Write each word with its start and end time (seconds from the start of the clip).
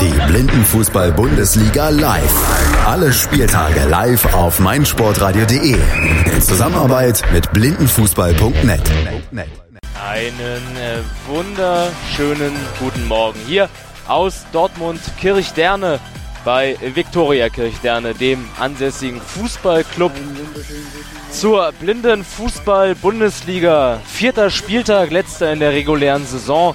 Die 0.00 0.12
Blindenfußball-Bundesliga 0.26 1.88
live. 1.88 2.86
Alle 2.86 3.12
Spieltage 3.12 3.88
live 3.88 4.34
auf 4.34 4.58
meinsportradio.de. 4.58 5.76
In 6.32 6.42
Zusammenarbeit 6.42 7.22
mit 7.32 7.50
blindenfußball.net. 7.52 8.82
Einen 10.10 10.76
äh, 10.76 10.98
wunderschönen 11.26 12.52
guten 12.78 13.08
Morgen 13.08 13.40
hier 13.46 13.68
aus 14.06 14.44
Dortmund 14.52 15.00
Kirchderne 15.18 15.98
bei 16.44 16.76
Viktoria 16.94 17.48
Kirchderne, 17.48 18.14
dem 18.14 18.46
ansässigen 18.58 19.20
Fußballclub 19.20 20.12
zur 21.30 21.72
blinden 21.72 22.24
Fußball-Bundesliga. 22.24 24.00
Vierter 24.04 24.50
Spieltag, 24.50 25.10
letzter 25.10 25.52
in 25.52 25.60
der 25.60 25.72
regulären 25.72 26.26
Saison. 26.26 26.74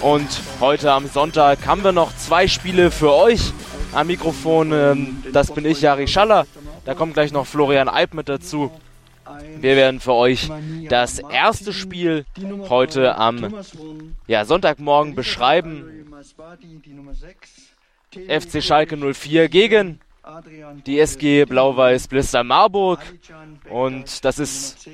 Und 0.00 0.28
heute 0.60 0.92
am 0.92 1.06
Sonntag 1.06 1.66
haben 1.66 1.82
wir 1.82 1.92
noch 1.92 2.14
zwei 2.16 2.48
Spiele 2.48 2.90
für 2.90 3.12
euch. 3.12 3.52
Am 3.92 4.08
Mikrofon, 4.08 4.72
ähm, 4.72 5.22
das 5.32 5.52
bin 5.52 5.64
ich, 5.64 5.80
Jari 5.80 6.06
Schaller. 6.06 6.46
Da 6.84 6.94
kommt 6.94 7.14
gleich 7.14 7.32
noch 7.32 7.46
Florian 7.46 7.88
Eib 7.88 8.14
mit 8.14 8.28
dazu. 8.28 8.70
Wir 9.60 9.76
werden 9.76 10.00
für 10.00 10.12
euch 10.12 10.50
das 10.88 11.18
erste 11.18 11.72
Spiel 11.72 12.24
heute 12.68 13.16
am 13.16 13.54
ja, 14.26 14.44
Sonntagmorgen 14.44 15.14
beschreiben. 15.14 16.06
FC 18.28 18.62
Schalke 18.62 18.96
04 18.96 19.48
gegen 19.48 20.00
die 20.86 21.00
SG 21.00 21.44
Blau-Weiß 21.44 22.08
Blister 22.08 22.44
Marburg. 22.44 23.00
Und 23.68 24.24
das 24.24 24.38
ist 24.38 24.88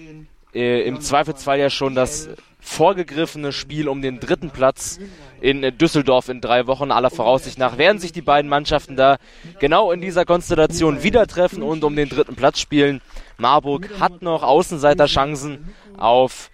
äh, 0.55 0.83
im 0.83 1.01
Zweifelsfall 1.01 1.59
ja 1.59 1.71
schon 1.71 1.95
das 1.95 2.29
vorgegriffene 2.63 3.53
Spiel 3.53 3.89
um 3.89 4.01
den 4.01 4.21
dritten 4.21 4.51
Platz 4.51 4.99
in 5.41 5.77
Düsseldorf 5.77 6.29
in 6.29 6.41
drei 6.41 6.67
Wochen. 6.67 6.91
Aller 6.91 7.11
Voraussicht 7.11 7.59
nach 7.59 7.77
werden 7.77 7.99
sich 7.99 8.13
die 8.13 8.23
beiden 8.23 8.49
Mannschaften 8.49 8.97
da 8.97 9.19
genau 9.59 9.91
in 9.93 10.01
dieser 10.01 10.25
Konstellation 10.25 11.03
wieder 11.03 11.27
treffen 11.27 11.63
und 11.63 11.85
um 11.85 11.97
den 11.97 12.09
dritten 12.09 12.37
Platz 12.37 12.61
spielen. 12.61 13.01
Marburg 13.37 13.91
hat 13.99 14.23
noch 14.23 14.45
Außenseiterchancen 14.45 15.75
auf 15.99 16.51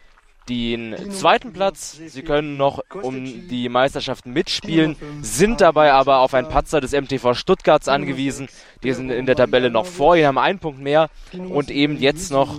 den 0.48 1.10
zweiten 1.10 1.52
Platz. 1.52 2.00
Sie 2.06 2.22
können 2.22 2.56
noch 2.56 2.82
um 3.02 3.48
die 3.48 3.69
Meisterschaften 3.69 4.32
mitspielen, 4.32 4.97
sind 5.20 5.60
dabei 5.60 5.92
aber 5.92 6.20
auf 6.20 6.32
ein 6.32 6.48
Patzer 6.48 6.80
des 6.80 6.92
MTV 6.92 7.34
Stuttgarts 7.34 7.88
angewiesen. 7.88 8.48
Die 8.82 8.92
sind 8.92 9.10
in 9.10 9.27
der 9.27 9.36
Tabelle 9.36 9.70
noch 9.70 9.84
vor 9.84 10.16
ihnen, 10.16 10.27
haben 10.27 10.38
einen 10.38 10.58
Punkt 10.58 10.80
mehr 10.80 11.10
und 11.50 11.70
eben 11.70 11.98
jetzt 11.98 12.32
noch 12.32 12.58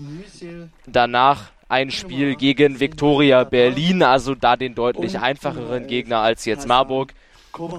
danach 0.85 1.51
ein 1.69 1.91
Spiel 1.91 2.35
gegen 2.35 2.79
Viktoria 2.79 3.43
Berlin, 3.43 4.03
also 4.03 4.35
da 4.35 4.57
den 4.57 4.75
deutlich 4.75 5.19
einfacheren 5.19 5.87
Gegner 5.87 6.17
als 6.17 6.45
jetzt 6.45 6.67
Marburg. 6.67 7.13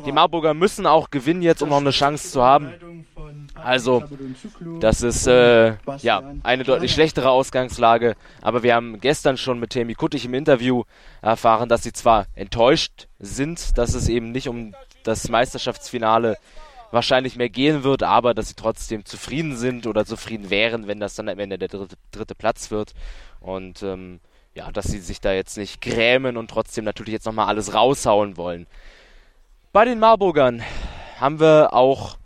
Die 0.07 0.13
Marburger 0.13 0.55
müssen 0.55 0.87
auch 0.87 1.11
gewinnen 1.11 1.43
jetzt, 1.43 1.63
um 1.63 1.69
noch 1.69 1.79
eine 1.79 1.91
Chance 1.91 2.31
zu 2.31 2.43
haben. 2.43 3.07
Also, 3.55 4.03
das 4.81 5.03
ist 5.03 5.27
äh, 5.27 5.75
ja 5.99 6.23
eine 6.43 6.65
deutlich 6.65 6.93
schlechtere 6.93 7.31
Ausgangslage. 7.31 8.17
Aber 8.43 8.63
wir 8.63 8.75
haben 8.75 9.01
gestern 9.01 9.37
schon 9.37 9.59
mit 9.59 9.71
Temi 9.71 9.95
Kuttig 9.95 10.25
im 10.25 10.35
Interview 10.35 10.85
erfahren, 11.23 11.69
dass 11.69 11.83
sie 11.83 11.93
zwar 11.93 12.27
enttäuscht 12.35 13.09
sind, 13.19 13.77
dass 13.79 13.95
es 13.95 14.09
eben 14.09 14.33
nicht 14.33 14.49
um 14.49 14.75
das 15.05 15.29
Meisterschaftsfinale 15.29 16.37
wahrscheinlich 16.91 17.37
mehr 17.37 17.49
gehen 17.49 17.85
wird, 17.85 18.03
aber 18.03 18.35
dass 18.35 18.49
sie 18.49 18.55
trotzdem 18.55 19.05
zufrieden 19.05 19.57
sind 19.57 19.87
oder 19.87 20.05
zufrieden 20.05 20.51
wären, 20.51 20.87
wenn 20.87 21.01
das 21.01 21.15
dann 21.15 21.29
am 21.29 21.39
Ende 21.39 21.59
der 21.59 21.69
dritte, 21.69 21.97
dritte 22.11 22.35
Platz 22.35 22.71
wird. 22.71 22.95
Und 23.41 23.83
ähm, 23.83 24.21
ja, 24.55 24.71
dass 24.73 24.87
sie 24.87 24.99
sich 24.99 25.21
da 25.21 25.33
jetzt 25.33 25.57
nicht 25.57 25.81
grämen 25.81 26.37
und 26.37 26.51
trotzdem 26.51 26.85
natürlich 26.85 27.13
jetzt 27.13 27.27
nochmal 27.27 27.47
alles 27.47 27.75
raushauen 27.75 28.37
wollen. 28.37 28.67
Bei 29.73 29.85
den 29.85 29.99
Marburgern 29.99 30.63
haben 31.19 31.41
wir 31.41 31.73
auch 31.73 32.17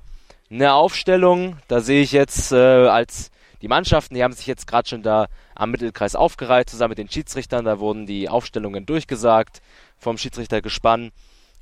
eine 0.50 0.72
Aufstellung. 0.72 1.58
Da 1.68 1.80
sehe 1.80 2.02
ich 2.02 2.12
jetzt 2.12 2.52
äh, 2.52 2.56
als 2.88 3.30
die 3.60 3.68
Mannschaften, 3.68 4.14
die 4.14 4.22
haben 4.22 4.32
sich 4.32 4.46
jetzt 4.46 4.66
gerade 4.66 4.88
schon 4.88 5.02
da 5.02 5.28
am 5.54 5.70
Mittelkreis 5.70 6.16
aufgereiht, 6.16 6.68
zusammen 6.68 6.90
mit 6.90 6.98
den 6.98 7.10
Schiedsrichtern. 7.10 7.64
Da 7.64 7.78
wurden 7.78 8.06
die 8.06 8.28
Aufstellungen 8.28 8.86
durchgesagt 8.86 9.62
vom 9.98 10.18
Schiedsrichtergespann. 10.18 11.12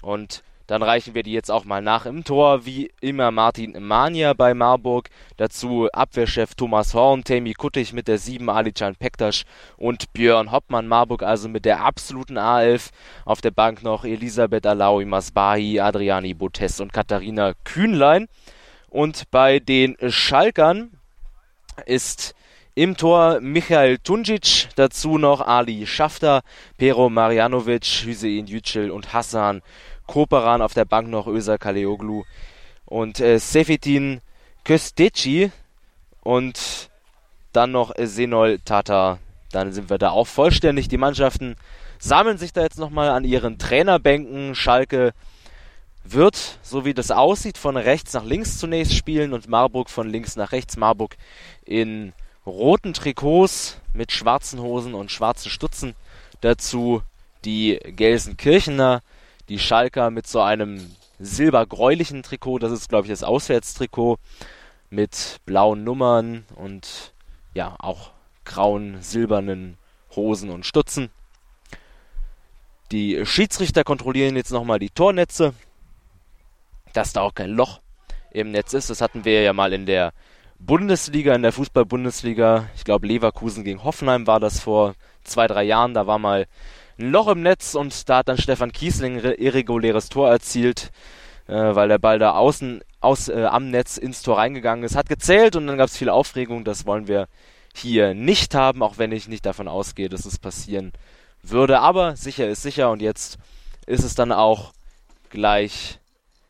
Und 0.02 0.42
dann 0.66 0.82
reichen 0.82 1.14
wir 1.14 1.22
die 1.22 1.32
jetzt 1.32 1.50
auch 1.50 1.64
mal 1.64 1.82
nach 1.82 2.06
im 2.06 2.24
Tor, 2.24 2.64
wie 2.64 2.90
immer 3.00 3.30
Martin 3.30 3.76
Mania 3.84 4.32
bei 4.32 4.54
Marburg. 4.54 5.10
Dazu 5.36 5.88
Abwehrchef 5.92 6.54
Thomas 6.54 6.94
Horn, 6.94 7.24
Temi 7.24 7.52
Kuttig 7.52 7.92
mit 7.92 8.08
der 8.08 8.18
7, 8.18 8.48
Alican 8.48 8.94
Pektasch 8.94 9.44
und 9.76 10.12
Björn 10.12 10.52
Hoppmann. 10.52 10.88
Marburg 10.88 11.22
also 11.22 11.48
mit 11.48 11.64
der 11.64 11.84
absoluten 11.84 12.38
A11. 12.38 12.90
Auf 13.24 13.40
der 13.40 13.50
Bank 13.50 13.82
noch 13.82 14.04
Elisabeth 14.04 14.66
Alaui 14.66 15.04
Masbahi, 15.04 15.80
Adriani 15.80 16.34
Botes 16.34 16.80
und 16.80 16.92
Katharina 16.92 17.54
Kühnlein. 17.64 18.28
Und 18.88 19.30
bei 19.30 19.58
den 19.58 19.96
Schalkern 20.10 20.90
ist 21.86 22.34
im 22.74 22.96
Tor 22.96 23.40
Michael 23.40 23.98
Tunjic, 23.98 24.68
dazu 24.76 25.18
noch 25.18 25.42
Ali 25.42 25.86
Schafter, 25.86 26.40
Pero 26.78 27.10
Marjanovic, 27.10 28.04
Hüseyin 28.04 28.46
Yücel 28.46 28.90
und 28.90 29.12
Hassan 29.12 29.60
Koperan 30.12 30.60
auf 30.60 30.74
der 30.74 30.84
Bank 30.84 31.08
noch 31.08 31.26
Özer 31.26 31.56
Kaleoglu 31.56 32.24
und 32.84 33.18
äh, 33.18 33.38
Sefetin 33.38 34.20
Kösteci 34.62 35.50
und 36.22 36.90
dann 37.54 37.72
noch 37.72 37.94
Senol 37.98 38.58
Tata. 38.62 39.20
Dann 39.52 39.72
sind 39.72 39.88
wir 39.88 39.96
da 39.96 40.10
auch 40.10 40.26
vollständig. 40.26 40.88
Die 40.88 40.98
Mannschaften 40.98 41.56
sammeln 41.98 42.36
sich 42.36 42.52
da 42.52 42.60
jetzt 42.60 42.78
nochmal 42.78 43.08
an 43.08 43.24
ihren 43.24 43.56
Trainerbänken. 43.56 44.54
Schalke 44.54 45.14
wird, 46.04 46.58
so 46.60 46.84
wie 46.84 46.92
das 46.92 47.10
aussieht, 47.10 47.56
von 47.56 47.78
rechts 47.78 48.12
nach 48.12 48.24
links 48.24 48.58
zunächst 48.58 48.94
spielen 48.94 49.32
und 49.32 49.48
Marburg 49.48 49.88
von 49.88 50.10
links 50.10 50.36
nach 50.36 50.52
rechts. 50.52 50.76
Marburg 50.76 51.16
in 51.64 52.12
roten 52.44 52.92
Trikots 52.92 53.80
mit 53.94 54.12
schwarzen 54.12 54.60
Hosen 54.60 54.92
und 54.92 55.10
schwarzen 55.10 55.48
Stutzen. 55.48 55.94
Dazu 56.42 57.00
die 57.46 57.78
Gelsenkirchener 57.82 59.00
die 59.52 59.58
Schalker 59.58 60.10
mit 60.10 60.26
so 60.26 60.40
einem 60.40 60.80
silbergräulichen 61.18 62.22
Trikot, 62.22 62.58
das 62.58 62.72
ist 62.72 62.88
glaube 62.88 63.04
ich 63.06 63.10
das 63.10 63.22
Auswärtstrikot 63.22 64.16
mit 64.88 65.40
blauen 65.44 65.84
Nummern 65.84 66.46
und 66.54 67.12
ja 67.52 67.76
auch 67.78 68.12
grauen, 68.46 69.02
silbernen 69.02 69.76
Hosen 70.16 70.48
und 70.48 70.64
Stutzen. 70.64 71.10
Die 72.92 73.26
Schiedsrichter 73.26 73.84
kontrollieren 73.84 74.36
jetzt 74.36 74.52
nochmal 74.52 74.78
die 74.78 74.88
Tornetze, 74.88 75.52
dass 76.94 77.12
da 77.12 77.20
auch 77.20 77.34
kein 77.34 77.50
Loch 77.50 77.82
im 78.30 78.52
Netz 78.52 78.72
ist. 78.72 78.88
Das 78.88 79.02
hatten 79.02 79.26
wir 79.26 79.42
ja 79.42 79.52
mal 79.52 79.74
in 79.74 79.84
der 79.84 80.14
Bundesliga, 80.58 81.34
in 81.34 81.42
der 81.42 81.52
Fußball-Bundesliga. 81.52 82.70
Ich 82.74 82.84
glaube, 82.84 83.06
Leverkusen 83.06 83.64
gegen 83.64 83.84
Hoffenheim 83.84 84.26
war 84.26 84.40
das 84.40 84.60
vor 84.60 84.94
zwei, 85.24 85.46
drei 85.46 85.64
Jahren. 85.64 85.92
Da 85.92 86.06
war 86.06 86.18
mal 86.18 86.46
Loch 86.96 87.28
im 87.28 87.42
Netz 87.42 87.74
und 87.74 88.08
da 88.08 88.18
hat 88.18 88.28
dann 88.28 88.38
Stefan 88.38 88.72
Kiesling 88.72 89.18
irreguläres 89.18 90.08
Tor 90.08 90.30
erzielt, 90.30 90.90
äh, 91.46 91.52
weil 91.54 91.88
der 91.88 91.98
Ball 91.98 92.18
da 92.18 92.32
außen 92.32 92.82
aus, 93.00 93.28
äh, 93.28 93.44
am 93.44 93.70
Netz 93.70 93.96
ins 93.96 94.22
Tor 94.22 94.38
reingegangen 94.38 94.84
ist. 94.84 94.96
Hat 94.96 95.08
gezählt 95.08 95.56
und 95.56 95.66
dann 95.66 95.78
gab 95.78 95.88
es 95.88 95.96
viel 95.96 96.08
Aufregung. 96.08 96.64
Das 96.64 96.86
wollen 96.86 97.08
wir 97.08 97.28
hier 97.74 98.14
nicht 98.14 98.54
haben, 98.54 98.82
auch 98.82 98.98
wenn 98.98 99.12
ich 99.12 99.28
nicht 99.28 99.46
davon 99.46 99.68
ausgehe, 99.68 100.08
dass 100.08 100.24
es 100.24 100.38
passieren 100.38 100.92
würde. 101.42 101.80
Aber 101.80 102.16
sicher 102.16 102.48
ist 102.48 102.62
sicher 102.62 102.90
und 102.90 103.02
jetzt 103.02 103.38
ist 103.86 104.04
es 104.04 104.14
dann 104.14 104.32
auch 104.32 104.72
gleich 105.30 105.98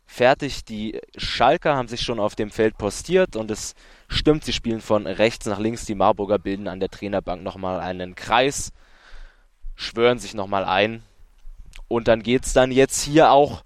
fertig. 0.07 0.65
Die 0.65 1.01
Schalker 1.17 1.77
haben 1.77 1.89
sich 1.89 2.03
schon 2.03 2.21
auf 2.21 2.35
dem 2.35 2.51
Feld 2.51 2.77
postiert 2.77 3.37
und 3.37 3.51
es 3.51 3.75
stimmt, 4.09 4.45
sie 4.45 4.53
spielen 4.53 4.81
von 4.81 5.07
rechts 5.07 5.47
nach 5.47 5.59
links. 5.59 5.87
Die 5.87 5.95
Marburger 5.95 6.39
bilden 6.39 6.69
an 6.69 6.81
der 6.81 6.91
Trainerbank 6.91 7.43
nochmal 7.43 7.81
einen 7.81 8.15
Kreis 8.15 8.73
schwören 9.83 10.19
sich 10.19 10.35
nochmal 10.35 10.65
ein. 10.65 11.03
Und 11.89 12.09
dann 12.09 12.23
geht 12.23 12.45
es 12.45 12.53
dann 12.53 12.73
jetzt 12.73 13.03
hier 13.03 13.31
auch 13.31 13.65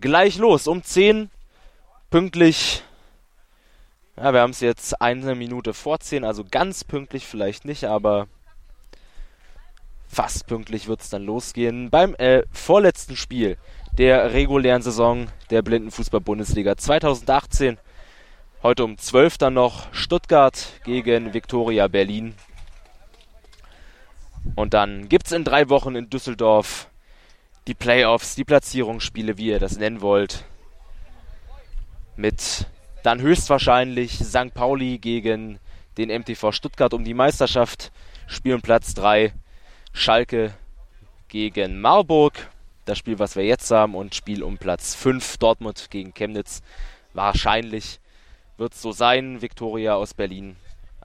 gleich 0.00 0.38
los. 0.38 0.66
Um 0.66 0.82
10 0.82 1.30
pünktlich. 2.10 2.82
Ja, 4.16 4.32
wir 4.32 4.40
haben 4.40 4.50
es 4.50 4.60
jetzt 4.60 5.00
eine 5.00 5.34
Minute 5.34 5.74
vor 5.74 6.00
10, 6.00 6.24
also 6.24 6.44
ganz 6.50 6.82
pünktlich 6.82 7.24
vielleicht 7.24 7.64
nicht, 7.64 7.84
aber 7.84 8.26
fast 10.08 10.48
pünktlich 10.48 10.88
wird 10.88 11.02
es 11.02 11.10
dann 11.10 11.24
losgehen 11.24 11.90
beim 11.90 12.14
äh, 12.16 12.42
vorletzten 12.50 13.14
Spiel 13.14 13.58
der 13.96 14.32
regulären 14.32 14.82
Saison 14.82 15.28
der 15.50 15.62
Blindenfußball-Bundesliga 15.62 16.76
2018. 16.76 17.78
Heute 18.62 18.84
um 18.84 18.98
12 18.98 19.38
dann 19.38 19.54
noch 19.54 19.92
Stuttgart 19.92 20.72
gegen 20.84 21.34
Viktoria 21.34 21.86
Berlin. 21.88 22.34
Und 24.56 24.74
dann 24.74 25.08
gibt 25.08 25.26
es 25.26 25.32
in 25.32 25.44
drei 25.44 25.68
Wochen 25.68 25.94
in 25.94 26.10
Düsseldorf 26.10 26.88
die 27.66 27.74
Playoffs, 27.74 28.34
die 28.34 28.44
Platzierungsspiele, 28.44 29.36
wie 29.36 29.48
ihr 29.48 29.60
das 29.60 29.76
nennen 29.76 30.00
wollt. 30.00 30.44
Mit 32.16 32.66
dann 33.02 33.20
höchstwahrscheinlich 33.20 34.18
St. 34.18 34.52
Pauli 34.54 34.98
gegen 34.98 35.60
den 35.96 36.08
MTV 36.08 36.52
Stuttgart 36.52 36.94
um 36.94 37.04
die 37.04 37.14
Meisterschaft. 37.14 37.92
Spielen 38.26 38.62
Platz 38.62 38.94
3 38.94 39.32
Schalke 39.92 40.54
gegen 41.28 41.80
Marburg. 41.80 42.48
das 42.84 42.98
Spiel, 42.98 43.18
was 43.18 43.36
wir 43.36 43.44
jetzt 43.44 43.70
haben, 43.70 43.94
und 43.94 44.14
Spiel 44.14 44.42
um 44.42 44.56
Platz 44.56 44.94
5 44.94 45.36
Dortmund 45.36 45.88
gegen 45.90 46.14
Chemnitz. 46.14 46.62
Wahrscheinlich 47.12 48.00
wird 48.56 48.72
es 48.72 48.80
so 48.80 48.92
sein. 48.92 49.42
Viktoria 49.42 49.94
aus 49.94 50.14
Berlin 50.14 50.56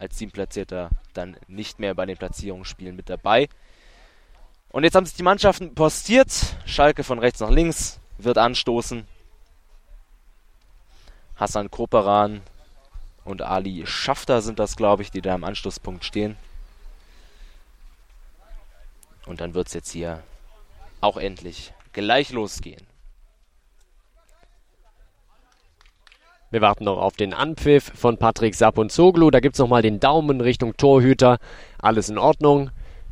als 0.04 0.18
Teamplatzierter 0.18 0.90
dann 1.14 1.38
nicht 1.48 1.80
mehr 1.80 1.96
bei 1.96 2.06
den 2.06 2.18
Platzierungsspielen 2.18 2.96
mit 2.96 3.10
dabei. 3.10 3.50
Und 4.70 4.84
jetzt 4.84 4.96
haben 4.96 5.06
sich 5.06 5.16
die 5.16 5.24
Mannschaften 5.24 5.74
postiert. 5.74 6.56
Schalke 6.66 7.04
von 7.04 7.20
rechts 7.20 7.40
nach 7.40 7.50
links 7.50 8.00
wird 8.18 8.38
anstoßen. 8.38 9.08
Hassan 11.36 11.72
Koperan 11.72 12.42
und 13.24 13.42
Ali 13.42 13.86
Schafter 13.88 14.42
sind 14.42 14.60
das, 14.60 14.76
glaube 14.76 15.04
ich, 15.04 15.12
die 15.12 15.22
da 15.22 15.34
am 15.34 15.44
Anschlusspunkt 15.44 16.04
stehen. 16.04 16.36
Und 19.26 19.40
dann 19.40 19.54
wird 19.54 19.68
es 19.68 19.74
jetzt 19.74 19.92
hier 19.92 20.22
auch 21.00 21.18
endlich 21.18 21.74
gleich 21.94 22.32
losgehen. 22.32 22.86
Wir 26.54 26.62
warten 26.62 26.84
noch 26.84 27.00
auf 27.00 27.16
den 27.16 27.34
Anpfiff 27.34 27.92
von 27.96 28.18
Patrick 28.18 28.54
Sapp 28.54 28.78
und 28.78 28.92
Zoglu. 28.92 29.32
Da 29.32 29.40
gibt 29.40 29.56
es 29.56 29.60
nochmal 29.60 29.82
den 29.82 30.00
Daumen 30.00 30.40
Richtung 30.40 30.78
Torhüter. 30.78 31.40
Alles 31.82 32.10
in 32.10 32.20
Ordnung. 32.20 32.70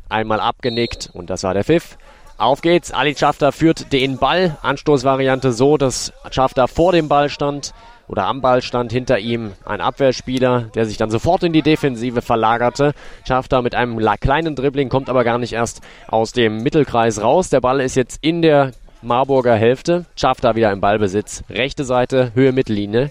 Einmal 0.08 0.38
abgenickt 0.38 1.10
und 1.12 1.28
das 1.28 1.42
war 1.42 1.52
der 1.52 1.64
Pfiff. 1.64 1.98
Auf 2.38 2.62
geht's. 2.62 2.92
Ali 2.92 3.16
Schafter 3.16 3.50
führt 3.50 3.92
den 3.92 4.18
Ball. 4.18 4.58
Anstoßvariante 4.62 5.50
so, 5.50 5.76
dass 5.76 6.12
Schafter 6.30 6.68
vor 6.68 6.92
dem 6.92 7.08
Ball 7.08 7.30
stand 7.30 7.74
oder 8.06 8.26
am 8.26 8.42
Ball 8.42 8.62
stand 8.62 8.92
hinter 8.92 9.18
ihm 9.18 9.54
ein 9.64 9.80
Abwehrspieler, 9.80 10.70
der 10.76 10.86
sich 10.86 10.96
dann 10.96 11.10
sofort 11.10 11.42
in 11.42 11.52
die 11.52 11.62
Defensive 11.62 12.22
verlagerte. 12.22 12.92
Schafter 13.26 13.60
mit 13.60 13.74
einem 13.74 13.98
kleinen 14.20 14.54
Dribbling, 14.54 14.88
kommt 14.88 15.10
aber 15.10 15.24
gar 15.24 15.38
nicht 15.38 15.54
erst 15.54 15.80
aus 16.06 16.30
dem 16.30 16.58
Mittelkreis 16.62 17.20
raus. 17.20 17.48
Der 17.48 17.60
Ball 17.60 17.80
ist 17.80 17.96
jetzt 17.96 18.22
in 18.22 18.40
der 18.40 18.70
Marburger 19.02 19.54
Hälfte. 19.54 20.06
Schafter 20.16 20.54
wieder 20.54 20.72
im 20.72 20.80
Ballbesitz. 20.80 21.44
Rechte 21.50 21.84
Seite, 21.84 22.32
Höhe 22.34 22.52
Mittellinie 22.52 23.10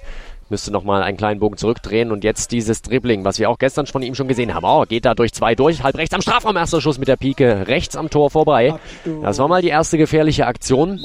müsste 0.52 0.70
nochmal 0.70 1.02
einen 1.02 1.18
kleinen 1.18 1.40
Bogen 1.40 1.58
zurückdrehen 1.58 2.12
und 2.12 2.24
jetzt 2.24 2.52
dieses 2.52 2.82
Dribbling, 2.84 3.24
was 3.24 3.40
wir 3.40 3.50
auch 3.50 3.58
gestern 3.58 3.88
von 3.88 4.04
ihm 4.04 4.14
schon 4.14 4.28
gesehen 4.28 4.54
haben. 4.54 4.66
Oh, 4.66 4.84
geht 4.84 5.06
da 5.06 5.16
durch 5.16 5.34
zwei 5.34 5.56
durch, 5.56 5.82
halb 5.82 5.98
rechts 5.98 6.14
am 6.14 6.22
Strafraum, 6.22 6.58
erster 6.58 6.82
Schuss 6.82 7.00
mit 7.00 7.08
der 7.08 7.16
Pike, 7.16 7.68
rechts 7.68 7.96
am 7.96 8.10
Tor 8.10 8.30
vorbei. 8.30 8.76
Das 9.24 9.40
war 9.40 9.48
mal 9.48 9.62
die 9.62 9.70
erste 9.70 9.98
gefährliche 9.98 10.46
Aktion. 10.46 11.00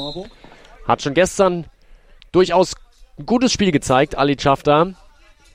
Hat 0.87 1.01
schon 1.01 1.15
gestern 1.15 1.65
durchaus 2.33 2.75
ein 3.19 3.25
gutes 3.25 3.53
Spiel 3.53 3.71
gezeigt, 3.71 4.19
Ali 4.19 4.37
Schafter. 4.39 4.95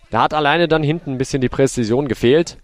Da 0.09 0.23
hat 0.23 0.33
alleine 0.33 0.67
dann 0.67 0.83
hinten 0.83 1.11
ein 1.11 1.17
bisschen 1.17 1.41
die 1.41 1.49
Präzision 1.49 2.07
gefehlt. 2.07 2.57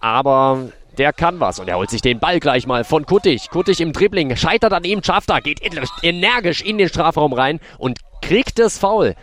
Aber 0.00 0.68
der 0.98 1.12
kann 1.12 1.40
was. 1.40 1.58
Und 1.58 1.68
er 1.68 1.76
holt 1.76 1.90
sich 1.90 2.02
den 2.02 2.18
Ball 2.18 2.40
gleich 2.40 2.66
mal 2.66 2.84
von 2.84 3.06
Kuttig. 3.06 3.50
Kuttig 3.50 3.80
im 3.80 3.92
Dribbling, 3.92 4.36
scheitert 4.36 4.72
an 4.72 4.84
ihm. 4.84 5.02
Schafter 5.02 5.40
geht 5.40 5.60
energisch 6.02 6.62
in 6.62 6.78
den 6.78 6.88
Strafraum 6.88 7.32
rein 7.32 7.60
und 7.78 8.00
kriegt 8.22 8.58
das 8.58 8.78
Foul. 8.78 9.14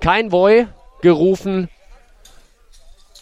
Kein 0.00 0.28
Boy 0.28 0.66
gerufen. 1.02 1.68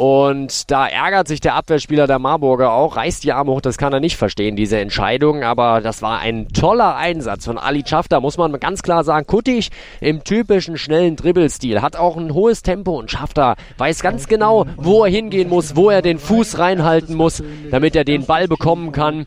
Und 0.02 0.69
da 0.72 0.88
ärgert 0.88 1.28
sich 1.28 1.38
der 1.38 1.54
Abwehrspieler 1.54 2.08
der 2.08 2.19
Marburger 2.19 2.72
auch, 2.72 2.96
reißt 2.96 3.22
die 3.22 3.31
Arme 3.31 3.52
hoch, 3.52 3.60
das 3.60 3.78
kann 3.78 3.93
er 3.93 4.00
nicht 4.00 4.16
verstehen, 4.16 4.56
diese 4.56 4.81
Entscheidung. 4.81 5.44
Aber 5.44 5.81
das 5.81 6.02
war 6.02 6.19
ein 6.19 6.49
toller 6.49 6.96
Einsatz 6.96 7.44
von 7.44 7.56
Ali 7.56 7.84
Schafter, 7.87 8.20
muss 8.20 8.37
man 8.37 8.58
ganz 8.58 8.82
klar 8.82 9.04
sagen. 9.04 9.28
Kuttig 9.28 9.70
im 10.00 10.25
typischen 10.25 10.76
schnellen 10.76 11.14
Dribbelstil, 11.14 11.82
hat 11.82 11.94
auch 11.94 12.16
ein 12.16 12.34
hohes 12.34 12.62
Tempo 12.62 12.99
und 12.99 13.12
Schafter 13.12 13.54
weiß 13.78 14.02
ganz 14.02 14.26
genau, 14.26 14.66
wo 14.75 15.04
er 15.04 15.10
hingehen 15.12 15.49
muss, 15.49 15.76
wo 15.76 15.88
er 15.88 16.02
den 16.02 16.19
Fuß 16.19 16.58
reinhalten 16.58 17.14
muss, 17.14 17.40
damit 17.70 17.94
er 17.94 18.02
den 18.02 18.26
Ball 18.26 18.49
bekommen 18.49 18.90
kann. 18.90 19.26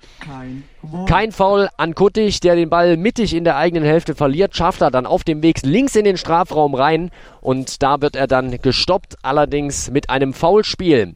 Kein 1.08 1.32
Foul 1.32 1.70
an 1.78 1.96
Kuttig, 1.96 2.40
der 2.40 2.56
den 2.56 2.70
Ball 2.70 2.98
mittig 2.98 3.34
in 3.34 3.44
der 3.44 3.58
eigenen 3.58 3.84
Hälfte 3.84 4.16
verliert. 4.16 4.56
Schafft 4.56 4.82
er 4.82 4.92
dann 4.92 5.06
auf 5.06 5.24
dem 5.24 5.42
Weg 5.42 5.62
links 5.64 5.96
in 5.96 6.06
den 6.06 6.18
Strafraum 6.18 6.76
rein 6.76 7.12
und 7.42 7.82
da 7.84 8.02
wird 8.02 8.16
er 8.16 8.28
dann 8.28 8.60
gestoppt, 8.62 9.16
allerdings 9.22 9.90
mit 9.92 10.10
einem 10.10 10.34
Foulspiel 10.34 11.16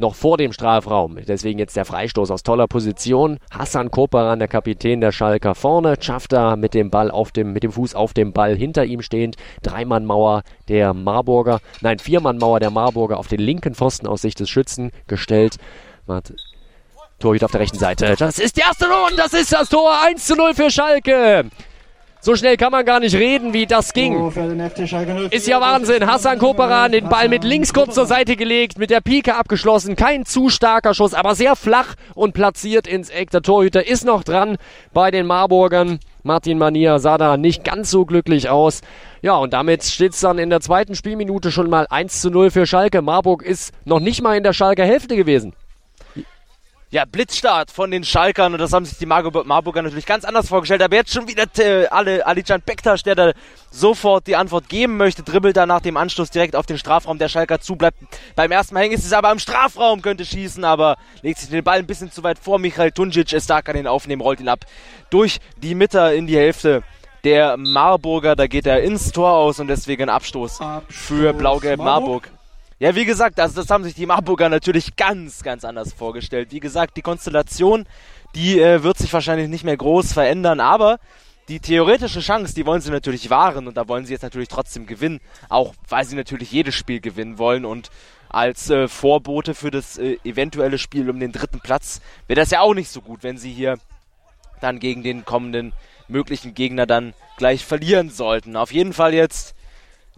noch 0.00 0.14
vor 0.14 0.36
dem 0.36 0.52
Strafraum. 0.52 1.18
Deswegen 1.28 1.58
jetzt 1.58 1.76
der 1.76 1.84
Freistoß 1.84 2.30
aus 2.30 2.42
toller 2.42 2.66
Position. 2.66 3.38
Hassan 3.50 3.90
Koperan, 3.90 4.38
der 4.38 4.48
Kapitän 4.48 5.00
der 5.00 5.12
Schalker 5.12 5.54
vorne. 5.54 5.96
Schafter 6.00 6.56
mit 6.56 6.74
dem 6.74 6.90
Ball 6.90 7.10
auf 7.10 7.30
dem, 7.30 7.52
mit 7.52 7.62
dem 7.62 7.72
Fuß 7.72 7.94
auf 7.94 8.14
dem 8.14 8.32
Ball 8.32 8.56
hinter 8.56 8.84
ihm 8.84 9.02
stehend. 9.02 9.36
Dreimannmauer 9.62 10.42
der 10.68 10.94
Marburger, 10.94 11.60
nein, 11.82 11.98
Viermannmauer 11.98 12.60
der 12.60 12.70
Marburger 12.70 13.18
auf 13.18 13.28
den 13.28 13.40
linken 13.40 13.74
Pfosten 13.74 14.06
aus 14.06 14.22
Sicht 14.22 14.40
des 14.40 14.50
Schützen 14.50 14.90
gestellt. 15.06 15.56
Warte. 16.06 16.34
Torhüter 17.20 17.46
auf 17.46 17.52
der 17.52 17.60
rechten 17.60 17.78
Seite. 17.78 18.16
Das 18.18 18.38
ist 18.38 18.56
der 18.56 18.64
erste 18.64 18.86
Tor 18.86 19.08
und 19.10 19.18
das 19.18 19.32
ist 19.34 19.52
das 19.52 19.68
Tor. 19.68 19.92
1 20.02 20.26
zu 20.26 20.34
0 20.34 20.54
für 20.54 20.70
Schalke. 20.70 21.44
So 22.22 22.36
schnell 22.36 22.58
kann 22.58 22.70
man 22.70 22.84
gar 22.84 23.00
nicht 23.00 23.14
reden, 23.14 23.54
wie 23.54 23.64
das 23.64 23.94
ging. 23.94 24.14
Oh, 24.14 24.30
ist 25.30 25.46
ja 25.46 25.58
Wahnsinn. 25.58 26.06
Hassan 26.06 26.38
Koperan 26.38 26.92
den 26.92 27.08
Ball 27.08 27.30
mit 27.30 27.44
links 27.44 27.72
kurz 27.72 27.94
zur 27.94 28.04
Seite 28.04 28.36
gelegt, 28.36 28.78
mit 28.78 28.90
der 28.90 29.00
Pike 29.00 29.34
abgeschlossen. 29.36 29.96
Kein 29.96 30.26
zu 30.26 30.50
starker 30.50 30.92
Schuss, 30.92 31.14
aber 31.14 31.34
sehr 31.34 31.56
flach 31.56 31.94
und 32.14 32.34
platziert 32.34 32.86
ins 32.86 33.08
Eck. 33.08 33.30
Der 33.30 33.40
Torhüter 33.40 33.86
ist 33.86 34.04
noch 34.04 34.22
dran 34.22 34.58
bei 34.92 35.10
den 35.10 35.26
Marburgern. 35.26 35.98
Martin 36.22 36.58
Mania 36.58 36.98
sah 36.98 37.16
da 37.16 37.38
nicht 37.38 37.64
ganz 37.64 37.90
so 37.90 38.04
glücklich 38.04 38.50
aus. 38.50 38.82
Ja, 39.22 39.36
und 39.36 39.54
damit 39.54 39.84
steht 39.84 40.12
es 40.12 40.20
dann 40.20 40.38
in 40.38 40.50
der 40.50 40.60
zweiten 40.60 40.94
Spielminute 40.94 41.50
schon 41.50 41.70
mal 41.70 41.86
1 41.88 42.20
zu 42.20 42.28
0 42.28 42.50
für 42.50 42.66
Schalke. 42.66 43.00
Marburg 43.00 43.42
ist 43.42 43.72
noch 43.86 44.00
nicht 44.00 44.20
mal 44.20 44.36
in 44.36 44.42
der 44.42 44.52
Schalker 44.52 44.84
Hälfte 44.84 45.16
gewesen 45.16 45.54
ja, 46.90 47.04
Blitzstart 47.04 47.70
von 47.70 47.90
den 47.92 48.02
Schalkern 48.02 48.52
und 48.52 48.58
das 48.58 48.72
haben 48.72 48.84
sich 48.84 48.98
die 48.98 49.06
Marburger, 49.06 49.44
Marburger 49.44 49.82
natürlich 49.82 50.06
ganz 50.06 50.24
anders 50.24 50.48
vorgestellt. 50.48 50.82
Aber 50.82 50.96
jetzt 50.96 51.12
schon 51.12 51.28
wieder 51.28 51.44
äh, 51.58 51.86
alle 51.86 52.26
Alican 52.26 52.62
Bektas, 52.62 53.04
der 53.04 53.14
da 53.14 53.32
sofort 53.70 54.26
die 54.26 54.34
Antwort 54.34 54.68
geben 54.68 54.96
möchte, 54.96 55.22
dribbelt 55.22 55.56
da 55.56 55.66
nach 55.66 55.80
dem 55.80 55.96
Anschluss 55.96 56.30
direkt 56.30 56.56
auf 56.56 56.66
den 56.66 56.78
Strafraum 56.78 57.18
der 57.18 57.28
Schalker 57.28 57.60
zu, 57.60 57.76
bleibt 57.76 57.98
beim 58.34 58.50
ersten 58.50 58.74
Mal 58.74 58.80
hängen, 58.80 58.94
ist 58.94 59.04
es 59.04 59.12
aber 59.12 59.30
im 59.30 59.38
Strafraum, 59.38 60.02
könnte 60.02 60.24
schießen, 60.24 60.64
aber 60.64 60.96
legt 61.22 61.38
sich 61.38 61.48
den 61.48 61.62
Ball 61.62 61.78
ein 61.78 61.86
bisschen 61.86 62.10
zu 62.10 62.24
weit 62.24 62.40
vor. 62.40 62.58
Michael 62.58 62.90
Tunjic 62.90 63.32
ist 63.32 63.48
da, 63.48 63.62
kann 63.62 63.76
ihn 63.76 63.86
aufnehmen, 63.86 64.20
rollt 64.20 64.40
ihn 64.40 64.48
ab 64.48 64.64
durch 65.10 65.38
die 65.62 65.76
Mitte 65.76 66.00
in 66.16 66.26
die 66.26 66.36
Hälfte 66.36 66.82
der 67.22 67.56
Marburger. 67.56 68.34
Da 68.34 68.48
geht 68.48 68.66
er 68.66 68.82
ins 68.82 69.12
Tor 69.12 69.30
aus 69.30 69.60
und 69.60 69.68
deswegen 69.68 70.04
ein 70.04 70.08
Abstoß, 70.08 70.60
Abstoß 70.60 70.96
für 70.96 71.32
Blau-Gelb 71.34 71.78
Marburg. 71.78 72.24
Marburg. 72.24 72.39
Ja, 72.82 72.94
wie 72.94 73.04
gesagt, 73.04 73.38
also 73.38 73.60
das 73.60 73.68
haben 73.68 73.84
sich 73.84 73.92
die 73.92 74.06
Marburger 74.06 74.48
natürlich 74.48 74.96
ganz, 74.96 75.42
ganz 75.42 75.66
anders 75.66 75.92
vorgestellt. 75.92 76.50
Wie 76.50 76.60
gesagt, 76.60 76.96
die 76.96 77.02
Konstellation, 77.02 77.84
die 78.34 78.58
äh, 78.58 78.82
wird 78.82 78.96
sich 78.96 79.12
wahrscheinlich 79.12 79.50
nicht 79.50 79.64
mehr 79.64 79.76
groß 79.76 80.14
verändern, 80.14 80.60
aber 80.60 80.98
die 81.50 81.60
theoretische 81.60 82.20
Chance, 82.20 82.54
die 82.54 82.64
wollen 82.64 82.80
sie 82.80 82.90
natürlich 82.90 83.28
wahren 83.28 83.68
und 83.68 83.76
da 83.76 83.86
wollen 83.86 84.06
sie 84.06 84.14
jetzt 84.14 84.22
natürlich 84.22 84.48
trotzdem 84.48 84.86
gewinnen, 84.86 85.20
auch 85.50 85.74
weil 85.90 86.06
sie 86.06 86.16
natürlich 86.16 86.52
jedes 86.52 86.74
Spiel 86.74 87.00
gewinnen 87.00 87.36
wollen 87.36 87.66
und 87.66 87.90
als 88.30 88.70
äh, 88.70 88.88
Vorbote 88.88 89.52
für 89.52 89.70
das 89.70 89.98
äh, 89.98 90.16
eventuelle 90.24 90.78
Spiel 90.78 91.10
um 91.10 91.20
den 91.20 91.32
dritten 91.32 91.60
Platz 91.60 92.00
wäre 92.28 92.40
das 92.40 92.50
ja 92.50 92.62
auch 92.62 92.72
nicht 92.72 92.88
so 92.88 93.02
gut, 93.02 93.22
wenn 93.22 93.36
sie 93.36 93.52
hier 93.52 93.78
dann 94.62 94.78
gegen 94.78 95.02
den 95.02 95.26
kommenden 95.26 95.74
möglichen 96.08 96.54
Gegner 96.54 96.86
dann 96.86 97.12
gleich 97.36 97.62
verlieren 97.62 98.08
sollten. 98.08 98.56
Auf 98.56 98.72
jeden 98.72 98.94
Fall 98.94 99.12
jetzt 99.12 99.54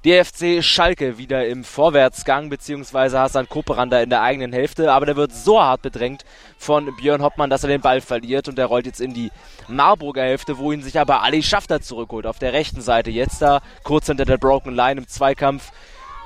DFC 0.04 0.64
Schalke 0.64 1.16
wieder 1.16 1.46
im 1.46 1.62
Vorwärtsgang, 1.62 2.48
beziehungsweise 2.48 3.20
Hassan 3.20 3.48
Koperanda 3.48 4.00
in 4.00 4.10
der 4.10 4.22
eigenen 4.22 4.52
Hälfte, 4.52 4.90
aber 4.90 5.06
der 5.06 5.14
wird 5.14 5.32
so 5.32 5.62
hart 5.62 5.82
bedrängt 5.82 6.24
von 6.58 6.94
Björn 6.96 7.22
Hoppmann, 7.22 7.50
dass 7.50 7.62
er 7.62 7.68
den 7.68 7.80
Ball 7.80 8.00
verliert 8.00 8.48
und 8.48 8.58
der 8.58 8.66
rollt 8.66 8.86
jetzt 8.86 9.00
in 9.00 9.14
die 9.14 9.30
Marburger 9.68 10.22
Hälfte, 10.22 10.58
wo 10.58 10.72
ihn 10.72 10.82
sich 10.82 10.98
aber 10.98 11.22
Ali 11.22 11.44
Schafter 11.44 11.80
zurückholt. 11.80 12.26
Auf 12.26 12.40
der 12.40 12.52
rechten 12.52 12.80
Seite 12.80 13.12
jetzt 13.12 13.42
da, 13.42 13.60
kurz 13.84 14.06
hinter 14.06 14.24
der 14.24 14.38
Broken 14.38 14.74
Line 14.74 15.02
im 15.02 15.06
Zweikampf 15.06 15.70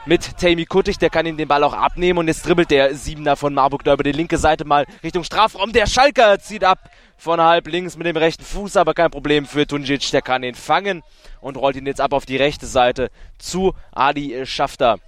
mit 0.06 0.38
Tammy 0.38 0.64
Kuttig, 0.64 0.98
der 0.98 1.10
kann 1.10 1.26
ihn 1.26 1.36
den 1.36 1.48
Ball 1.48 1.62
auch 1.62 1.74
abnehmen 1.74 2.20
und 2.20 2.28
jetzt 2.28 2.46
dribbelt 2.46 2.70
der 2.70 2.94
Siebener 2.94 3.36
von 3.36 3.52
Marburg 3.52 3.84
da 3.84 3.92
über 3.92 4.04
die 4.04 4.12
linke 4.12 4.38
Seite 4.38 4.64
mal 4.64 4.86
Richtung 5.02 5.22
Strafraum. 5.22 5.72
Der 5.72 5.86
Schalker 5.86 6.38
zieht 6.38 6.64
ab 6.64 6.78
von 7.16 7.40
halb 7.40 7.66
links 7.68 7.96
mit 7.96 8.06
dem 8.06 8.16
rechten 8.16 8.44
Fuß, 8.44 8.76
aber 8.76 8.94
kein 8.94 9.10
Problem 9.10 9.46
für 9.46 9.66
Tunjic, 9.66 10.10
der 10.10 10.22
kann 10.22 10.42
ihn 10.42 10.54
fangen 10.54 11.02
und 11.40 11.56
rollt 11.56 11.76
ihn 11.76 11.86
jetzt 11.86 12.00
ab 12.00 12.12
auf 12.12 12.26
die 12.26 12.36
rechte 12.36 12.66
Seite 12.66 13.10
zu 13.38 13.74
Adi 13.92 14.44
Schafter. 14.46 14.98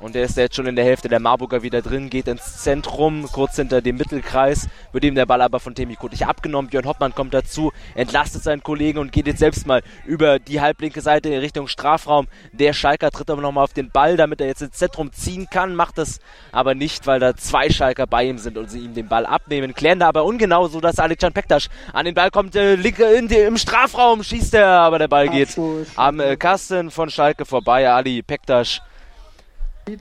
Und 0.00 0.14
der 0.14 0.24
ist 0.24 0.36
jetzt 0.36 0.56
schon 0.56 0.66
in 0.66 0.76
der 0.76 0.84
Hälfte 0.84 1.08
der 1.08 1.20
Marburger 1.20 1.62
wieder 1.62 1.80
drin, 1.80 2.10
geht 2.10 2.26
ins 2.26 2.58
Zentrum, 2.62 3.28
kurz 3.30 3.56
hinter 3.56 3.80
dem 3.80 3.96
Mittelkreis, 3.96 4.68
wird 4.92 5.04
ihm 5.04 5.14
der 5.14 5.24
Ball 5.24 5.40
aber 5.40 5.60
von 5.60 5.74
Temi 5.74 5.94
Kuttich 5.94 6.26
abgenommen. 6.26 6.68
Björn 6.68 6.84
Hoppmann 6.84 7.14
kommt 7.14 7.32
dazu, 7.32 7.72
entlastet 7.94 8.42
seinen 8.42 8.62
Kollegen 8.62 8.98
und 8.98 9.12
geht 9.12 9.26
jetzt 9.26 9.38
selbst 9.38 9.66
mal 9.66 9.82
über 10.04 10.40
die 10.40 10.60
halblinke 10.60 11.00
Seite 11.00 11.28
in 11.28 11.38
Richtung 11.38 11.68
Strafraum. 11.68 12.26
Der 12.52 12.72
Schalker 12.72 13.10
tritt 13.10 13.30
aber 13.30 13.40
nochmal 13.40 13.64
auf 13.64 13.72
den 13.72 13.90
Ball, 13.90 14.16
damit 14.16 14.40
er 14.40 14.48
jetzt 14.48 14.62
ins 14.62 14.76
Zentrum 14.76 15.12
ziehen 15.12 15.46
kann, 15.48 15.76
macht 15.76 15.96
das 15.96 16.18
aber 16.50 16.74
nicht, 16.74 17.06
weil 17.06 17.20
da 17.20 17.36
zwei 17.36 17.70
Schalker 17.70 18.06
bei 18.06 18.24
ihm 18.24 18.38
sind 18.38 18.58
und 18.58 18.70
sie 18.70 18.80
ihm 18.80 18.94
den 18.94 19.08
Ball 19.08 19.24
abnehmen. 19.24 19.74
Klären 19.74 20.00
da 20.00 20.08
aber 20.08 20.24
ungenau, 20.24 20.66
so 20.66 20.80
dass 20.80 20.98
Alexan 20.98 21.32
Pektasch 21.32 21.68
an 21.92 22.04
den 22.04 22.14
Ball 22.14 22.30
kommt, 22.30 22.56
äh, 22.56 22.74
in 22.74 23.28
die, 23.28 23.36
im 23.36 23.56
Strafraum 23.56 24.24
schießt 24.24 24.54
er, 24.54 24.68
aber 24.68 24.98
der 24.98 25.08
Ball 25.08 25.28
geht 25.28 25.56
am 25.94 26.18
äh, 26.18 26.36
Kasten 26.36 26.90
von 26.90 27.10
Schalke 27.10 27.44
vorbei. 27.44 27.88
Ali 27.88 28.22
Pektasch 28.22 28.82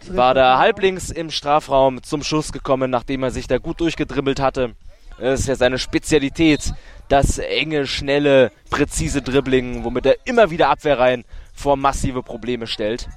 war 0.10 0.34
da 0.34 0.58
halblinks 0.60 1.10
im 1.10 1.30
Strafraum 1.30 2.04
zum 2.04 2.24
Schuss 2.24 2.52
gekommen, 2.52 2.90
nachdem 2.90 3.24
er 3.24 3.32
sich 3.32 3.48
da 3.48 3.58
gut 3.58 3.80
durchgedribbelt 3.82 4.40
hatte. 4.40 4.75
Das 5.20 5.42
ist 5.42 5.48
ja 5.48 5.56
seine 5.56 5.78
Spezialität. 5.78 6.74
Das 7.10 7.38
enge, 7.38 7.86
schnelle, 7.86 8.52
präzise 8.70 9.22
Dribbling, 9.22 9.84
womit 9.84 10.06
er 10.06 10.18
immer 10.25 10.50
wieder 10.50 10.70
Abwehrreihen 10.70 11.25
vor 11.54 11.78
massive 11.78 12.24
Probleme 12.24 12.66
stellt. 12.66 13.08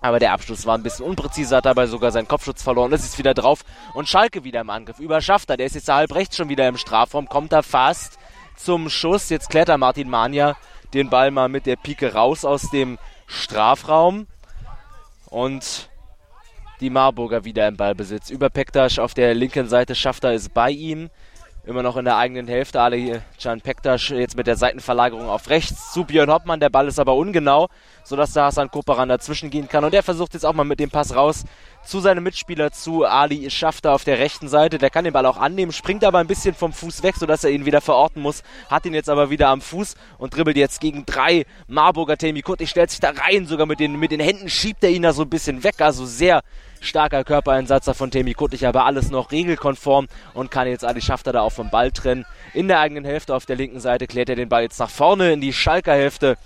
Aber 0.00 0.18
der 0.18 0.32
Abschluss 0.32 0.64
war 0.64 0.78
ein 0.78 0.82
bisschen 0.82 1.04
unpräzise, 1.04 1.56
hat 1.56 1.66
dabei 1.66 1.86
sogar 1.86 2.10
seinen 2.10 2.28
Kopfschutz 2.28 2.62
verloren. 2.62 2.92
Ist 2.92 3.18
wieder 3.18 3.34
drauf. 3.34 3.64
Und 3.92 4.08
Schalke 4.08 4.44
wieder 4.44 4.62
im 4.62 4.70
Angriff. 4.70 4.98
Über 4.98 5.20
Schafter, 5.20 5.58
der 5.58 5.66
ist 5.66 5.74
jetzt 5.74 5.88
halb 5.88 6.14
rechts 6.14 6.36
schon 6.36 6.48
wieder 6.48 6.66
im 6.66 6.78
Strafraum, 6.78 7.28
kommt 7.28 7.52
da 7.52 7.60
fast 7.60 8.18
zum 8.56 8.88
Schuss. 8.88 9.28
Jetzt 9.28 9.50
klärt 9.50 9.68
er 9.68 9.76
Martin 9.76 10.08
Mania 10.08 10.56
den 10.94 11.10
Ball 11.10 11.30
mal 11.30 11.48
mit 11.48 11.66
der 11.66 11.76
Pike 11.76 12.14
raus 12.14 12.44
aus 12.44 12.70
dem 12.70 12.98
Strafraum. 13.26 14.26
Und 15.30 15.88
die 16.80 16.90
Marburger 16.90 17.44
wieder 17.44 17.68
im 17.68 17.76
Ballbesitz. 17.76 18.30
Über 18.30 18.50
Pektasch 18.50 18.98
auf 18.98 19.14
der 19.14 19.34
linken 19.34 19.68
Seite, 19.68 19.94
Schafter 19.94 20.32
ist 20.32 20.52
bei 20.52 20.70
ihm. 20.70 21.10
Immer 21.64 21.82
noch 21.82 21.96
in 21.98 22.06
der 22.06 22.16
eigenen 22.16 22.48
Hälfte. 22.48 22.80
Ali 22.80 23.20
Can 23.40 23.60
Pektasch 23.60 24.10
jetzt 24.10 24.36
mit 24.36 24.46
der 24.46 24.56
Seitenverlagerung 24.56 25.28
auf 25.28 25.50
rechts 25.50 25.92
zu 25.92 26.04
Björn 26.04 26.30
Hoppmann. 26.30 26.58
Der 26.58 26.70
Ball 26.70 26.88
ist 26.88 26.98
aber 26.98 27.14
ungenau, 27.14 27.68
sodass 28.02 28.32
der 28.32 28.44
Hassan 28.44 28.70
Koparan 28.70 29.10
dazwischen 29.10 29.50
gehen 29.50 29.68
kann. 29.68 29.84
Und 29.84 29.92
der 29.92 30.02
versucht 30.02 30.32
jetzt 30.32 30.46
auch 30.46 30.54
mal 30.54 30.64
mit 30.64 30.80
dem 30.80 30.90
Pass 30.90 31.14
raus 31.14 31.44
zu 31.84 32.00
seinem 32.00 32.24
Mitspieler 32.24 32.72
zu 32.72 33.04
Ali 33.04 33.50
Schafter 33.50 33.92
auf 33.92 34.04
der 34.04 34.18
rechten 34.18 34.48
Seite. 34.48 34.78
Der 34.78 34.90
kann 34.90 35.04
den 35.04 35.12
Ball 35.12 35.26
auch 35.26 35.36
annehmen, 35.36 35.72
springt 35.72 36.04
aber 36.04 36.18
ein 36.18 36.26
bisschen 36.26 36.54
vom 36.54 36.72
Fuß 36.72 37.02
weg, 37.02 37.16
sodass 37.16 37.44
er 37.44 37.50
ihn 37.50 37.64
wieder 37.64 37.80
verorten 37.80 38.22
muss. 38.22 38.42
Hat 38.68 38.86
ihn 38.86 38.94
jetzt 38.94 39.08
aber 39.08 39.30
wieder 39.30 39.48
am 39.48 39.60
Fuß 39.60 39.94
und 40.18 40.36
dribbelt 40.36 40.56
jetzt 40.56 40.80
gegen 40.80 41.06
drei 41.06 41.46
Marburger 41.66 42.16
Temi 42.16 42.42
Ich 42.58 42.70
stellt 42.70 42.90
sich 42.90 43.00
da 43.00 43.10
rein, 43.10 43.46
sogar 43.46 43.66
mit 43.66 43.80
den, 43.80 43.98
mit 43.98 44.12
den 44.12 44.20
Händen 44.20 44.48
schiebt 44.48 44.84
er 44.84 44.90
ihn 44.90 45.02
da 45.02 45.12
so 45.12 45.22
ein 45.22 45.30
bisschen 45.30 45.64
weg. 45.64 45.80
Also 45.80 46.04
sehr 46.06 46.42
starker 46.80 47.24
Körpereinsatz 47.24 47.90
von 47.96 48.10
Temi 48.10 48.34
Kuttig, 48.34 48.66
aber 48.66 48.84
alles 48.84 49.10
noch 49.10 49.32
regelkonform 49.32 50.08
und 50.34 50.50
kann 50.50 50.66
jetzt 50.66 50.84
Ali 50.84 51.00
Schafter 51.00 51.32
da 51.32 51.42
auch 51.42 51.52
vom 51.52 51.70
Ball 51.70 51.92
trennen. 51.92 52.24
In 52.54 52.68
der 52.68 52.80
eigenen 52.80 53.04
Hälfte 53.04 53.34
auf 53.34 53.46
der 53.46 53.56
linken 53.56 53.80
Seite 53.80 54.06
klärt 54.06 54.28
er 54.28 54.36
den 54.36 54.48
Ball 54.48 54.62
jetzt 54.62 54.78
nach 54.78 54.90
vorne 54.90 55.32
in 55.32 55.40
die 55.40 55.52
Schalker 55.52 55.92
Hälfte 55.92 56.36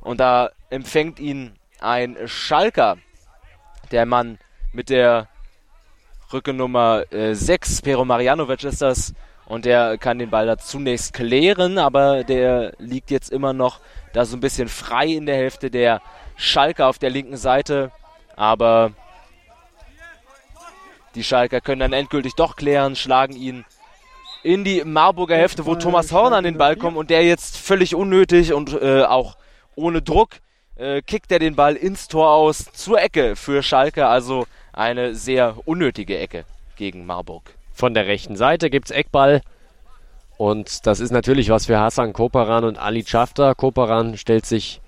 und 0.00 0.20
da 0.20 0.50
empfängt 0.70 1.20
ihn 1.20 1.52
ein 1.80 2.16
Schalker, 2.26 2.98
der 3.90 4.06
Mann 4.06 4.38
mit 4.72 4.88
der 4.88 5.28
Rückennummer 6.32 7.04
äh, 7.12 7.34
6, 7.34 7.82
Pero 7.82 8.04
Marianovic 8.04 8.64
ist 8.64 8.82
das, 8.82 9.14
und 9.46 9.64
der 9.64 9.98
kann 9.98 10.18
den 10.18 10.30
Ball 10.30 10.46
da 10.46 10.58
zunächst 10.58 11.12
klären, 11.12 11.78
aber 11.78 12.22
der 12.22 12.72
liegt 12.78 13.10
jetzt 13.10 13.32
immer 13.32 13.52
noch 13.52 13.80
da 14.12 14.24
so 14.24 14.36
ein 14.36 14.40
bisschen 14.40 14.68
frei 14.68 15.06
in 15.06 15.26
der 15.26 15.36
Hälfte 15.36 15.70
der 15.70 16.00
Schalker 16.36 16.86
auf 16.86 16.98
der 16.98 17.10
linken 17.10 17.36
Seite, 17.36 17.90
aber 18.36 18.92
die 21.16 21.24
Schalker 21.24 21.60
können 21.60 21.80
dann 21.80 21.92
endgültig 21.92 22.34
doch 22.36 22.54
klären, 22.54 22.94
schlagen 22.94 23.34
ihn 23.34 23.64
in 24.42 24.64
die 24.64 24.84
Marburger 24.84 25.36
Hälfte, 25.36 25.66
wo 25.66 25.74
Thomas 25.74 26.12
Horn 26.12 26.32
an 26.32 26.44
den 26.44 26.56
Ball 26.56 26.76
kommt 26.76 26.96
und 26.96 27.10
der 27.10 27.24
jetzt 27.24 27.56
völlig 27.56 27.94
unnötig 27.94 28.52
und 28.52 28.80
äh, 28.80 29.02
auch 29.02 29.36
ohne 29.74 30.00
Druck 30.00 30.36
äh, 30.80 31.02
kickt 31.02 31.30
er 31.30 31.38
den 31.38 31.54
Ball 31.54 31.76
ins 31.76 32.08
Tor 32.08 32.30
aus 32.30 32.64
zur 32.72 33.00
Ecke 33.00 33.36
für 33.36 33.62
Schalke. 33.62 34.06
Also 34.06 34.46
eine 34.72 35.14
sehr 35.14 35.56
unnötige 35.66 36.18
Ecke 36.18 36.44
gegen 36.76 37.06
Marburg. 37.06 37.54
Von 37.74 37.94
der 37.94 38.06
rechten 38.06 38.36
Seite 38.36 38.70
gibt 38.70 38.86
es 38.86 38.96
Eckball. 38.96 39.42
Und 40.38 40.86
das 40.86 41.00
ist 41.00 41.10
natürlich 41.10 41.50
was 41.50 41.66
für 41.66 41.78
Hassan 41.78 42.14
Koparan 42.14 42.64
und 42.64 42.78
Ali 42.78 43.04
Schafter. 43.06 43.54
Koparan 43.54 44.16
stellt 44.16 44.46
sich 44.46 44.80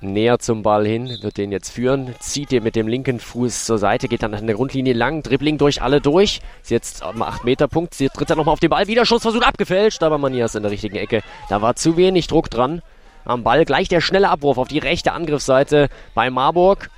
näher 0.00 0.40
zum 0.40 0.62
Ball 0.62 0.84
hin, 0.84 1.18
wird 1.22 1.38
den 1.38 1.52
jetzt 1.52 1.70
führen, 1.70 2.14
zieht 2.18 2.50
den 2.50 2.62
mit 2.62 2.76
dem 2.76 2.86
linken 2.86 3.18
Fuß 3.18 3.64
zur 3.64 3.78
Seite, 3.78 4.08
geht 4.08 4.22
dann 4.22 4.34
an 4.34 4.46
der 4.46 4.56
Grundlinie 4.56 4.92
lang, 4.92 5.22
Dribbling 5.22 5.56
durch 5.56 5.80
alle 5.80 6.00
durch, 6.00 6.40
ist 6.62 6.70
jetzt 6.70 7.02
am 7.02 7.22
8-Meter-Punkt, 7.22 7.96
tritt 7.96 8.30
er 8.30 8.36
nochmal 8.36 8.52
auf 8.52 8.60
den 8.60 8.68
Ball, 8.68 8.88
wieder 8.88 9.06
Schussversuch 9.06 9.40
abgefälscht, 9.40 10.02
aber 10.02 10.18
Manias 10.18 10.54
in 10.54 10.62
der 10.62 10.72
richtigen 10.72 10.96
Ecke. 10.96 11.22
Da 11.48 11.62
war 11.62 11.76
zu 11.76 11.96
wenig 11.96 12.26
Druck 12.26 12.50
dran 12.50 12.82
am 13.26 13.42
Ball, 13.42 13.64
gleich 13.64 13.88
der 13.88 14.00
schnelle 14.00 14.28
Abruf 14.30 14.58
auf 14.58 14.68
die 14.68 14.78
rechte 14.78 15.12
Angriffsseite 15.12 15.88
bei 16.14 16.30
Marburg. 16.30 16.90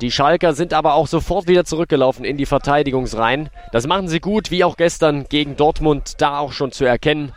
Die 0.00 0.12
Schalker 0.12 0.54
sind 0.54 0.74
aber 0.74 0.94
auch 0.94 1.06
sofort 1.06 1.48
wieder 1.48 1.64
zurückgelaufen 1.64 2.24
in 2.24 2.36
die 2.36 2.46
Verteidigungsreihen. 2.46 3.50
Das 3.72 3.86
machen 3.86 4.08
sie 4.08 4.20
gut, 4.20 4.50
wie 4.50 4.62
auch 4.64 4.76
gestern 4.76 5.24
gegen 5.28 5.56
Dortmund, 5.56 6.20
da 6.20 6.38
auch 6.38 6.52
schon 6.52 6.70
zu 6.72 6.84
erkennen 6.84 7.32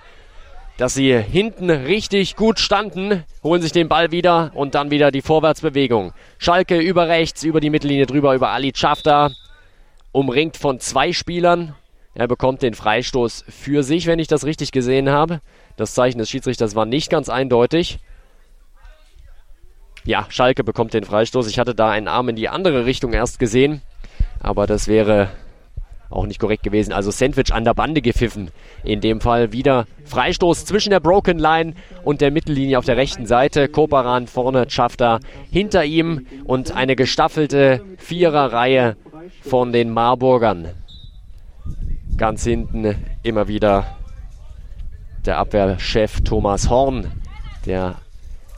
dass 0.82 0.96
sie 0.96 1.16
hinten 1.16 1.70
richtig 1.70 2.36
gut 2.36 2.60
standen, 2.60 3.24
holen 3.44 3.62
sich 3.62 3.72
den 3.72 3.88
Ball 3.88 4.12
wieder 4.12 4.50
und 4.56 4.74
dann 4.74 4.90
wieder 4.90 5.12
die 5.12 5.22
Vorwärtsbewegung. 5.22 6.12
Schalke 6.40 6.80
über 6.80 7.08
rechts, 7.08 7.44
über 7.44 7.60
die 7.60 7.70
Mittellinie 7.70 8.08
drüber, 8.08 8.34
über 8.34 8.50
Ali 8.50 8.72
Schafter, 8.76 9.32
umringt 10.12 10.58
von 10.58 10.80
zwei 10.80 11.14
Spielern. 11.14 11.76
Er 12.16 12.28
bekommt 12.28 12.64
den 12.64 12.74
Freistoß 12.74 13.46
für 13.48 13.84
sich, 13.84 14.08
wenn 14.08 14.18
ich 14.18 14.28
das 14.28 14.44
richtig 14.44 14.72
gesehen 14.72 15.10
habe. 15.12 15.42
Das 15.82 15.96
Zeichen 15.96 16.20
des 16.20 16.30
Schiedsrichters 16.30 16.76
war 16.76 16.86
nicht 16.86 17.10
ganz 17.10 17.28
eindeutig. 17.28 17.98
Ja, 20.04 20.28
Schalke 20.30 20.64
bekommt 20.64 20.94
den 20.94 21.04
Freistoß. 21.04 21.48
Ich 21.48 21.58
hatte 21.58 21.74
da 21.74 21.90
einen 21.90 22.08
Arm 22.08 22.30
in 22.30 22.36
die 22.36 22.50
andere 22.50 22.86
Richtung 22.86 23.14
erst 23.14 23.40
gesehen. 23.40 23.82
Aber 24.40 24.68
das 24.68 24.88
wäre 24.88 25.32
auch 26.12 26.28
nicht 26.28 26.40
korrekt 26.40 26.62
gewesen. 26.62 26.94
Also 26.94 27.10
Sandwich 27.10 27.52
an 27.52 27.64
der 27.64 27.74
Bande 27.74 28.04
gepfiffen. 28.04 28.52
In 28.84 29.02
dem 29.02 29.22
Fall 29.22 29.54
wieder 29.54 29.88
Freistoß 30.06 30.66
zwischen 30.66 30.92
der 30.92 31.00
Broken 31.00 31.40
Line 31.40 31.74
und 32.04 32.22
der 32.22 32.30
Mittellinie 32.30 32.78
auf 32.78 32.86
der 32.86 32.98
rechten 32.98 33.26
Seite. 33.26 33.68
Koparan 33.68 34.28
vorne, 34.28 34.70
Schafter 34.70 35.20
hinter 35.50 35.84
ihm 35.84 36.28
und 36.46 36.76
eine 36.76 36.96
gestaffelte 36.96 37.84
Viererreihe 37.98 38.98
von 39.42 39.74
den 39.74 39.90
Marburgern. 39.90 40.70
Ganz 42.18 42.44
hinten 42.44 43.04
immer 43.24 43.48
wieder 43.48 43.98
der 45.26 45.38
Abwehrchef 45.38 46.22
Thomas 46.22 46.70
Horn, 46.70 47.12
der 47.66 47.96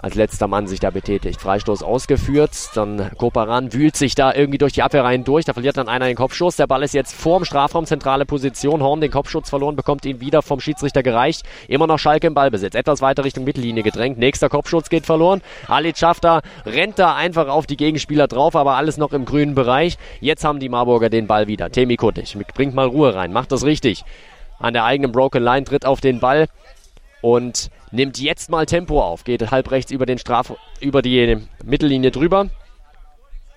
als 0.03 0.15
letzter 0.15 0.47
Mann 0.47 0.67
sich 0.67 0.81
da 0.81 0.89
betätigt. 0.89 1.39
Freistoß 1.39 1.81
ausgeführt, 1.81 2.51
dann 2.75 3.11
Koparan 3.17 3.71
wühlt 3.71 3.95
sich 3.95 4.15
da 4.15 4.33
irgendwie 4.33 4.57
durch 4.57 4.73
die 4.73 4.83
Abwehrreihen 4.83 5.23
durch, 5.23 5.45
da 5.45 5.53
verliert 5.53 5.77
dann 5.77 5.87
einer 5.87 6.07
den 6.07 6.17
Kopfschuss. 6.17 6.57
Der 6.57 6.67
Ball 6.67 6.83
ist 6.83 6.93
jetzt 6.93 7.13
vorm 7.13 7.45
Strafraum, 7.45 7.85
zentrale 7.85 8.25
Position. 8.25 8.83
Horn 8.83 8.99
den 8.99 9.11
Kopfschutz 9.11 9.49
verloren, 9.49 9.77
bekommt 9.77 10.03
ihn 10.03 10.19
wieder 10.19 10.41
vom 10.41 10.59
Schiedsrichter 10.59 11.03
gereicht. 11.03 11.43
Immer 11.69 11.87
noch 11.87 11.99
Schalke 11.99 12.27
im 12.27 12.33
Ballbesitz, 12.33 12.75
etwas 12.75 13.01
weiter 13.01 13.23
Richtung 13.23 13.45
Mittellinie 13.45 13.81
gedrängt. 13.81 14.17
Nächster 14.17 14.49
Kopfschutz 14.49 14.89
geht 14.89 15.05
verloren. 15.05 15.41
Ali 15.69 15.93
Schafter 15.95 16.41
rennt 16.65 16.99
da 16.99 17.15
einfach 17.15 17.47
auf 17.47 17.65
die 17.65 17.77
Gegenspieler 17.77 18.27
drauf, 18.27 18.57
aber 18.57 18.75
alles 18.75 18.97
noch 18.97 19.13
im 19.13 19.23
grünen 19.23 19.55
Bereich. 19.55 19.97
Jetzt 20.19 20.43
haben 20.43 20.59
die 20.59 20.67
Marburger 20.67 21.09
den 21.09 21.27
Ball 21.27 21.47
wieder. 21.47 21.69
Temi 21.69 21.95
Kuttig 21.95 22.37
bringt 22.53 22.75
mal 22.75 22.87
Ruhe 22.87 23.15
rein, 23.15 23.31
macht 23.31 23.53
das 23.53 23.63
richtig. 23.63 24.03
An 24.63 24.73
der 24.73 24.85
eigenen 24.85 25.11
Broken 25.11 25.43
Line 25.43 25.65
tritt 25.65 25.85
auf 25.85 25.99
den 25.99 26.21
Ball 26.21 26.47
und 27.21 27.69
nimmt 27.91 28.17
jetzt 28.17 28.49
mal 28.49 28.65
Tempo 28.65 29.01
auf. 29.01 29.25
Geht 29.25 29.51
halb 29.51 29.69
rechts 29.71 29.91
über 29.91 30.05
den 30.05 30.17
Straf 30.17 30.53
über 30.79 31.01
die 31.01 31.37
Mittellinie 31.65 32.11
drüber. 32.11 32.47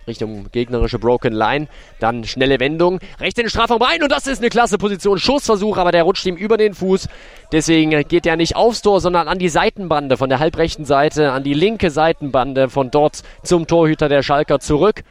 Richtung 0.08 0.50
gegnerische 0.50 0.98
Broken 0.98 1.32
Line. 1.32 1.68
Dann 2.00 2.24
schnelle 2.24 2.58
Wendung. 2.58 2.98
Rechts 3.20 3.38
in 3.38 3.44
den 3.44 3.50
Strafraum 3.50 3.82
rein 3.82 4.02
und 4.02 4.10
das 4.10 4.26
ist 4.26 4.40
eine 4.40 4.48
klasse 4.48 4.78
Position. 4.78 5.20
Schussversuch, 5.20 5.76
aber 5.76 5.92
der 5.92 6.02
rutscht 6.02 6.26
ihm 6.26 6.34
über 6.34 6.56
den 6.56 6.74
Fuß. 6.74 7.08
Deswegen 7.52 8.02
geht 8.08 8.26
er 8.26 8.34
nicht 8.34 8.56
aufs 8.56 8.82
Tor, 8.82 9.00
sondern 9.00 9.28
an 9.28 9.38
die 9.38 9.48
Seitenbande 9.48 10.16
von 10.16 10.28
der 10.28 10.40
halbrechten 10.40 10.84
Seite, 10.84 11.30
an 11.30 11.44
die 11.44 11.54
linke 11.54 11.92
Seitenbande 11.92 12.68
von 12.68 12.90
dort 12.90 13.22
zum 13.44 13.68
Torhüter 13.68 14.08
der 14.08 14.24
Schalker 14.24 14.58
zurück. 14.58 15.04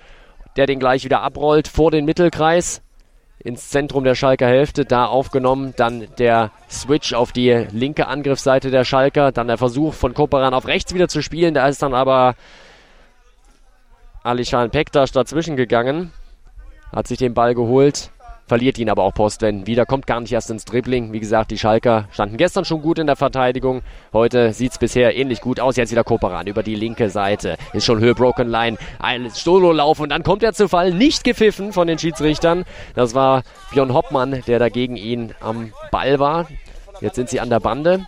Der 0.58 0.66
den 0.66 0.80
gleich 0.80 1.06
wieder 1.06 1.22
abrollt 1.22 1.70
vor 1.70 1.90
den 1.90 2.04
Mittelkreis 2.04 2.82
ins 3.46 3.70
Zentrum 3.70 4.04
der 4.04 4.16
Schalker 4.16 4.48
Hälfte, 4.48 4.86
da 4.86 5.06
aufgenommen. 5.06 5.74
Dann 5.78 6.08
der 6.18 6.52
Switch 6.70 7.14
auf 7.14 7.32
die 7.32 7.52
linke 7.72 8.08
Angriffsseite 8.08 8.72
der 8.72 8.84
Schalker. 8.84 9.32
Dann 9.32 9.48
der 9.48 9.60
Versuch 9.60 9.94
von 9.94 10.16
Koperan 10.16 10.56
auf 10.56 10.68
rechts 10.68 10.94
wieder 10.94 11.08
zu 11.08 11.22
spielen. 11.22 11.54
Da 11.54 11.68
ist 11.68 11.84
dann 11.84 11.94
aber 11.94 12.36
Alishan 14.24 14.72
Pektas 14.72 15.12
dazwischen 15.12 15.56
gegangen. 15.56 16.12
Hat 16.92 17.08
sich 17.08 17.20
den 17.20 17.36
Ball 17.36 17.54
geholt 17.54 18.10
verliert 18.48 18.78
ihn 18.78 18.90
aber 18.90 19.04
auch 19.04 19.14
Postwen 19.14 19.68
wieder, 19.68 19.86
kommt 19.86 20.08
gar 20.08 20.20
nicht 20.20 20.32
erst 20.32 20.50
ins 20.50 20.66
Dribbling. 20.66 21.14
Wie 21.14 21.20
gesagt, 21.20 21.52
die 21.52 21.58
Schalker 21.58 22.08
standen 22.12 22.38
gestern 22.38 22.66
schon 22.66 22.82
gut 22.82 23.00
in 23.00 23.08
der 23.08 23.16
Verteidigung. 23.16 23.82
Heute 24.14 24.54
sieht 24.54 24.74
es 24.74 24.78
bisher 24.78 25.16
ähnlich 25.16 25.42
gut 25.42 25.60
aus. 25.60 25.76
Jetzt 25.76 25.92
wieder 25.92 26.04
Koperan 26.04 26.48
über 26.48 26.64
die 26.64 26.76
linke 26.76 27.10
Seite. 27.10 27.58
Ist 27.74 27.86
schon 27.86 28.00
Höhe 28.00 28.16
Broken 28.16 28.50
Line. 28.50 28.78
Ein 29.00 29.30
Solo-Lauf 29.30 30.00
und 30.00 30.10
dann 30.10 30.24
kommt 30.24 30.44
er 30.44 30.54
zu 30.54 30.70
Fall. 30.70 30.94
Nicht 30.94 31.24
gepfiffen 31.24 31.74
von 31.74 31.88
den 31.88 32.00
Schiedsrichtern. 32.00 32.66
Das 32.94 33.16
war 33.16 33.44
Björn 33.72 33.94
Hoppmann, 33.94 34.44
der 34.48 34.60
dagegen 34.60 34.96
ihn 34.96 35.34
am 35.40 35.74
Ball 35.92 36.20
war. 36.20 36.48
Jetzt 37.02 37.16
sind 37.16 37.30
sie 37.30 37.40
an 37.40 37.50
der 37.50 37.60
Bande. 37.60 38.08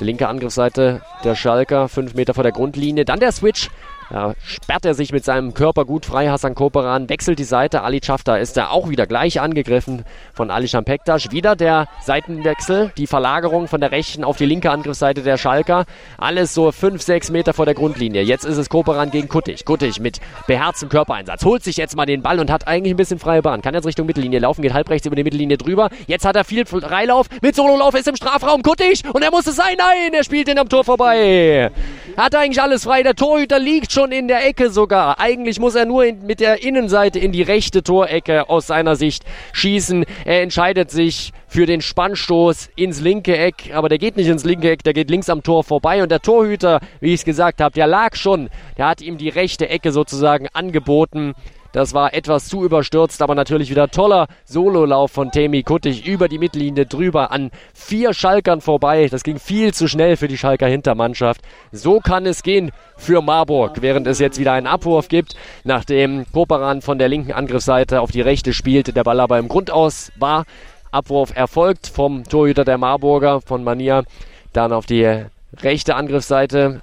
Die 0.00 0.04
linke 0.04 0.26
Angriffsseite 0.26 1.02
der 1.22 1.36
Schalker, 1.36 1.88
fünf 1.88 2.14
Meter 2.14 2.34
vor 2.34 2.42
der 2.42 2.52
Grundlinie. 2.52 3.04
Dann 3.04 3.20
der 3.20 3.30
Switch 3.30 3.70
Da 4.10 4.34
sperrt 4.44 4.84
er 4.84 4.94
sich 4.94 5.12
mit 5.12 5.24
seinem 5.24 5.54
Körper 5.54 5.84
gut 5.84 6.06
frei. 6.06 6.28
Hassan 6.28 6.54
Koperan 6.54 7.08
wechselt 7.08 7.38
die 7.38 7.44
Seite. 7.44 7.82
Ali 7.82 8.00
Chafta 8.00 8.36
ist 8.36 8.56
da 8.56 8.68
auch 8.68 8.88
wieder 8.88 9.06
gleich 9.06 9.40
angegriffen 9.40 10.04
von 10.32 10.50
Alishan 10.50 10.84
Pektas. 10.84 11.30
Wieder 11.30 11.56
der 11.56 11.86
Seitenwechsel, 12.02 12.92
die 12.96 13.06
Verlagerung 13.06 13.68
von 13.68 13.80
der 13.80 13.92
rechten 13.92 14.24
auf 14.24 14.36
die 14.36 14.46
linke 14.46 14.70
Angriffsseite 14.70 15.22
der 15.22 15.38
Schalker. 15.38 15.84
Alles 16.18 16.54
so 16.54 16.70
5, 16.70 17.00
6 17.00 17.30
Meter 17.30 17.52
vor 17.52 17.64
der 17.64 17.74
Grundlinie. 17.74 18.22
Jetzt 18.22 18.44
ist 18.44 18.56
es 18.56 18.68
Koperan 18.68 19.10
gegen 19.10 19.28
Kuttig. 19.28 19.64
Kuttig 19.64 20.00
mit 20.00 20.20
beherztem 20.46 20.88
Körpereinsatz. 20.88 21.44
Holt 21.44 21.64
sich 21.64 21.76
jetzt 21.76 21.96
mal 21.96 22.06
den 22.06 22.22
Ball 22.22 22.40
und 22.40 22.50
hat 22.50 22.66
eigentlich 22.66 22.94
ein 22.94 22.96
bisschen 22.96 23.18
freie 23.18 23.42
Bahn. 23.42 23.62
Kann 23.62 23.74
jetzt 23.74 23.86
Richtung 23.86 24.06
Mittellinie 24.06 24.40
laufen, 24.40 24.62
geht 24.62 24.74
halbrechts 24.74 25.06
über 25.06 25.16
die 25.16 25.24
Mittellinie 25.24 25.56
drüber. 25.56 25.90
Jetzt 26.06 26.24
hat 26.24 26.36
er 26.36 26.44
viel 26.44 26.66
Freilauf. 26.66 27.26
Mit 27.40 27.54
Sololauf 27.56 27.94
ist 27.94 28.08
im 28.08 28.16
Strafraum 28.16 28.62
Kuttig 28.62 29.02
und 29.12 29.22
er 29.22 29.30
muss 29.30 29.46
es 29.46 29.56
sein. 29.56 29.76
Nein, 29.78 30.12
er 30.12 30.24
spielt 30.24 30.48
den 30.48 30.58
am 30.58 30.68
Tor 30.68 30.84
vorbei. 30.84 31.70
Hat 32.16 32.34
eigentlich 32.34 32.60
alles 32.60 32.84
frei. 32.84 33.02
Der 33.02 33.14
Torhüter 33.14 33.58
liegt 33.58 33.92
schon 33.94 34.10
in 34.10 34.26
der 34.26 34.46
Ecke 34.46 34.70
sogar. 34.70 35.20
Eigentlich 35.20 35.60
muss 35.60 35.76
er 35.76 35.86
nur 35.86 36.04
in, 36.04 36.26
mit 36.26 36.40
der 36.40 36.62
Innenseite 36.64 37.20
in 37.20 37.30
die 37.30 37.42
rechte 37.42 37.82
Torecke 37.82 38.50
aus 38.50 38.66
seiner 38.66 38.96
Sicht 38.96 39.24
schießen. 39.52 40.04
Er 40.24 40.42
entscheidet 40.42 40.90
sich 40.90 41.32
für 41.46 41.64
den 41.64 41.80
Spannstoß 41.80 42.70
ins 42.74 43.00
linke 43.00 43.38
Eck, 43.38 43.70
aber 43.72 43.88
der 43.88 43.98
geht 43.98 44.16
nicht 44.16 44.26
ins 44.26 44.44
linke 44.44 44.70
Eck, 44.70 44.82
der 44.82 44.92
geht 44.92 45.10
links 45.10 45.30
am 45.30 45.44
Tor 45.44 45.62
vorbei 45.62 46.02
und 46.02 46.10
der 46.10 46.20
Torhüter, 46.20 46.80
wie 47.00 47.14
ich 47.14 47.20
es 47.20 47.24
gesagt 47.24 47.60
habe, 47.60 47.72
der 47.72 47.86
lag 47.86 48.16
schon. 48.16 48.50
Der 48.76 48.88
hat 48.88 49.00
ihm 49.00 49.16
die 49.16 49.28
rechte 49.28 49.68
Ecke 49.68 49.92
sozusagen 49.92 50.48
angeboten. 50.52 51.34
Das 51.74 51.92
war 51.92 52.14
etwas 52.14 52.46
zu 52.46 52.64
überstürzt, 52.64 53.20
aber 53.20 53.34
natürlich 53.34 53.68
wieder 53.68 53.88
toller 53.88 54.28
Sololauf 54.44 55.10
von 55.10 55.32
Temi 55.32 55.64
Kuttig 55.64 56.06
über 56.06 56.28
die 56.28 56.38
Mittellinie 56.38 56.86
drüber 56.86 57.32
an 57.32 57.50
vier 57.74 58.14
Schalkern 58.14 58.60
vorbei. 58.60 59.08
Das 59.10 59.24
ging 59.24 59.40
viel 59.40 59.74
zu 59.74 59.88
schnell 59.88 60.16
für 60.16 60.28
die 60.28 60.38
Schalker 60.38 60.68
Hintermannschaft. 60.68 61.40
So 61.72 61.98
kann 61.98 62.26
es 62.26 62.44
gehen 62.44 62.70
für 62.96 63.22
Marburg, 63.22 63.82
während 63.82 64.06
es 64.06 64.20
jetzt 64.20 64.38
wieder 64.38 64.52
einen 64.52 64.68
Abwurf 64.68 65.08
gibt, 65.08 65.34
nachdem 65.64 66.26
Koperan 66.30 66.80
von 66.80 66.96
der 66.96 67.08
linken 67.08 67.32
Angriffsseite 67.32 68.00
auf 68.00 68.12
die 68.12 68.20
rechte 68.20 68.52
spielte, 68.52 68.92
der 68.92 69.02
Ball 69.02 69.18
aber 69.18 69.40
im 69.40 69.48
Grundaus 69.48 70.12
war. 70.16 70.44
Abwurf 70.92 71.34
erfolgt 71.34 71.88
vom 71.88 72.22
Torhüter 72.22 72.64
der 72.64 72.78
Marburger, 72.78 73.40
von 73.40 73.64
Mania, 73.64 74.04
dann 74.52 74.72
auf 74.72 74.86
die 74.86 75.24
rechte 75.60 75.96
Angriffsseite 75.96 76.82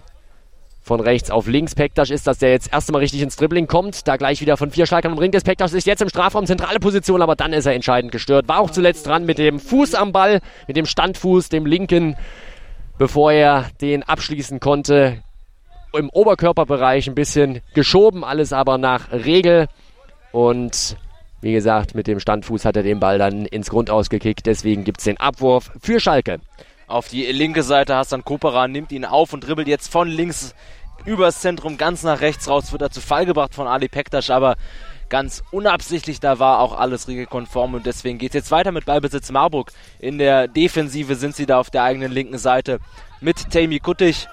von 0.92 1.00
rechts 1.00 1.32
auf 1.32 1.48
links. 1.48 1.74
Pektas 1.74 2.10
ist 2.10 2.28
das, 2.28 2.40
der 2.40 2.52
jetzt 2.52 2.74
erst 2.74 2.90
einmal 2.90 3.00
richtig 3.00 3.22
ins 3.22 3.38
Dribbling 3.38 3.66
kommt. 3.66 4.10
Da 4.10 4.18
gleich 4.18 4.42
wieder 4.42 4.58
von 4.58 4.72
vier 4.72 4.86
Schalkern 4.86 5.14
umringt 5.14 5.34
ist. 5.36 5.46
Pektas 5.46 5.72
ist 5.72 5.88
jetzt 5.88 6.02
im 6.02 6.10
Strafraum, 6.10 6.46
zentrale 6.46 6.82
Position, 6.82 7.22
aber 7.22 7.38
dann 7.38 7.54
ist 7.54 7.66
er 7.66 7.74
entscheidend 7.74 8.12
gestört. 8.12 8.50
War 8.50 8.60
auch 8.60 8.72
zuletzt 8.72 9.08
dran 9.08 9.26
mit 9.26 9.38
dem 9.38 9.62
Fuß 9.62 9.96
am 9.96 10.12
Ball, 10.12 10.42
mit 10.68 10.76
dem 10.76 10.86
Standfuß, 10.86 11.48
dem 11.48 11.66
linken, 11.66 12.18
bevor 12.98 13.32
er 13.32 13.68
den 13.80 14.04
abschließen 14.04 14.60
konnte. 14.60 15.24
Im 15.94 16.10
Oberkörperbereich 16.10 17.08
ein 17.08 17.16
bisschen 17.16 17.62
geschoben, 17.74 18.26
alles 18.26 18.52
aber 18.52 18.78
nach 18.78 19.14
Regel. 19.14 19.70
Und 20.34 20.98
wie 21.40 21.54
gesagt, 21.54 21.96
mit 21.96 22.08
dem 22.08 22.20
Standfuß 22.20 22.66
hat 22.66 22.76
er 22.76 22.84
den 22.84 23.00
Ball 23.00 23.18
dann 23.18 23.46
ins 23.46 23.70
Grundaus 23.70 24.10
gekickt. 24.10 24.46
Deswegen 24.46 24.84
gibt 24.84 25.00
es 25.00 25.06
den 25.06 25.22
Abwurf 25.22 25.72
für 25.82 26.02
Schalke 26.02 26.42
auf 26.92 27.08
die 27.08 27.26
linke 27.26 27.64
Seite. 27.64 27.96
Hassan 27.96 28.24
Kopera 28.24 28.68
nimmt 28.68 28.92
ihn 28.92 29.06
auf 29.06 29.34
und 29.34 29.48
dribbelt 29.48 29.68
jetzt 29.68 29.92
von 29.92 30.08
links 30.08 30.54
übers 31.06 31.42
Zentrum 31.42 31.78
ganz 31.78 32.04
nach 32.04 32.22
rechts 32.22 32.48
raus. 32.48 32.72
Wird 32.72 32.82
er 32.82 32.92
zu 32.92 33.02
Fall 33.02 33.26
gebracht 33.26 33.56
von 33.56 33.68
Ali 33.68 33.88
Pektas, 33.88 34.30
aber 34.30 34.56
ganz 35.10 35.44
unabsichtlich. 35.52 36.20
Da 36.20 36.40
war 36.40 36.60
auch 36.60 36.78
alles 36.78 37.08
regelkonform 37.08 37.76
und 37.76 37.86
deswegen 37.86 38.18
geht 38.18 38.32
es 38.32 38.36
jetzt 38.36 38.52
weiter 38.52 38.72
mit 38.72 38.86
Ballbesitz 38.86 39.32
Marburg. 39.32 39.72
In 40.00 40.18
der 40.18 40.48
Defensive 40.48 41.16
sind 41.16 41.36
sie 41.36 41.46
da 41.46 41.60
auf 41.60 41.70
der 41.70 41.84
eigenen 41.84 42.12
linken 42.12 42.38
Seite 42.38 42.80
mit 43.20 43.52
Tammy 43.52 43.80
Kuttig 43.80 44.28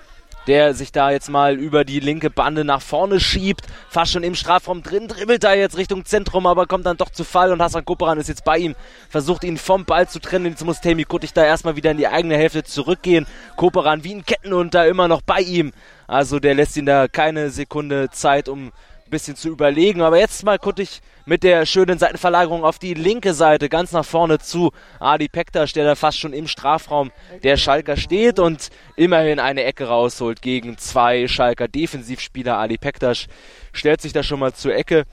der 0.48 0.72
sich 0.74 0.92
da 0.92 1.10
jetzt 1.10 1.28
mal 1.28 1.56
über 1.56 1.84
die 1.84 2.00
linke 2.00 2.30
Bande 2.30 2.64
nach 2.64 2.80
vorne 2.80 3.20
schiebt, 3.20 3.66
fast 3.90 4.12
schon 4.12 4.22
im 4.22 4.34
Strafraum 4.34 4.82
drin, 4.82 5.06
dribbelt 5.06 5.44
da 5.44 5.52
jetzt 5.52 5.76
Richtung 5.76 6.06
Zentrum, 6.06 6.46
aber 6.46 6.66
kommt 6.66 6.86
dann 6.86 6.96
doch 6.96 7.10
zu 7.10 7.22
Fall 7.22 7.52
und 7.52 7.60
Hassan 7.60 7.84
Koperan 7.84 8.18
ist 8.18 8.28
jetzt 8.28 8.44
bei 8.44 8.56
ihm, 8.56 8.74
versucht 9.10 9.44
ihn 9.44 9.58
vom 9.58 9.84
Ball 9.84 10.08
zu 10.08 10.20
trennen, 10.20 10.46
jetzt 10.46 10.64
muss 10.64 10.80
Temi 10.80 11.04
Kuttig 11.04 11.34
da 11.34 11.44
erstmal 11.44 11.76
wieder 11.76 11.90
in 11.90 11.98
die 11.98 12.08
eigene 12.08 12.36
Hälfte 12.36 12.64
zurückgehen, 12.64 13.26
Koperan 13.56 14.04
wie 14.04 14.14
ein 14.14 14.24
Kettenhund 14.24 14.74
da 14.74 14.84
immer 14.86 15.06
noch 15.06 15.20
bei 15.20 15.40
ihm, 15.40 15.72
also 16.06 16.40
der 16.40 16.54
lässt 16.54 16.76
ihn 16.78 16.86
da 16.86 17.08
keine 17.08 17.50
Sekunde 17.50 18.08
Zeit, 18.10 18.48
um 18.48 18.72
ein 19.08 19.10
bisschen 19.10 19.36
zu 19.36 19.48
überlegen. 19.48 20.02
Aber 20.02 20.18
jetzt 20.18 20.44
mal 20.44 20.58
Kuttig 20.58 21.00
mit 21.24 21.42
der 21.42 21.66
schönen 21.66 21.98
Seitenverlagerung 21.98 22.64
auf 22.64 22.78
die 22.78 22.94
linke 22.94 23.34
Seite, 23.34 23.68
ganz 23.68 23.92
nach 23.92 24.04
vorne 24.04 24.38
zu 24.38 24.70
Adi 25.00 25.28
Pektas, 25.28 25.72
der 25.72 25.84
da 25.84 25.94
fast 25.94 26.18
schon 26.18 26.32
im 26.32 26.46
Strafraum 26.46 27.10
der 27.42 27.56
Schalker 27.56 27.96
steht 27.96 28.38
und 28.38 28.68
immerhin 28.96 29.38
eine 29.38 29.64
Ecke 29.64 29.88
rausholt 29.88 30.42
gegen 30.42 30.78
zwei 30.78 31.26
Schalker 31.26 31.68
Defensivspieler. 31.68 32.58
Adi 32.58 32.78
Pektas 32.78 33.26
stellt 33.72 34.00
sich 34.00 34.12
da 34.12 34.22
schon 34.22 34.40
mal 34.40 34.52
zur 34.52 34.74
Ecke. 34.74 35.04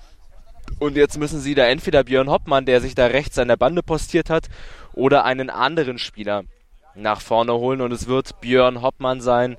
Und 0.79 0.97
jetzt 0.97 1.17
müssen 1.17 1.39
sie 1.39 1.55
da 1.55 1.65
entweder 1.65 2.03
Björn 2.03 2.29
Hoppmann, 2.29 2.65
der 2.65 2.81
sich 2.81 2.95
da 2.95 3.07
rechts 3.07 3.37
an 3.37 3.47
der 3.47 3.57
Bande 3.57 3.83
postiert 3.83 4.29
hat, 4.29 4.47
oder 4.93 5.23
einen 5.23 5.49
anderen 5.49 5.99
Spieler 5.99 6.43
nach 6.95 7.21
vorne 7.21 7.53
holen. 7.53 7.81
Und 7.81 7.91
es 7.91 8.07
wird 8.07 8.41
Björn 8.41 8.81
Hoppmann 8.81 9.21
sein, 9.21 9.57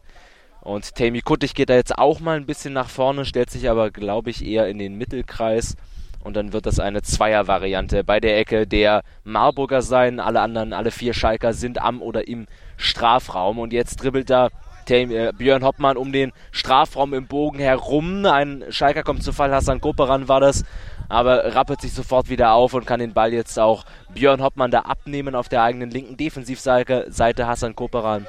und 0.66 0.96
Tammy 0.96 1.20
Kuttig 1.20 1.54
geht 1.54 1.70
da 1.70 1.74
jetzt 1.74 1.96
auch 1.96 2.18
mal 2.18 2.36
ein 2.36 2.44
bisschen 2.44 2.72
nach 2.72 2.88
vorne, 2.88 3.24
stellt 3.24 3.50
sich 3.50 3.70
aber, 3.70 3.92
glaube 3.92 4.30
ich, 4.30 4.44
eher 4.44 4.66
in 4.66 4.78
den 4.78 4.98
Mittelkreis. 4.98 5.76
Und 6.24 6.34
dann 6.34 6.52
wird 6.52 6.66
das 6.66 6.80
eine 6.80 7.02
Zweier-Variante 7.02 8.02
bei 8.02 8.18
der 8.18 8.36
Ecke 8.36 8.66
der 8.66 9.04
Marburger 9.22 9.80
sein. 9.80 10.18
Alle 10.18 10.40
anderen, 10.40 10.72
alle 10.72 10.90
vier 10.90 11.14
Schalker 11.14 11.52
sind 11.52 11.80
am 11.80 12.02
oder 12.02 12.26
im 12.26 12.48
Strafraum. 12.76 13.60
Und 13.60 13.72
jetzt 13.72 14.02
dribbelt 14.02 14.28
da 14.28 14.48
Tam, 14.86 15.12
äh, 15.12 15.32
Björn 15.38 15.62
Hoppmann 15.62 15.96
um 15.96 16.10
den 16.10 16.32
Strafraum 16.50 17.14
im 17.14 17.28
Bogen 17.28 17.60
herum. 17.60 18.26
Ein 18.26 18.64
Schalker 18.70 19.04
kommt 19.04 19.22
zu 19.22 19.32
Fall, 19.32 19.54
Hassan 19.54 19.80
Koperan 19.80 20.26
war 20.26 20.40
das. 20.40 20.64
Aber 21.08 21.54
rappelt 21.54 21.80
sich 21.80 21.92
sofort 21.92 22.28
wieder 22.28 22.54
auf 22.54 22.74
und 22.74 22.86
kann 22.86 22.98
den 22.98 23.14
Ball 23.14 23.32
jetzt 23.32 23.56
auch 23.60 23.84
Björn 24.12 24.42
Hoppmann 24.42 24.72
da 24.72 24.80
abnehmen 24.80 25.36
auf 25.36 25.48
der 25.48 25.62
eigenen 25.62 25.92
linken 25.92 26.16
Defensivseite. 26.16 27.46
Hassan 27.46 27.76
Koperan 27.76 28.26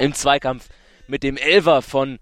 im 0.00 0.12
Zweikampf 0.12 0.68
mit 1.06 1.22
dem 1.22 1.36
Elver 1.36 1.82
von 1.82 2.18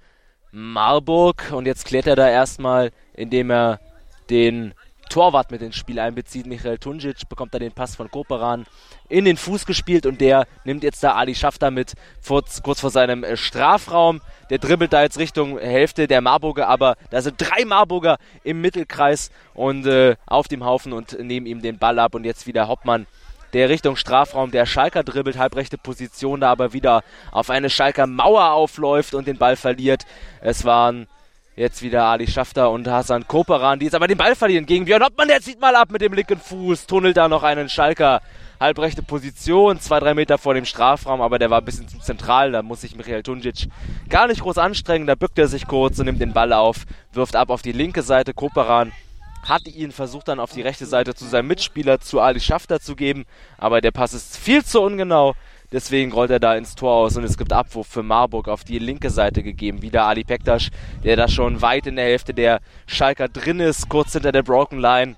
Marburg. 0.52 1.52
Und 1.52 1.66
jetzt 1.66 1.84
klärt 1.84 2.06
er 2.06 2.16
da 2.16 2.28
erstmal, 2.28 2.90
indem 3.14 3.50
er 3.50 3.80
den 4.28 4.74
Torwart 5.10 5.50
mit 5.50 5.60
ins 5.60 5.76
Spiel 5.76 5.98
einbezieht. 5.98 6.46
Michael 6.46 6.78
Tunjic 6.78 7.28
bekommt 7.28 7.52
da 7.52 7.58
den 7.58 7.72
Pass 7.72 7.96
von 7.96 8.10
Koperan 8.10 8.64
in 9.08 9.24
den 9.24 9.36
Fuß 9.36 9.66
gespielt 9.66 10.06
und 10.06 10.20
der 10.20 10.46
nimmt 10.64 10.84
jetzt 10.84 11.02
da 11.02 11.14
Ali 11.14 11.34
Schafter 11.34 11.70
mit 11.70 11.94
kurz, 12.26 12.62
kurz 12.62 12.80
vor 12.80 12.90
seinem 12.90 13.24
äh, 13.24 13.36
Strafraum. 13.36 14.20
Der 14.50 14.58
dribbelt 14.58 14.92
da 14.92 15.02
jetzt 15.02 15.18
Richtung 15.18 15.58
Hälfte 15.58 16.06
der 16.06 16.20
Marburger, 16.20 16.68
aber 16.68 16.96
da 17.10 17.20
sind 17.20 17.36
drei 17.38 17.64
Marburger 17.64 18.18
im 18.44 18.60
Mittelkreis 18.60 19.30
und 19.52 19.84
äh, 19.86 20.16
auf 20.26 20.48
dem 20.48 20.64
Haufen 20.64 20.92
und 20.92 21.18
nehmen 21.20 21.46
ihm 21.46 21.60
den 21.60 21.78
Ball 21.78 21.98
ab 21.98 22.14
und 22.14 22.24
jetzt 22.24 22.46
wieder 22.46 22.68
Hoppmann 22.68 23.06
der 23.52 23.68
Richtung 23.68 23.96
Strafraum 23.96 24.50
der 24.50 24.66
Schalker 24.66 25.02
dribbelt, 25.02 25.38
halbrechte 25.38 25.78
Position, 25.78 26.40
da 26.40 26.50
aber 26.50 26.72
wieder 26.72 27.02
auf 27.32 27.50
eine 27.50 27.70
Schalker 27.70 28.06
Mauer 28.06 28.52
aufläuft 28.52 29.14
und 29.14 29.26
den 29.26 29.38
Ball 29.38 29.56
verliert. 29.56 30.06
Es 30.40 30.64
waren 30.64 31.06
jetzt 31.56 31.82
wieder 31.82 32.04
Ali 32.04 32.26
Schafter 32.26 32.70
und 32.70 32.88
Hassan 32.88 33.26
Koperan, 33.26 33.78
die 33.78 33.86
jetzt 33.86 33.94
aber 33.94 34.08
den 34.08 34.18
Ball 34.18 34.34
verlieren 34.34 34.66
gegen 34.66 34.84
Björn 34.84 35.02
Hoppmann, 35.02 35.28
der 35.28 35.40
zieht 35.40 35.60
mal 35.60 35.74
ab 35.76 35.90
mit 35.90 36.00
dem 36.00 36.12
linken 36.12 36.38
Fuß, 36.38 36.86
tunnelt 36.86 37.16
da 37.16 37.28
noch 37.28 37.42
einen 37.42 37.68
Schalker. 37.68 38.22
Halbrechte 38.58 39.02
Position, 39.02 39.80
zwei, 39.80 40.00
drei 40.00 40.12
Meter 40.12 40.36
vor 40.36 40.52
dem 40.52 40.66
Strafraum, 40.66 41.22
aber 41.22 41.38
der 41.38 41.48
war 41.48 41.62
ein 41.62 41.64
bisschen 41.64 41.88
zu 41.88 41.98
zentral, 41.98 42.52
da 42.52 42.62
muss 42.62 42.82
sich 42.82 42.94
Michael 42.94 43.22
Tunjic 43.22 43.68
gar 44.10 44.26
nicht 44.26 44.42
groß 44.42 44.58
anstrengen, 44.58 45.06
da 45.06 45.14
bückt 45.14 45.38
er 45.38 45.48
sich 45.48 45.66
kurz 45.66 45.98
und 45.98 46.04
nimmt 46.04 46.20
den 46.20 46.34
Ball 46.34 46.52
auf, 46.52 46.84
wirft 47.14 47.36
ab 47.36 47.48
auf 47.48 47.62
die 47.62 47.72
linke 47.72 48.02
Seite, 48.02 48.34
Koperan 48.34 48.92
hat 49.42 49.66
ihn 49.66 49.92
versucht 49.92 50.28
dann 50.28 50.40
auf 50.40 50.52
die 50.52 50.62
rechte 50.62 50.86
Seite 50.86 51.14
zu 51.14 51.24
seinem 51.24 51.48
Mitspieler, 51.48 52.00
zu 52.00 52.20
Ali 52.20 52.40
Schafter 52.40 52.80
zu 52.80 52.96
geben, 52.96 53.24
aber 53.58 53.80
der 53.80 53.90
Pass 53.90 54.14
ist 54.14 54.36
viel 54.36 54.64
zu 54.64 54.80
ungenau. 54.80 55.34
Deswegen 55.72 56.12
rollt 56.12 56.30
er 56.30 56.40
da 56.40 56.56
ins 56.56 56.74
Tor 56.74 56.94
aus 56.94 57.16
und 57.16 57.22
es 57.22 57.38
gibt 57.38 57.52
Abwurf 57.52 57.86
für 57.86 58.02
Marburg 58.02 58.48
auf 58.48 58.64
die 58.64 58.80
linke 58.80 59.08
Seite 59.08 59.44
gegeben. 59.44 59.82
Wieder 59.82 60.04
Ali 60.04 60.24
Pektas, 60.24 60.70
der 61.04 61.14
da 61.14 61.28
schon 61.28 61.62
weit 61.62 61.86
in 61.86 61.94
der 61.94 62.06
Hälfte 62.06 62.34
der 62.34 62.60
Schalker 62.86 63.28
drin 63.28 63.60
ist, 63.60 63.88
kurz 63.88 64.12
hinter 64.12 64.32
der 64.32 64.42
Broken 64.42 64.80
Line. 64.80 65.14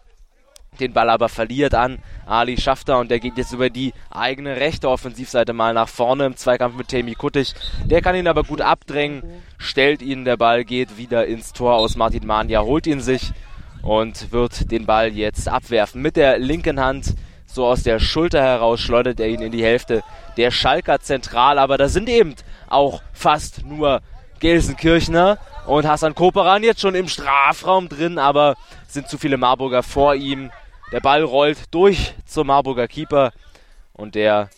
Den 0.80 0.92
Ball 0.92 1.10
aber 1.10 1.28
verliert 1.28 1.74
an 1.74 1.98
Ali 2.26 2.58
Schafter 2.58 2.98
und 2.98 3.10
der 3.10 3.20
geht 3.20 3.36
jetzt 3.36 3.52
über 3.52 3.68
die 3.68 3.92
eigene 4.10 4.56
rechte 4.56 4.88
Offensivseite 4.88 5.52
mal 5.52 5.74
nach 5.74 5.88
vorne 5.88 6.24
im 6.24 6.36
Zweikampf 6.36 6.76
mit 6.76 6.88
Temi 6.88 7.14
Kuttig. 7.14 7.54
Der 7.84 8.00
kann 8.00 8.16
ihn 8.16 8.28
aber 8.28 8.42
gut 8.42 8.62
abdrängen, 8.62 9.22
stellt 9.58 10.00
ihn, 10.00 10.24
der 10.24 10.38
Ball 10.38 10.64
geht 10.64 10.96
wieder 10.96 11.26
ins 11.26 11.52
Tor 11.52 11.74
aus. 11.74 11.96
Martin 11.96 12.26
Mania 12.26 12.62
holt 12.62 12.86
ihn 12.86 13.00
sich 13.00 13.32
und 13.82 14.32
wird 14.32 14.70
den 14.70 14.86
Ball 14.86 15.12
jetzt 15.12 15.48
abwerfen. 15.48 16.00
Mit 16.00 16.16
der 16.16 16.38
linken 16.38 16.80
Hand 16.80 17.14
so 17.46 17.66
aus 17.66 17.82
der 17.82 17.98
Schulter 17.98 18.42
heraus 18.42 18.80
schleudert 18.80 19.20
er 19.20 19.28
ihn 19.28 19.42
in 19.42 19.52
die 19.52 19.64
Hälfte 19.64 20.02
der 20.36 20.50
Schalker 20.50 21.00
zentral. 21.00 21.58
Aber 21.58 21.76
da 21.76 21.88
sind 21.88 22.08
eben 22.08 22.34
auch 22.68 23.02
fast 23.12 23.64
nur 23.66 24.00
Gelsenkirchner 24.40 25.38
und 25.66 25.86
Hassan 25.86 26.14
Koperan 26.14 26.62
jetzt 26.62 26.80
schon 26.80 26.94
im 26.94 27.08
Strafraum 27.08 27.88
drin, 27.88 28.18
aber 28.18 28.56
sind 28.88 29.08
zu 29.08 29.18
viele 29.18 29.36
Marburger 29.36 29.82
vor 29.82 30.14
ihm. 30.14 30.50
Der 30.92 31.00
Ball 31.00 31.22
rollt 31.22 31.58
durch 31.70 32.14
zum 32.26 32.48
Marburger 32.48 32.88
Keeper 32.88 33.32
und 33.92 34.14
der 34.14 34.50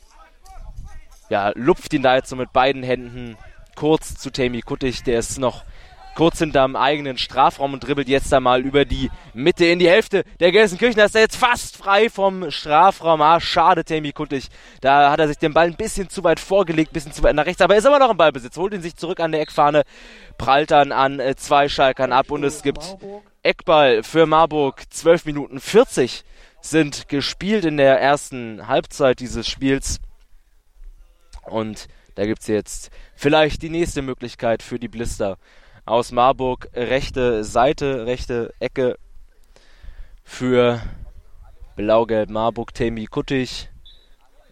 ja, 1.28 1.52
lupft 1.54 1.92
ihn 1.92 2.02
da 2.02 2.16
jetzt 2.16 2.28
so 2.28 2.36
mit 2.36 2.52
beiden 2.52 2.82
Händen 2.82 3.36
kurz 3.74 4.14
zu 4.16 4.30
Tammy 4.30 4.60
Kuttig, 4.60 5.02
der 5.04 5.18
ist 5.18 5.38
noch 5.38 5.64
kurz 6.14 6.38
hinterm 6.38 6.76
eigenen 6.76 7.18
Strafraum 7.18 7.74
und 7.74 7.86
dribbelt 7.86 8.08
jetzt 8.08 8.32
da 8.32 8.40
mal 8.40 8.62
über 8.62 8.84
die 8.84 9.10
Mitte 9.32 9.66
in 9.66 9.78
die 9.78 9.88
Hälfte 9.88 10.24
der 10.40 10.52
Gelsenkirchen. 10.52 10.96
Da 10.96 11.04
ist 11.04 11.14
jetzt 11.14 11.36
fast 11.36 11.76
frei 11.76 12.08
vom 12.08 12.50
Strafraum. 12.50 13.20
Ah, 13.20 13.40
schade, 13.40 13.84
Tammy 13.84 14.12
Kuttig. 14.12 14.48
Da 14.80 15.10
hat 15.10 15.20
er 15.20 15.28
sich 15.28 15.38
den 15.38 15.52
Ball 15.52 15.66
ein 15.66 15.76
bisschen 15.76 16.08
zu 16.08 16.24
weit 16.24 16.40
vorgelegt, 16.40 16.90
ein 16.90 16.94
bisschen 16.94 17.12
zu 17.12 17.22
weit 17.22 17.34
nach 17.34 17.46
rechts, 17.46 17.62
aber 17.62 17.74
er 17.74 17.78
ist 17.78 17.86
immer 17.86 17.98
noch 17.98 18.10
im 18.10 18.16
Ballbesitz. 18.16 18.56
Holt 18.56 18.74
ihn 18.74 18.82
sich 18.82 18.96
zurück 18.96 19.20
an 19.20 19.32
der 19.32 19.40
Eckfahne, 19.40 19.82
prallt 20.38 20.70
dann 20.70 20.92
an 20.92 21.20
äh, 21.20 21.34
zwei 21.36 21.68
Schalkern 21.68 22.12
ab 22.12 22.30
und 22.30 22.44
es 22.44 22.62
gibt 22.62 22.96
Eckball 23.42 24.02
für 24.02 24.26
Marburg. 24.26 24.82
12 24.90 25.26
Minuten 25.26 25.60
40 25.60 26.24
sind 26.60 27.08
gespielt 27.08 27.64
in 27.64 27.76
der 27.76 28.00
ersten 28.00 28.68
Halbzeit 28.68 29.20
dieses 29.20 29.46
Spiels. 29.46 30.00
Und 31.42 31.88
da 32.14 32.24
gibt 32.24 32.40
es 32.40 32.46
jetzt 32.46 32.90
vielleicht 33.16 33.62
die 33.62 33.68
nächste 33.68 34.00
Möglichkeit 34.00 34.62
für 34.62 34.78
die 34.78 34.88
Blister 34.88 35.36
aus 35.84 36.12
Marburg. 36.12 36.68
Rechte 36.74 37.44
Seite, 37.44 38.06
rechte 38.06 38.54
Ecke 38.60 38.98
für 40.24 40.80
Blau-Gelb 41.76 42.30
Marburg, 42.30 42.72
Temi 42.74 43.06
Kuttig 43.06 43.68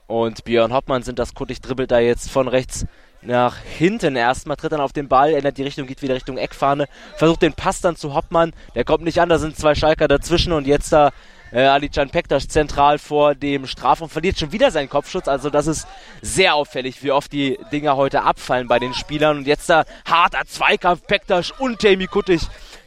und 0.07 0.45
Björn 0.45 0.73
Hoppmann 0.73 1.03
sind 1.03 1.19
das. 1.19 1.35
Kuttig 1.35 1.61
dribbelt 1.61 1.91
da 1.91 1.99
jetzt 1.99 2.31
von 2.31 2.49
rechts 2.49 2.87
nach 3.23 3.57
hinten 3.57 4.17
erstmal, 4.17 4.57
tritt 4.57 4.73
dann 4.73 4.81
auf 4.81 4.93
den 4.93 5.09
Ball, 5.09 5.33
ändert 5.33 5.57
die 5.57 5.63
Richtung, 5.63 5.87
geht 5.87 6.03
wieder 6.03 6.15
Richtung 6.15 6.39
Eckfahne, 6.39 6.89
versucht 7.17 7.43
den 7.43 7.53
Pass 7.53 7.81
dann 7.81 7.97
zu 7.97 8.15
Hoppmann, 8.15 8.53
der 8.75 8.85
kommt 8.85 9.05
nicht 9.05 9.21
an, 9.21 9.29
da 9.29 9.39
sind 9.39 9.57
zwei 9.57 9.75
Schalker 9.77 10.09
dazwischen 10.09 10.53
und 10.53 10.67
jetzt 10.67 10.93
da 10.93 11.13
äh, 11.53 11.63
Alican 11.63 12.11
Pektas 12.11 12.49
zentral 12.49 12.99
vor 12.99 13.35
dem 13.35 13.67
Strafraum, 13.67 14.09
verliert 14.09 14.39
schon 14.39 14.53
wieder 14.53 14.71
seinen 14.71 14.89
Kopfschutz, 14.89 15.29
also 15.29 15.51
das 15.51 15.67
ist 15.67 15.87
sehr 16.21 16.55
auffällig, 16.55 17.03
wie 17.03 17.13
oft 17.13 17.33
die 17.33 17.59
Dinger 17.71 17.97
heute 17.97 18.23
abfallen 18.23 18.69
bei 18.69 18.79
den 18.79 18.95
Spielern 18.95 19.39
und 19.39 19.47
jetzt 19.47 19.69
da 19.69 19.85
harter 20.05 20.45
Zweikampf, 20.47 21.07
Pektas 21.07 21.51
und 21.51 21.79
Temi 21.79 22.07
Kuttig 22.07 22.43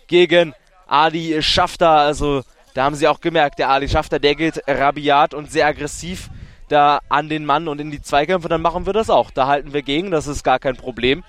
gegen 0.08 0.54
Ali 0.88 1.42
Schafter, 1.42 1.90
also 1.90 2.44
da 2.74 2.84
haben 2.84 2.96
sie 2.96 3.08
auch 3.08 3.22
gemerkt, 3.22 3.60
der 3.60 3.70
Ali 3.70 3.88
Schafter, 3.88 4.20
der 4.20 4.36
geht 4.36 4.62
rabiat 4.68 5.34
und 5.34 5.52
sehr 5.52 5.68
aggressiv 5.68 6.30
da 6.68 7.00
an 7.10 7.30
den 7.30 7.46
Mann 7.46 7.68
und 7.68 7.80
in 7.80 7.92
die 7.92 8.02
Zweikämpfe, 8.02 8.50
dann 8.50 8.62
machen 8.62 8.86
wir 8.86 8.94
das 8.94 9.10
auch. 9.10 9.32
Da 9.32 9.48
halten 9.48 9.74
wir 9.74 9.82
gegen, 9.82 10.12
das 10.12 10.28
ist 10.28 10.44
gar 10.44 10.60
kein 10.60 10.76
Problem. 10.76 11.24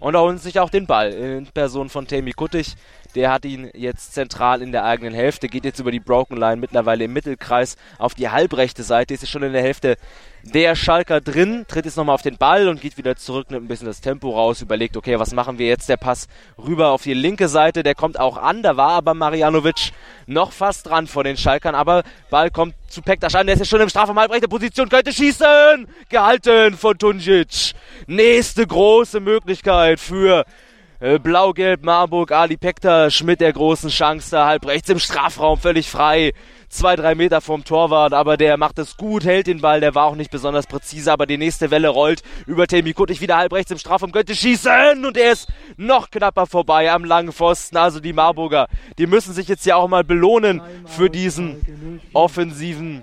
Und 0.00 0.12
da 0.12 0.20
holen 0.20 0.38
sich 0.38 0.60
auch 0.60 0.70
den 0.70 0.86
Ball 0.86 1.12
in 1.12 1.46
Person 1.46 1.88
von 1.88 2.06
Temi 2.06 2.32
Kuttig. 2.32 2.74
Der 3.14 3.32
hat 3.32 3.44
ihn 3.44 3.70
jetzt 3.74 4.12
zentral 4.12 4.60
in 4.60 4.72
der 4.72 4.84
eigenen 4.84 5.14
Hälfte, 5.14 5.48
geht 5.48 5.64
jetzt 5.64 5.78
über 5.78 5.90
die 5.90 6.00
Broken 6.00 6.36
Line 6.36 6.56
mittlerweile 6.56 7.04
im 7.04 7.12
Mittelkreis 7.12 7.76
auf 7.98 8.14
die 8.14 8.28
halbrechte 8.28 8.82
Seite, 8.82 9.14
ist 9.14 9.28
schon 9.28 9.42
in 9.42 9.52
der 9.52 9.62
Hälfte 9.62 9.96
der 10.42 10.76
Schalker 10.76 11.20
drin, 11.20 11.64
tritt 11.68 11.84
jetzt 11.84 11.96
nochmal 11.96 12.14
auf 12.14 12.22
den 12.22 12.36
Ball 12.36 12.68
und 12.68 12.80
geht 12.80 12.96
wieder 12.96 13.16
zurück, 13.16 13.50
nimmt 13.50 13.64
ein 13.64 13.68
bisschen 13.68 13.86
das 13.86 14.00
Tempo 14.00 14.30
raus, 14.30 14.62
überlegt, 14.62 14.96
okay, 14.96 15.18
was 15.18 15.32
machen 15.32 15.58
wir 15.58 15.66
jetzt? 15.66 15.88
Der 15.88 15.96
Pass 15.96 16.28
rüber 16.58 16.90
auf 16.90 17.02
die 17.02 17.14
linke 17.14 17.48
Seite, 17.48 17.82
der 17.82 17.94
kommt 17.94 18.20
auch 18.20 18.36
an, 18.36 18.62
da 18.62 18.76
war 18.76 18.90
aber 18.90 19.14
Marianovic 19.14 19.92
noch 20.26 20.52
fast 20.52 20.86
dran 20.86 21.06
vor 21.06 21.24
den 21.24 21.36
Schalkern, 21.36 21.74
aber 21.74 22.02
Ball 22.30 22.50
kommt 22.50 22.74
zu 22.88 23.02
Pektas 23.02 23.34
an, 23.34 23.46
der 23.46 23.54
ist 23.54 23.60
jetzt 23.60 23.68
schon 23.68 23.80
im 23.80 23.88
Strafraum 23.88 24.18
halbrechte 24.18 24.48
Position, 24.48 24.88
könnte 24.88 25.12
schießen! 25.12 25.86
Gehalten 26.08 26.76
von 26.76 26.96
Tunjic. 26.96 27.72
Nächste 28.06 28.66
große 28.66 29.20
Möglichkeit 29.20 30.00
für 30.00 30.44
Blau-Gelb 31.00 31.84
Marburg, 31.84 32.32
Ali 32.32 32.56
Pektas 32.56 33.22
mit 33.22 33.40
der 33.40 33.52
großen 33.52 33.88
Chance 33.88 34.32
da 34.32 34.46
halb 34.46 34.66
rechts 34.66 34.88
im 34.88 34.98
Strafraum, 34.98 35.56
völlig 35.56 35.88
frei. 35.88 36.32
Zwei, 36.68 36.96
drei 36.96 37.14
Meter 37.14 37.40
vom 37.40 37.64
Torwart, 37.64 38.12
aber 38.12 38.36
der 38.36 38.56
macht 38.58 38.78
es 38.80 38.96
gut, 38.96 39.24
hält 39.24 39.46
den 39.46 39.60
Ball, 39.60 39.80
der 39.80 39.94
war 39.94 40.04
auch 40.04 40.16
nicht 40.16 40.30
besonders 40.30 40.66
präzise, 40.66 41.10
aber 41.10 41.24
die 41.24 41.38
nächste 41.38 41.70
Welle 41.70 41.88
rollt 41.88 42.22
über 42.46 42.66
Temi 42.66 42.92
Kuttig 42.92 43.20
wieder 43.20 43.38
halb 43.38 43.52
rechts 43.52 43.70
im 43.70 43.78
Strafraum, 43.78 44.12
könnte 44.12 44.34
schießen 44.34 45.06
und 45.06 45.16
er 45.16 45.32
ist 45.32 45.48
noch 45.76 46.10
knapper 46.10 46.46
vorbei 46.46 46.92
am 46.92 47.04
langen 47.04 47.32
Pfosten, 47.32 47.78
also 47.78 48.00
die 48.00 48.12
Marburger, 48.12 48.66
die 48.98 49.06
müssen 49.06 49.32
sich 49.32 49.48
jetzt 49.48 49.64
ja 49.64 49.76
auch 49.76 49.88
mal 49.88 50.04
belohnen 50.04 50.60
für 50.84 51.08
diesen 51.08 52.00
offensiven 52.12 53.02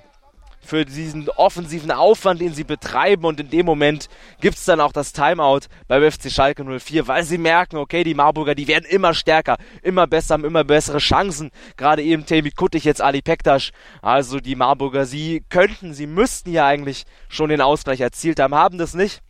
für 0.65 0.86
diesen 0.86 1.30
offensiven 1.30 1.91
Aufwand, 1.91 2.41
den 2.41 2.54
sie 2.54 2.63
betreiben. 2.63 3.25
Und 3.25 3.39
in 3.39 3.49
dem 3.49 3.65
Moment 3.65 4.10
gibt 4.41 4.58
es 4.58 4.65
dann 4.65 4.82
auch 4.82 4.91
das 4.91 5.13
Timeout 5.13 5.62
beim 5.88 6.10
FC 6.10 6.32
Schalke 6.32 6.63
04, 6.63 7.08
weil 7.08 7.23
sie 7.23 7.38
merken, 7.38 7.78
okay, 7.78 8.04
die 8.04 8.13
Marburger, 8.13 8.56
die 8.56 8.67
werden 8.67 8.86
immer 8.86 9.13
stärker, 9.13 9.58
immer 9.82 10.08
besser, 10.08 10.34
haben 10.34 10.45
immer 10.45 10.63
bessere 10.63 10.97
Chancen. 10.97 11.51
Gerade 11.78 12.01
eben 12.01 12.25
Temi 12.25 12.51
Kuttig, 12.51 12.84
jetzt 12.84 13.01
Ali 13.01 13.21
Pektas. 13.21 13.71
Also 14.01 14.39
die 14.39 14.56
Marburger, 14.56 15.06
sie 15.06 15.45
könnten, 15.49 15.93
sie 15.93 16.08
müssten 16.08 16.51
ja 16.51 16.65
eigentlich 16.65 17.06
schon 17.30 17.49
den 17.49 17.62
Ausgleich 17.62 18.01
erzielt 18.01 18.39
haben, 18.39 18.56
haben 18.56 18.78
das 18.78 18.93
nicht 18.93 19.21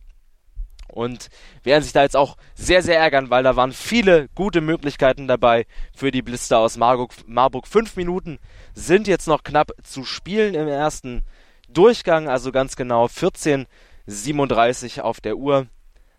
und 0.88 1.28
werden 1.62 1.82
sich 1.82 1.92
da 1.92 2.02
jetzt 2.02 2.16
auch 2.16 2.36
sehr, 2.54 2.82
sehr 2.82 2.98
ärgern, 2.98 3.30
weil 3.30 3.42
da 3.42 3.56
waren 3.56 3.72
viele 3.72 4.28
gute 4.34 4.60
Möglichkeiten 4.60 5.26
dabei 5.28 5.66
für 5.94 6.10
die 6.10 6.22
Blister 6.22 6.58
aus 6.58 6.76
Marburg. 6.76 7.12
Marburg. 7.26 7.66
Fünf 7.66 7.96
Minuten 7.96 8.38
sind 8.74 9.06
jetzt 9.08 9.28
noch 9.28 9.42
knapp 9.42 9.72
zu 9.82 10.04
spielen 10.04 10.54
im 10.54 10.68
ersten 10.68 11.22
Durchgang, 11.68 12.28
also 12.28 12.52
ganz 12.52 12.76
genau 12.76 13.06
14:37 13.06 15.00
auf 15.00 15.20
der 15.20 15.36
Uhr. 15.36 15.66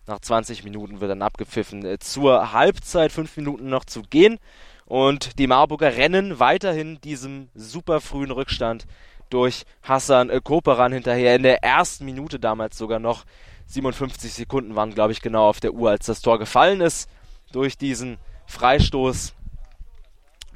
Nach 0.06 0.20
20 0.20 0.64
Minuten 0.64 1.00
wird 1.00 1.10
dann 1.10 1.22
abgepfiffen 1.22 1.84
äh, 1.84 1.98
zur 1.98 2.52
Halbzeit, 2.52 3.12
fünf 3.12 3.36
Minuten 3.36 3.68
noch 3.68 3.84
zu 3.84 4.02
gehen. 4.02 4.38
Und 4.86 5.38
die 5.38 5.46
Marburger 5.46 5.96
rennen 5.96 6.40
weiterhin 6.40 6.98
diesem 7.02 7.48
super 7.54 8.00
frühen 8.00 8.30
Rückstand 8.30 8.86
durch 9.28 9.64
Hassan 9.82 10.30
Koperan 10.42 10.92
hinterher. 10.92 11.36
In 11.36 11.42
der 11.42 11.62
ersten 11.62 12.06
Minute 12.06 12.40
damals 12.40 12.78
sogar 12.78 12.98
noch 12.98 13.24
57 13.68 14.32
Sekunden 14.32 14.74
waren, 14.74 14.94
glaube 14.94 15.12
ich, 15.12 15.20
genau 15.20 15.48
auf 15.48 15.60
der 15.60 15.74
Uhr, 15.74 15.90
als 15.90 16.06
das 16.06 16.20
Tor 16.20 16.38
gefallen 16.38 16.80
ist 16.80 17.08
durch 17.52 17.78
diesen 17.78 18.18
Freistoß, 18.46 19.34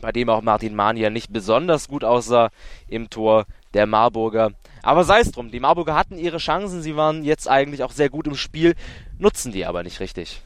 bei 0.01 0.12
dem 0.12 0.29
auch 0.29 0.42
Martin 0.42 0.75
Mania 0.75 1.11
nicht 1.11 1.33
besonders 1.33 1.88
gut 1.88 2.05
aussah 2.05 2.51
im 2.88 3.11
Tor 3.11 3.46
der 3.75 3.87
Marburger. 3.87 4.53
Aber 4.83 5.05
sei 5.05 5.20
es 5.20 5.31
drum, 5.31 5.51
die 5.51 5.61
Marburger 5.61 5.94
hatten 5.94 6.18
ihre 6.18 6.38
Chancen, 6.38 6.83
sie 6.83 6.96
waren 6.96 7.22
jetzt 7.22 7.48
eigentlich 7.48 7.83
auch 7.83 7.92
sehr 7.92 8.09
gut 8.09 8.27
im 8.27 8.35
Spiel, 8.35 8.75
nutzen 9.18 9.53
die 9.53 9.64
aber 9.64 9.83
nicht 9.83 10.01
richtig. 10.01 10.42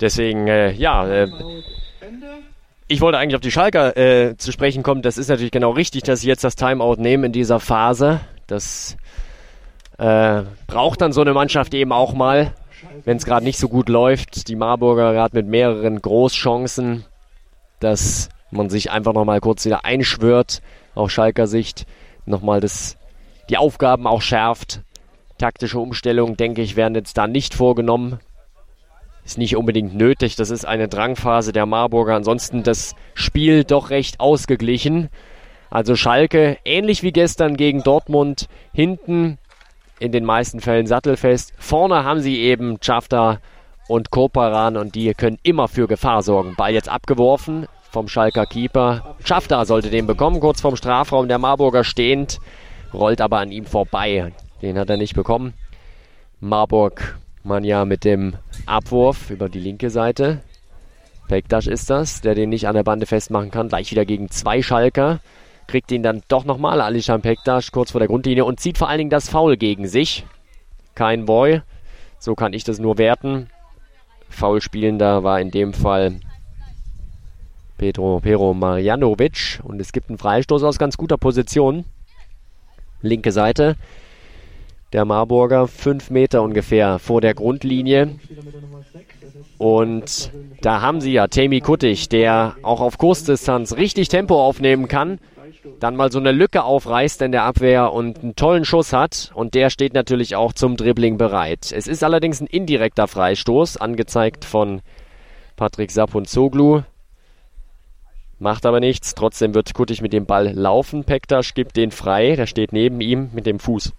Deswegen, 0.00 0.46
äh, 0.46 0.70
ja, 0.72 1.08
äh, 1.08 1.28
ich 2.86 3.00
wollte 3.00 3.18
eigentlich 3.18 3.34
auf 3.34 3.40
die 3.40 3.50
Schalker 3.50 3.96
äh, 3.96 4.36
zu 4.36 4.52
sprechen 4.52 4.82
kommen. 4.82 5.02
Das 5.02 5.18
ist 5.18 5.28
natürlich 5.28 5.50
genau 5.50 5.70
richtig, 5.70 6.04
dass 6.04 6.20
sie 6.20 6.28
jetzt 6.28 6.44
das 6.44 6.56
Timeout 6.56 6.96
nehmen 6.98 7.24
in 7.24 7.32
dieser 7.32 7.58
Phase. 7.58 8.20
Das 8.46 8.96
äh, 9.98 10.44
braucht 10.66 11.00
dann 11.00 11.12
so 11.12 11.20
eine 11.20 11.34
Mannschaft 11.34 11.74
eben 11.74 11.92
auch 11.92 12.14
mal, 12.14 12.54
wenn 13.04 13.16
es 13.16 13.26
gerade 13.26 13.44
nicht 13.44 13.58
so 13.58 13.68
gut 13.68 13.88
läuft. 13.88 14.48
Die 14.48 14.56
Marburger 14.56 15.12
gerade 15.12 15.36
mit 15.36 15.46
mehreren 15.46 16.00
Großchancen, 16.00 17.04
dass 17.80 18.28
man 18.50 18.70
sich 18.70 18.90
einfach 18.90 19.12
nochmal 19.12 19.40
kurz 19.40 19.64
wieder 19.64 19.84
einschwört, 19.84 20.62
aus 20.94 21.12
Schalker 21.12 21.46
Sicht, 21.46 21.86
nochmal 22.24 22.60
das, 22.60 22.96
die 23.50 23.58
Aufgaben 23.58 24.06
auch 24.06 24.22
schärft. 24.22 24.80
Taktische 25.36 25.78
Umstellungen, 25.78 26.36
denke 26.36 26.62
ich, 26.62 26.76
werden 26.76 26.94
jetzt 26.94 27.18
da 27.18 27.26
nicht 27.26 27.54
vorgenommen. 27.54 28.18
Ist 29.24 29.38
nicht 29.38 29.56
unbedingt 29.56 29.94
nötig. 29.94 30.36
Das 30.36 30.50
ist 30.50 30.64
eine 30.64 30.88
Drangphase 30.88 31.52
der 31.52 31.66
Marburger. 31.66 32.14
Ansonsten 32.14 32.62
das 32.62 32.96
Spiel 33.14 33.62
doch 33.62 33.90
recht 33.90 34.20
ausgeglichen. 34.20 35.10
Also 35.70 35.96
Schalke, 35.96 36.56
ähnlich 36.64 37.02
wie 37.02 37.12
gestern 37.12 37.56
gegen 37.56 37.82
Dortmund, 37.82 38.48
hinten 38.72 39.38
in 40.00 40.12
den 40.12 40.24
meisten 40.24 40.60
Fällen 40.60 40.86
sattelfest. 40.86 41.52
Vorne 41.58 42.04
haben 42.04 42.20
sie 42.20 42.38
eben 42.38 42.78
Schafter 42.80 43.40
und 43.88 44.10
Koparan 44.10 44.76
und 44.76 44.94
die 44.94 45.12
können 45.14 45.38
immer 45.42 45.68
für 45.68 45.88
Gefahr 45.88 46.22
sorgen. 46.22 46.54
Ball 46.56 46.74
jetzt 46.74 46.88
abgeworfen 46.88 47.66
vom 47.90 48.08
Schalker 48.08 48.46
Keeper. 48.46 49.16
Schafter 49.24 49.64
sollte 49.64 49.90
den 49.90 50.06
bekommen, 50.06 50.40
kurz 50.40 50.60
vorm 50.60 50.76
Strafraum. 50.76 51.28
Der 51.28 51.38
Marburger 51.38 51.84
stehend, 51.84 52.38
rollt 52.92 53.20
aber 53.20 53.38
an 53.38 53.50
ihm 53.50 53.64
vorbei. 53.64 54.32
Den 54.62 54.78
hat 54.78 54.90
er 54.90 54.96
nicht 54.96 55.14
bekommen. 55.14 55.54
Marburg, 56.40 57.18
man 57.42 57.64
ja 57.64 57.84
mit 57.84 58.04
dem 58.04 58.34
Abwurf 58.66 59.30
über 59.30 59.48
die 59.48 59.60
linke 59.60 59.90
Seite. 59.90 60.40
Pektasch 61.28 61.66
ist 61.66 61.90
das, 61.90 62.20
der 62.20 62.34
den 62.34 62.48
nicht 62.48 62.68
an 62.68 62.74
der 62.74 62.84
Bande 62.84 63.06
festmachen 63.06 63.50
kann. 63.50 63.68
Gleich 63.68 63.90
wieder 63.90 64.04
gegen 64.04 64.30
zwei 64.30 64.62
Schalker 64.62 65.20
kriegt 65.68 65.92
ihn 65.92 66.02
dann 66.02 66.22
doch 66.26 66.44
nochmal 66.44 66.80
Alishan 66.80 67.20
Pektas 67.20 67.70
kurz 67.70 67.92
vor 67.92 68.00
der 68.00 68.08
Grundlinie 68.08 68.44
und 68.44 68.58
zieht 68.58 68.78
vor 68.78 68.88
allen 68.88 68.98
Dingen 68.98 69.10
das 69.10 69.28
Foul 69.28 69.56
gegen 69.56 69.86
sich. 69.86 70.26
Kein 70.96 71.26
Boy. 71.26 71.60
So 72.18 72.34
kann 72.34 72.54
ich 72.54 72.64
das 72.64 72.80
nur 72.80 72.98
werten. 72.98 73.48
Foul 74.28 74.60
spielender 74.60 75.22
war 75.22 75.40
in 75.40 75.50
dem 75.50 75.72
Fall 75.72 76.18
Pedro 77.76 78.18
Pero 78.20 78.54
Marjanovic 78.54 79.60
und 79.62 79.80
es 79.80 79.92
gibt 79.92 80.08
einen 80.08 80.18
Freistoß 80.18 80.64
aus 80.64 80.78
ganz 80.78 80.96
guter 80.96 81.18
Position. 81.18 81.84
Linke 83.02 83.30
Seite. 83.30 83.76
Der 84.94 85.04
Marburger 85.04 85.68
fünf 85.68 86.08
Meter 86.08 86.42
ungefähr 86.42 86.98
vor 86.98 87.20
der 87.20 87.34
Grundlinie. 87.34 88.18
Und 89.58 90.32
da 90.62 90.80
haben 90.80 91.02
sie 91.02 91.12
ja 91.12 91.26
Temi 91.28 91.60
Kuttig, 91.60 92.08
der 92.08 92.56
auch 92.62 92.80
auf 92.80 92.96
Kursdistanz 92.96 93.76
richtig 93.76 94.08
Tempo 94.08 94.42
aufnehmen 94.42 94.88
kann 94.88 95.18
dann 95.80 95.96
mal 95.96 96.10
so 96.10 96.18
eine 96.18 96.32
Lücke 96.32 96.64
aufreißt 96.64 97.22
in 97.22 97.32
der 97.32 97.44
Abwehr 97.44 97.92
und 97.92 98.18
einen 98.22 98.36
tollen 98.36 98.64
Schuss 98.64 98.92
hat. 98.92 99.30
Und 99.34 99.54
der 99.54 99.70
steht 99.70 99.94
natürlich 99.94 100.36
auch 100.36 100.52
zum 100.52 100.76
Dribbling 100.76 101.18
bereit. 101.18 101.72
Es 101.72 101.86
ist 101.86 102.04
allerdings 102.04 102.40
ein 102.40 102.46
indirekter 102.46 103.08
Freistoß, 103.08 103.76
angezeigt 103.76 104.44
von 104.44 104.80
Patrick 105.56 105.90
Sapunzoglu. 105.90 106.82
Macht 108.38 108.66
aber 108.66 108.80
nichts. 108.80 109.14
Trotzdem 109.14 109.54
wird 109.54 109.74
Kuttig 109.74 110.00
mit 110.00 110.12
dem 110.12 110.26
Ball 110.26 110.52
laufen. 110.52 111.04
Pektasch 111.04 111.54
gibt 111.54 111.76
den 111.76 111.90
frei. 111.90 112.36
Der 112.36 112.46
steht 112.46 112.72
neben 112.72 113.00
ihm 113.00 113.30
mit 113.32 113.46
dem 113.46 113.58
Fuß 113.58 113.92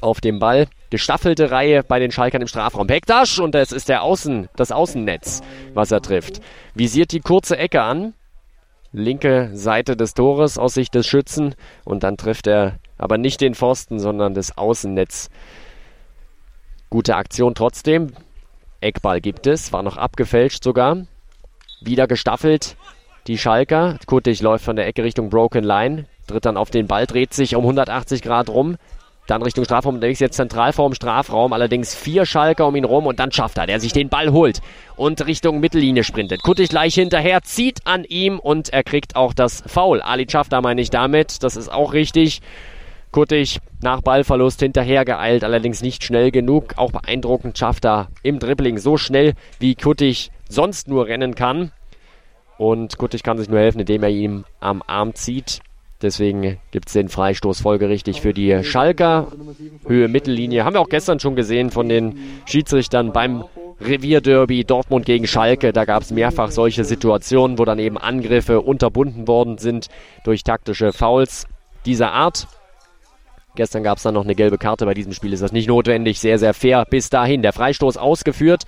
auf 0.00 0.20
dem 0.20 0.38
Ball. 0.38 0.66
Gestaffelte 0.90 1.50
Reihe 1.50 1.82
bei 1.82 1.98
den 1.98 2.10
Schalkern 2.10 2.42
im 2.42 2.48
Strafraum. 2.48 2.86
Pektasch 2.86 3.38
und 3.38 3.54
es 3.54 3.72
ist 3.72 3.88
der 3.88 4.02
Außen, 4.02 4.48
das 4.56 4.72
Außennetz, 4.72 5.42
was 5.72 5.90
er 5.90 6.02
trifft. 6.02 6.40
Visiert 6.74 7.12
die 7.12 7.20
kurze 7.20 7.56
Ecke 7.56 7.82
an. 7.82 8.14
Linke 8.94 9.50
Seite 9.54 9.96
des 9.96 10.14
Tores 10.14 10.56
aus 10.56 10.74
Sicht 10.74 10.94
des 10.94 11.04
Schützen. 11.04 11.56
Und 11.84 12.04
dann 12.04 12.16
trifft 12.16 12.46
er 12.46 12.78
aber 12.96 13.18
nicht 13.18 13.40
den 13.40 13.56
Pfosten, 13.56 13.98
sondern 13.98 14.34
das 14.34 14.56
Außennetz. 14.56 15.30
Gute 16.90 17.16
Aktion 17.16 17.56
trotzdem. 17.56 18.12
Eckball 18.80 19.20
gibt 19.20 19.48
es, 19.48 19.72
war 19.72 19.82
noch 19.82 19.96
abgefälscht 19.96 20.62
sogar. 20.62 21.06
Wieder 21.80 22.06
gestaffelt. 22.06 22.76
Die 23.26 23.36
Schalker. 23.36 23.98
Kuttig 24.06 24.40
läuft 24.42 24.64
von 24.64 24.76
der 24.76 24.86
Ecke 24.86 25.02
Richtung 25.02 25.28
Broken 25.28 25.64
Line. 25.64 26.06
Tritt 26.28 26.44
dann 26.44 26.56
auf 26.56 26.70
den 26.70 26.86
Ball, 26.86 27.06
dreht 27.06 27.34
sich 27.34 27.56
um 27.56 27.64
180 27.64 28.22
Grad 28.22 28.48
rum. 28.48 28.76
Dann 29.26 29.42
Richtung 29.42 29.64
Strafraum 29.64 29.94
unterwegs, 29.94 30.20
jetzt 30.20 30.36
zentral 30.36 30.72
vorm 30.72 30.94
Strafraum. 30.94 31.52
Allerdings 31.52 31.94
vier 31.94 32.26
Schalker 32.26 32.66
um 32.66 32.76
ihn 32.76 32.84
rum 32.84 33.06
und 33.06 33.18
dann 33.18 33.32
schafft 33.32 33.56
er, 33.56 33.66
der 33.66 33.80
sich 33.80 33.92
den 33.92 34.10
Ball 34.10 34.32
holt 34.32 34.60
und 34.96 35.26
Richtung 35.26 35.60
Mittellinie 35.60 36.04
sprintet. 36.04 36.42
Kuttig 36.42 36.68
gleich 36.68 36.94
hinterher, 36.94 37.42
zieht 37.42 37.86
an 37.86 38.04
ihm 38.04 38.38
und 38.38 38.72
er 38.72 38.82
kriegt 38.82 39.16
auch 39.16 39.32
das 39.32 39.62
Foul. 39.66 40.02
Ali 40.02 40.26
Schafter 40.28 40.60
meine 40.60 40.80
ich 40.80 40.90
damit, 40.90 41.42
das 41.42 41.56
ist 41.56 41.72
auch 41.72 41.94
richtig. 41.94 42.42
Kuttig 43.12 43.60
nach 43.80 44.00
Ballverlust 44.00 44.58
hinterher 44.60 45.04
geeilt, 45.04 45.44
allerdings 45.44 45.82
nicht 45.82 46.02
schnell 46.02 46.32
genug. 46.32 46.74
Auch 46.76 46.90
beeindruckend 46.90 47.56
schafft 47.56 47.84
er 47.86 48.08
im 48.24 48.40
Dribbling 48.40 48.76
so 48.76 48.96
schnell, 48.96 49.34
wie 49.60 49.76
Kuttig 49.76 50.32
sonst 50.48 50.88
nur 50.88 51.06
rennen 51.06 51.34
kann. 51.34 51.70
Und 52.58 52.98
Kuttig 52.98 53.22
kann 53.22 53.38
sich 53.38 53.48
nur 53.48 53.60
helfen, 53.60 53.80
indem 53.80 54.02
er 54.02 54.10
ihn 54.10 54.44
am 54.58 54.82
Arm 54.86 55.14
zieht. 55.14 55.60
Deswegen 56.04 56.58
gibt 56.70 56.88
es 56.88 56.92
den 56.92 57.08
Freistoß 57.08 57.62
folgerichtig 57.62 58.20
für 58.20 58.34
die 58.34 58.62
Schalker. 58.62 59.32
Höhe 59.86 60.06
Mittellinie. 60.08 60.66
Haben 60.66 60.74
wir 60.74 60.80
auch 60.80 60.90
gestern 60.90 61.18
schon 61.18 61.34
gesehen 61.34 61.70
von 61.70 61.88
den 61.88 62.18
Schiedsrichtern 62.44 63.14
beim 63.14 63.44
Revierderby 63.80 64.64
Dortmund 64.64 65.06
gegen 65.06 65.26
Schalke. 65.26 65.72
Da 65.72 65.86
gab 65.86 66.02
es 66.02 66.10
mehrfach 66.10 66.50
solche 66.50 66.84
Situationen, 66.84 67.58
wo 67.58 67.64
dann 67.64 67.78
eben 67.78 67.96
Angriffe 67.96 68.60
unterbunden 68.60 69.26
worden 69.26 69.56
sind 69.56 69.88
durch 70.24 70.44
taktische 70.44 70.92
Fouls 70.92 71.46
dieser 71.86 72.12
Art. 72.12 72.48
Gestern 73.56 73.82
gab 73.82 73.96
es 73.96 74.02
dann 74.02 74.12
noch 74.12 74.24
eine 74.24 74.34
gelbe 74.34 74.58
Karte. 74.58 74.84
Bei 74.84 74.92
diesem 74.92 75.14
Spiel 75.14 75.32
ist 75.32 75.42
das 75.42 75.52
nicht 75.52 75.68
notwendig. 75.68 76.20
Sehr, 76.20 76.38
sehr 76.38 76.52
fair 76.52 76.84
bis 76.84 77.08
dahin. 77.08 77.40
Der 77.40 77.54
Freistoß 77.54 77.96
ausgeführt. 77.96 78.64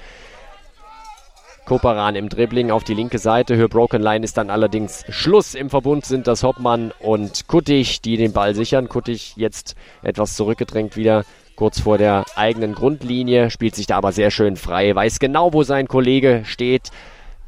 Koparan 1.66 2.14
im 2.14 2.28
Dribbling 2.28 2.70
auf 2.70 2.84
die 2.84 2.94
linke 2.94 3.18
Seite. 3.18 3.56
Höhe 3.56 3.68
Broken 3.68 4.00
Line 4.00 4.24
ist 4.24 4.38
dann 4.38 4.48
allerdings 4.48 5.04
Schluss. 5.10 5.54
Im 5.54 5.68
Verbund 5.68 6.06
sind 6.06 6.26
das 6.26 6.42
Hoppmann 6.42 6.92
und 7.00 7.46
Kuttig, 7.48 8.00
die 8.00 8.16
den 8.16 8.32
Ball 8.32 8.54
sichern. 8.54 8.88
Kuttig 8.88 9.34
jetzt 9.36 9.74
etwas 10.02 10.36
zurückgedrängt 10.36 10.96
wieder 10.96 11.24
kurz 11.56 11.80
vor 11.80 11.98
der 11.98 12.24
eigenen 12.36 12.74
Grundlinie, 12.74 13.50
spielt 13.50 13.74
sich 13.74 13.86
da 13.86 13.96
aber 13.96 14.12
sehr 14.12 14.30
schön 14.30 14.56
frei, 14.56 14.94
weiß 14.94 15.18
genau, 15.18 15.52
wo 15.52 15.62
sein 15.62 15.88
Kollege 15.88 16.42
steht. 16.44 16.90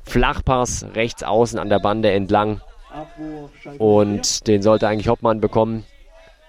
Flachpass 0.04 0.87
rechts 0.94 1.22
außen 1.22 1.59
an 1.59 1.68
der 1.68 1.78
Bande 1.78 2.11
entlang. 2.11 2.61
Und 3.78 4.46
den 4.46 4.62
sollte 4.62 4.88
eigentlich 4.88 5.09
Hoppmann 5.09 5.40
bekommen 5.40 5.85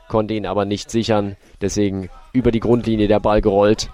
konnte 0.09 0.33
ihn 0.33 0.45
aber 0.45 0.65
nicht 0.65 0.91
sichern. 0.91 1.37
Deswegen 1.61 2.09
über 2.33 2.51
die 2.51 2.59
Grundlinie 2.59 3.07
der 3.07 3.21
Ball 3.21 3.41
gerollt. 3.41 3.89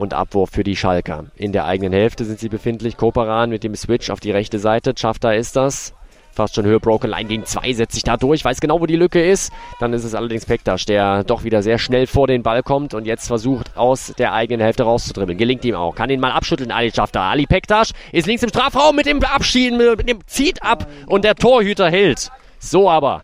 Und 0.00 0.14
Abwurf 0.14 0.48
für 0.48 0.64
die 0.64 0.76
Schalker. 0.76 1.26
In 1.36 1.52
der 1.52 1.66
eigenen 1.66 1.92
Hälfte 1.92 2.24
sind 2.24 2.38
sie 2.38 2.48
befindlich. 2.48 2.96
Koperan 2.96 3.50
mit 3.50 3.64
dem 3.64 3.76
Switch 3.76 4.08
auf 4.08 4.18
die 4.18 4.30
rechte 4.30 4.58
Seite. 4.58 4.94
Schafter 4.96 5.36
ist 5.36 5.56
das. 5.56 5.92
Fast 6.32 6.54
schon 6.54 6.64
Höhe 6.64 6.80
Broken 6.80 7.10
Line 7.10 7.28
gegen 7.28 7.44
zwei 7.44 7.74
setzt 7.74 7.92
sich 7.92 8.02
da 8.02 8.16
durch, 8.16 8.42
weiß 8.42 8.62
genau, 8.62 8.80
wo 8.80 8.86
die 8.86 8.96
Lücke 8.96 9.22
ist. 9.22 9.52
Dann 9.78 9.92
ist 9.92 10.04
es 10.04 10.14
allerdings 10.14 10.46
Pektasch, 10.46 10.86
der 10.86 11.22
doch 11.24 11.44
wieder 11.44 11.62
sehr 11.62 11.76
schnell 11.76 12.06
vor 12.06 12.26
den 12.26 12.42
Ball 12.42 12.62
kommt 12.62 12.94
und 12.94 13.04
jetzt 13.04 13.26
versucht, 13.26 13.76
aus 13.76 14.14
der 14.16 14.32
eigenen 14.32 14.62
Hälfte 14.62 14.84
rauszudribbeln. 14.84 15.36
Gelingt 15.36 15.66
ihm 15.66 15.74
auch. 15.74 15.94
Kann 15.94 16.08
ihn 16.08 16.20
mal 16.20 16.32
abschütteln. 16.32 16.70
Ali 16.70 16.90
schafft 16.92 17.14
da. 17.14 17.28
Ali 17.28 17.44
Pektasch 17.44 17.90
ist 18.10 18.26
links 18.26 18.42
im 18.42 18.48
Strafraum 18.48 18.96
mit 18.96 19.04
dem 19.04 19.22
Abschieden, 19.22 19.76
mit 19.76 20.08
dem 20.08 20.26
zieht 20.26 20.62
ab 20.62 20.86
und 21.08 21.26
der 21.26 21.34
Torhüter 21.34 21.90
hält. 21.90 22.30
So 22.58 22.88
aber. 22.88 23.20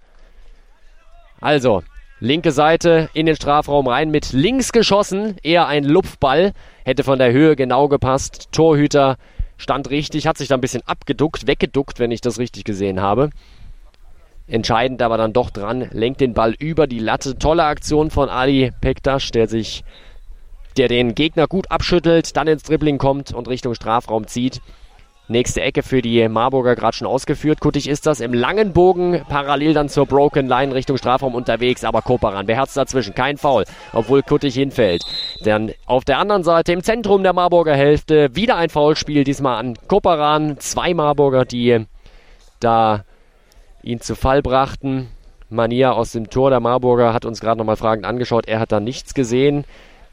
Also, 1.40 1.82
Linke 2.18 2.50
Seite 2.50 3.10
in 3.12 3.26
den 3.26 3.36
Strafraum 3.36 3.88
rein 3.88 4.10
mit 4.10 4.32
links 4.32 4.72
geschossen. 4.72 5.36
Eher 5.42 5.66
ein 5.66 5.84
Lupfball. 5.84 6.52
Hätte 6.84 7.04
von 7.04 7.18
der 7.18 7.32
Höhe 7.32 7.56
genau 7.56 7.88
gepasst. 7.88 8.48
Torhüter 8.52 9.16
stand 9.58 9.90
richtig, 9.90 10.26
hat 10.26 10.38
sich 10.38 10.48
da 10.48 10.54
ein 10.54 10.62
bisschen 10.62 10.82
abgeduckt, 10.86 11.46
weggeduckt, 11.46 11.98
wenn 11.98 12.10
ich 12.10 12.22
das 12.22 12.38
richtig 12.38 12.64
gesehen 12.64 13.02
habe. 13.02 13.30
Entscheidend 14.46 15.02
aber 15.02 15.18
dann 15.18 15.32
doch 15.32 15.50
dran, 15.50 15.88
lenkt 15.92 16.20
den 16.20 16.32
Ball 16.32 16.54
über 16.58 16.86
die 16.86 17.00
Latte. 17.00 17.36
Tolle 17.36 17.64
Aktion 17.64 18.10
von 18.10 18.28
Ali 18.30 18.72
Pektasch, 18.80 19.30
der 19.32 19.48
sich, 19.48 19.84
der 20.78 20.88
den 20.88 21.14
Gegner 21.14 21.48
gut 21.48 21.70
abschüttelt, 21.70 22.36
dann 22.36 22.46
ins 22.46 22.62
Dribbling 22.62 22.96
kommt 22.96 23.34
und 23.34 23.48
Richtung 23.48 23.74
Strafraum 23.74 24.26
zieht. 24.26 24.62
Nächste 25.28 25.60
Ecke 25.60 25.82
für 25.82 26.02
die 26.02 26.28
Marburger 26.28 26.76
gerade 26.76 26.96
schon 26.96 27.08
ausgeführt. 27.08 27.60
Kuttig 27.60 27.88
ist 27.88 28.06
das 28.06 28.20
im 28.20 28.32
langen 28.32 28.72
Bogen, 28.72 29.24
parallel 29.28 29.74
dann 29.74 29.88
zur 29.88 30.06
Broken 30.06 30.46
Line 30.46 30.72
Richtung 30.72 30.98
Strafraum 30.98 31.34
unterwegs, 31.34 31.82
aber 31.82 32.00
Koparan 32.00 32.46
beherzt 32.46 32.76
dazwischen, 32.76 33.12
kein 33.12 33.36
Foul, 33.36 33.64
obwohl 33.92 34.22
Kuttig 34.22 34.54
hinfällt. 34.54 35.02
Dann 35.42 35.72
auf 35.86 36.04
der 36.04 36.18
anderen 36.18 36.44
Seite 36.44 36.72
im 36.72 36.84
Zentrum 36.84 37.24
der 37.24 37.32
Marburger 37.32 37.74
Hälfte 37.74 38.36
wieder 38.36 38.56
ein 38.56 38.70
Foulspiel, 38.70 39.24
diesmal 39.24 39.58
an 39.58 39.74
Koparan. 39.88 40.58
Zwei 40.60 40.94
Marburger, 40.94 41.44
die 41.44 41.86
da 42.60 43.04
ihn 43.82 44.00
zu 44.00 44.14
Fall 44.14 44.42
brachten. 44.42 45.08
Mania 45.48 45.90
aus 45.90 46.12
dem 46.12 46.30
Tor 46.30 46.50
der 46.50 46.60
Marburger 46.60 47.12
hat 47.12 47.24
uns 47.24 47.40
gerade 47.40 47.58
nochmal 47.58 47.76
fragend 47.76 48.06
angeschaut. 48.06 48.46
Er 48.46 48.60
hat 48.60 48.70
da 48.70 48.78
nichts 48.78 49.12
gesehen. 49.12 49.64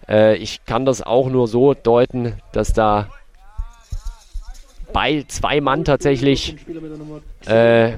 Äh, 0.07 0.37
ich 0.37 0.65
kann 0.65 0.85
das 0.85 1.03
auch 1.03 1.29
nur 1.29 1.47
so 1.47 1.75
deuten, 1.75 2.33
dass 2.51 2.73
da 2.73 3.09
bei 4.93 5.25
zwei 5.27 5.59
Mann 5.59 5.83
tatsächlich 5.83 6.55
äh, 7.45 7.93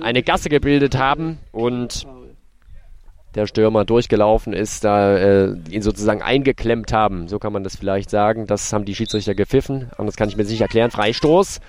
eine 0.00 0.22
Gasse 0.22 0.48
gebildet 0.48 0.96
haben 0.96 1.38
und 1.52 2.06
der 3.36 3.46
Stürmer 3.46 3.84
durchgelaufen 3.84 4.54
ist, 4.54 4.82
da 4.84 5.14
äh, 5.16 5.54
ihn 5.70 5.82
sozusagen 5.82 6.22
eingeklemmt 6.22 6.92
haben. 6.92 7.28
So 7.28 7.38
kann 7.38 7.52
man 7.52 7.64
das 7.64 7.76
vielleicht 7.76 8.08
sagen. 8.08 8.46
Das 8.46 8.72
haben 8.72 8.86
die 8.86 8.94
Schiedsrichter 8.94 9.34
gepfiffen. 9.34 9.90
Anders 9.98 10.16
kann 10.16 10.30
ich 10.30 10.36
mir 10.36 10.42
das 10.42 10.50
nicht 10.50 10.62
erklären. 10.62 10.90
Freistoß. 10.90 11.60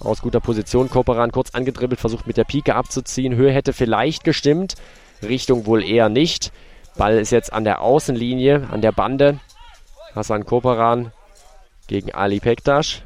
Aus 0.00 0.20
guter 0.20 0.40
Position. 0.40 0.90
Koperan 0.90 1.32
kurz 1.32 1.50
angedribbelt, 1.50 1.98
versucht 1.98 2.26
mit 2.26 2.36
der 2.36 2.44
Pike 2.44 2.74
abzuziehen. 2.74 3.34
Höhe 3.34 3.50
hätte 3.50 3.72
vielleicht 3.72 4.24
gestimmt. 4.24 4.74
Richtung 5.22 5.64
wohl 5.64 5.82
eher 5.82 6.10
nicht. 6.10 6.52
Ball 6.98 7.18
ist 7.18 7.30
jetzt 7.30 7.52
an 7.52 7.64
der 7.64 7.80
Außenlinie, 7.80 8.68
an 8.70 8.82
der 8.82 8.92
Bande. 8.92 9.40
Hassan 10.14 10.44
Koperan 10.44 11.12
gegen 11.86 12.12
Ali 12.12 12.40
Pektasch. 12.40 13.02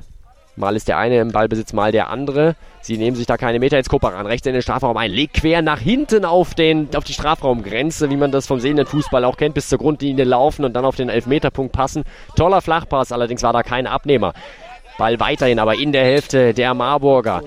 Mal 0.57 0.77
ist 0.77 0.87
der 0.87 0.99
eine 0.99 1.19
im 1.19 1.33
Ballbesitz, 1.33 1.73
mal 1.73 1.91
der 1.91 2.11
andere. 2.11 2.55
Sie 2.81 2.97
nehmen 2.97 3.17
sich 3.17 3.27
da 3.27 3.37
keine 3.37 3.59
Meter. 3.59 3.77
Jetzt 3.77 3.89
Koparan 3.89 4.27
rechts 4.27 4.47
in 4.47 4.53
den 4.53 4.63
Strafraum 4.63 4.97
ein. 4.97 5.11
Legt 5.11 5.35
quer 5.35 5.63
nach 5.63 5.81
hinten 5.81 6.25
auf, 6.25 6.55
den, 6.55 6.89
auf 6.95 7.03
die 7.03 7.13
Strafraumgrenze, 7.13 8.09
wie 8.11 8.17
man 8.17 8.31
das 8.31 8.47
vom 8.47 8.61
sehenden 8.61 8.87
Fußball 8.87 9.25
auch 9.25 9.37
kennt, 9.37 9.55
bis 9.55 9.69
zur 9.69 9.79
Grundlinie 9.79 10.25
laufen 10.25 10.65
und 10.65 10.75
dann 10.75 10.85
auf 10.85 10.95
den 10.95 11.09
Elfmeterpunkt 11.09 11.73
passen. 11.73 12.05
Toller 12.37 12.61
Flachpass, 12.61 13.11
allerdings 13.11 13.43
war 13.43 13.53
da 13.53 13.63
kein 13.63 13.87
Abnehmer. 13.87 14.33
Ball 14.99 15.19
weiterhin 15.19 15.59
aber 15.59 15.75
in 15.75 15.93
der 15.93 16.05
Hälfte 16.05 16.55
der 16.55 16.75
Marburger. 16.75 17.43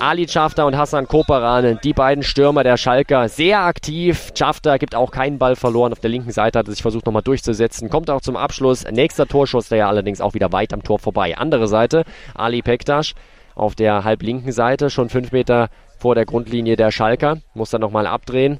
Ali 0.00 0.28
Schafter 0.28 0.66
und 0.66 0.76
Hassan 0.76 1.08
Koperan, 1.08 1.78
die 1.82 1.92
beiden 1.92 2.22
Stürmer 2.22 2.62
der 2.62 2.76
Schalker, 2.76 3.28
sehr 3.28 3.60
aktiv. 3.60 4.32
Schafter 4.36 4.78
gibt 4.78 4.94
auch 4.94 5.10
keinen 5.10 5.38
Ball 5.38 5.56
verloren. 5.56 5.92
Auf 5.92 6.00
der 6.00 6.10
linken 6.10 6.30
Seite 6.30 6.58
hat 6.58 6.68
er 6.68 6.72
sich 6.72 6.82
versucht 6.82 7.06
nochmal 7.06 7.22
durchzusetzen. 7.22 7.90
Kommt 7.90 8.08
auch 8.10 8.20
zum 8.20 8.36
Abschluss. 8.36 8.84
Nächster 8.90 9.26
Torschuss, 9.26 9.68
der 9.68 9.78
ja 9.78 9.88
allerdings 9.88 10.20
auch 10.20 10.34
wieder 10.34 10.52
weit 10.52 10.72
am 10.72 10.82
Tor 10.82 10.98
vorbei. 10.98 11.36
Andere 11.36 11.66
Seite, 11.66 12.04
Ali 12.34 12.62
Pektasch 12.62 13.14
auf 13.56 13.74
der 13.74 14.04
halblinken 14.04 14.52
Seite, 14.52 14.88
schon 14.88 15.08
fünf 15.08 15.32
Meter 15.32 15.68
vor 15.98 16.14
der 16.14 16.26
Grundlinie 16.26 16.76
der 16.76 16.92
Schalker. 16.92 17.38
Muss 17.54 17.70
dann 17.70 17.80
nochmal 17.80 18.06
abdrehen. 18.06 18.58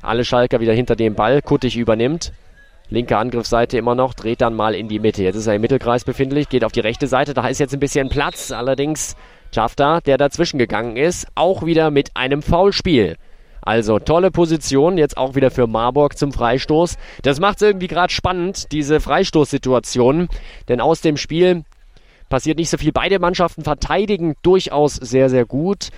Alle 0.00 0.24
Schalker 0.24 0.60
wieder 0.60 0.72
hinter 0.72 0.96
dem 0.96 1.14
Ball. 1.14 1.42
Kuttig 1.42 1.76
übernimmt. 1.76 2.32
Linke 2.90 3.18
Angriffsseite 3.18 3.76
immer 3.76 3.94
noch, 3.94 4.14
dreht 4.14 4.40
dann 4.40 4.54
mal 4.54 4.74
in 4.74 4.88
die 4.88 4.98
Mitte. 4.98 5.22
Jetzt 5.22 5.36
ist 5.36 5.46
er 5.46 5.54
im 5.54 5.60
Mittelkreis 5.60 6.04
befindlich, 6.04 6.48
geht 6.48 6.64
auf 6.64 6.72
die 6.72 6.80
rechte 6.80 7.06
Seite. 7.06 7.34
Da 7.34 7.46
ist 7.46 7.60
jetzt 7.60 7.74
ein 7.74 7.80
bisschen 7.80 8.08
Platz. 8.08 8.50
Allerdings 8.50 9.14
Schafter, 9.54 10.00
der 10.00 10.16
dazwischen 10.16 10.58
gegangen 10.58 10.96
ist, 10.96 11.26
auch 11.34 11.64
wieder 11.64 11.90
mit 11.90 12.16
einem 12.16 12.42
Foulspiel. 12.42 13.16
Also 13.60 13.98
tolle 13.98 14.30
Position, 14.30 14.96
jetzt 14.96 15.18
auch 15.18 15.34
wieder 15.34 15.50
für 15.50 15.66
Marburg 15.66 16.16
zum 16.16 16.32
Freistoß. 16.32 16.96
Das 17.22 17.40
macht 17.40 17.56
es 17.56 17.62
irgendwie 17.62 17.88
gerade 17.88 18.12
spannend, 18.12 18.72
diese 18.72 19.00
Freistoßsituation. 19.00 20.28
Denn 20.68 20.80
aus 20.80 21.02
dem 21.02 21.18
Spiel 21.18 21.64
passiert 22.30 22.58
nicht 22.58 22.70
so 22.70 22.78
viel. 22.78 22.92
Beide 22.92 23.18
Mannschaften 23.18 23.64
verteidigen 23.64 24.36
durchaus 24.42 24.94
sehr, 24.94 25.28
sehr 25.28 25.44
gut. 25.44 25.88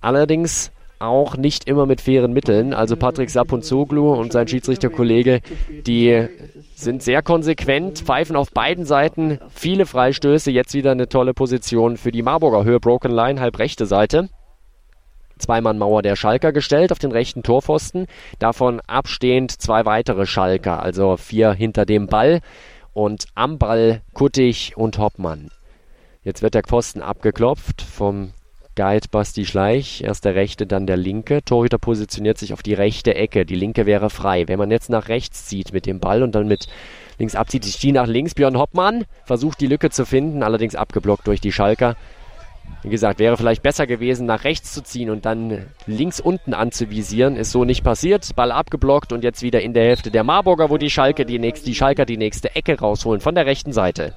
Allerdings 0.00 0.72
auch 1.00 1.36
nicht 1.36 1.66
immer 1.66 1.86
mit 1.86 2.00
fairen 2.00 2.32
Mitteln. 2.32 2.74
Also 2.74 2.96
Patrick 2.96 3.30
Sapunzoglu 3.30 4.12
und 4.12 4.32
sein 4.32 4.46
Schiedsrichterkollege, 4.46 5.40
die 5.86 6.28
sind 6.74 7.02
sehr 7.02 7.22
konsequent, 7.22 7.98
pfeifen 7.98 8.36
auf 8.36 8.50
beiden 8.52 8.84
Seiten 8.84 9.38
viele 9.48 9.86
Freistöße. 9.86 10.50
Jetzt 10.50 10.74
wieder 10.74 10.92
eine 10.92 11.08
tolle 11.08 11.34
Position 11.34 11.96
für 11.96 12.12
die 12.12 12.22
Marburger 12.22 12.64
Höhe 12.64 12.80
Broken 12.80 13.10
Line, 13.10 13.40
halb 13.40 13.58
rechte 13.58 13.86
Seite. 13.86 14.28
Zweimann-Mauer 15.38 16.02
der 16.02 16.16
Schalker 16.16 16.52
gestellt 16.52 16.92
auf 16.92 16.98
den 16.98 17.12
rechten 17.12 17.42
Torpfosten. 17.42 18.06
Davon 18.38 18.80
abstehend 18.86 19.50
zwei 19.52 19.86
weitere 19.86 20.26
Schalker, 20.26 20.82
also 20.82 21.16
vier 21.16 21.52
hinter 21.52 21.86
dem 21.86 22.06
Ball. 22.06 22.40
Und 22.92 23.26
am 23.34 23.58
Ball 23.58 24.02
Kuttig 24.12 24.74
und 24.76 24.98
Hoppmann. 24.98 25.48
Jetzt 26.22 26.42
wird 26.42 26.54
der 26.54 26.62
Pfosten 26.62 27.00
abgeklopft 27.00 27.80
vom 27.80 28.32
Guide 28.80 29.08
Basti 29.10 29.44
Schleich. 29.44 30.02
Erst 30.02 30.24
der 30.24 30.34
rechte, 30.34 30.66
dann 30.66 30.86
der 30.86 30.96
linke. 30.96 31.44
Torhüter 31.44 31.76
positioniert 31.76 32.38
sich 32.38 32.54
auf 32.54 32.62
die 32.62 32.72
rechte 32.72 33.14
Ecke. 33.14 33.44
Die 33.44 33.54
linke 33.54 33.84
wäre 33.84 34.08
frei. 34.08 34.48
Wenn 34.48 34.58
man 34.58 34.70
jetzt 34.70 34.88
nach 34.88 35.08
rechts 35.08 35.44
zieht 35.44 35.74
mit 35.74 35.84
dem 35.84 36.00
Ball 36.00 36.22
und 36.22 36.34
dann 36.34 36.48
mit 36.48 36.66
links 37.18 37.34
abzieht, 37.34 37.82
die 37.82 37.92
nach 37.92 38.06
links. 38.06 38.32
Björn 38.32 38.56
Hoppmann 38.56 39.04
versucht 39.26 39.60
die 39.60 39.66
Lücke 39.66 39.90
zu 39.90 40.06
finden, 40.06 40.42
allerdings 40.42 40.76
abgeblockt 40.76 41.26
durch 41.26 41.42
die 41.42 41.52
Schalker. 41.52 41.94
Wie 42.82 42.88
gesagt, 42.88 43.18
wäre 43.18 43.36
vielleicht 43.36 43.62
besser 43.62 43.86
gewesen, 43.86 44.24
nach 44.24 44.44
rechts 44.44 44.72
zu 44.72 44.82
ziehen 44.82 45.10
und 45.10 45.26
dann 45.26 45.66
links 45.86 46.18
unten 46.18 46.54
anzuvisieren. 46.54 47.36
Ist 47.36 47.50
so 47.50 47.66
nicht 47.66 47.84
passiert. 47.84 48.34
Ball 48.34 48.50
abgeblockt 48.50 49.12
und 49.12 49.22
jetzt 49.22 49.42
wieder 49.42 49.60
in 49.60 49.74
der 49.74 49.84
Hälfte 49.84 50.10
der 50.10 50.24
Marburger, 50.24 50.70
wo 50.70 50.78
die 50.78 50.88
Schalke 50.88 51.26
die 51.26 51.38
nächste, 51.38 51.66
die 51.66 51.74
Schalker 51.74 52.06
die 52.06 52.16
nächste 52.16 52.56
Ecke 52.56 52.80
rausholen 52.80 53.20
von 53.20 53.34
der 53.34 53.44
rechten 53.44 53.74
Seite. 53.74 54.14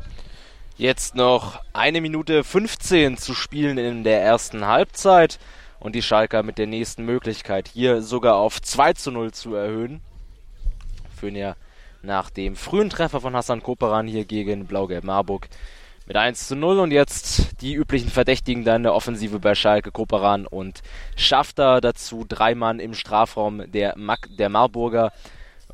Jetzt 0.76 1.14
noch 1.14 1.62
eine 1.72 2.02
Minute 2.02 2.44
15 2.44 3.18
zu 3.18 3.36
spielen 3.36 3.78
in 3.78 4.04
der 4.04 4.24
ersten 4.24 4.66
Halbzeit. 4.66 5.38
Und 5.80 5.94
die 5.94 6.02
Schalker 6.02 6.42
mit 6.42 6.58
der 6.58 6.66
nächsten 6.66 7.06
Möglichkeit 7.06 7.68
hier 7.68 8.02
sogar 8.02 8.38
auf 8.38 8.60
2 8.60 8.94
zu 8.94 9.12
0 9.12 9.34
zu 9.34 9.54
erhöhen. 9.54 10.02
Führen 11.16 11.36
ja 11.36 11.56
nach 12.02 12.32
dem 12.32 12.56
frühen 12.56 12.90
Treffer 12.90 13.22
von 13.22 13.36
Hassan 13.36 13.62
Koperan 13.62 14.08
hier 14.08 14.26
gegen 14.26 14.66
Blau-Gelb 14.66 15.04
Marburg 15.04 15.48
mit 16.08 16.18
1 16.18 16.48
zu 16.48 16.56
0 16.56 16.80
und 16.80 16.92
jetzt 16.92 17.62
die 17.62 17.76
üblichen 17.76 18.10
Verdächtigen 18.10 18.64
dann 18.64 18.84
der 18.84 18.96
Offensive 18.96 19.40
bei 19.40 19.54
Schalke, 19.54 19.92
Koperan 19.92 20.48
und 20.48 20.82
Schafter. 21.16 21.82
Dazu 21.82 22.26
drei 22.28 22.56
Mann 22.56 22.80
im 22.80 22.96
Strafraum 22.96 23.72
der, 23.72 23.96
Mack, 23.96 24.28
der 24.40 24.50
Marburger 24.50 25.12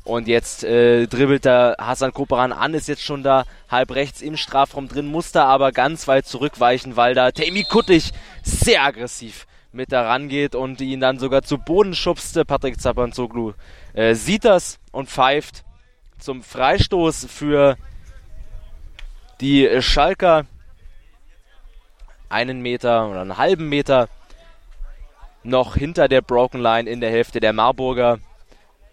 und 0.04 0.28
jetzt 0.28 0.64
äh, 0.64 1.06
dribbelt 1.06 1.44
da 1.44 1.74
Hassan 1.78 2.12
Koperan 2.12 2.52
an, 2.52 2.74
ist 2.74 2.88
jetzt 2.88 3.02
schon 3.02 3.22
da 3.22 3.44
halb 3.68 3.94
rechts 3.94 4.22
im 4.22 4.36
Strafraum 4.36 4.88
drin, 4.88 5.06
muss 5.06 5.32
da 5.32 5.44
aber 5.44 5.72
ganz 5.72 6.08
weit 6.08 6.26
zurückweichen, 6.26 6.96
weil 6.96 7.14
da 7.14 7.30
Tammy 7.30 7.64
Kuttig 7.64 8.12
sehr 8.42 8.82
aggressiv 8.82 9.46
mit 9.72 9.92
da 9.92 10.02
rangeht 10.02 10.54
und 10.54 10.80
ihn 10.80 11.00
dann 11.00 11.18
sogar 11.18 11.42
zu 11.42 11.58
Boden 11.58 11.94
schubste. 11.94 12.44
Patrick 12.44 12.80
Zapanzoglu 12.80 13.52
äh, 13.92 14.14
sieht 14.14 14.44
das 14.44 14.78
und 14.90 15.08
pfeift 15.08 15.64
zum 16.18 16.42
Freistoß 16.42 17.26
für 17.26 17.76
die 19.40 19.80
Schalker. 19.80 20.46
Einen 22.28 22.60
Meter 22.60 23.08
oder 23.08 23.22
einen 23.22 23.38
halben 23.38 23.68
Meter 23.68 24.08
noch 25.42 25.74
hinter 25.74 26.06
der 26.06 26.20
Broken 26.20 26.60
Line 26.60 26.88
in 26.88 27.00
der 27.00 27.10
Hälfte 27.10 27.40
der 27.40 27.52
Marburger. 27.52 28.18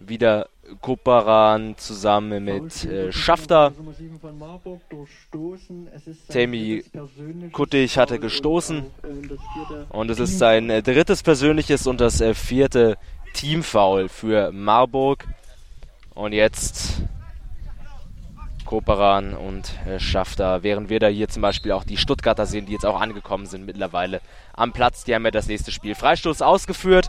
Wieder 0.00 0.48
Koparan 0.80 1.76
zusammen 1.76 2.44
mit 2.44 2.84
äh, 2.84 3.10
Schafter. 3.10 3.72
Temi 6.28 6.84
Kuttig 7.52 7.98
hatte 7.98 8.18
gestoßen. 8.18 8.86
Und 9.88 10.10
es 10.10 10.18
ist 10.18 10.38
sein 10.38 10.70
äh, 10.70 10.82
drittes 10.82 11.22
persönliches 11.22 11.86
und 11.86 12.00
das 12.00 12.20
äh, 12.20 12.34
vierte 12.34 12.96
Teamfoul 13.34 14.08
für 14.08 14.52
Marburg. 14.52 15.26
Und 16.14 16.32
jetzt 16.32 17.02
Koparan 18.68 19.34
und 19.34 19.72
äh, 19.86 19.98
Schafter. 19.98 20.62
Während 20.62 20.90
wir 20.90 21.00
da 21.00 21.06
hier 21.06 21.28
zum 21.28 21.40
Beispiel 21.40 21.72
auch 21.72 21.84
die 21.84 21.96
Stuttgarter 21.96 22.44
sehen, 22.44 22.66
die 22.66 22.72
jetzt 22.72 22.84
auch 22.84 23.00
angekommen 23.00 23.46
sind 23.46 23.64
mittlerweile 23.64 24.20
am 24.52 24.72
Platz. 24.72 25.04
Die 25.04 25.14
haben 25.14 25.24
ja 25.24 25.30
das 25.30 25.46
nächste 25.46 25.72
Spiel. 25.72 25.94
Freistoß 25.94 26.42
ausgeführt. 26.42 27.08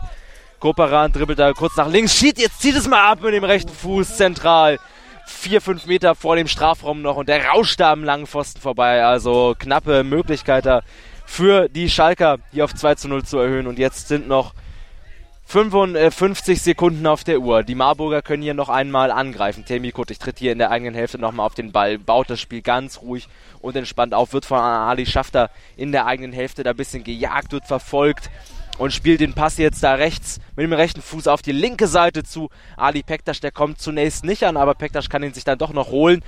Koparan 0.60 1.10
dribbelt 1.10 1.38
da 1.38 1.54
kurz 1.54 1.74
nach 1.76 1.88
links. 1.88 2.14
Schied, 2.14 2.38
jetzt 2.38 2.60
zieht 2.60 2.76
es 2.76 2.86
mal 2.86 3.00
ab 3.00 3.22
mit 3.22 3.32
dem 3.32 3.44
rechten 3.44 3.72
Fuß 3.72 4.18
zentral. 4.18 4.78
Vier, 5.26 5.62
fünf 5.62 5.86
Meter 5.86 6.14
vor 6.14 6.36
dem 6.36 6.48
Strafraum 6.48 7.00
noch 7.00 7.16
und 7.16 7.30
der 7.30 7.46
rauscht 7.46 7.80
da 7.80 7.92
am 7.92 8.04
langen 8.04 8.26
Pfosten 8.26 8.60
vorbei. 8.60 9.02
Also 9.02 9.54
knappe 9.58 10.04
Möglichkeit 10.04 10.66
da 10.66 10.82
für 11.24 11.70
die 11.70 11.88
Schalker, 11.88 12.38
hier 12.52 12.64
auf 12.64 12.74
2 12.74 12.96
zu 12.96 13.08
0 13.08 13.24
zu 13.24 13.38
erhöhen. 13.38 13.66
Und 13.66 13.78
jetzt 13.78 14.08
sind 14.08 14.28
noch 14.28 14.52
55 15.46 16.60
Sekunden 16.60 17.06
auf 17.06 17.24
der 17.24 17.40
Uhr. 17.40 17.62
Die 17.62 17.74
Marburger 17.74 18.20
können 18.20 18.42
hier 18.42 18.52
noch 18.52 18.68
einmal 18.68 19.10
angreifen. 19.10 19.64
Temi 19.64 19.92
Kuttig 19.92 20.18
tritt 20.18 20.38
hier 20.38 20.52
in 20.52 20.58
der 20.58 20.70
eigenen 20.70 20.94
Hälfte 20.94 21.18
nochmal 21.18 21.46
auf 21.46 21.54
den 21.54 21.72
Ball, 21.72 21.98
baut 21.98 22.28
das 22.28 22.38
Spiel 22.38 22.60
ganz 22.60 23.00
ruhig 23.00 23.28
und 23.60 23.76
entspannt 23.76 24.12
auf, 24.12 24.34
wird 24.34 24.44
von 24.44 24.58
Ali 24.58 25.06
Schafter 25.06 25.50
in 25.76 25.90
der 25.90 26.06
eigenen 26.06 26.32
Hälfte 26.32 26.62
da 26.62 26.70
ein 26.70 26.76
bisschen 26.76 27.02
gejagt, 27.02 27.52
wird 27.52 27.66
verfolgt 27.66 28.30
und 28.80 28.94
spielt 28.94 29.20
den 29.20 29.34
Pass 29.34 29.58
jetzt 29.58 29.82
da 29.82 29.92
rechts 29.92 30.40
mit 30.56 30.64
dem 30.64 30.72
rechten 30.72 31.02
Fuß 31.02 31.28
auf 31.28 31.42
die 31.42 31.52
linke 31.52 31.86
Seite 31.86 32.22
zu 32.22 32.48
Ali 32.78 33.02
Pektasch. 33.02 33.40
Der 33.40 33.52
kommt 33.52 33.78
zunächst 33.78 34.24
nicht 34.24 34.42
an, 34.42 34.56
aber 34.56 34.74
Pektasch 34.74 35.10
kann 35.10 35.22
ihn 35.22 35.34
sich 35.34 35.44
dann 35.44 35.58
doch 35.58 35.74
noch 35.74 35.90
holen. 35.90 36.24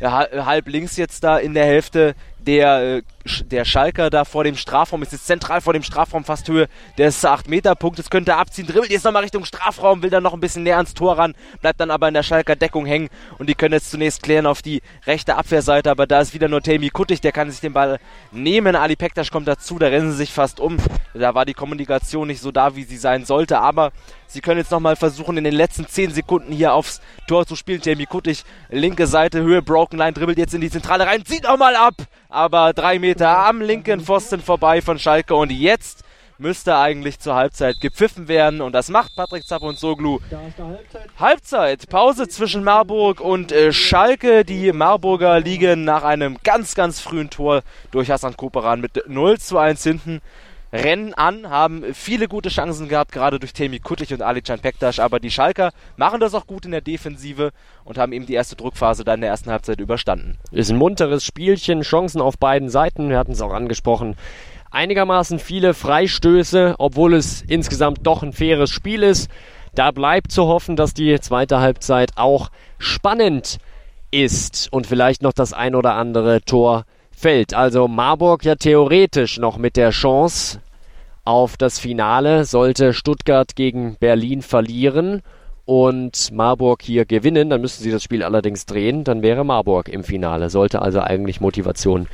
halb 0.00 0.66
links 0.66 0.96
jetzt 0.96 1.22
da 1.22 1.38
in 1.38 1.54
der 1.54 1.64
Hälfte 1.64 2.16
der, 2.46 2.96
äh, 2.96 3.02
der 3.44 3.64
Schalker 3.64 4.10
da 4.10 4.24
vor 4.24 4.44
dem 4.44 4.56
Strafraum 4.56 5.02
ist 5.02 5.12
jetzt 5.12 5.26
zentral 5.26 5.60
vor 5.60 5.72
dem 5.72 5.82
Strafraum, 5.82 6.24
fast 6.24 6.48
Höhe 6.48 6.68
des 6.98 7.24
8-Meter-Punktes, 7.24 8.10
könnte 8.10 8.36
abziehen, 8.36 8.66
dribbelt 8.66 8.90
jetzt 8.90 9.04
nochmal 9.04 9.22
Richtung 9.22 9.44
Strafraum, 9.44 10.02
will 10.02 10.10
dann 10.10 10.22
noch 10.22 10.34
ein 10.34 10.40
bisschen 10.40 10.62
näher 10.62 10.76
ans 10.76 10.94
Tor 10.94 11.18
ran, 11.18 11.34
bleibt 11.60 11.80
dann 11.80 11.90
aber 11.90 12.08
in 12.08 12.14
der 12.14 12.22
Schalker 12.22 12.56
Deckung 12.56 12.86
hängen 12.86 13.08
und 13.38 13.48
die 13.48 13.54
können 13.54 13.74
jetzt 13.74 13.90
zunächst 13.90 14.22
klären 14.22 14.46
auf 14.46 14.62
die 14.62 14.82
rechte 15.06 15.36
Abwehrseite, 15.36 15.90
aber 15.90 16.06
da 16.06 16.20
ist 16.20 16.34
wieder 16.34 16.48
nur 16.48 16.62
Tami 16.62 16.90
Kuttig, 16.90 17.20
der 17.20 17.32
kann 17.32 17.50
sich 17.50 17.60
den 17.60 17.72
Ball 17.72 17.98
nehmen. 18.32 18.76
Ali 18.76 18.96
Pektas 18.96 19.30
kommt 19.30 19.48
dazu, 19.48 19.78
da 19.78 19.86
rennen 19.86 20.10
sie 20.10 20.18
sich 20.18 20.32
fast 20.32 20.60
um. 20.60 20.78
Da 21.14 21.34
war 21.34 21.44
die 21.44 21.54
Kommunikation 21.54 22.26
nicht 22.28 22.40
so 22.40 22.50
da, 22.50 22.74
wie 22.74 22.84
sie 22.84 22.96
sein 22.96 23.24
sollte, 23.24 23.60
aber 23.60 23.92
Sie 24.32 24.40
können 24.40 24.56
jetzt 24.56 24.70
nochmal 24.70 24.96
versuchen, 24.96 25.36
in 25.36 25.44
den 25.44 25.52
letzten 25.52 25.86
10 25.86 26.12
Sekunden 26.12 26.52
hier 26.52 26.72
aufs 26.72 27.02
Tor 27.28 27.46
zu 27.46 27.54
spielen. 27.54 27.82
Jamie 27.84 28.06
Kuttig, 28.06 28.44
linke 28.70 29.06
Seite, 29.06 29.42
Höhe, 29.42 29.60
Broken 29.60 29.98
Line, 29.98 30.14
dribbelt 30.14 30.38
jetzt 30.38 30.54
in 30.54 30.62
die 30.62 30.70
Zentrale 30.70 31.06
rein, 31.06 31.22
zieht 31.26 31.42
nochmal 31.42 31.76
ab, 31.76 31.96
aber 32.32 32.72
drei 32.72 32.98
Meter 32.98 33.38
am 33.46 33.60
linken 33.60 34.00
Pfosten 34.00 34.40
vorbei 34.40 34.80
von 34.80 34.98
Schalke 34.98 35.34
und 35.34 35.52
jetzt 35.52 36.02
müsste 36.38 36.76
eigentlich 36.76 37.20
zur 37.20 37.34
Halbzeit 37.34 37.80
gepfiffen 37.80 38.26
werden 38.26 38.60
und 38.62 38.72
das 38.72 38.88
macht 38.88 39.14
Patrick 39.14 39.46
Zapp 39.46 39.62
und 39.62 39.78
Soglu. 39.78 40.18
Halbzeit. 40.30 41.10
Halbzeit, 41.18 41.88
Pause 41.88 42.28
zwischen 42.28 42.64
Marburg 42.64 43.20
und 43.20 43.52
äh, 43.52 43.72
Schalke. 43.72 44.44
Die 44.44 44.72
Marburger 44.72 45.40
liegen 45.40 45.84
nach 45.84 46.02
einem 46.02 46.38
ganz, 46.42 46.74
ganz 46.74 47.00
frühen 47.00 47.30
Tor 47.30 47.62
durch 47.90 48.10
Hassan 48.10 48.36
Koperan 48.36 48.80
mit 48.80 49.08
0 49.08 49.38
zu 49.38 49.58
1 49.58 49.82
hinten. 49.82 50.20
Rennen 50.72 51.12
an, 51.12 51.50
haben 51.50 51.84
viele 51.92 52.28
gute 52.28 52.48
Chancen 52.48 52.88
gehabt, 52.88 53.12
gerade 53.12 53.38
durch 53.38 53.52
Temi 53.52 53.78
Kutlich 53.78 54.14
und 54.14 54.22
Ali 54.22 54.40
Can 54.40 54.60
Pektas, 54.60 54.98
aber 54.98 55.20
die 55.20 55.30
Schalker 55.30 55.72
machen 55.96 56.18
das 56.18 56.34
auch 56.34 56.46
gut 56.46 56.64
in 56.64 56.70
der 56.70 56.80
Defensive 56.80 57.52
und 57.84 57.98
haben 57.98 58.12
eben 58.12 58.24
die 58.24 58.32
erste 58.32 58.56
Druckphase 58.56 59.04
dann 59.04 59.16
in 59.16 59.20
der 59.20 59.30
ersten 59.30 59.50
Halbzeit 59.50 59.80
überstanden. 59.80 60.38
Ist 60.50 60.70
ein 60.70 60.78
munteres 60.78 61.24
Spielchen, 61.24 61.82
Chancen 61.82 62.22
auf 62.22 62.38
beiden 62.38 62.70
Seiten, 62.70 63.10
wir 63.10 63.18
hatten 63.18 63.32
es 63.32 63.42
auch 63.42 63.52
angesprochen. 63.52 64.16
Einigermaßen 64.70 65.38
viele 65.38 65.74
Freistöße, 65.74 66.76
obwohl 66.78 67.14
es 67.14 67.42
insgesamt 67.42 68.06
doch 68.06 68.22
ein 68.22 68.32
faires 68.32 68.70
Spiel 68.70 69.02
ist. 69.02 69.30
Da 69.74 69.90
bleibt 69.90 70.32
zu 70.32 70.46
hoffen, 70.46 70.76
dass 70.76 70.94
die 70.94 71.20
zweite 71.20 71.60
Halbzeit 71.60 72.12
auch 72.16 72.50
spannend 72.78 73.58
ist 74.10 74.72
und 74.72 74.86
vielleicht 74.86 75.22
noch 75.22 75.34
das 75.34 75.52
ein 75.52 75.74
oder 75.74 75.94
andere 75.94 76.40
Tor 76.40 76.84
fällt. 77.22 77.54
Also 77.54 77.88
Marburg 77.88 78.44
ja 78.44 78.56
theoretisch 78.56 79.38
noch 79.38 79.56
mit 79.56 79.76
der 79.76 79.90
Chance 79.90 80.60
auf 81.24 81.56
das 81.56 81.78
Finale, 81.78 82.44
sollte 82.44 82.92
Stuttgart 82.92 83.54
gegen 83.54 83.96
Berlin 84.00 84.42
verlieren 84.42 85.22
und 85.64 86.32
Marburg 86.32 86.82
hier 86.82 87.04
gewinnen, 87.04 87.48
dann 87.48 87.60
müssten 87.60 87.84
sie 87.84 87.92
das 87.92 88.02
Spiel 88.02 88.24
allerdings 88.24 88.66
drehen, 88.66 89.04
dann 89.04 89.22
wäre 89.22 89.44
Marburg 89.44 89.88
im 89.88 90.02
Finale. 90.02 90.50
Sollte 90.50 90.82
also 90.82 91.00
eigentlich 91.00 91.40
Motivation 91.40 92.08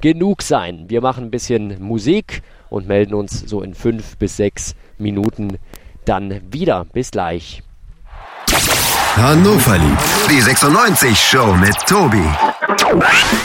genug 0.00 0.42
sein. 0.42 0.84
Wir 0.88 1.00
machen 1.00 1.24
ein 1.24 1.30
bisschen 1.30 1.82
Musik 1.82 2.42
und 2.70 2.86
melden 2.86 3.14
uns 3.14 3.40
so 3.40 3.62
in 3.62 3.74
fünf 3.74 4.16
bis 4.18 4.36
sechs 4.36 4.76
Minuten 4.98 5.58
dann 6.04 6.40
wieder. 6.52 6.86
Bis 6.92 7.10
gleich. 7.10 7.62
Hannover 9.16 9.78
liebt 9.78 10.30
die 10.30 10.40
96 10.40 11.18
Show 11.18 11.54
mit 11.54 11.76
Tobi. 11.86 12.51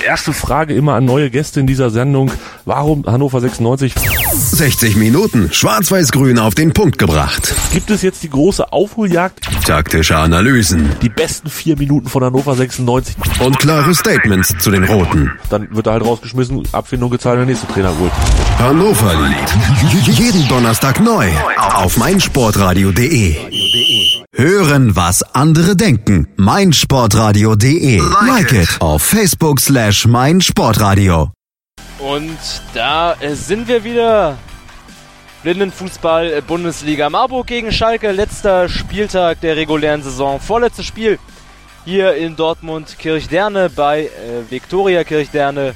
Erste 0.06 0.34
Frage 0.34 0.74
immer 0.74 0.96
an 0.96 1.06
neue 1.06 1.30
Gäste 1.30 1.60
in 1.60 1.68
dieser 1.68 1.90
Sendung. 1.90 2.32
Warum 2.66 3.06
Hannover 3.06 3.42
96? 3.42 3.94
60 4.34 4.96
Minuten 4.96 5.50
Schwarz-Weiß-Grün 5.52 6.40
auf 6.40 6.56
den 6.56 6.74
Punkt 6.74 6.98
gebracht. 6.98 7.54
Gibt 7.74 7.90
es 7.90 8.02
jetzt 8.02 8.24
die 8.24 8.30
große 8.30 8.72
Aufholjagd? 8.72 9.48
Taktische 9.66 10.18
Analysen. 10.18 10.90
Die 11.02 11.10
besten 11.10 11.50
vier 11.50 11.78
Minuten 11.78 12.08
von 12.08 12.24
Hannover 12.24 12.56
96. 12.56 13.16
Und 13.40 13.60
klare 13.60 13.94
Statements 13.94 14.54
zu 14.60 14.72
den 14.72 14.84
Roten. 14.84 15.32
Dann 15.50 15.68
wird 15.76 15.88
er 15.88 15.94
halt 15.94 16.06
rausgeschmissen, 16.06 16.64
Abfindung 16.72 17.12
gezahlt, 17.12 17.40
der 17.40 17.46
nächste 17.46 17.68
Trainer 17.68 17.94
holt. 18.00 18.12
Hannover 18.60 19.14
liebt. 19.28 20.18
Jeden 20.18 20.48
Donnerstag 20.48 21.00
neu 21.00 21.28
auf 21.74 21.98
meinsportradio.de. 21.98 23.36
Hören, 24.40 24.96
was 24.96 25.24
andere 25.34 25.76
denken. 25.76 26.28
meinsportradio.de. 26.36 27.98
Like 28.28 28.52
it 28.52 28.70
auf 28.80 29.02
Facebook 29.02 29.60
slash 29.60 30.06
meinsportradio. 30.06 31.32
Und 31.98 32.38
da 32.76 33.16
sind 33.34 33.68
wir 33.68 33.84
wieder. 33.84 34.38
Blindenfußball 35.42 36.44
Bundesliga 36.44 37.10
Marburg 37.10 37.48
gegen 37.48 37.72
Schalke. 37.72 38.12
Letzter 38.12 38.70
Spieltag 38.70 39.42
der 39.42 39.56
regulären 39.56 40.04
Saison. 40.04 40.40
Vorletztes 40.40 40.86
Spiel 40.86 41.18
hier 41.84 42.14
in 42.14 42.36
Dortmund 42.36 43.00
Kirchderne 43.00 43.72
bei 43.72 44.04
äh, 44.04 44.52
Viktoria 44.52 45.04
Kirchderne. 45.04 45.74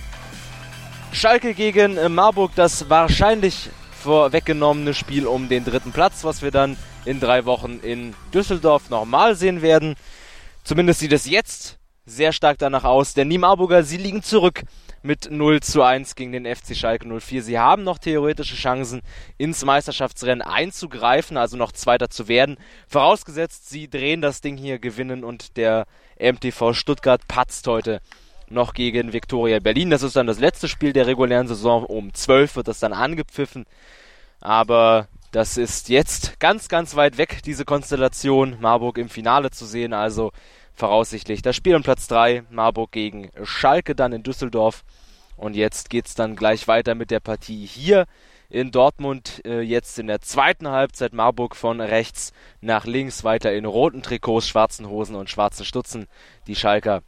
Schalke 1.12 1.55
gegen 1.55 1.97
äh, 1.97 2.09
Marburg, 2.09 2.51
das 2.55 2.91
wahrscheinlich 2.91 3.72
vorweggenommene 4.03 4.93
Spiel 4.93 5.26
um 5.26 5.49
den 5.49 5.66
dritten 5.66 5.91
Platz, 5.91 6.24
was 6.24 6.43
wir 6.43 6.51
dann 6.51 6.78
in 7.06 7.20
drei 7.20 7.45
Wochen 7.45 7.80
in 7.82 8.14
Düsseldorf 8.34 8.89
nochmal 8.89 9.36
sehen 9.36 9.62
werden. 9.62 9.95
Zumindest 10.64 10.99
sieht 10.99 11.14
es 11.14 11.26
jetzt 11.26 11.80
sehr 12.06 12.34
stark 12.34 12.58
danach 12.58 12.84
aus, 12.84 13.14
denn 13.14 13.30
die 13.30 13.38
Marburger, 13.38 13.84
sie 13.84 13.97
liegen 13.97 14.24
zurück 14.24 14.64
mit 15.04 15.32
0 15.32 15.62
zu 15.62 15.82
1 15.82 16.16
gegen 16.16 16.32
den 16.32 16.45
FC 16.45 16.76
Schalke 16.76 17.08
04. 17.08 17.41
Sie 17.43 17.60
haben 17.60 17.84
noch 17.84 17.97
theoretische 17.97 18.56
Chancen, 18.56 19.02
ins 19.38 19.66
Meisterschaftsrennen 19.66 20.41
einzugreifen, 20.41 21.38
also 21.38 21.58
noch 21.58 21.72
Zweiter 21.72 22.10
zu 22.10 22.28
werden. 22.28 22.58
Vorausgesetzt, 22.88 23.70
sie 23.70 23.89
drehen 23.89 24.22
das 24.22 24.41
Ding 24.41 24.58
hier, 24.58 24.80
gewinnen 24.80 25.24
und 25.24 25.58
der 25.58 25.86
MTV 26.20 26.74
Stuttgart 26.74 27.28
patzt 27.28 27.68
heute 27.68 28.02
noch 28.49 28.74
gegen 28.74 29.14
Viktoria 29.14 29.60
Berlin. 29.60 29.89
Das 29.89 30.04
ist 30.04 30.16
dann 30.16 30.28
das 30.28 30.39
letzte 30.39 30.68
Spiel 30.68 30.93
der 30.93 31.08
regulären 31.08 31.47
Saison. 31.47 31.86
Um 31.86 32.14
12 32.14 32.58
wird 32.58 32.68
das 32.68 32.80
dann 32.80 32.93
angepfiffen. 32.93 33.66
Aber 34.41 35.08
das 35.32 35.58
ist 35.58 35.90
jetzt 35.90 36.40
ganz, 36.40 36.68
ganz 36.68 36.96
weit 36.96 37.18
weg, 37.18 37.42
diese 37.46 37.64
Konstellation, 37.64 38.58
Marburg 38.60 38.98
im 38.98 39.10
Finale 39.10 39.50
zu 39.50 39.66
sehen. 39.66 39.94
Also 39.94 40.32
voraussichtlich 40.74 41.42
das 41.42 41.56
Spiel 41.56 41.76
um 41.76 41.84
Platz 41.84 42.08
3, 42.08 42.44
Marburg 42.50 42.92
gegen 42.92 43.32
Schalke 43.44 43.96
dann 43.96 44.14
in 44.14 44.24
Düsseldorf. 44.24 44.84
Und 45.38 45.56
jetzt 45.56 45.90
geht 45.90 46.08
es 46.08 46.16
dann 46.16 46.36
gleich 46.36 46.68
weiter 46.68 46.96
mit 46.96 47.12
der 47.12 47.22
Partie 47.22 47.66
hier 47.66 48.06
in 48.50 48.72
Dortmund. 48.72 49.42
Äh, 49.46 49.62
jetzt 49.62 49.98
in 49.98 50.08
der 50.08 50.22
zweiten 50.22 50.68
Halbzeit 50.68 51.14
Marburg 51.14 51.56
von 51.56 51.80
rechts 51.80 52.34
nach 52.60 52.86
links, 52.86 53.24
weiter 53.24 53.54
in 53.54 53.66
roten 53.66 54.04
Trikots, 54.04 54.48
schwarzen 54.48 54.90
Hosen 54.90 55.16
und 55.16 55.30
schwarzen 55.30 55.66
Stutzen. 55.66 56.08
Die 56.48 56.56
Schalker 56.56 57.04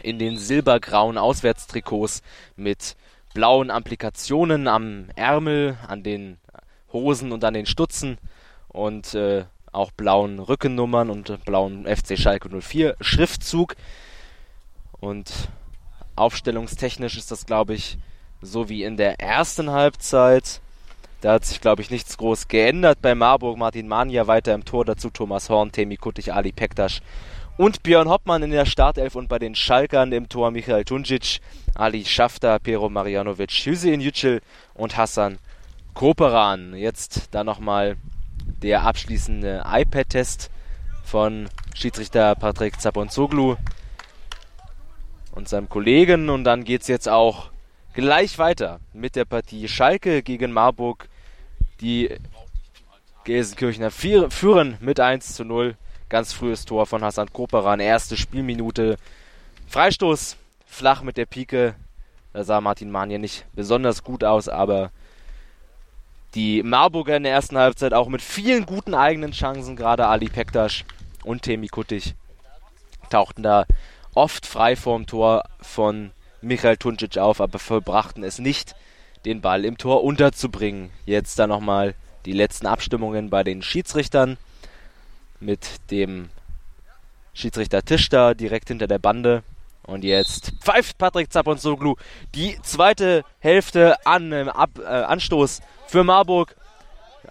in 0.00 0.18
den 0.18 0.38
silbergrauen 0.38 1.18
Auswärtstrikots 1.18 2.22
mit 2.56 2.96
blauen 3.34 3.70
Applikationen 3.70 4.68
am 4.68 5.08
Ärmel, 5.16 5.76
an 5.88 6.02
den 6.02 6.38
Hosen 6.92 7.32
und 7.32 7.44
an 7.44 7.54
den 7.54 7.66
Stutzen 7.66 8.18
und 8.68 9.14
äh, 9.14 9.44
auch 9.72 9.90
blauen 9.90 10.38
Rückennummern 10.38 11.10
und 11.10 11.44
blauen 11.44 11.86
FC 11.86 12.18
Schalke 12.18 12.48
04 12.48 12.96
Schriftzug. 13.00 13.74
Und 15.00 15.32
aufstellungstechnisch 16.16 17.16
ist 17.16 17.30
das, 17.30 17.46
glaube 17.46 17.74
ich, 17.74 17.98
so 18.40 18.68
wie 18.68 18.84
in 18.84 18.96
der 18.96 19.20
ersten 19.20 19.70
Halbzeit. 19.70 20.60
Da 21.20 21.34
hat 21.34 21.44
sich, 21.44 21.60
glaube 21.60 21.82
ich, 21.82 21.90
nichts 21.90 22.18
groß 22.18 22.48
geändert 22.48 22.98
bei 23.00 23.14
Marburg. 23.14 23.56
Martin 23.56 23.88
Mania 23.88 24.26
weiter 24.26 24.54
im 24.54 24.64
Tor, 24.64 24.84
dazu 24.84 25.08
Thomas 25.10 25.48
Horn, 25.48 25.72
Temi 25.72 25.96
Kuttig, 25.96 26.32
Ali 26.32 26.52
Pektasch 26.52 27.00
und 27.56 27.82
Björn 27.82 28.08
Hoppmann 28.08 28.42
in 28.42 28.50
der 28.50 28.66
Startelf 28.66 29.14
und 29.14 29.28
bei 29.28 29.38
den 29.38 29.54
Schalkern 29.54 30.10
im 30.12 30.28
Tor 30.28 30.50
Michael 30.50 30.84
Tunjic, 30.84 31.40
Ali 31.74 32.04
Schafter, 32.04 32.58
Pero 32.58 32.88
Marjanovic, 32.88 33.52
Hüseyin 33.52 34.00
Yücel 34.00 34.40
und 34.74 34.96
Hassan 34.96 35.38
Koperan. 35.94 36.74
Jetzt 36.74 37.28
da 37.34 37.44
nochmal 37.44 37.96
der 38.62 38.82
abschließende 38.82 39.64
iPad-Test 39.66 40.50
von 41.04 41.48
Schiedsrichter 41.74 42.34
Patrick 42.34 42.80
Zaponzoglu 42.80 43.56
und 45.32 45.48
seinem 45.48 45.68
Kollegen. 45.68 46.30
Und 46.30 46.44
dann 46.44 46.64
geht 46.64 46.82
es 46.82 46.88
jetzt 46.88 47.08
auch 47.08 47.50
gleich 47.94 48.38
weiter 48.38 48.80
mit 48.92 49.16
der 49.16 49.24
Partie 49.24 49.68
Schalke 49.68 50.22
gegen 50.22 50.52
Marburg. 50.52 51.08
Die 51.80 52.16
Gelsenkirchener 53.24 53.90
führen 53.90 54.76
mit 54.80 55.00
1 55.00 55.34
zu 55.34 55.44
0. 55.44 55.76
Ganz 56.08 56.32
frühes 56.32 56.64
Tor 56.64 56.86
von 56.86 57.02
Hassan 57.02 57.32
Koperan, 57.32 57.80
erste 57.80 58.16
Spielminute. 58.16 58.96
Freistoß, 59.68 60.36
flach 60.66 61.02
mit 61.02 61.16
der 61.16 61.26
Pike. 61.26 61.74
Da 62.32 62.44
sah 62.44 62.60
Martin 62.60 62.90
Manja 62.90 63.18
nicht 63.18 63.46
besonders 63.54 64.02
gut 64.02 64.24
aus, 64.24 64.48
aber 64.48 64.90
die 66.34 66.62
Marburger 66.62 67.16
in 67.16 67.24
der 67.24 67.32
ersten 67.32 67.58
Halbzeit 67.58 67.92
auch 67.92 68.08
mit 68.08 68.22
vielen 68.22 68.66
guten 68.66 68.94
eigenen 68.94 69.32
Chancen, 69.32 69.76
gerade 69.76 70.06
Ali 70.06 70.28
Pektasch 70.28 70.84
und 71.24 71.42
Temi 71.42 71.68
Kuttig, 71.68 72.14
tauchten 73.10 73.42
da 73.42 73.66
oft 74.14 74.46
frei 74.46 74.76
vorm 74.76 75.06
Tor 75.06 75.44
von 75.60 76.12
Michael 76.40 76.76
Tuncic 76.76 77.18
auf, 77.18 77.40
aber 77.40 77.58
vollbrachten 77.58 78.24
es 78.24 78.38
nicht, 78.38 78.74
den 79.24 79.40
Ball 79.40 79.64
im 79.64 79.78
Tor 79.78 80.02
unterzubringen. 80.02 80.90
Jetzt 81.06 81.38
dann 81.38 81.50
nochmal 81.50 81.94
die 82.24 82.32
letzten 82.32 82.66
Abstimmungen 82.66 83.30
bei 83.30 83.44
den 83.44 83.62
Schiedsrichtern 83.62 84.36
mit 85.40 85.90
dem 85.90 86.30
Schiedsrichter 87.34 87.82
Tisch 87.82 88.08
da 88.08 88.34
direkt 88.34 88.68
hinter 88.68 88.86
der 88.86 88.98
Bande. 88.98 89.42
Und 89.84 90.04
jetzt 90.04 90.52
pfeift 90.60 90.98
Patrick 90.98 91.32
Zaponsoglu 91.32 91.96
die 92.34 92.56
zweite 92.62 93.24
Hälfte 93.40 93.96
an, 94.06 94.32
äh, 94.32 94.46
Ab, 94.48 94.70
äh, 94.78 94.86
Anstoß 94.86 95.60
für 95.92 96.04
Marburg. 96.04 96.56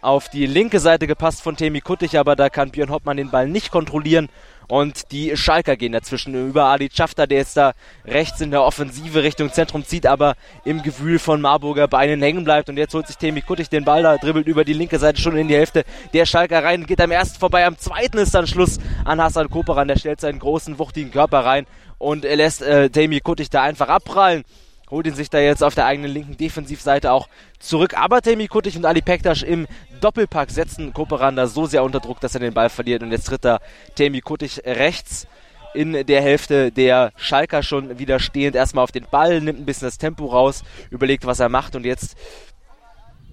Auf 0.01 0.29
die 0.29 0.45
linke 0.45 0.79
Seite 0.79 1.05
gepasst 1.05 1.41
von 1.41 1.57
Temi 1.57 1.81
Kuttig, 1.81 2.17
aber 2.17 2.35
da 2.35 2.49
kann 2.49 2.71
Björn 2.71 2.91
Hoppmann 2.91 3.17
den 3.17 3.29
Ball 3.29 3.47
nicht 3.47 3.71
kontrollieren. 3.71 4.29
Und 4.67 5.11
die 5.11 5.35
Schalker 5.35 5.75
gehen 5.75 5.91
dazwischen 5.91 6.33
über 6.47 6.65
Ali 6.65 6.89
Schafter, 6.93 7.27
der 7.27 7.39
jetzt 7.39 7.57
da 7.57 7.73
rechts 8.05 8.39
in 8.39 8.51
der 8.51 8.63
Offensive 8.63 9.21
Richtung 9.21 9.51
Zentrum 9.51 9.83
zieht, 9.83 10.05
aber 10.05 10.35
im 10.63 10.81
Gewühl 10.81 11.19
von 11.19 11.41
Marburger 11.41 11.87
Beinen 11.87 12.21
hängen 12.21 12.45
bleibt. 12.45 12.69
Und 12.69 12.77
jetzt 12.77 12.93
holt 12.93 13.07
sich 13.07 13.17
Temi 13.17 13.41
Kuttig 13.41 13.69
den 13.69 13.83
Ball 13.83 14.03
da, 14.03 14.17
dribbelt 14.17 14.47
über 14.47 14.63
die 14.63 14.73
linke 14.73 14.97
Seite 14.97 15.19
schon 15.19 15.35
in 15.35 15.47
die 15.47 15.55
Hälfte 15.55 15.83
der 16.13 16.25
Schalker 16.25 16.63
rein, 16.63 16.85
geht 16.85 17.01
am 17.01 17.11
ersten 17.11 17.39
vorbei, 17.39 17.65
am 17.65 17.77
zweiten 17.77 18.19
ist 18.19 18.33
dann 18.33 18.47
Schluss 18.47 18.79
an 19.03 19.21
Hassan 19.21 19.49
Koperan, 19.49 19.87
der 19.87 19.97
stellt 19.97 20.21
seinen 20.21 20.39
großen, 20.39 20.79
wuchtigen 20.79 21.11
Körper 21.11 21.39
rein 21.39 21.65
und 21.97 22.25
er 22.25 22.35
lässt 22.35 22.61
äh, 22.61 22.89
Temi 22.89 23.19
Kuttig 23.19 23.49
da 23.49 23.63
einfach 23.63 23.89
abprallen 23.89 24.45
holt 24.91 25.07
ihn 25.07 25.15
sich 25.15 25.29
da 25.29 25.39
jetzt 25.39 25.63
auf 25.63 25.73
der 25.73 25.85
eigenen 25.85 26.11
linken 26.11 26.37
Defensivseite 26.37 27.11
auch 27.11 27.27
zurück. 27.59 27.97
Aber 27.97 28.21
Temi 28.21 28.47
Kuttig 28.47 28.75
und 28.77 28.85
Ali 28.85 29.01
Pektas 29.01 29.41
im 29.41 29.67
Doppelpack 30.01 30.51
setzen 30.51 30.93
Koperan 30.93 31.35
da 31.35 31.47
so 31.47 31.65
sehr 31.65 31.83
unter 31.83 31.99
Druck, 31.99 32.19
dass 32.19 32.35
er 32.35 32.41
den 32.41 32.53
Ball 32.53 32.69
verliert. 32.69 33.01
Und 33.01 33.11
jetzt 33.11 33.27
tritt 33.27 33.45
da 33.45 33.59
Temi 33.95 34.21
Kuttig 34.21 34.61
rechts 34.65 35.25
in 35.73 36.05
der 36.05 36.21
Hälfte 36.21 36.71
der 36.71 37.13
Schalker 37.15 37.63
schon 37.63 37.97
wieder 37.97 38.19
stehend 38.19 38.55
erstmal 38.55 38.83
auf 38.83 38.91
den 38.91 39.05
Ball, 39.09 39.39
nimmt 39.39 39.59
ein 39.59 39.65
bisschen 39.65 39.87
das 39.87 39.97
Tempo 39.97 40.25
raus, 40.25 40.63
überlegt, 40.89 41.25
was 41.25 41.39
er 41.39 41.47
macht 41.47 41.75
und 41.77 41.85
jetzt 41.85 42.17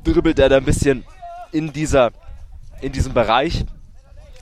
dribbelt 0.04 0.38
er 0.38 0.48
da 0.48 0.58
ein 0.58 0.64
bisschen 0.64 1.04
in 1.50 1.72
dieser 1.72 2.12
in 2.80 2.92
diesem 2.92 3.12
Bereich 3.12 3.64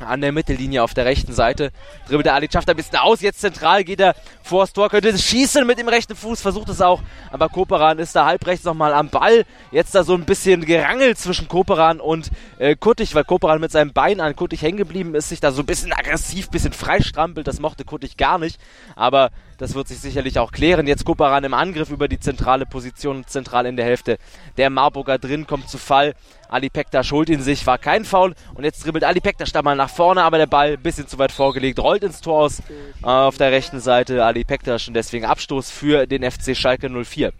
an 0.00 0.20
der 0.20 0.32
Mittellinie 0.32 0.82
auf 0.82 0.94
der 0.94 1.04
rechten 1.04 1.32
Seite. 1.32 1.70
Dribbelt 2.06 2.26
der 2.26 2.34
Ali 2.34 2.48
schafft 2.52 2.68
ein 2.68 2.76
bisschen 2.76 2.98
aus. 2.98 3.20
Jetzt 3.20 3.40
zentral 3.40 3.84
geht 3.84 4.00
er 4.00 4.14
vor 4.42 4.62
das 4.62 4.72
Tor. 4.72 4.88
Könnte 4.88 5.16
schießen 5.16 5.66
mit 5.66 5.78
dem 5.78 5.88
rechten 5.88 6.14
Fuß. 6.14 6.40
Versucht 6.40 6.68
es 6.68 6.80
auch. 6.80 7.02
Aber 7.30 7.48
Koperan 7.48 7.98
ist 7.98 8.14
da 8.14 8.26
halb 8.26 8.46
rechts 8.46 8.64
nochmal 8.64 8.92
am 8.94 9.08
Ball. 9.08 9.44
Jetzt 9.70 9.94
da 9.94 10.04
so 10.04 10.14
ein 10.14 10.24
bisschen 10.24 10.64
gerangelt 10.64 11.18
zwischen 11.18 11.48
Koperan 11.48 12.00
und 12.00 12.30
äh, 12.58 12.76
Kuttig, 12.76 13.14
weil 13.14 13.24
Koperan 13.24 13.60
mit 13.60 13.72
seinem 13.72 13.92
Bein 13.92 14.20
an 14.20 14.36
Kuttig 14.36 14.62
hängen 14.62 14.78
geblieben 14.78 15.14
ist. 15.14 15.28
Sich 15.28 15.40
da 15.40 15.52
so 15.52 15.62
ein 15.62 15.66
bisschen 15.66 15.92
aggressiv, 15.92 16.50
bisschen 16.50 16.72
freistrampelt. 16.72 17.46
Das 17.46 17.60
mochte 17.60 17.84
Kuttig 17.84 18.16
gar 18.16 18.38
nicht. 18.38 18.60
Aber 18.94 19.30
das 19.58 19.74
wird 19.74 19.88
sich 19.88 19.98
sicherlich 19.98 20.38
auch 20.38 20.52
klären. 20.52 20.86
Jetzt 20.86 21.04
Koperan 21.04 21.44
im 21.44 21.54
Angriff 21.54 21.90
über 21.90 22.08
die 22.08 22.20
zentrale 22.20 22.66
Position, 22.66 23.24
zentral 23.26 23.66
in 23.66 23.76
der 23.76 23.84
Hälfte. 23.84 24.18
Der 24.56 24.70
Marburger 24.70 25.18
drin 25.18 25.46
kommt 25.46 25.68
zu 25.68 25.78
Fall. 25.78 26.14
Ali 26.48 26.68
Pektas 26.68 27.10
holt 27.10 27.28
ihn 27.28 27.40
sich, 27.40 27.66
war 27.66 27.78
kein 27.78 28.04
Foul. 28.04 28.34
Und 28.54 28.64
jetzt 28.64 28.84
dribbelt 28.84 29.04
Ali 29.04 29.20
Pektas 29.20 29.52
da 29.52 29.62
mal 29.62 29.76
nach 29.76 29.90
vorne, 29.90 30.22
aber 30.22 30.38
der 30.38 30.46
Ball 30.46 30.72
ein 30.72 30.82
bisschen 30.82 31.08
zu 31.08 31.18
weit 31.18 31.32
vorgelegt, 31.32 31.78
rollt 31.78 32.04
ins 32.04 32.20
Tor 32.20 32.42
aus 32.42 32.60
äh, 33.02 33.06
auf 33.06 33.36
der 33.38 33.50
rechten 33.50 33.80
Seite. 33.80 34.24
Ali 34.24 34.44
Pektas 34.44 34.88
und 34.88 34.94
deswegen 34.94 35.24
Abstoß 35.24 35.70
für 35.70 36.06
den 36.06 36.28
FC 36.30 36.56
Schalke 36.56 36.88
04. 36.88 37.32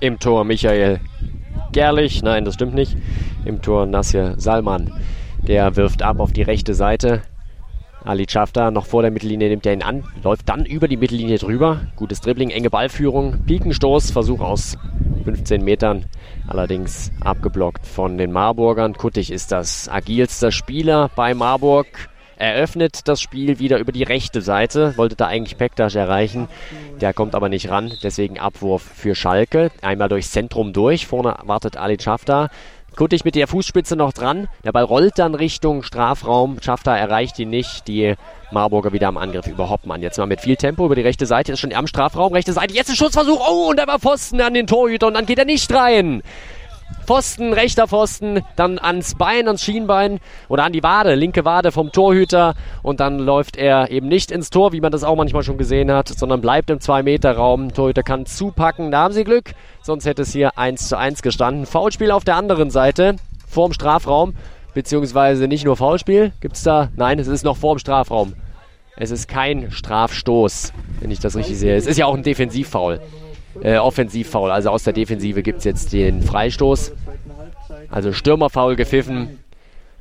Im 0.00 0.18
Tor 0.18 0.44
Michael 0.44 1.00
Gerlich, 1.72 2.22
nein, 2.22 2.44
das 2.44 2.54
stimmt 2.54 2.74
nicht. 2.74 2.96
Im 3.46 3.62
Tor 3.62 3.86
Nasir 3.86 4.34
Salman. 4.36 4.92
Der 5.38 5.74
wirft 5.76 6.02
ab 6.02 6.20
auf 6.20 6.32
die 6.32 6.42
rechte 6.42 6.74
Seite. 6.74 7.22
Ali 8.04 8.26
Schafter 8.28 8.70
noch 8.70 8.86
vor 8.86 9.02
der 9.02 9.10
Mittellinie 9.10 9.48
nimmt 9.48 9.66
er 9.66 9.72
ihn 9.72 9.82
an, 9.82 10.04
läuft 10.22 10.48
dann 10.48 10.64
über 10.64 10.88
die 10.88 10.96
Mittellinie 10.96 11.38
drüber. 11.38 11.80
Gutes 11.96 12.20
Dribbling, 12.20 12.50
enge 12.50 12.70
Ballführung, 12.70 13.44
Pikenstoß, 13.46 14.10
Versuch 14.10 14.40
aus 14.40 14.76
15 15.24 15.64
Metern, 15.64 16.06
allerdings 16.48 17.12
abgeblockt 17.20 17.86
von 17.86 18.18
den 18.18 18.32
Marburgern. 18.32 18.94
Kuttig 18.94 19.30
ist 19.30 19.52
das 19.52 19.88
agilste 19.88 20.50
Spieler 20.50 21.10
bei 21.14 21.34
Marburg. 21.34 21.86
Eröffnet 22.36 23.06
das 23.06 23.20
Spiel 23.20 23.60
wieder 23.60 23.78
über 23.78 23.92
die 23.92 24.02
rechte 24.02 24.42
Seite, 24.42 24.96
wollte 24.96 25.14
da 25.14 25.28
eigentlich 25.28 25.58
Pektas 25.58 25.94
erreichen, 25.94 26.48
der 27.00 27.12
kommt 27.12 27.36
aber 27.36 27.48
nicht 27.48 27.70
ran, 27.70 27.92
deswegen 28.02 28.40
Abwurf 28.40 28.82
für 28.82 29.14
Schalke. 29.14 29.70
Einmal 29.80 30.08
durchs 30.08 30.32
Zentrum 30.32 30.72
durch, 30.72 31.06
vorne 31.06 31.36
wartet 31.44 31.76
Ali 31.76 31.98
Schafter, 32.00 32.50
Kuttig 32.96 33.24
mit 33.24 33.34
der 33.34 33.48
Fußspitze 33.48 33.96
noch 33.96 34.12
dran. 34.12 34.48
Der 34.64 34.72
Ball 34.72 34.84
rollt 34.84 35.18
dann 35.18 35.34
Richtung 35.34 35.82
Strafraum. 35.82 36.58
Schafter 36.60 36.92
erreicht 36.92 37.38
ihn 37.38 37.48
nicht. 37.48 37.88
Die 37.88 38.14
Marburger 38.50 38.92
wieder 38.92 39.08
am 39.08 39.16
Angriff 39.16 39.46
über 39.46 39.70
Hoppmann. 39.70 40.02
Jetzt 40.02 40.18
mal 40.18 40.26
mit 40.26 40.42
viel 40.42 40.56
Tempo 40.56 40.84
über 40.84 40.94
die 40.94 41.00
rechte 41.02 41.24
Seite. 41.24 41.52
Ist 41.52 41.60
schon 41.60 41.72
am 41.72 41.86
Strafraum. 41.86 42.34
Rechte 42.34 42.52
Seite. 42.52 42.74
Jetzt 42.74 42.90
ein 42.90 42.96
Schussversuch. 42.96 43.40
Oh, 43.48 43.70
und 43.70 43.78
da 43.78 43.86
war 43.86 43.98
Pfosten 43.98 44.40
an 44.42 44.52
den 44.52 44.66
Torhüter. 44.66 45.06
Und 45.06 45.14
dann 45.14 45.24
geht 45.24 45.38
er 45.38 45.46
nicht 45.46 45.72
rein. 45.72 46.22
Pfosten, 47.06 47.52
rechter 47.52 47.88
Pfosten, 47.88 48.42
dann 48.56 48.78
ans 48.78 49.14
Bein, 49.14 49.46
ans 49.46 49.62
Schienbein 49.62 50.20
oder 50.48 50.64
an 50.64 50.72
die 50.72 50.82
Wade, 50.82 51.14
linke 51.14 51.44
Wade 51.44 51.72
vom 51.72 51.92
Torhüter 51.92 52.54
und 52.82 53.00
dann 53.00 53.18
läuft 53.18 53.56
er 53.56 53.90
eben 53.90 54.08
nicht 54.08 54.30
ins 54.30 54.50
Tor, 54.50 54.72
wie 54.72 54.80
man 54.80 54.92
das 54.92 55.04
auch 55.04 55.16
manchmal 55.16 55.42
schon 55.42 55.58
gesehen 55.58 55.90
hat, 55.90 56.08
sondern 56.08 56.40
bleibt 56.40 56.70
im 56.70 56.78
2-Meter-Raum. 56.78 57.74
Torhüter 57.74 58.02
kann 58.02 58.26
zupacken, 58.26 58.90
da 58.90 59.02
haben 59.02 59.14
sie 59.14 59.24
Glück, 59.24 59.52
sonst 59.82 60.06
hätte 60.06 60.22
es 60.22 60.32
hier 60.32 60.56
1 60.58 60.88
zu 60.88 60.96
1 60.96 61.22
gestanden. 61.22 61.66
Foulspiel 61.66 62.10
auf 62.10 62.24
der 62.24 62.36
anderen 62.36 62.70
Seite, 62.70 63.16
vorm 63.48 63.72
Strafraum, 63.72 64.34
beziehungsweise 64.74 65.48
nicht 65.48 65.64
nur 65.64 65.76
Foulspiel, 65.76 66.32
gibt 66.40 66.56
es 66.56 66.62
da? 66.62 66.90
Nein, 66.96 67.18
es 67.18 67.26
ist 67.26 67.44
noch 67.44 67.56
vorm 67.56 67.78
Strafraum. 67.78 68.34
Es 68.96 69.10
ist 69.10 69.26
kein 69.26 69.70
Strafstoß, 69.70 70.72
wenn 71.00 71.10
ich 71.10 71.18
das 71.18 71.34
richtig 71.34 71.58
sehe. 71.58 71.74
Es 71.74 71.86
ist 71.86 71.96
ja 71.96 72.06
auch 72.06 72.14
ein 72.14 72.22
Defensivfoul 72.22 73.00
äh, 73.60 73.76
Offensivfoul. 73.76 74.50
Also 74.50 74.70
aus 74.70 74.84
der 74.84 74.92
Defensive 74.92 75.42
gibt 75.42 75.58
es 75.58 75.64
jetzt 75.64 75.92
den 75.92 76.22
Freistoß. 76.22 76.92
Also 77.90 78.12
Stürmerfoul 78.12 78.76
gepfiffen 78.76 79.38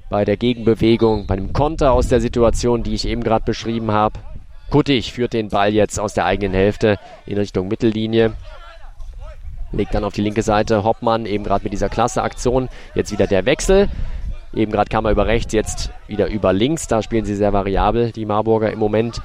bei 0.10 0.26
der 0.26 0.38
Gegenbewegung, 0.38 1.26
bei 1.26 1.36
dem 1.36 1.54
Konter 1.54 1.94
aus 1.94 2.08
der 2.08 2.22
Situation, 2.22 2.84
die 2.84 2.94
ich 2.94 3.08
eben 3.08 3.24
gerade 3.24 3.46
beschrieben 3.46 3.92
habe. 3.92 4.20
Kuttig 4.70 5.14
führt 5.14 5.34
den 5.34 5.50
Ball 5.50 5.74
jetzt 5.74 6.00
aus 6.00 6.14
der 6.14 6.26
eigenen 6.26 6.54
Hälfte 6.54 6.98
in 7.26 7.38
Richtung 7.38 7.68
Mittellinie. 7.68 8.34
Legt 9.74 9.94
dann 9.94 10.04
auf 10.04 10.14
die 10.14 10.22
linke 10.22 10.44
Seite 10.44 10.84
Hoppmann, 10.84 11.26
eben 11.26 11.44
gerade 11.44 11.64
mit 11.64 11.74
dieser 11.74 11.90
klasse 11.90 12.24
Aktion. 12.24 12.70
Jetzt 12.94 13.12
wieder 13.12 13.28
der 13.28 13.46
Wechsel. 13.46 13.90
Eben 14.54 14.72
gerade 14.72 14.90
kam 14.90 15.06
er 15.06 15.12
über 15.12 15.28
rechts, 15.28 15.54
jetzt 15.54 15.92
wieder 16.08 16.28
über 16.28 16.52
links. 16.52 16.88
Da 16.88 17.02
spielen 17.02 17.24
sie 17.24 17.36
sehr 17.36 17.54
variabel, 17.54 18.12
die 18.12 18.26
Marburger 18.26 18.72
im 18.72 18.80
Moment. 18.80 19.22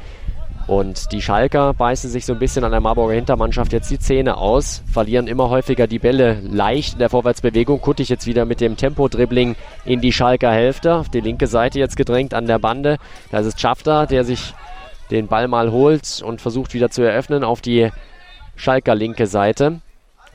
Und 0.67 1.13
die 1.13 1.23
Schalker 1.23 1.75
beißen 1.75 2.11
sich 2.11 2.27
so 2.27 2.33
ein 2.33 2.41
bisschen 2.41 2.65
an 2.65 2.73
der 2.73 2.81
Marburger 2.81 3.15
Hintermannschaft 3.15 3.73
jetzt 3.73 3.91
die 3.91 4.01
Zähne 4.01 4.37
aus, 4.37 4.83
verlieren 4.93 5.29
immer 5.29 5.49
häufiger 5.49 5.87
die 5.87 6.01
Bälle 6.01 6.41
leicht 6.41 6.95
in 6.95 6.99
der 6.99 7.09
Vorwärtsbewegung. 7.09 7.81
Kuttig 7.81 8.09
jetzt 8.09 8.27
wieder 8.27 8.45
mit 8.45 8.61
dem 8.61 8.77
Tempo-Dribbling 8.77 9.55
in 9.85 10.01
die 10.01 10.13
Schalker 10.13 10.51
Hälfte, 10.51 10.97
auf 10.97 11.09
die 11.09 11.21
linke 11.21 11.47
Seite 11.47 11.79
jetzt 11.79 11.97
gedrängt 11.97 12.35
an 12.35 12.47
der 12.47 12.59
Bande. 12.59 12.99
Da 13.31 13.39
ist 13.39 13.47
es 13.47 13.61
Schafter, 13.61 14.07
der 14.07 14.25
sich 14.25 14.55
den 15.13 15.29
Ball 15.29 15.47
mal 15.47 15.71
holt 15.71 16.21
und 16.25 16.41
versucht 16.41 16.75
wieder 16.75 16.91
zu 16.91 17.03
eröffnen 17.03 17.45
auf 17.45 17.61
die 17.61 17.91
Schalker 18.57 18.97
linke 18.97 19.29
Seite. 19.29 19.81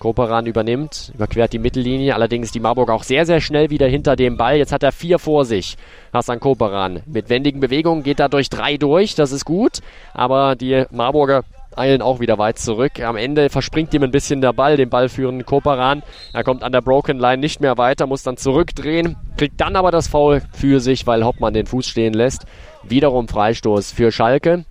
Koperan 0.02 0.48
übernimmt, 0.48 1.12
überquert 1.14 1.54
die 1.54 1.60
Mittellinie. 1.60 2.16
Allerdings 2.16 2.52
die 2.52 2.60
Marburg 2.60 2.90
auch 2.90 3.04
sehr, 3.04 3.28
sehr 3.28 3.40
schnell 3.40 3.70
wieder 3.70 3.88
hinter 3.88 4.16
dem 4.16 4.36
Ball. 4.36 4.58
Jetzt 4.58 4.72
hat 4.72 4.82
er 4.82 4.92
vier 4.92 5.20
vor 5.20 5.46
sich. 5.46 5.78
Hassan 6.12 6.40
Koperan. 6.40 7.04
Mit 7.06 7.30
wendigen 7.30 7.60
Bewegungen 7.60 8.02
geht 8.02 8.20
er 8.20 8.28
durch 8.28 8.50
drei 8.50 8.78
durch. 8.78 9.14
Das 9.14 9.32
ist 9.32 9.46
gut. 9.46 9.78
Aber 10.16 10.56
die 10.56 10.86
Marburger 10.90 11.44
eilen 11.76 12.02
auch 12.02 12.20
wieder 12.20 12.40
weit 12.40 12.58
zurück. 12.58 13.00
Am 13.00 13.16
Ende 13.16 13.52
verspringt 13.52 13.94
ihm 13.94 14.02
ein 14.02 14.10
bisschen 14.10 14.42
der 14.42 14.54
Ball, 14.54 14.76
den 14.76 14.90
ballführenden 14.90 15.46
Koperan. 15.46 16.02
Er 16.34 16.44
kommt 16.44 16.64
an 16.64 16.72
der 16.72 16.82
Broken 16.82 17.20
Line 17.20 17.38
nicht 17.38 17.62
mehr 17.62 17.78
weiter, 17.78 18.08
muss 18.08 18.24
dann 18.24 18.38
zurückdrehen, 18.38 19.18
kriegt 19.38 19.62
dann 19.62 19.76
aber 19.76 19.92
das 19.92 20.08
Foul 20.08 20.42
für 20.52 20.80
sich, 20.80 21.06
weil 21.06 21.24
Hoppmann 21.24 21.54
den 21.54 21.68
Fuß 21.68 21.86
stehen 21.86 22.16
lässt. 22.16 22.48
Wiederum 22.82 23.28
Freistoß 23.28 23.92
für 23.92 24.12
Schalke. 24.12 24.66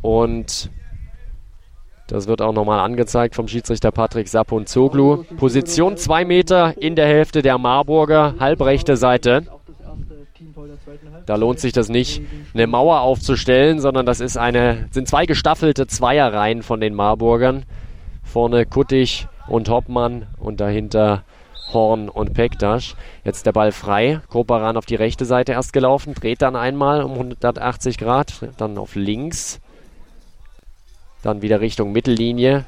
Und 0.00 0.70
das 2.06 2.26
wird 2.26 2.42
auch 2.42 2.52
nochmal 2.52 2.80
angezeigt 2.80 3.34
vom 3.34 3.48
Schiedsrichter 3.48 3.90
Patrick 3.90 4.28
Saponzoglu. 4.28 5.24
Position 5.36 5.96
2 5.96 6.24
Meter 6.24 6.74
in 6.76 6.96
der 6.96 7.06
Hälfte 7.06 7.40
der 7.40 7.56
Marburger, 7.58 8.34
halbrechte 8.38 8.96
Seite. 8.96 9.44
Da 11.26 11.36
lohnt 11.36 11.60
sich 11.60 11.72
das 11.72 11.88
nicht, 11.88 12.20
eine 12.52 12.66
Mauer 12.66 13.00
aufzustellen, 13.00 13.80
sondern 13.80 14.04
das 14.04 14.20
ist 14.20 14.36
eine, 14.36 14.88
sind 14.90 15.08
zwei 15.08 15.24
gestaffelte 15.24 15.86
Zweierreihen 15.86 16.62
von 16.62 16.80
den 16.80 16.94
Marburgern. 16.94 17.64
Vorne 18.22 18.66
Kuttig 18.66 19.26
und 19.48 19.70
Hoppmann 19.70 20.26
und 20.38 20.60
dahinter 20.60 21.22
Horn 21.72 22.10
und 22.10 22.34
Pektasch. 22.34 22.94
Jetzt 23.24 23.46
der 23.46 23.52
Ball 23.52 23.72
frei. 23.72 24.20
Koparan 24.28 24.76
auf 24.76 24.84
die 24.84 24.94
rechte 24.94 25.24
Seite 25.24 25.52
erst 25.52 25.72
gelaufen, 25.72 26.14
dreht 26.14 26.42
dann 26.42 26.56
einmal 26.56 27.02
um 27.02 27.12
180 27.12 27.96
Grad, 27.96 28.34
dann 28.58 28.76
auf 28.76 28.94
links 28.94 29.60
dann 31.24 31.42
wieder 31.42 31.60
Richtung 31.60 31.92
Mittellinie. 31.92 32.64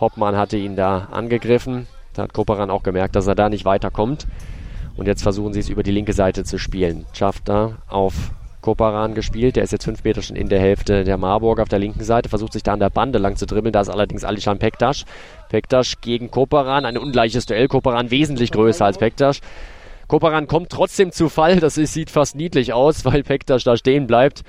Hoppmann 0.00 0.36
hatte 0.36 0.56
ihn 0.56 0.76
da 0.76 1.08
angegriffen. 1.10 1.86
Da 2.14 2.22
hat 2.22 2.32
Koperan 2.32 2.70
auch 2.70 2.82
gemerkt, 2.82 3.16
dass 3.16 3.26
er 3.26 3.34
da 3.34 3.48
nicht 3.48 3.64
weiterkommt. 3.64 4.26
Und 4.96 5.06
jetzt 5.06 5.22
versuchen 5.22 5.52
sie 5.52 5.60
es 5.60 5.68
über 5.68 5.82
die 5.82 5.90
linke 5.90 6.12
Seite 6.12 6.44
zu 6.44 6.58
spielen. 6.58 7.06
Schafft 7.12 7.48
da 7.48 7.78
auf 7.88 8.32
Koparan 8.62 9.14
gespielt. 9.14 9.56
Der 9.56 9.64
ist 9.64 9.72
jetzt 9.72 9.84
fünf 9.84 10.02
Meter 10.04 10.22
schon 10.22 10.36
in 10.36 10.48
der 10.48 10.60
Hälfte 10.60 11.04
der 11.04 11.18
Marburg 11.18 11.60
auf 11.60 11.68
der 11.68 11.78
linken 11.78 12.04
Seite. 12.04 12.28
Versucht 12.28 12.54
sich 12.54 12.62
da 12.62 12.72
an 12.72 12.80
der 12.80 12.90
Bande 12.90 13.18
lang 13.18 13.36
zu 13.36 13.46
dribbeln. 13.46 13.72
Da 13.72 13.80
ist 13.80 13.88
allerdings 13.88 14.24
Alishan 14.24 14.58
Pektas. 14.58 15.04
Pektas 15.50 16.00
gegen 16.00 16.30
Koparan. 16.30 16.84
Ein 16.84 16.98
ungleiches 16.98 17.46
Duell. 17.46 17.68
Koparan 17.68 18.10
wesentlich 18.10 18.50
größer 18.52 18.84
als 18.84 18.98
Pektas. 18.98 19.40
Koparan 20.08 20.46
kommt 20.46 20.70
trotzdem 20.70 21.12
zu 21.12 21.28
Fall. 21.28 21.60
Das 21.60 21.76
ist, 21.76 21.92
sieht 21.92 22.10
fast 22.10 22.36
niedlich 22.36 22.72
aus, 22.72 23.04
weil 23.04 23.22
Pektas 23.22 23.64
da 23.64 23.76
stehen 23.76 24.06
bleibt. 24.06 24.42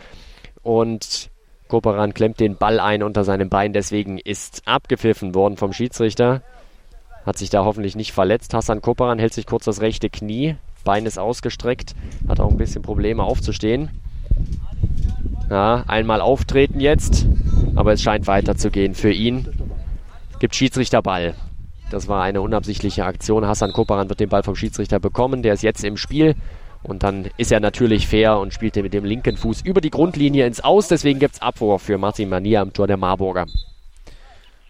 Und 0.61 1.29
Koperan 1.67 2.13
klemmt 2.13 2.39
den 2.39 2.55
Ball 2.55 2.79
ein 2.79 3.03
unter 3.03 3.23
seinem 3.23 3.49
Bein, 3.49 3.73
deswegen 3.73 4.17
ist 4.17 4.61
abgepfiffen 4.65 5.35
worden 5.35 5.57
vom 5.57 5.73
Schiedsrichter. 5.73 6.41
Hat 7.25 7.37
sich 7.37 7.49
da 7.49 7.65
hoffentlich 7.65 7.95
nicht 7.95 8.13
verletzt. 8.13 8.53
Hassan 8.53 8.81
Koperan 8.81 9.19
hält 9.19 9.33
sich 9.33 9.45
kurz 9.45 9.65
das 9.65 9.81
rechte 9.81 10.09
Knie. 10.09 10.55
Bein 10.85 11.05
ist 11.05 11.19
ausgestreckt. 11.19 11.93
Hat 12.27 12.39
auch 12.39 12.49
ein 12.49 12.57
bisschen 12.57 12.81
Probleme 12.81 13.23
aufzustehen. 13.23 13.89
Ja, 15.49 15.83
einmal 15.87 16.21
auftreten 16.21 16.79
jetzt. 16.79 17.25
Aber 17.75 17.91
es 17.93 18.01
scheint 18.01 18.27
weiterzugehen 18.27 18.95
für 18.95 19.11
ihn. 19.11 19.47
Gibt 20.39 20.55
Schiedsrichter 20.55 21.01
Ball. 21.01 21.35
Das 21.91 22.07
war 22.07 22.23
eine 22.23 22.41
unabsichtliche 22.41 23.05
Aktion. 23.05 23.45
Hassan 23.45 23.73
Koperan 23.73 24.09
wird 24.09 24.19
den 24.19 24.29
Ball 24.29 24.43
vom 24.43 24.55
Schiedsrichter 24.55 24.99
bekommen. 24.99 25.41
Der 25.41 25.53
ist 25.53 25.63
jetzt 25.63 25.83
im 25.83 25.97
Spiel. 25.97 26.35
Und 26.83 27.03
dann 27.03 27.29
ist 27.37 27.51
er 27.51 27.59
natürlich 27.59 28.07
fair 28.07 28.39
und 28.39 28.53
spielt 28.53 28.75
mit 28.77 28.93
dem 28.93 29.05
linken 29.05 29.37
Fuß 29.37 29.61
über 29.61 29.81
die 29.81 29.89
Grundlinie 29.89 30.45
ins 30.45 30.61
Aus. 30.61 30.87
Deswegen 30.87 31.19
gibt 31.19 31.35
es 31.35 31.41
Abwurf 31.41 31.81
für 31.81 31.97
Martin 31.97 32.29
Mania 32.29 32.61
am 32.61 32.73
Tor 32.73 32.87
der 32.87 32.97
Marburger. 32.97 33.45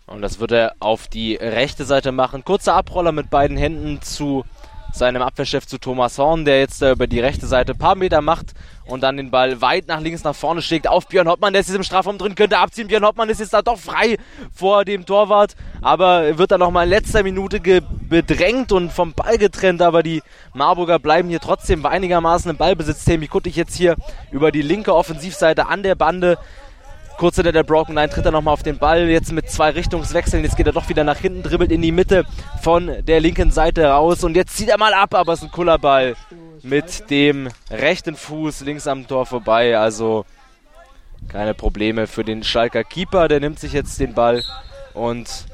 Und 0.07 0.21
das 0.21 0.39
wird 0.39 0.53
er 0.53 0.73
auf 0.79 1.07
die 1.07 1.35
rechte 1.35 1.83
Seite 1.83 2.11
machen. 2.11 2.45
Kurzer 2.45 2.75
Abroller 2.75 3.11
mit 3.11 3.29
beiden 3.29 3.57
Händen 3.57 4.01
zu 4.01 4.45
seinem 4.93 5.21
Abwehrchef 5.21 5.65
zu 5.67 5.77
Thomas 5.77 6.17
Horn, 6.17 6.45
der 6.45 6.59
jetzt 6.59 6.81
äh, 6.81 6.91
über 6.91 7.07
die 7.07 7.19
rechte 7.19 7.47
Seite 7.47 7.73
ein 7.73 7.77
paar 7.77 7.95
Meter 7.95 8.21
macht 8.21 8.53
und 8.85 9.01
dann 9.01 9.17
den 9.17 9.31
Ball 9.31 9.61
weit 9.61 9.87
nach 9.87 9.99
links 9.99 10.23
nach 10.23 10.35
vorne 10.35 10.61
schlägt 10.61 10.87
auf 10.87 11.07
Björn 11.07 11.27
Hoppmann. 11.27 11.53
Der 11.53 11.61
ist 11.61 11.67
jetzt 11.67 11.75
im 11.75 11.83
Strafraum 11.83 12.17
drin, 12.17 12.35
könnte 12.35 12.57
abziehen. 12.57 12.87
Björn 12.87 13.05
Hoppmann 13.05 13.29
ist 13.29 13.39
jetzt 13.39 13.53
da 13.53 13.61
doch 13.61 13.77
frei 13.77 14.17
vor 14.53 14.85
dem 14.85 15.05
Torwart, 15.05 15.55
aber 15.81 16.37
wird 16.37 16.51
dann 16.51 16.59
nochmal 16.59 16.85
in 16.85 16.91
letzter 16.91 17.23
Minute 17.23 17.59
bedrängt 18.09 18.71
und 18.71 18.91
vom 18.91 19.13
Ball 19.13 19.37
getrennt. 19.37 19.81
Aber 19.81 20.03
die 20.03 20.23
Marburger 20.53 20.99
bleiben 20.99 21.29
hier 21.29 21.39
trotzdem 21.39 21.85
einigermaßen 21.85 22.49
im 22.49 22.57
Ballbesitz. 22.57 23.05
Temi 23.05 23.27
Kuttig 23.27 23.55
jetzt 23.55 23.75
hier 23.75 23.95
über 24.31 24.51
die 24.51 24.61
linke 24.61 24.95
Offensivseite 24.95 25.67
an 25.67 25.83
der 25.83 25.95
Bande 25.95 26.37
Kurz 27.17 27.35
hinter 27.35 27.51
der 27.51 27.63
Broken 27.63 27.95
Line 27.95 28.09
tritt 28.09 28.25
er 28.25 28.31
nochmal 28.31 28.53
auf 28.53 28.61
den 28.61 28.77
Ball. 28.77 29.09
Jetzt 29.09 29.31
mit 29.31 29.49
zwei 29.49 29.71
Richtungswechseln. 29.71 30.43
Jetzt 30.43 30.55
geht 30.55 30.67
er 30.67 30.73
doch 30.73 30.87
wieder 30.87 31.03
nach 31.03 31.17
hinten, 31.17 31.41
dribbelt 31.41 31.71
in 31.71 31.81
die 31.81 31.91
Mitte 31.91 32.25
von 32.61 32.91
der 33.05 33.19
linken 33.19 33.49
Seite 33.49 33.87
raus. 33.87 34.23
Und 34.23 34.35
jetzt 34.35 34.55
zieht 34.55 34.69
er 34.69 34.77
mal 34.77 34.93
ab, 34.93 35.15
aber 35.15 35.33
es 35.33 35.39
ist 35.39 35.45
ein 35.45 35.51
cooler 35.51 35.79
Ball 35.79 36.15
mit 36.61 37.09
dem 37.09 37.49
rechten 37.71 38.15
Fuß 38.15 38.61
links 38.61 38.85
am 38.85 39.07
Tor 39.07 39.25
vorbei. 39.25 39.75
Also 39.79 40.25
keine 41.27 41.55
Probleme 41.55 42.05
für 42.05 42.23
den 42.23 42.43
Schalker 42.43 42.83
Keeper. 42.83 43.27
Der 43.27 43.39
nimmt 43.39 43.59
sich 43.59 43.73
jetzt 43.73 43.99
den 43.99 44.13
Ball 44.13 44.43
und 44.93 45.47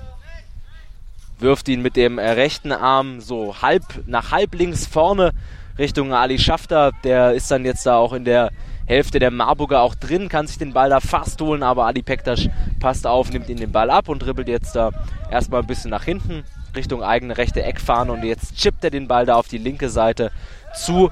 wirft 1.39 1.69
ihn 1.69 1.81
mit 1.81 1.95
dem 1.95 2.19
rechten 2.19 2.73
Arm 2.73 3.21
so 3.21 3.61
halb 3.61 3.83
nach 4.05 4.31
halb 4.31 4.53
links 4.53 4.85
vorne 4.85 5.31
Richtung 5.77 6.13
Ali 6.13 6.39
Schafter. 6.39 6.91
Der 7.05 7.33
ist 7.33 7.49
dann 7.51 7.63
jetzt 7.63 7.85
da 7.85 7.95
auch 7.95 8.11
in 8.11 8.25
der 8.25 8.51
Hälfte 8.85 9.19
der 9.19 9.31
Marburger 9.31 9.81
auch 9.81 9.95
drin, 9.95 10.29
kann 10.29 10.47
sich 10.47 10.57
den 10.57 10.73
Ball 10.73 10.89
da 10.89 10.99
fast 10.99 11.39
holen, 11.41 11.63
aber 11.63 11.85
Ali 11.85 12.01
Pektas 12.01 12.49
passt 12.79 13.07
auf, 13.07 13.31
nimmt 13.31 13.49
ihn 13.49 13.57
den 13.57 13.71
Ball 13.71 13.89
ab 13.89 14.09
und 14.09 14.19
dribbelt 14.19 14.47
jetzt 14.47 14.75
da 14.75 14.91
erstmal 15.31 15.61
ein 15.61 15.67
bisschen 15.67 15.91
nach 15.91 16.03
hinten 16.03 16.43
Richtung 16.75 17.03
eigene 17.03 17.37
rechte 17.37 17.63
Eckfahne 17.63 18.11
und 18.11 18.23
jetzt 18.23 18.55
chippt 18.55 18.83
er 18.83 18.89
den 18.89 19.07
Ball 19.07 19.25
da 19.25 19.35
auf 19.35 19.47
die 19.47 19.57
linke 19.57 19.89
Seite 19.89 20.31
zu 20.75 21.11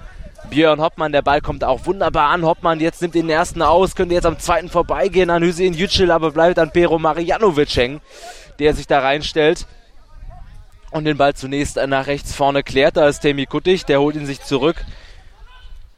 Björn 0.49 0.82
Hoppmann. 0.82 1.11
Der 1.11 1.22
Ball 1.22 1.39
kommt 1.39 1.63
auch 1.63 1.86
wunderbar 1.86 2.30
an. 2.30 2.45
Hoppmann 2.45 2.80
jetzt 2.80 3.01
nimmt 3.01 3.15
den 3.15 3.30
ersten 3.30 3.61
aus, 3.61 3.95
könnte 3.95 4.15
jetzt 4.15 4.26
am 4.26 4.39
zweiten 4.39 4.69
vorbeigehen 4.69 5.30
an 5.30 5.43
Hüseyin 5.43 5.74
Yücel, 5.74 6.11
aber 6.11 6.32
bleibt 6.32 6.59
an 6.59 6.72
Pero 6.72 6.99
Marjanovic 6.99 7.76
hängen, 7.76 8.01
der 8.59 8.74
sich 8.74 8.88
da 8.88 8.99
reinstellt 8.99 9.67
und 10.91 11.05
den 11.05 11.17
Ball 11.17 11.34
zunächst 11.34 11.78
nach 11.88 12.07
rechts 12.07 12.36
vorne 12.36 12.63
klärt. 12.63 12.97
Da 12.97 13.07
ist 13.07 13.22
Temi 13.22 13.45
Kuttig, 13.45 13.86
der 13.86 14.01
holt 14.01 14.15
ihn 14.15 14.26
sich 14.26 14.41
zurück. 14.41 14.84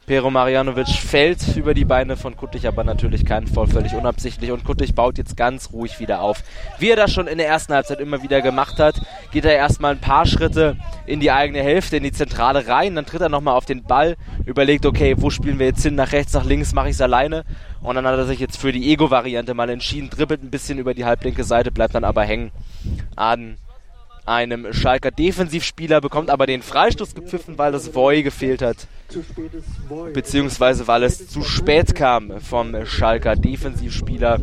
Pero 0.06 0.30
Marjanovic 0.30 0.88
fällt 0.88 1.56
über 1.56 1.72
die 1.72 1.86
Beine 1.86 2.16
von 2.16 2.36
Kuttig, 2.36 2.66
aber 2.66 2.84
natürlich 2.84 3.24
kein 3.24 3.46
Voll, 3.46 3.66
völlig 3.66 3.94
unabsichtlich. 3.94 4.50
Und 4.50 4.64
Kuttig 4.64 4.94
baut 4.94 5.16
jetzt 5.16 5.34
ganz 5.34 5.72
ruhig 5.72 5.98
wieder 5.98 6.20
auf. 6.20 6.42
Wie 6.78 6.90
er 6.90 6.96
das 6.96 7.12
schon 7.12 7.26
in 7.26 7.38
der 7.38 7.48
ersten 7.48 7.72
Halbzeit 7.72 8.00
immer 8.00 8.22
wieder 8.22 8.42
gemacht 8.42 8.78
hat, 8.78 9.00
geht 9.32 9.46
er 9.46 9.56
erstmal 9.56 9.92
ein 9.92 10.00
paar 10.00 10.26
Schritte 10.26 10.76
in 11.06 11.20
die 11.20 11.30
eigene 11.30 11.62
Hälfte, 11.62 11.96
in 11.96 12.02
die 12.02 12.12
Zentrale 12.12 12.68
rein. 12.68 12.94
Dann 12.94 13.06
tritt 13.06 13.22
er 13.22 13.30
nochmal 13.30 13.56
auf 13.56 13.64
den 13.64 13.82
Ball, 13.82 14.16
überlegt, 14.44 14.84
okay, 14.84 15.14
wo 15.16 15.30
spielen 15.30 15.58
wir 15.58 15.66
jetzt 15.66 15.82
hin? 15.82 15.94
Nach 15.94 16.12
rechts, 16.12 16.34
nach 16.34 16.44
links, 16.44 16.74
mache 16.74 16.88
ich 16.88 16.96
es 16.96 17.00
alleine. 17.00 17.44
Und 17.80 17.94
dann 17.94 18.06
hat 18.06 18.18
er 18.18 18.26
sich 18.26 18.40
jetzt 18.40 18.58
für 18.58 18.72
die 18.72 18.92
Ego-Variante 18.92 19.54
mal 19.54 19.70
entschieden, 19.70 20.10
dribbelt 20.10 20.42
ein 20.42 20.50
bisschen 20.50 20.78
über 20.78 20.92
die 20.92 21.06
halblinke 21.06 21.44
Seite, 21.44 21.70
bleibt 21.70 21.94
dann 21.94 22.04
aber 22.04 22.24
hängen 22.24 22.50
an 23.16 23.56
einem 24.26 24.72
Schalker 24.72 25.10
Defensivspieler, 25.10 26.00
bekommt 26.00 26.30
aber 26.30 26.46
den 26.46 26.62
Freistoß 26.62 27.14
gepfiffen, 27.14 27.58
weil 27.58 27.72
das 27.72 27.94
Voy 27.94 28.22
gefehlt 28.22 28.62
hat. 28.62 28.86
Beziehungsweise 30.12 30.86
weil 30.86 31.02
es 31.02 31.28
zu 31.28 31.42
spät 31.42 31.94
kam 31.94 32.40
vom 32.40 32.86
Schalker 32.86 33.36
Defensivspieler. 33.36 34.40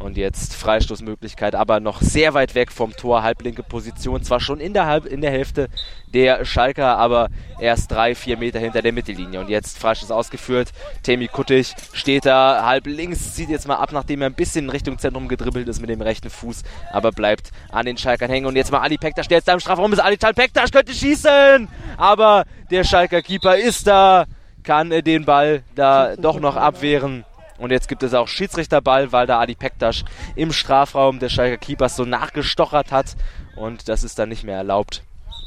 Und 0.00 0.16
jetzt 0.16 0.54
Freistoßmöglichkeit, 0.54 1.54
aber 1.54 1.78
noch 1.78 2.00
sehr 2.00 2.32
weit 2.32 2.54
weg 2.54 2.72
vom 2.72 2.96
Tor, 2.96 3.22
halblinke 3.22 3.62
Position. 3.62 4.22
Zwar 4.22 4.40
schon 4.40 4.58
in 4.58 4.72
der, 4.72 4.86
Halb 4.86 5.04
in 5.04 5.20
der 5.20 5.30
Hälfte 5.30 5.68
der 6.14 6.46
Schalker, 6.46 6.96
aber 6.96 7.28
erst 7.60 7.92
drei, 7.92 8.14
vier 8.14 8.38
Meter 8.38 8.58
hinter 8.58 8.80
der 8.80 8.92
Mittellinie. 8.92 9.40
Und 9.40 9.50
jetzt 9.50 9.78
Freistoß 9.78 10.10
ausgeführt. 10.10 10.72
Temi 11.02 11.28
Kuttig 11.28 11.74
steht 11.92 12.24
da 12.24 12.64
halb 12.64 12.86
links, 12.86 13.34
zieht 13.34 13.50
jetzt 13.50 13.68
mal 13.68 13.76
ab, 13.76 13.92
nachdem 13.92 14.22
er 14.22 14.30
ein 14.30 14.34
bisschen 14.34 14.64
in 14.64 14.70
Richtung 14.70 14.98
Zentrum 14.98 15.28
gedribbelt 15.28 15.68
ist 15.68 15.80
mit 15.80 15.90
dem 15.90 16.00
rechten 16.00 16.30
Fuß, 16.30 16.62
aber 16.92 17.12
bleibt 17.12 17.50
an 17.70 17.84
den 17.84 17.98
Schalkern 17.98 18.30
hängen. 18.30 18.46
Und 18.46 18.56
jetzt 18.56 18.72
mal 18.72 18.80
Ali 18.80 18.96
Pektas, 18.96 19.28
der 19.28 19.38
jetzt 19.38 19.48
da 19.48 19.52
im 19.52 19.60
Strafraum 19.60 19.92
ist. 19.92 19.98
Ali 19.98 20.16
Pektas 20.16 20.72
könnte 20.72 20.94
schießen, 20.94 21.68
aber 21.98 22.44
der 22.70 22.84
Schalker 22.84 23.20
Keeper 23.20 23.58
ist 23.58 23.86
da, 23.86 24.24
kann 24.62 24.90
den 24.90 25.26
Ball 25.26 25.62
da 25.74 26.16
doch 26.16 26.40
noch 26.40 26.56
abwehren. 26.56 27.24
Und 27.60 27.70
jetzt 27.70 27.88
gibt 27.88 28.02
es 28.02 28.14
auch 28.14 28.26
Schiedsrichterball, 28.26 29.12
weil 29.12 29.26
da 29.26 29.38
Adi 29.38 29.54
Pektas 29.54 30.04
im 30.34 30.50
Strafraum 30.50 31.18
des 31.18 31.32
Schalker 31.32 31.58
Keepers 31.58 31.94
so 31.94 32.04
nachgestochert 32.04 32.90
hat. 32.90 33.16
Und 33.54 33.88
das 33.88 34.02
ist 34.02 34.18
dann 34.18 34.30
nicht 34.30 34.44
mehr 34.44 34.56
erlaubt, 34.56 35.02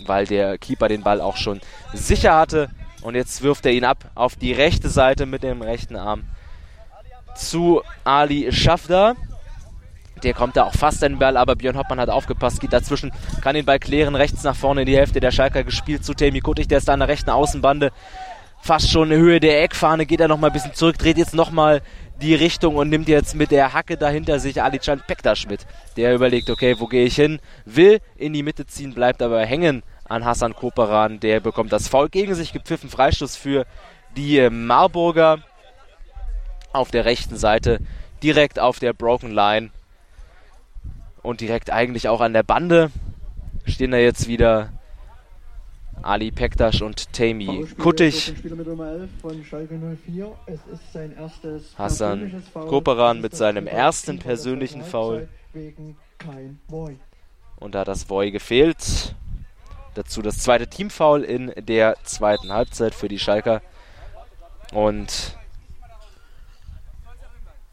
weil 0.05 0.27
der 0.27 0.59
Keeper 0.59 0.87
den 0.87 1.01
Ball 1.01 1.19
auch 1.19 1.37
schon 1.37 1.59
sicher 1.91 2.35
hatte. 2.35 2.69
Und 3.01 3.15
jetzt 3.15 3.41
wirft 3.41 3.65
er 3.65 3.71
ihn 3.73 3.83
ab 3.83 4.11
auf 4.13 4.35
die 4.35 4.53
rechte 4.53 4.89
Seite 4.89 5.25
mit 5.25 5.41
dem 5.41 5.63
rechten 5.63 5.95
Arm 5.95 6.23
zu 7.35 7.81
Ali 8.03 8.51
Schafda. 8.51 9.15
Der 10.21 10.35
kommt 10.35 10.55
da 10.55 10.65
auch 10.65 10.73
fast 10.73 11.03
an 11.03 11.13
den 11.13 11.19
Ball, 11.19 11.35
aber 11.35 11.55
Björn 11.55 11.77
Hoppmann 11.77 11.99
hat 11.99 12.09
aufgepasst, 12.09 12.61
geht 12.61 12.71
dazwischen, 12.71 13.11
kann 13.41 13.55
den 13.55 13.65
Ball 13.65 13.79
klären, 13.79 14.15
rechts 14.15 14.43
nach 14.43 14.55
vorne 14.55 14.81
in 14.81 14.87
die 14.87 14.95
Hälfte 14.95 15.19
der 15.19 15.31
Schalker 15.31 15.63
gespielt 15.63 16.05
zu 16.05 16.13
Temi 16.13 16.39
Kuttig, 16.39 16.69
der 16.69 16.77
ist 16.77 16.87
da 16.87 16.93
an 16.93 16.99
der 16.99 17.09
rechten 17.09 17.31
Außenbande, 17.31 17.91
fast 18.61 18.89
schon 18.89 19.11
in 19.11 19.19
Höhe 19.19 19.41
der 19.41 19.61
Eckfahne, 19.61 20.05
geht 20.05 20.21
er 20.21 20.29
nochmal 20.29 20.49
ein 20.49 20.53
bisschen 20.53 20.73
zurück, 20.73 20.97
dreht 20.97 21.17
jetzt 21.17 21.33
nochmal 21.33 21.81
die 22.21 22.35
Richtung 22.35 22.75
und 22.75 22.89
nimmt 22.89 23.07
jetzt 23.07 23.35
mit 23.35 23.51
der 23.51 23.73
Hacke 23.73 23.97
dahinter 23.97 24.39
sich 24.39 24.61
Alican 24.61 25.01
Pektas 25.05 25.45
mit. 25.47 25.65
Der 25.97 26.13
überlegt, 26.13 26.49
okay, 26.49 26.75
wo 26.79 26.87
gehe 26.87 27.05
ich 27.05 27.15
hin? 27.15 27.39
Will 27.65 27.99
in 28.15 28.33
die 28.33 28.43
Mitte 28.43 28.65
ziehen, 28.65 28.93
bleibt 28.93 29.21
aber 29.21 29.45
hängen 29.45 29.83
an 30.05 30.25
Hassan 30.25 30.55
Koperan. 30.55 31.19
Der 31.19 31.39
bekommt 31.39 31.71
das 31.71 31.87
Foul 31.87 32.09
gegen 32.09 32.35
sich 32.35 32.53
gepfiffen. 32.53 32.89
Freistoß 32.89 33.35
für 33.35 33.65
die 34.15 34.49
Marburger 34.49 35.39
auf 36.71 36.91
der 36.91 37.05
rechten 37.05 37.37
Seite, 37.37 37.79
direkt 38.21 38.59
auf 38.59 38.79
der 38.79 38.93
Broken 38.93 39.31
Line 39.31 39.69
und 41.21 41.41
direkt 41.41 41.71
eigentlich 41.71 42.09
auch 42.09 42.21
an 42.21 42.33
der 42.33 42.43
Bande. 42.43 42.91
Stehen 43.65 43.91
da 43.91 43.97
jetzt 43.97 44.27
wieder 44.27 44.71
Ali 46.03 46.31
Pektas 46.31 46.81
und 46.81 47.11
Tami 47.13 47.65
Kuttig. 47.77 48.33
Hassan 51.77 52.43
Koperan 52.53 53.21
mit 53.21 53.35
seinem 53.35 53.67
ersten 53.67 54.19
persönlichen 54.19 54.83
Foul. 54.83 55.29
Und 57.55 57.75
da 57.75 57.79
hat 57.79 57.87
das 57.87 58.09
Voy 58.09 58.31
gefehlt. 58.31 59.15
Dazu 59.93 60.21
das 60.21 60.39
zweite 60.39 60.67
Teamfoul 60.67 61.23
in 61.23 61.53
der 61.57 61.95
zweiten 62.03 62.51
Halbzeit 62.51 62.93
für 62.93 63.07
die 63.07 63.19
Schalker. 63.19 63.61
Und 64.73 65.37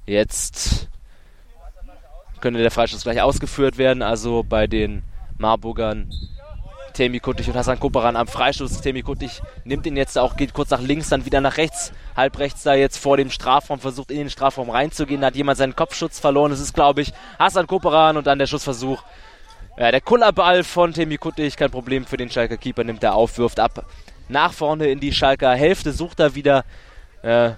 jetzt 0.07 0.89
könnte 2.41 2.61
der 2.61 2.71
Freistoß 2.71 3.03
gleich 3.03 3.23
ausgeführt 3.23 3.79
werden. 3.79 4.03
Also 4.03 4.45
bei 4.45 4.67
den 4.67 5.03
Marburgern 5.39 6.13
Temi 6.93 7.21
Kuttig 7.21 7.49
und 7.49 7.57
Hassan 7.57 7.81
Koperan 7.81 8.17
am 8.17 8.27
Freistoß. 8.27 8.81
Temi 8.81 9.03
Kuttig 9.03 9.43
nimmt 9.65 9.87
ihn 9.87 9.97
jetzt 9.97 10.19
auch, 10.19 10.37
geht 10.37 10.53
kurz 10.53 10.71
nach 10.71 10.81
links, 10.81 11.09
dann 11.09 11.25
wieder 11.25 11.41
nach 11.41 11.57
rechts. 11.57 11.93
Halb 12.17 12.39
rechts 12.39 12.63
da 12.63 12.75
jetzt 12.75 12.99
vor 12.99 13.17
dem 13.17 13.31
Strafraum, 13.31 13.81
versucht 13.81 14.11
in 14.11 14.19
den 14.19 14.31
Strafraum 14.31 14.71
reinzugehen. 14.71 15.21
Da 15.21 15.29
hat 15.29 15.37
jemand 15.37 15.59
seinen 15.59 15.77
Kopfschutz 15.77 16.19
verloren. 16.19 16.51
Das 16.51 16.61
ist, 16.61 16.75
glaube 16.75 17.01
ich, 17.03 17.13
Hassan 17.39 17.67
Koperan 17.67 18.17
und 18.17 18.27
dann 18.27 18.39
der 18.39 18.47
Schussversuch. 18.47 19.03
Ja, 19.77 19.91
der 19.91 20.01
Kullerball 20.01 20.65
von 20.65 20.93
Temi 20.93 21.17
Kuttig, 21.17 21.57
kein 21.57 21.71
Problem 21.71 22.05
für 22.05 22.17
den 22.17 22.31
Schalker 22.31 22.57
Keeper, 22.57 22.85
nimmt 22.85 23.03
er 23.03 23.15
auf, 23.15 23.39
wirft 23.39 23.61
ab. 23.61 23.87
Nach 24.29 24.53
vorne 24.53 24.89
in 24.89 25.01
die 25.01 25.13
Schalker 25.13 25.55
Hälfte, 25.55 25.93
sucht 25.93 26.21
er 26.21 26.35
wieder 26.35 26.65
äh, 27.23 27.53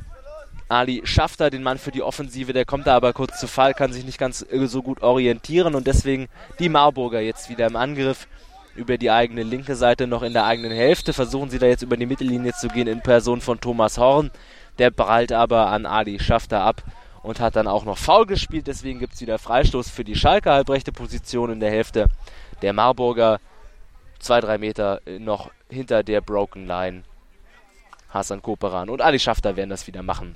Ali 0.72 1.03
schafft 1.05 1.41
er 1.43 1.51
den 1.51 1.62
Mann 1.62 1.76
für 1.76 1.91
die 1.91 2.03
Offensive, 2.03 2.55
der 2.55 2.64
kommt 2.64 2.87
da 2.87 2.97
aber 2.97 3.12
kurz 3.12 3.39
zu 3.39 3.47
Fall, 3.47 3.74
kann 3.74 3.93
sich 3.93 4.07
nicht 4.07 4.18
ganz 4.18 4.39
so 4.39 4.83
gut 4.83 5.03
orientieren 5.03 5.74
und 5.74 5.87
deswegen 5.87 6.28
die 6.59 6.70
Marburger 6.70 7.20
jetzt 7.20 7.51
wieder 7.51 7.66
im 7.66 7.76
Angriff 7.76 8.26
über 8.75 8.99
die 8.99 9.11
eigene 9.11 9.43
linke 9.43 9.77
Seite 9.77 10.07
noch 10.07 10.23
in 10.23 10.33
der 10.33 10.45
eigenen 10.45 10.73
Hälfte. 10.73 11.12
Versuchen 11.12 11.51
sie 11.51 11.59
da 11.59 11.66
jetzt 11.66 11.83
über 11.83 11.97
die 11.97 12.07
Mittellinie 12.07 12.53
zu 12.53 12.68
gehen 12.68 12.89
in 12.89 13.03
Person 13.03 13.41
von 13.41 13.61
Thomas 13.61 13.99
Horn. 13.99 14.31
Der 14.79 14.91
prallt 14.91 15.33
aber 15.33 15.68
an 15.68 15.87
Ali 15.87 16.18
Schafter 16.18 16.62
ab 16.62 16.83
und 17.23 17.41
hat 17.41 17.57
dann 17.57 17.68
auch 17.68 17.85
noch 17.85 17.99
faul 17.99 18.27
gespielt. 18.27 18.66
Deswegen 18.66 18.99
gibt 18.99 19.14
es 19.14 19.20
wieder 19.20 19.39
Freistoß 19.39 19.91
für 19.91 20.05
die 20.05 20.16
Schalke 20.16 20.51
halbrechte 20.51 20.93
Position 20.93 21.53
in 21.53 21.61
der 21.61 21.70
Hälfte. 21.70 22.07
Der 22.62 22.73
Marburger 22.73 23.41
zwei, 24.18 24.41
drei 24.41 24.59
Meter 24.59 25.01
noch 25.18 25.51
hinter 25.68 26.03
der 26.03 26.20
Broken 26.20 26.66
Line. 26.66 27.03
Hassan 28.09 28.43
Koperan 28.43 28.91
und 28.91 29.01
Ali 29.01 29.18
Schafter 29.18 29.57
werden 29.57 29.70
das 29.70 29.87
wieder 29.87 30.03
machen. 30.03 30.35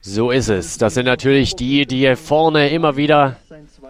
So 0.00 0.30
ist 0.30 0.50
es. 0.50 0.76
Das 0.76 0.94
sind 0.94 1.06
natürlich 1.06 1.56
die, 1.56 1.86
die 1.86 2.14
vorne 2.16 2.68
immer 2.68 2.96
wieder 2.96 3.38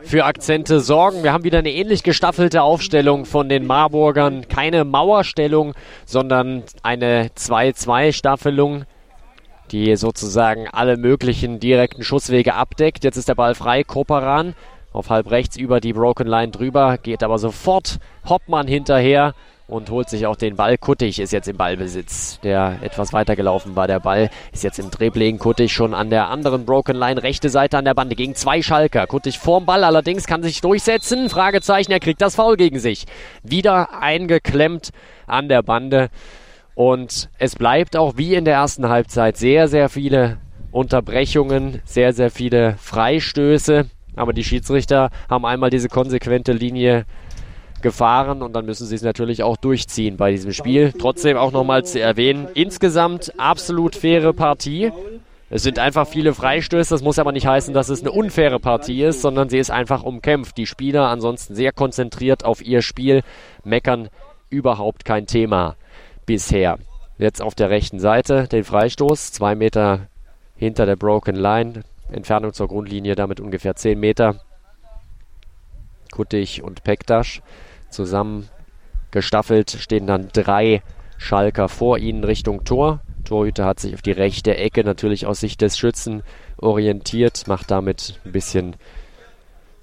für 0.05 0.25
Akzente 0.25 0.81
sorgen. 0.81 1.23
Wir 1.23 1.33
haben 1.33 1.45
wieder 1.45 1.59
eine 1.59 1.73
ähnlich 1.73 2.03
gestaffelte 2.03 2.63
Aufstellung 2.63 3.25
von 3.25 3.49
den 3.49 3.67
Marburgern. 3.67 4.47
Keine 4.49 4.85
Mauerstellung, 4.85 5.75
sondern 6.05 6.63
eine 6.83 7.29
2-2-Staffelung, 7.37 8.85
die 9.71 9.97
sozusagen 9.97 10.69
alle 10.69 10.97
möglichen 10.97 11.59
direkten 11.59 12.05
Schusswege 12.05 12.55
abdeckt. 12.55 13.05
Jetzt 13.05 13.17
ist 13.17 13.29
der 13.29 13.35
Ball 13.35 13.55
frei. 13.55 13.83
Koperan 13.83 14.55
auf 14.93 15.11
halb 15.11 15.31
rechts 15.31 15.57
über 15.57 15.81
die 15.81 15.93
Broken 15.93 16.29
Line 16.29 16.53
drüber, 16.53 16.99
geht 16.99 17.25
aber 17.25 17.39
sofort 17.39 17.99
Hoppmann 18.29 18.69
hinterher 18.69 19.35
und 19.67 19.91
holt 19.91 20.09
sich 20.09 20.27
auch 20.27 20.37
den 20.37 20.57
Ball. 20.57 20.77
Kuttig 20.77 21.19
ist 21.19 21.33
jetzt 21.33 21.49
im 21.49 21.57
Ballbesitz, 21.57 22.39
der 22.41 22.79
etwas 22.83 23.13
weiter 23.13 23.35
gelaufen 23.35 23.77
war. 23.77 23.87
Der 23.87 24.01
Ball 24.01 24.31
ist 24.53 24.63
jetzt 24.63 24.79
im 24.79 24.91
Dribbling. 24.91 25.39
Kuttig 25.39 25.73
schon 25.73 25.95
an 25.95 26.11
der 26.11 26.29
anderen 26.29 26.67
Broken 26.67 26.97
Line, 26.97 27.23
rechte 27.23 27.49
Seite 27.49 27.79
an 27.79 27.85
der 27.85 27.95
Bande 27.95 28.15
gegen 28.15 28.35
zwei 28.35 28.61
Schalker. 28.63 29.07
Kuttig 29.07 29.39
vorm 29.39 29.65
Ball 29.65 29.85
allerdings 29.85 30.27
kann 30.27 30.43
sich 30.43 30.61
durchsetzen. 30.61 31.31
Fragezeichen, 31.31 31.93
er 31.93 32.01
kriegt 32.01 32.21
das 32.21 32.37
Foul 32.37 32.57
gegen 32.57 32.79
sich. 32.79 33.07
Wieder 33.43 34.01
eingeklemmt 34.01 34.91
an 35.27 35.49
der 35.49 35.63
Bande. 35.63 36.11
Und 36.75 37.31
es 37.39 37.57
bleibt 37.57 37.97
auch 37.97 38.17
wie 38.17 38.35
in 38.35 38.45
der 38.45 38.55
ersten 38.55 38.89
Halbzeit 38.89 39.37
sehr, 39.37 39.69
sehr 39.69 39.89
viele 39.89 40.39
Unterbrechungen, 40.73 41.81
sehr, 41.85 42.13
sehr 42.13 42.31
viele 42.31 42.77
Freistöße. 42.79 43.87
Aber 44.17 44.33
die 44.33 44.45
Schiedsrichter 44.45 45.11
haben 45.29 45.47
einmal 45.47 45.71
diese 45.71 45.89
konsequente 45.89 46.53
Linie 46.53 47.05
gefahren 47.85 48.43
und 48.43 48.55
dann 48.55 48.67
müssen 48.67 48.87
sie 48.89 48.97
es 48.97 49.03
natürlich 49.03 49.45
auch 49.45 49.57
durchziehen 49.57 50.17
bei 50.17 50.33
diesem 50.33 50.53
Spiel. 50.53 50.93
Trotzdem 50.93 51.37
auch 51.37 51.53
nochmal 51.53 51.85
zu 51.85 52.01
erwähnen, 52.01 52.49
insgesamt 52.55 53.33
absolut 53.39 53.95
faire 53.95 54.33
Partie. 54.33 54.91
Es 55.51 55.63
sind 55.63 55.79
einfach 55.79 56.09
viele 56.09 56.35
Freistöße, 56.35 56.93
das 56.93 57.03
muss 57.03 57.21
aber 57.21 57.31
nicht 57.31 57.47
heißen, 57.47 57.73
dass 57.75 57.91
es 57.91 58.01
eine 58.01 58.11
unfaire 58.11 58.59
Partie 58.59 59.05
ist, 59.05 59.21
sondern 59.21 59.51
sie 59.51 59.59
ist 59.59 59.71
einfach 59.71 60.03
umkämpft. 60.03 60.57
Die 60.57 60.67
Spieler 60.67 61.09
ansonsten 61.09 61.55
sehr 61.55 61.71
konzentriert 61.71 62.45
auf 62.45 62.65
ihr 62.65 62.83
Spiel, 62.83 63.23
meckern 63.63 64.09
überhaupt 64.51 65.05
kein 65.05 65.27
Thema 65.27 65.77
bisher. 66.27 66.79
Jetzt 67.19 67.43
auf 67.43 67.55
der 67.55 67.71
rechten 67.71 68.01
Seite 68.01 68.49
den 68.49 68.65
Freistoß, 68.65 69.31
zwei 69.31 69.55
Meter 69.55 70.09
hinter 70.57 70.87
der 70.87 70.97
Broken 70.97 71.37
Line, 71.37 71.85
Entfernung 72.11 72.55
zur 72.55 72.69
Grundlinie 72.69 73.15
damit 73.15 73.41
ungefähr 73.41 73.77
zehn 73.77 74.01
Meter. 74.01 74.37
Kuttig 76.11 76.63
und 76.63 76.83
Pektasch 76.85 77.43
zusammen 77.95 78.49
Gestaffelt 79.15 79.71
stehen 79.71 80.09
dann 80.09 80.29
drei 80.33 80.83
Schalker 81.19 81.69
vor 81.69 81.99
ihnen 81.99 82.25
Richtung 82.25 82.65
Tor. 82.65 83.01
Torhüter 83.25 83.65
hat 83.65 83.79
sich 83.79 83.95
auf 83.95 84.03
die 84.03 84.11
rechte 84.11 84.57
Ecke 84.57 84.83
natürlich 84.83 85.25
aus 85.25 85.39
Sicht 85.39 85.61
des 85.61 85.79
Schützen 85.79 86.25
orientiert, 86.57 87.47
macht 87.47 87.71
damit 87.71 88.21
ein 88.25 88.33
bisschen 88.33 88.75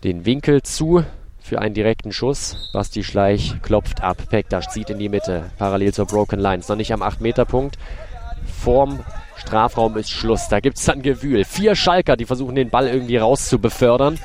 den 0.04 0.26
Winkel 0.26 0.64
zu 0.64 1.06
für 1.40 1.60
einen 1.60 1.74
direkten 1.74 2.12
Schuss. 2.12 2.70
Basti 2.74 3.06
Schleich 3.06 3.56
klopft 3.62 4.04
ab. 4.04 4.18
Pektas 4.30 4.68
zieht 4.68 4.90
in 4.90 5.00
die 5.00 5.08
Mitte, 5.08 5.50
parallel 5.58 5.94
zur 5.94 6.08
Broken 6.08 6.40
Line. 6.40 6.60
Ist 6.60 6.70
noch 6.70 6.76
nicht 6.76 6.92
am 6.92 7.02
8-Meter-Punkt. 7.02 7.78
Vorm 8.62 9.00
Strafraum 9.38 9.96
ist 9.96 10.12
Schluss. 10.12 10.50
Da 10.50 10.60
gibt 10.60 10.78
es 10.78 10.84
dann 10.84 11.02
Gewühl. 11.02 11.46
Vier 11.46 11.76
Schalker, 11.76 12.18
die 12.18 12.26
versuchen 12.26 12.56
den 12.56 12.70
Ball 12.70 12.90
irgendwie 12.90 13.16
rauszubefördern. 13.16 14.20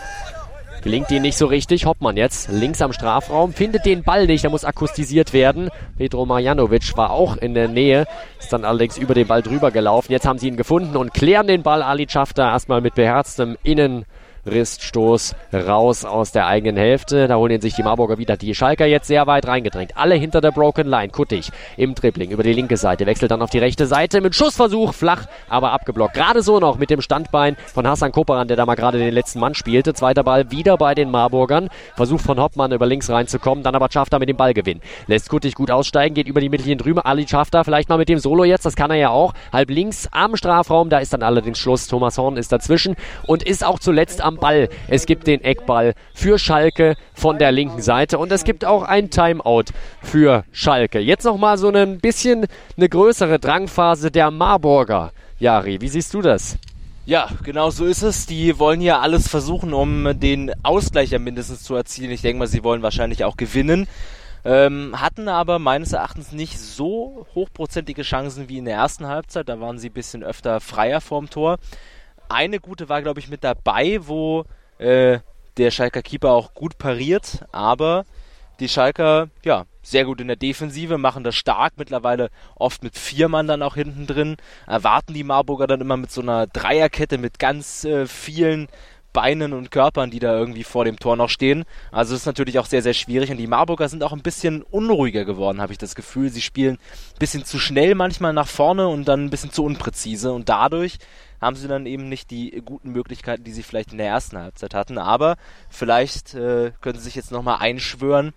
Gelingt 0.86 1.10
ihnen 1.10 1.22
nicht 1.22 1.36
so 1.36 1.46
richtig. 1.46 1.84
Hoppmann 1.84 2.16
jetzt 2.16 2.48
links 2.48 2.80
am 2.80 2.92
Strafraum, 2.92 3.52
findet 3.52 3.84
den 3.86 4.04
Ball 4.04 4.28
nicht, 4.28 4.44
der 4.44 4.52
muss 4.52 4.64
akustisiert 4.64 5.32
werden. 5.32 5.68
Petro 5.98 6.26
Marjanovic 6.26 6.96
war 6.96 7.10
auch 7.10 7.36
in 7.36 7.54
der 7.54 7.66
Nähe, 7.66 8.06
ist 8.38 8.52
dann 8.52 8.64
allerdings 8.64 8.96
über 8.96 9.12
den 9.12 9.26
Ball 9.26 9.42
drüber 9.42 9.72
gelaufen. 9.72 10.12
Jetzt 10.12 10.28
haben 10.28 10.38
sie 10.38 10.46
ihn 10.46 10.56
gefunden 10.56 10.96
und 10.96 11.12
klären 11.12 11.48
den 11.48 11.64
Ball. 11.64 11.82
Ali 11.82 12.06
Schafter 12.08 12.44
erstmal 12.44 12.82
mit 12.82 12.94
beherztem 12.94 13.56
Innen 13.64 14.04
Riststoß 14.46 15.34
raus 15.52 16.04
aus 16.04 16.32
der 16.32 16.46
eigenen 16.46 16.76
Hälfte. 16.76 17.28
Da 17.28 17.36
holen 17.36 17.60
sich 17.60 17.74
die 17.74 17.82
Marburger 17.82 18.18
wieder. 18.18 18.36
Die 18.36 18.54
Schalker 18.54 18.86
jetzt 18.86 19.06
sehr 19.06 19.26
weit 19.26 19.46
reingedrängt. 19.46 19.96
Alle 19.96 20.14
hinter 20.14 20.40
der 20.40 20.52
Broken 20.52 20.86
Line. 20.86 21.08
Kuttig 21.08 21.50
im 21.76 21.94
Dribbling 21.94 22.30
über 22.30 22.42
die 22.42 22.52
linke 22.52 22.76
Seite. 22.76 23.06
Wechselt 23.06 23.30
dann 23.30 23.42
auf 23.42 23.50
die 23.50 23.58
rechte 23.58 23.86
Seite 23.86 24.20
mit 24.20 24.34
Schussversuch. 24.34 24.94
Flach, 24.94 25.26
aber 25.48 25.72
abgeblockt. 25.72 26.14
Gerade 26.14 26.42
so 26.42 26.60
noch 26.60 26.78
mit 26.78 26.90
dem 26.90 27.00
Standbein 27.00 27.56
von 27.74 27.86
Hassan 27.86 28.12
Koperan, 28.12 28.48
der 28.48 28.56
da 28.56 28.66
mal 28.66 28.76
gerade 28.76 28.98
den 28.98 29.12
letzten 29.12 29.40
Mann 29.40 29.54
spielte. 29.54 29.94
Zweiter 29.94 30.24
Ball 30.24 30.50
wieder 30.50 30.76
bei 30.76 30.94
den 30.94 31.10
Marburgern. 31.10 31.68
Versuch 31.96 32.20
von 32.20 32.40
Hoppmann 32.40 32.72
über 32.72 32.86
links 32.86 33.10
reinzukommen. 33.10 33.64
Dann 33.64 33.74
aber 33.74 33.88
Schafter 33.90 34.18
mit 34.18 34.28
dem 34.28 34.36
Ball 34.36 34.54
gewinnen. 34.54 34.80
Lässt 35.06 35.28
Kuttig 35.28 35.54
gut 35.54 35.70
aussteigen. 35.70 36.14
Geht 36.14 36.28
über 36.28 36.40
die 36.40 36.48
Mittellinie 36.48 36.76
drüber. 36.76 37.06
Ali 37.06 37.26
Schafter 37.26 37.64
vielleicht 37.64 37.88
mal 37.88 37.98
mit 37.98 38.08
dem 38.08 38.18
Solo 38.18 38.44
jetzt. 38.44 38.64
Das 38.64 38.76
kann 38.76 38.90
er 38.90 38.96
ja 38.96 39.10
auch. 39.10 39.34
Halb 39.52 39.70
links 39.70 40.08
am 40.12 40.36
Strafraum. 40.36 40.88
Da 40.88 40.98
ist 40.98 41.12
dann 41.12 41.22
allerdings 41.22 41.58
Schluss. 41.58 41.88
Thomas 41.88 42.18
Horn 42.18 42.36
ist 42.36 42.52
dazwischen 42.52 42.96
und 43.26 43.42
ist 43.42 43.64
auch 43.64 43.78
zuletzt 43.78 44.20
am 44.20 44.35
Ball. 44.36 44.68
Es 44.88 45.06
gibt 45.06 45.26
den 45.26 45.42
Eckball 45.42 45.94
für 46.14 46.38
Schalke 46.38 46.96
von 47.14 47.38
der 47.38 47.52
linken 47.52 47.82
Seite 47.82 48.18
und 48.18 48.30
es 48.32 48.44
gibt 48.44 48.64
auch 48.64 48.82
ein 48.82 49.10
Timeout 49.10 49.64
für 50.02 50.44
Schalke. 50.52 50.98
Jetzt 50.98 51.24
nochmal 51.24 51.58
so 51.58 51.68
ein 51.70 51.98
bisschen 51.98 52.46
eine 52.76 52.88
größere 52.88 53.38
Drangphase 53.38 54.10
der 54.10 54.30
Marburger. 54.30 55.12
Jari, 55.38 55.80
wie 55.80 55.88
siehst 55.88 56.14
du 56.14 56.22
das? 56.22 56.56
Ja, 57.04 57.28
genau 57.44 57.70
so 57.70 57.84
ist 57.84 58.02
es. 58.02 58.26
Die 58.26 58.58
wollen 58.58 58.80
ja 58.80 59.00
alles 59.00 59.28
versuchen, 59.28 59.72
um 59.72 60.18
den 60.18 60.52
Ausgleich 60.64 61.10
ja 61.10 61.20
mindestens 61.20 61.62
zu 61.62 61.76
erzielen. 61.76 62.10
Ich 62.10 62.22
denke 62.22 62.40
mal, 62.40 62.48
sie 62.48 62.64
wollen 62.64 62.82
wahrscheinlich 62.82 63.24
auch 63.24 63.36
gewinnen. 63.36 63.86
Ähm, 64.44 65.00
hatten 65.00 65.28
aber 65.28 65.58
meines 65.58 65.92
Erachtens 65.92 66.32
nicht 66.32 66.58
so 66.58 67.26
hochprozentige 67.34 68.02
Chancen 68.02 68.48
wie 68.48 68.58
in 68.58 68.64
der 68.64 68.76
ersten 68.76 69.06
Halbzeit. 69.06 69.48
Da 69.48 69.60
waren 69.60 69.78
sie 69.78 69.88
ein 69.90 69.92
bisschen 69.92 70.24
öfter 70.24 70.60
freier 70.60 71.00
vorm 71.00 71.30
Tor. 71.30 71.58
Eine 72.28 72.60
gute 72.60 72.88
war, 72.88 73.02
glaube 73.02 73.20
ich, 73.20 73.28
mit 73.28 73.44
dabei, 73.44 74.00
wo 74.02 74.44
äh, 74.78 75.18
der 75.56 75.70
Schalker 75.70 76.02
Keeper 76.02 76.30
auch 76.32 76.54
gut 76.54 76.78
pariert, 76.78 77.44
aber 77.52 78.04
die 78.60 78.68
Schalker, 78.68 79.28
ja, 79.44 79.66
sehr 79.82 80.04
gut 80.04 80.20
in 80.20 80.26
der 80.26 80.36
Defensive, 80.36 80.98
machen 80.98 81.24
das 81.24 81.36
stark, 81.36 81.74
mittlerweile 81.76 82.30
oft 82.56 82.82
mit 82.82 82.96
vier 82.96 83.28
Mann 83.28 83.46
dann 83.46 83.62
auch 83.62 83.74
hinten 83.74 84.06
drin, 84.06 84.36
erwarten 84.66 85.14
die 85.14 85.24
Marburger 85.24 85.66
dann 85.66 85.80
immer 85.80 85.96
mit 85.96 86.10
so 86.10 86.20
einer 86.20 86.46
Dreierkette 86.46 87.18
mit 87.18 87.38
ganz 87.38 87.84
äh, 87.84 88.06
vielen 88.06 88.68
Beinen 89.16 89.54
und 89.54 89.70
Körpern, 89.70 90.10
die 90.10 90.18
da 90.18 90.36
irgendwie 90.36 90.62
vor 90.62 90.84
dem 90.84 90.98
Tor 90.98 91.16
noch 91.16 91.30
stehen. 91.30 91.64
Also 91.90 92.12
das 92.12 92.20
ist 92.20 92.26
natürlich 92.26 92.58
auch 92.58 92.66
sehr, 92.66 92.82
sehr 92.82 92.92
schwierig. 92.92 93.30
Und 93.30 93.38
die 93.38 93.46
Marburger 93.46 93.88
sind 93.88 94.02
auch 94.02 94.12
ein 94.12 94.20
bisschen 94.20 94.62
unruhiger 94.62 95.24
geworden, 95.24 95.62
habe 95.62 95.72
ich 95.72 95.78
das 95.78 95.94
Gefühl. 95.94 96.28
Sie 96.28 96.42
spielen 96.42 96.74
ein 96.74 97.18
bisschen 97.18 97.42
zu 97.46 97.58
schnell 97.58 97.94
manchmal 97.94 98.34
nach 98.34 98.46
vorne 98.46 98.88
und 98.88 99.08
dann 99.08 99.24
ein 99.24 99.30
bisschen 99.30 99.52
zu 99.52 99.64
unpräzise. 99.64 100.32
Und 100.32 100.50
dadurch 100.50 100.98
haben 101.40 101.56
sie 101.56 101.68
dann 101.68 101.86
eben 101.86 102.08
nicht 102.08 102.30
die 102.30 102.62
guten 102.64 102.92
Möglichkeiten, 102.92 103.44
die 103.44 103.52
sie 103.52 103.62
vielleicht 103.62 103.92
in 103.92 103.98
der 103.98 104.08
ersten 104.08 104.38
Halbzeit 104.38 104.74
hatten. 104.74 104.98
Aber 104.98 105.36
vielleicht 105.68 106.34
äh, 106.34 106.72
können 106.80 106.98
sie 106.98 107.04
sich 107.04 107.14
jetzt 107.14 107.32
nochmal 107.32 107.58
einschwören 107.60 108.32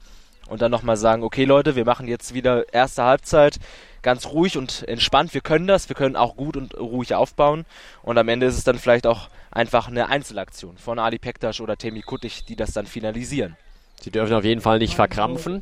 und 0.47 0.61
dann 0.61 0.71
nochmal 0.71 0.97
sagen, 0.97 1.23
okay 1.23 1.45
Leute, 1.45 1.75
wir 1.75 1.85
machen 1.85 2.07
jetzt 2.07 2.33
wieder 2.33 2.73
erste 2.73 3.03
Halbzeit 3.03 3.59
ganz 4.01 4.27
ruhig 4.27 4.57
und 4.57 4.87
entspannt. 4.87 5.33
Wir 5.33 5.41
können 5.41 5.67
das, 5.67 5.89
wir 5.89 5.95
können 5.95 6.15
auch 6.15 6.35
gut 6.35 6.57
und 6.57 6.77
ruhig 6.77 7.15
aufbauen. 7.15 7.65
Und 8.01 8.17
am 8.17 8.27
Ende 8.27 8.45
ist 8.45 8.57
es 8.57 8.63
dann 8.63 8.79
vielleicht 8.79 9.07
auch 9.07 9.29
einfach 9.51 9.87
eine 9.87 10.09
Einzelaktion 10.09 10.77
von 10.77 10.99
Ali 10.99 11.17
Pektas 11.17 11.59
oder 11.59 11.77
Temi 11.77 12.01
Kuttig, 12.01 12.45
die 12.45 12.55
das 12.55 12.71
dann 12.71 12.85
finalisieren. 12.85 13.57
Sie 14.01 14.11
dürfen 14.11 14.33
auf 14.33 14.45
jeden 14.45 14.61
Fall 14.61 14.79
nicht 14.79 14.95
verkrampfen, 14.95 15.61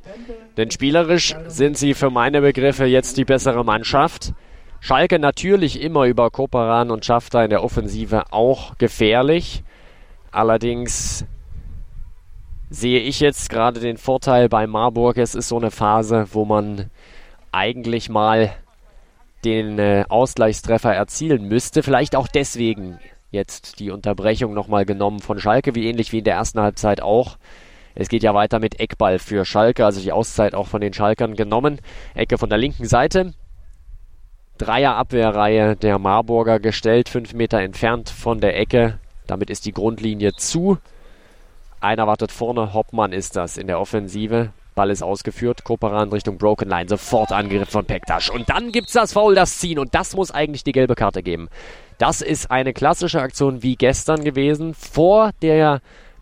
denn 0.58 0.70
spielerisch 0.70 1.36
sind 1.48 1.76
sie 1.76 1.96
für 1.96 2.12
meine 2.12 2.42
Begriffe 2.42 2.86
jetzt 2.86 3.18
die 3.18 3.26
bessere 3.26 3.66
Mannschaft. 3.66 4.34
Schalke 4.80 5.20
natürlich 5.20 5.82
immer 5.82 6.06
über 6.06 6.30
Koperan 6.30 6.92
und 6.92 7.06
Schafter 7.06 7.44
in 7.44 7.50
der 7.50 7.64
Offensive 7.64 8.32
auch 8.32 8.78
gefährlich. 8.78 9.64
Allerdings 10.32 11.26
sehe 12.70 13.00
ich 13.00 13.20
jetzt 13.20 13.50
gerade 13.50 13.80
den 13.80 13.98
Vorteil 13.98 14.50
bei 14.50 14.68
Marburg. 14.68 15.18
Es 15.18 15.36
ist 15.36 15.48
so 15.48 15.58
eine 15.58 15.72
Phase, 15.72 16.28
wo 16.32 16.46
man 16.46 16.90
eigentlich 17.52 18.10
mal 18.10 18.54
den 19.46 19.80
äh, 19.80 20.06
Ausgleichstreffer 20.10 20.94
erzielen 20.94 21.48
müsste. 21.48 21.84
Vielleicht 21.84 22.16
auch 22.16 22.28
deswegen 22.28 23.00
jetzt 23.32 23.80
die 23.80 23.92
Unterbrechung 23.92 24.54
nochmal 24.54 24.86
genommen 24.86 25.20
von 25.20 25.40
Schalke, 25.40 25.76
wie 25.76 25.88
ähnlich 25.88 26.12
wie 26.12 26.20
in 26.20 26.24
der 26.24 26.36
ersten 26.36 26.60
Halbzeit 26.60 27.02
auch. 27.02 27.38
Es 27.96 28.10
geht 28.10 28.24
ja 28.24 28.34
weiter 28.34 28.60
mit 28.60 28.80
Eckball 28.80 29.18
für 29.18 29.44
Schalke, 29.44 29.86
also 29.86 30.02
die 30.02 30.12
Auszeit 30.12 30.54
auch 30.54 30.68
von 30.68 30.82
den 30.82 30.94
Schalkern 30.94 31.36
genommen. 31.36 31.80
Ecke 32.14 32.38
von 32.38 32.50
der 32.50 32.60
linken 32.60 32.86
Seite. 32.86 33.34
Dreier-Abwehrreihe 34.58 35.76
der 35.76 36.00
Marburger 36.00 36.60
gestellt, 36.60 37.10
fünf 37.10 37.34
Meter 37.34 37.60
entfernt 37.60 38.10
von 38.10 38.40
der 38.40 38.58
Ecke. 38.60 39.00
Damit 39.28 39.50
ist 39.50 39.66
die 39.66 39.74
Grundlinie 39.74 40.34
zu. 40.34 40.78
Einer 41.80 42.08
wartet 42.08 42.32
vorne, 42.32 42.74
Hoppmann 42.74 43.14
ist 43.14 43.36
das 43.36 43.58
in 43.58 43.68
der 43.68 43.80
Offensive. 43.80 44.52
Ball 44.74 44.92
ist 44.92 45.02
ausgeführt, 45.02 45.64
Koperan 45.64 46.10
Richtung 46.10 46.38
Broken 46.38 46.70
Line, 46.70 46.88
sofort 46.88 47.32
Angriff 47.32 47.70
von 47.70 47.86
Pektasch. 47.86 48.30
Und 48.30 48.50
dann 48.50 48.72
gibt's 48.72 48.94
das 48.94 49.14
Foul, 49.14 49.36
das 49.36 49.58
Ziehen. 49.58 49.80
Und 49.80 49.94
das 49.96 50.16
muss 50.16 50.32
eigentlich 50.32 50.64
die 50.64 50.72
gelbe 50.72 50.96
Karte 50.96 51.24
geben. 51.24 51.50
Das 51.98 52.22
ist 52.22 52.52
eine 52.52 52.74
klassische 52.74 53.22
Aktion 53.22 53.64
wie 53.64 53.76
gestern 53.76 54.24
gewesen, 54.24 54.74
vor 54.76 55.32
der 55.42 55.82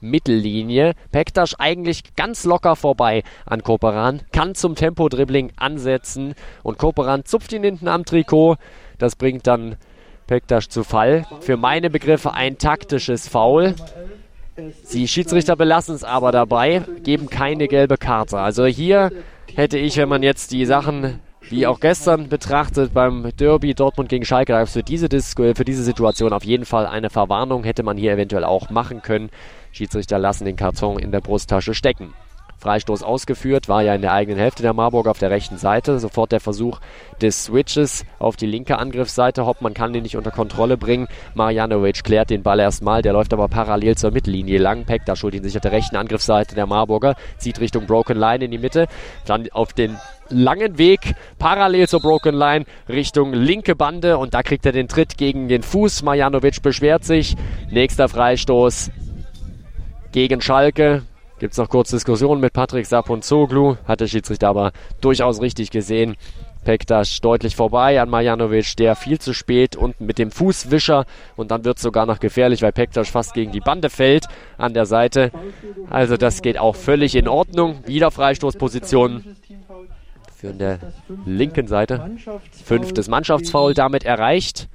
Mittellinie. 0.10 0.93
Pektasch 1.12 1.56
eigentlich 1.60 2.16
ganz 2.16 2.45
locker 2.45 2.76
vorbei 2.76 3.24
an 3.45 3.64
Koperan, 3.64 4.22
kann 4.32 4.56
zum 4.56 4.76
Tempo-Dribbling 4.76 5.51
ansetzen 5.58 6.36
und 6.64 6.78
Koperan 6.78 7.26
zupft 7.26 7.53
ihn 7.53 7.64
hinten 7.64 7.88
am 7.88 8.06
Trikot. 8.06 8.56
Das 8.97 9.16
bringt 9.16 9.47
dann 9.47 9.76
Pektasch 10.28 10.70
zu 10.70 10.84
Fall. 10.84 11.26
Für 11.41 11.58
meine 11.58 11.89
Begriffe 11.89 12.34
ein 12.34 12.58
taktisches 12.58 13.28
Foul. 13.28 13.76
Die 14.93 15.08
Schiedsrichter 15.08 15.56
belassen 15.56 15.95
es 15.95 16.03
aber 16.03 16.32
dabei, 16.32 16.84
geben 17.03 17.30
keine 17.30 17.68
gelbe 17.68 17.97
Karte. 17.97 18.39
Also 18.39 18.66
hier 18.66 19.12
hätte 19.53 19.78
ich, 19.78 19.97
wenn 19.97 20.10
man 20.10 20.24
jetzt 20.24 20.51
die 20.51 20.66
Sachen 20.66 21.20
wie 21.50 21.68
auch 21.68 21.80
gestern 21.80 22.30
betrachtet 22.30 22.93
beim 22.93 23.32
Derby 23.38 23.74
Dortmund 23.74 24.10
gegen 24.10 24.26
Schalke, 24.26 24.66
für 24.66 24.84
diese, 24.84 25.08
für 25.10 25.66
diese 25.66 25.84
Situation 25.84 26.34
auf 26.34 26.43
jeden 26.43 26.66
Fall 26.66 26.86
eine 26.86 27.10
Verwarnung 27.10 27.64
hätte 27.64 27.84
man 27.84 27.98
hier 27.98 28.14
eventuell 28.14 28.43
auch 28.43 28.70
machen 28.70 29.02
können. 29.02 29.30
Schiedsrichter 29.72 30.20
lassen 30.20 30.46
den 30.46 30.56
Karton 30.56 31.00
in 31.00 31.12
der 31.12 31.22
Brusttasche 31.22 31.74
stecken. 31.74 32.14
Freistoß 32.58 33.04
ausgeführt, 33.04 33.70
war 33.70 33.84
ja 33.84 33.93
in 33.93 34.02
der 34.02 34.14
eigenen 34.14 34.39
Hälfte 34.39 34.64
der 34.64 34.74
Marburg 34.74 35.08
auf 35.08 35.20
der 35.20 35.30
rechten 35.30 35.58
Seite. 35.58 36.00
Sofort 36.00 36.32
der 36.32 36.39
Versuch 36.39 36.80
des 37.22 37.46
Switches 37.46 38.06
auf 38.18 38.38
die 38.38 38.48
linke 38.48 38.80
Angriffsseite. 38.80 39.46
Hoppmann 39.46 39.76
kann 39.76 39.93
den 39.93 40.04
nicht 40.04 40.18
unter 40.18 40.32
Kontrolle 40.32 40.78
bringen. 40.78 41.08
Marjanovic 41.36 42.04
klärt 42.04 42.32
den 42.32 42.41
Ball 42.41 42.60
erstmal, 42.60 43.02
der 43.02 43.14
läuft 43.14 43.34
aber 43.34 43.50
parallel 43.50 43.98
zur 43.98 44.12
Mittellinie 44.12 44.58
lang. 44.58 44.86
Peck, 44.86 45.04
da 45.06 45.16
schuld 45.16 45.36
ihn 45.36 45.43
sich 45.43 45.56
auf 45.56 45.62
der 45.62 45.74
rechten 45.74 45.96
Angriffsseite 45.96 46.56
der 46.56 46.66
Marburger, 46.66 47.16
zieht 47.38 47.60
Richtung 47.60 47.86
Broken 47.86 48.18
Line 48.18 48.46
in 48.46 48.52
die 48.52 48.58
Mitte. 48.58 48.88
Dann 49.26 49.48
auf 49.52 49.74
den 49.74 49.98
langen 50.30 50.78
Weg 50.78 51.16
parallel 51.40 51.88
zur 51.88 52.02
Broken 52.02 52.36
Line 52.36 52.66
Richtung 52.90 53.34
linke 53.34 53.76
Bande 53.76 54.18
und 54.18 54.34
da 54.34 54.44
kriegt 54.44 54.66
er 54.66 54.72
den 54.72 54.88
Tritt 54.88 55.18
gegen 55.18 55.48
den 55.48 55.64
Fuß. 55.64 56.04
Marjanovic 56.04 56.62
beschwert 56.62 57.04
sich. 57.04 57.36
Nächster 57.70 58.10
Freistoß 58.10 58.92
gegen 60.12 60.42
Schalke. 60.42 61.04
Gibt 61.40 61.52
es 61.52 61.58
noch 61.58 61.70
kurz 61.70 61.90
Diskussionen 61.90 62.40
mit 62.40 62.54
Patrick 62.54 62.86
Saponzoglu. 62.86 63.76
Hat 63.86 64.00
der 64.00 64.08
Schiedsrichter 64.08 64.48
aber 64.48 64.72
durchaus 65.02 65.42
richtig 65.42 65.70
gesehen. 65.70 66.16
Pektas 66.64 67.22
deutlich 67.22 67.56
vorbei 67.56 68.02
an 68.02 68.10
Marjanovic, 68.10 68.76
der 68.78 68.96
viel 68.96 69.20
zu 69.20 69.34
spät 69.34 69.76
und 69.76 70.02
mit 70.02 70.18
dem 70.18 70.32
Fußwischer 70.32 71.06
und 71.36 71.52
dann 71.52 71.64
wird 71.64 71.78
es 71.78 71.84
sogar 71.84 72.08
noch 72.08 72.20
gefährlich, 72.20 72.64
weil 72.64 72.72
Pektas 72.72 73.08
fast 73.08 73.36
gegen 73.36 73.52
die 73.52 73.60
Bande 73.60 73.92
fällt 73.92 74.26
an 74.58 74.74
der 74.74 74.88
Seite. 74.88 75.32
Also 75.90 76.18
das 76.18 76.42
geht 76.42 76.58
auch 76.58 76.76
völlig 76.76 77.16
in 77.16 77.28
Ordnung. 77.28 77.84
Wieder 77.86 78.10
Freistoßposition 78.10 79.24
für 80.36 80.54
der 80.54 80.80
linken 81.26 81.68
Seite. 81.68 82.12
Fünftes 82.64 83.08
Mannschaftsfoul 83.08 83.74
damit 83.74 84.04
erreicht. 84.04 84.68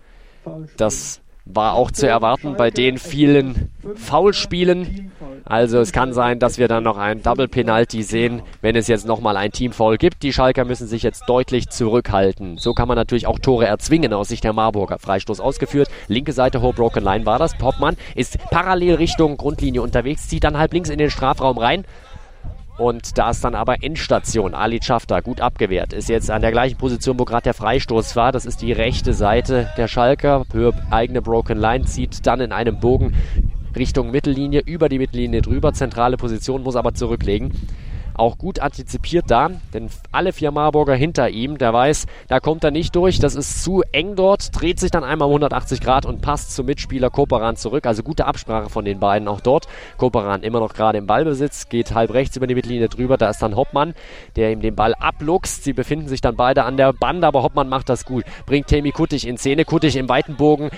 Das 0.77 1.21
war 1.45 1.75
auch 1.75 1.91
zu 1.91 2.07
erwarten 2.07 2.55
bei 2.57 2.71
den 2.71 2.99
vielen 2.99 3.71
Foulspielen. 3.95 5.11
Also 5.45 5.81
es 5.81 5.93
kann 5.93 6.13
sein, 6.13 6.39
dass 6.39 6.59
wir 6.59 6.69
dann 6.69 6.85
noch 6.85 6.97
ein 6.97 7.23
Double 7.23 7.49
Penalty 7.49 8.03
sehen, 8.03 8.43
wenn 8.61 8.77
es 8.77 8.87
jetzt 8.87 9.07
nochmal 9.07 9.37
ein 9.37 9.51
Teamfoul 9.51 9.97
gibt. 9.97 10.23
Die 10.23 10.33
Schalker 10.33 10.65
müssen 10.65 10.87
sich 10.87 11.03
jetzt 11.03 11.25
deutlich 11.29 11.69
zurückhalten. 11.69 12.59
So 12.59 12.73
kann 12.73 12.89
man 12.89 12.97
natürlich 12.97 13.27
auch 13.27 13.39
Tore 13.39 13.67
erzwingen 13.67 14.13
aus 14.13 14.29
Sicht 14.29 14.45
der 14.45 14.53
Marburger. 14.53 14.99
Freistoß 14.99 15.41
ausgeführt. 15.41 15.89
Linke 16.09 16.33
Seite 16.33 16.61
hohe 16.61 16.73
Broken 16.73 17.03
Line 17.03 17.27
war 17.27 17.39
das. 17.39 17.57
Poppmann 17.57 17.97
ist 18.15 18.39
parallel 18.51 18.95
Richtung 18.95 19.37
Grundlinie 19.37 19.83
unterwegs, 19.83 20.29
zieht 20.29 20.45
dann 20.45 20.59
halb 20.59 20.73
links 20.73 20.91
in 20.91 20.99
den 20.99 21.11
Strafraum 21.11 21.59
rein. 21.59 21.85
Und 22.81 23.18
da 23.18 23.28
ist 23.28 23.45
dann 23.45 23.55
aber 23.55 23.83
Endstation. 23.83 24.55
Ali 24.55 24.81
Schafter 24.83 25.20
gut 25.20 25.43
abgewehrt. 25.43 25.93
Ist 25.93 26.09
jetzt 26.09 26.31
an 26.31 26.41
der 26.41 26.51
gleichen 26.51 26.78
Position, 26.78 27.18
wo 27.18 27.26
gerade 27.26 27.43
der 27.43 27.53
Freistoß 27.53 28.16
war. 28.16 28.33
Das 28.33 28.47
ist 28.47 28.62
die 28.62 28.72
rechte 28.72 29.12
Seite 29.12 29.68
der 29.76 29.87
Schalker. 29.87 30.47
Höhe 30.51 30.72
eigene 30.91 31.20
Broken 31.20 31.59
Line 31.59 31.85
zieht 31.85 32.26
dann 32.26 32.41
in 32.41 32.53
einem 32.53 32.81
Bogen 32.81 33.12
Richtung 33.76 34.11
Mittellinie, 34.11 34.62
über 34.64 34.89
die 34.89 34.99
Mittellinie 34.99 35.43
drüber. 35.43 35.74
Zentrale 35.74 36.16
Position, 36.16 36.62
muss 36.62 36.74
aber 36.74 36.95
zurücklegen 36.95 37.53
auch 38.21 38.39
gut 38.39 38.61
antizipiert 38.61 39.31
da, 39.31 39.51
denn 39.73 39.89
alle 40.12 40.33
vier 40.33 40.51
Marburger 40.51 40.95
hinter 40.95 41.31
ihm, 41.31 41.59
der 41.59 41.73
weiß, 41.73 42.07
da 42.29 42.39
kommt 42.39 42.62
er 42.62 42.71
nicht 42.71 42.95
durch, 42.95 43.18
das 43.18 43.35
ist 43.35 43.64
zu 43.64 43.83
eng 43.93 44.14
dort, 44.14 44.51
dreht 44.61 44.79
sich 44.79 44.91
dann 44.91 45.05
einmal 45.05 45.27
um 45.27 45.33
180 45.33 45.81
Grad 45.81 46.05
und 46.05 46.21
passt 46.21 46.55
zum 46.55 46.66
Mitspieler 46.66 47.11
Koperan 47.11 47.57
zurück, 47.57 47.87
also 47.87 48.03
gute 48.03 48.27
Absprache 48.27 48.68
von 48.68 48.85
den 48.85 49.01
beiden 49.01 49.27
auch 49.27 49.41
dort. 49.41 49.66
Koperan 49.97 50.43
immer 50.43 50.61
noch 50.61 50.75
gerade 50.75 50.99
im 50.99 51.07
Ballbesitz, 51.07 51.68
geht 51.68 51.95
halb 51.95 52.12
rechts 52.12 52.37
über 52.37 52.47
die 52.47 52.55
Mittellinie 52.55 52.89
drüber, 52.89 53.16
da 53.16 53.31
ist 53.31 53.41
dann 53.41 53.57
Hoppmann, 53.57 53.95
der 54.37 54.53
ihm 54.53 54.61
den 54.61 54.77
Ball 54.77 54.95
abluchst, 54.95 55.64
sie 55.64 55.73
befinden 55.73 56.09
sich 56.09 56.21
dann 56.21 56.37
beide 56.37 56.64
an 56.64 56.77
der 56.77 56.93
Bande, 56.93 57.27
aber 57.27 57.43
Hoppmann 57.43 57.68
macht 57.68 57.89
das 57.89 58.05
gut, 58.05 58.25
bringt 58.45 58.66
Temi 58.66 58.93
Kuttig 58.93 59.27
in 59.27 59.39
Szene, 59.39 59.64
Kuttig 59.64 59.97
im 59.97 60.11
weiten 60.11 60.37
Bogen, 60.37 60.71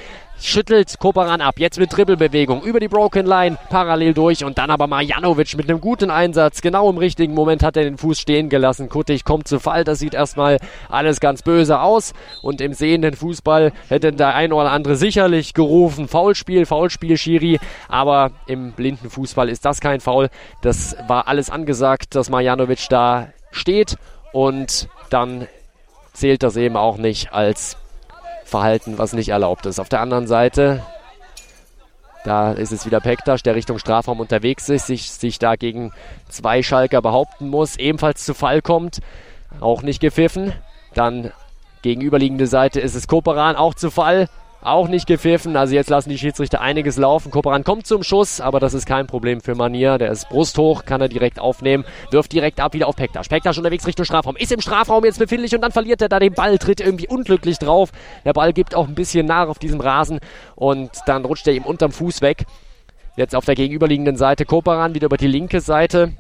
schüttelt 0.45 0.99
Koparan 0.99 1.41
ab. 1.41 1.59
Jetzt 1.59 1.79
mit 1.79 1.97
Dribbelbewegung 1.97 2.63
über 2.63 2.81
die 2.81 2.89
Broken 2.89 3.27
Line 3.27 3.59
parallel 3.71 4.15
durch 4.15 4.45
und 4.45 4.59
dann 4.59 4.71
aber 4.71 4.87
Marjanovic 4.87 5.57
mit 5.57 5.69
einem 5.69 5.81
guten 5.81 6.11
Einsatz. 6.11 6.61
Genau 6.61 6.91
im 6.91 6.99
richtigen 6.99 7.35
Moment 7.35 7.63
hat 7.63 7.77
er 7.77 7.85
den 7.85 7.99
Fuß 7.99 8.21
stehen 8.21 8.49
gelassen. 8.49 8.89
Kuttig 8.89 9.25
kommt 9.25 9.49
zu 9.49 9.61
Fall. 9.61 9.85
Das 9.85 9.99
sieht 9.99 10.15
erstmal 10.15 10.59
alles 10.89 11.21
ganz 11.21 11.43
böse 11.43 11.81
aus 11.81 12.13
und 12.43 12.61
im 12.61 12.73
sehenden 12.73 13.15
Fußball 13.15 13.73
hätte 13.89 14.13
der 14.13 14.35
ein 14.35 14.53
oder 14.53 14.71
andere 14.71 14.97
sicherlich 14.97 15.55
gerufen. 15.55 16.09
Foulspiel, 16.09 16.67
Foulspiel, 16.67 17.17
Schiri. 17.17 17.59
Aber 17.89 18.33
im 18.47 18.73
blinden 18.73 19.11
Fußball 19.11 19.49
ist 19.49 19.65
das 19.65 19.81
kein 19.81 20.01
Foul. 20.01 20.29
Das 20.63 20.97
war 21.09 21.29
alles 21.29 21.51
angesagt, 21.51 22.15
dass 22.15 22.31
Marjanovic 22.31 22.89
da 22.89 23.29
steht 23.51 23.97
und 24.33 24.89
dann 25.11 25.47
zählt 26.13 26.43
das 26.43 26.57
eben 26.57 26.77
auch 26.77 26.97
nicht 26.97 27.33
als 27.33 27.77
Verhalten, 28.53 28.99
was 28.99 29.13
nicht 29.13 29.31
erlaubt 29.31 29.67
ist. 29.67 29.81
Auf 29.81 29.89
der 29.89 30.01
anderen 30.01 30.29
Seite, 30.29 30.83
da 32.25 32.53
ist 32.53 32.71
es 32.71 32.87
wieder 32.87 33.01
Pektas, 33.01 33.43
der 33.43 33.57
Richtung 33.57 33.79
Strafraum 33.81 34.21
unterwegs 34.21 34.69
ist, 34.69 34.87
sich, 34.87 35.11
sich 35.11 35.41
da 35.41 35.57
gegen 35.57 35.93
zwei 36.29 36.63
Schalker 36.63 37.03
behaupten 37.03 37.49
muss, 37.49 37.77
ebenfalls 37.77 38.25
zu 38.25 38.35
Fall 38.35 38.63
kommt, 38.63 39.01
auch 39.61 39.83
nicht 39.83 40.01
gepfiffen. 40.01 40.53
Dann 40.95 41.33
gegenüberliegende 41.83 42.47
Seite 42.47 42.79
ist 42.81 42.95
es 42.95 43.09
Koperan, 43.09 43.57
auch 43.57 43.75
zu 43.75 43.91
Fall. 43.91 44.29
Auch 44.65 44.87
nicht 44.87 45.09
gepfiffen. 45.09 45.57
Also 45.57 45.75
jetzt 45.75 45.91
lassen 45.91 46.09
die 46.09 46.19
Schiedsrichter 46.19 46.61
einiges 46.61 46.97
laufen. 46.97 47.33
Koperan 47.33 47.65
kommt 47.65 47.85
zum 47.85 48.05
Schuss, 48.05 48.41
aber 48.41 48.61
das 48.61 48.75
ist 48.75 48.87
kein 48.87 49.09
Problem 49.09 49.41
für 49.41 49.57
Manier. 49.57 49.99
Der 49.99 50.13
ist 50.13 50.29
brusthoch, 50.29 50.85
kann 50.85 51.01
er 51.01 51.09
direkt 51.09 51.41
aufnehmen. 51.41 51.85
Wirft 52.13 52.33
direkt 52.33 52.61
ab 52.61 52.73
wieder 52.73 52.87
auf 52.87 52.95
Pektas. 52.95 53.29
Pektas 53.29 53.59
unterwegs 53.59 53.89
Richtung 53.89 54.05
Strafraum. 54.05 54.37
Ist 54.37 54.53
im 54.53 54.61
Strafraum 54.61 55.05
jetzt 55.05 55.19
befindlich 55.19 55.53
und 55.53 55.63
dann 55.63 55.73
verliert 55.73 56.01
er 56.01 56.09
da 56.09 56.21
den 56.21 56.33
Ball, 56.33 56.59
tritt 56.59 56.81
irgendwie 56.81 57.09
unglücklich 57.09 57.59
drauf. 57.59 57.91
Der 58.25 58.35
Ball 58.35 58.53
gibt 58.53 58.77
auch 58.77 58.87
ein 58.87 58.95
bisschen 58.95 59.27
nach 59.27 59.49
auf 59.49 59.59
diesem 59.59 59.81
Rasen 59.81 60.21
und 60.55 60.93
dann 61.07 61.25
rutscht 61.25 61.49
er 61.49 61.55
ihm 61.55 61.65
unterm 61.65 61.91
Fuß 61.91 62.23
weg. 62.23 62.45
Jetzt 63.17 63.35
auf 63.35 63.45
der 63.45 63.57
gegenüberliegenden 63.57 64.17
Seite 64.17 64.45
Koperan 64.45 64.95
wieder 64.95 65.07
über 65.07 65.17
die 65.17 65.27
linke 65.27 65.61
Seite. 65.61 66.13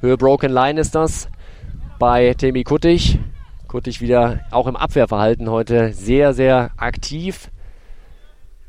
Höhe 0.00 0.16
Broken 0.16 0.52
Line 0.52 0.80
ist 0.80 0.94
das 0.94 1.28
bei 1.98 2.34
Temi 2.34 2.62
Kuttig. 2.62 3.18
Kuttig 3.72 4.02
wieder 4.02 4.40
auch 4.50 4.66
im 4.66 4.76
Abwehrverhalten 4.76 5.48
heute 5.48 5.94
sehr, 5.94 6.34
sehr 6.34 6.72
aktiv. 6.76 7.50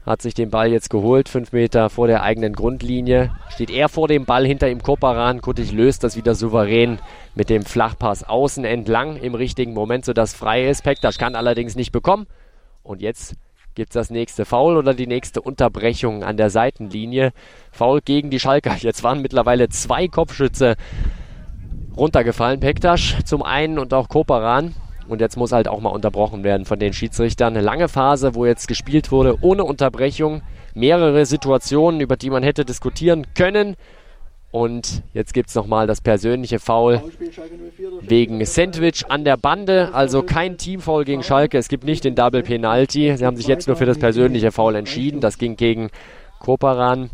Hat 0.05 0.21
sich 0.21 0.33
den 0.33 0.49
Ball 0.49 0.71
jetzt 0.71 0.89
geholt, 0.89 1.27
fünf 1.27 1.51
Meter 1.51 1.89
vor 1.89 2.07
der 2.07 2.23
eigenen 2.23 2.53
Grundlinie. 2.53 3.35
Steht 3.49 3.69
er 3.69 3.89
vor 3.89 4.07
dem 4.07 4.23
Ball, 4.23 4.47
hinter 4.47 4.69
ihm 4.69 4.81
Koparan. 4.81 5.41
Kuttig 5.41 5.73
löst 5.73 6.05
das 6.05 6.15
wieder 6.15 6.35
souverän 6.35 6.99
mit 7.35 7.49
dem 7.49 7.65
Flachpass 7.65 8.23
außen 8.23 8.63
entlang 8.63 9.17
im 9.17 9.35
richtigen 9.35 9.73
Moment, 9.73 10.05
sodass 10.05 10.33
frei 10.33 10.69
ist. 10.69 10.85
Pektas 10.85 11.17
kann 11.17 11.35
allerdings 11.35 11.75
nicht 11.75 11.91
bekommen. 11.91 12.25
Und 12.81 13.01
jetzt 13.01 13.35
gibt 13.75 13.89
es 13.89 13.95
das 13.95 14.09
nächste 14.09 14.45
Foul 14.45 14.77
oder 14.77 14.93
die 14.93 15.07
nächste 15.07 15.41
Unterbrechung 15.41 16.23
an 16.23 16.37
der 16.37 16.49
Seitenlinie. 16.49 17.33
Foul 17.73 17.99
gegen 17.99 18.29
die 18.29 18.39
Schalker. 18.39 18.77
Jetzt 18.77 19.03
waren 19.03 19.21
mittlerweile 19.21 19.67
zwei 19.67 20.07
Kopfschütze 20.07 20.77
runtergefallen. 21.97 22.61
Pektas 22.61 23.15
zum 23.25 23.43
einen 23.43 23.79
und 23.79 23.93
auch 23.93 24.07
Koparan. 24.07 24.75
Und 25.07 25.21
jetzt 25.21 25.37
muss 25.37 25.51
halt 25.51 25.67
auch 25.67 25.79
mal 25.79 25.89
unterbrochen 25.89 26.43
werden 26.43 26.65
von 26.65 26.79
den 26.79 26.93
Schiedsrichtern. 26.93 27.53
Eine 27.53 27.63
lange 27.63 27.87
Phase, 27.87 28.35
wo 28.35 28.45
jetzt 28.45 28.67
gespielt 28.67 29.11
wurde, 29.11 29.37
ohne 29.41 29.63
Unterbrechung. 29.63 30.41
Mehrere 30.73 31.25
Situationen, 31.25 32.01
über 32.01 32.17
die 32.17 32.29
man 32.29 32.43
hätte 32.43 32.65
diskutieren 32.65 33.27
können. 33.35 33.75
Und 34.53 35.01
jetzt 35.13 35.33
gibt 35.33 35.49
es 35.49 35.55
nochmal 35.55 35.87
das 35.87 35.99
persönliche 35.99 36.59
Foul 36.59 37.01
wegen 38.01 38.45
Sandwich 38.45 39.03
an 39.09 39.23
der 39.23 39.35
Bande. 39.35 39.89
Also 39.93 40.21
kein 40.21 40.57
Teamfoul 40.57 41.05
gegen 41.05 41.23
Schalke. 41.23 41.57
Es 41.57 41.69
gibt 41.69 41.83
nicht 41.83 42.03
den 42.03 42.13
Double 42.13 42.43
Penalty. 42.43 43.17
Sie 43.17 43.25
haben 43.25 43.35
sich 43.35 43.47
jetzt 43.47 43.67
nur 43.67 43.75
für 43.75 43.87
das 43.87 43.97
persönliche 43.97 44.51
Foul 44.51 44.75
entschieden. 44.75 45.21
Das 45.21 45.39
ging 45.39 45.55
gegen 45.55 45.89
Koparan. 46.39 47.09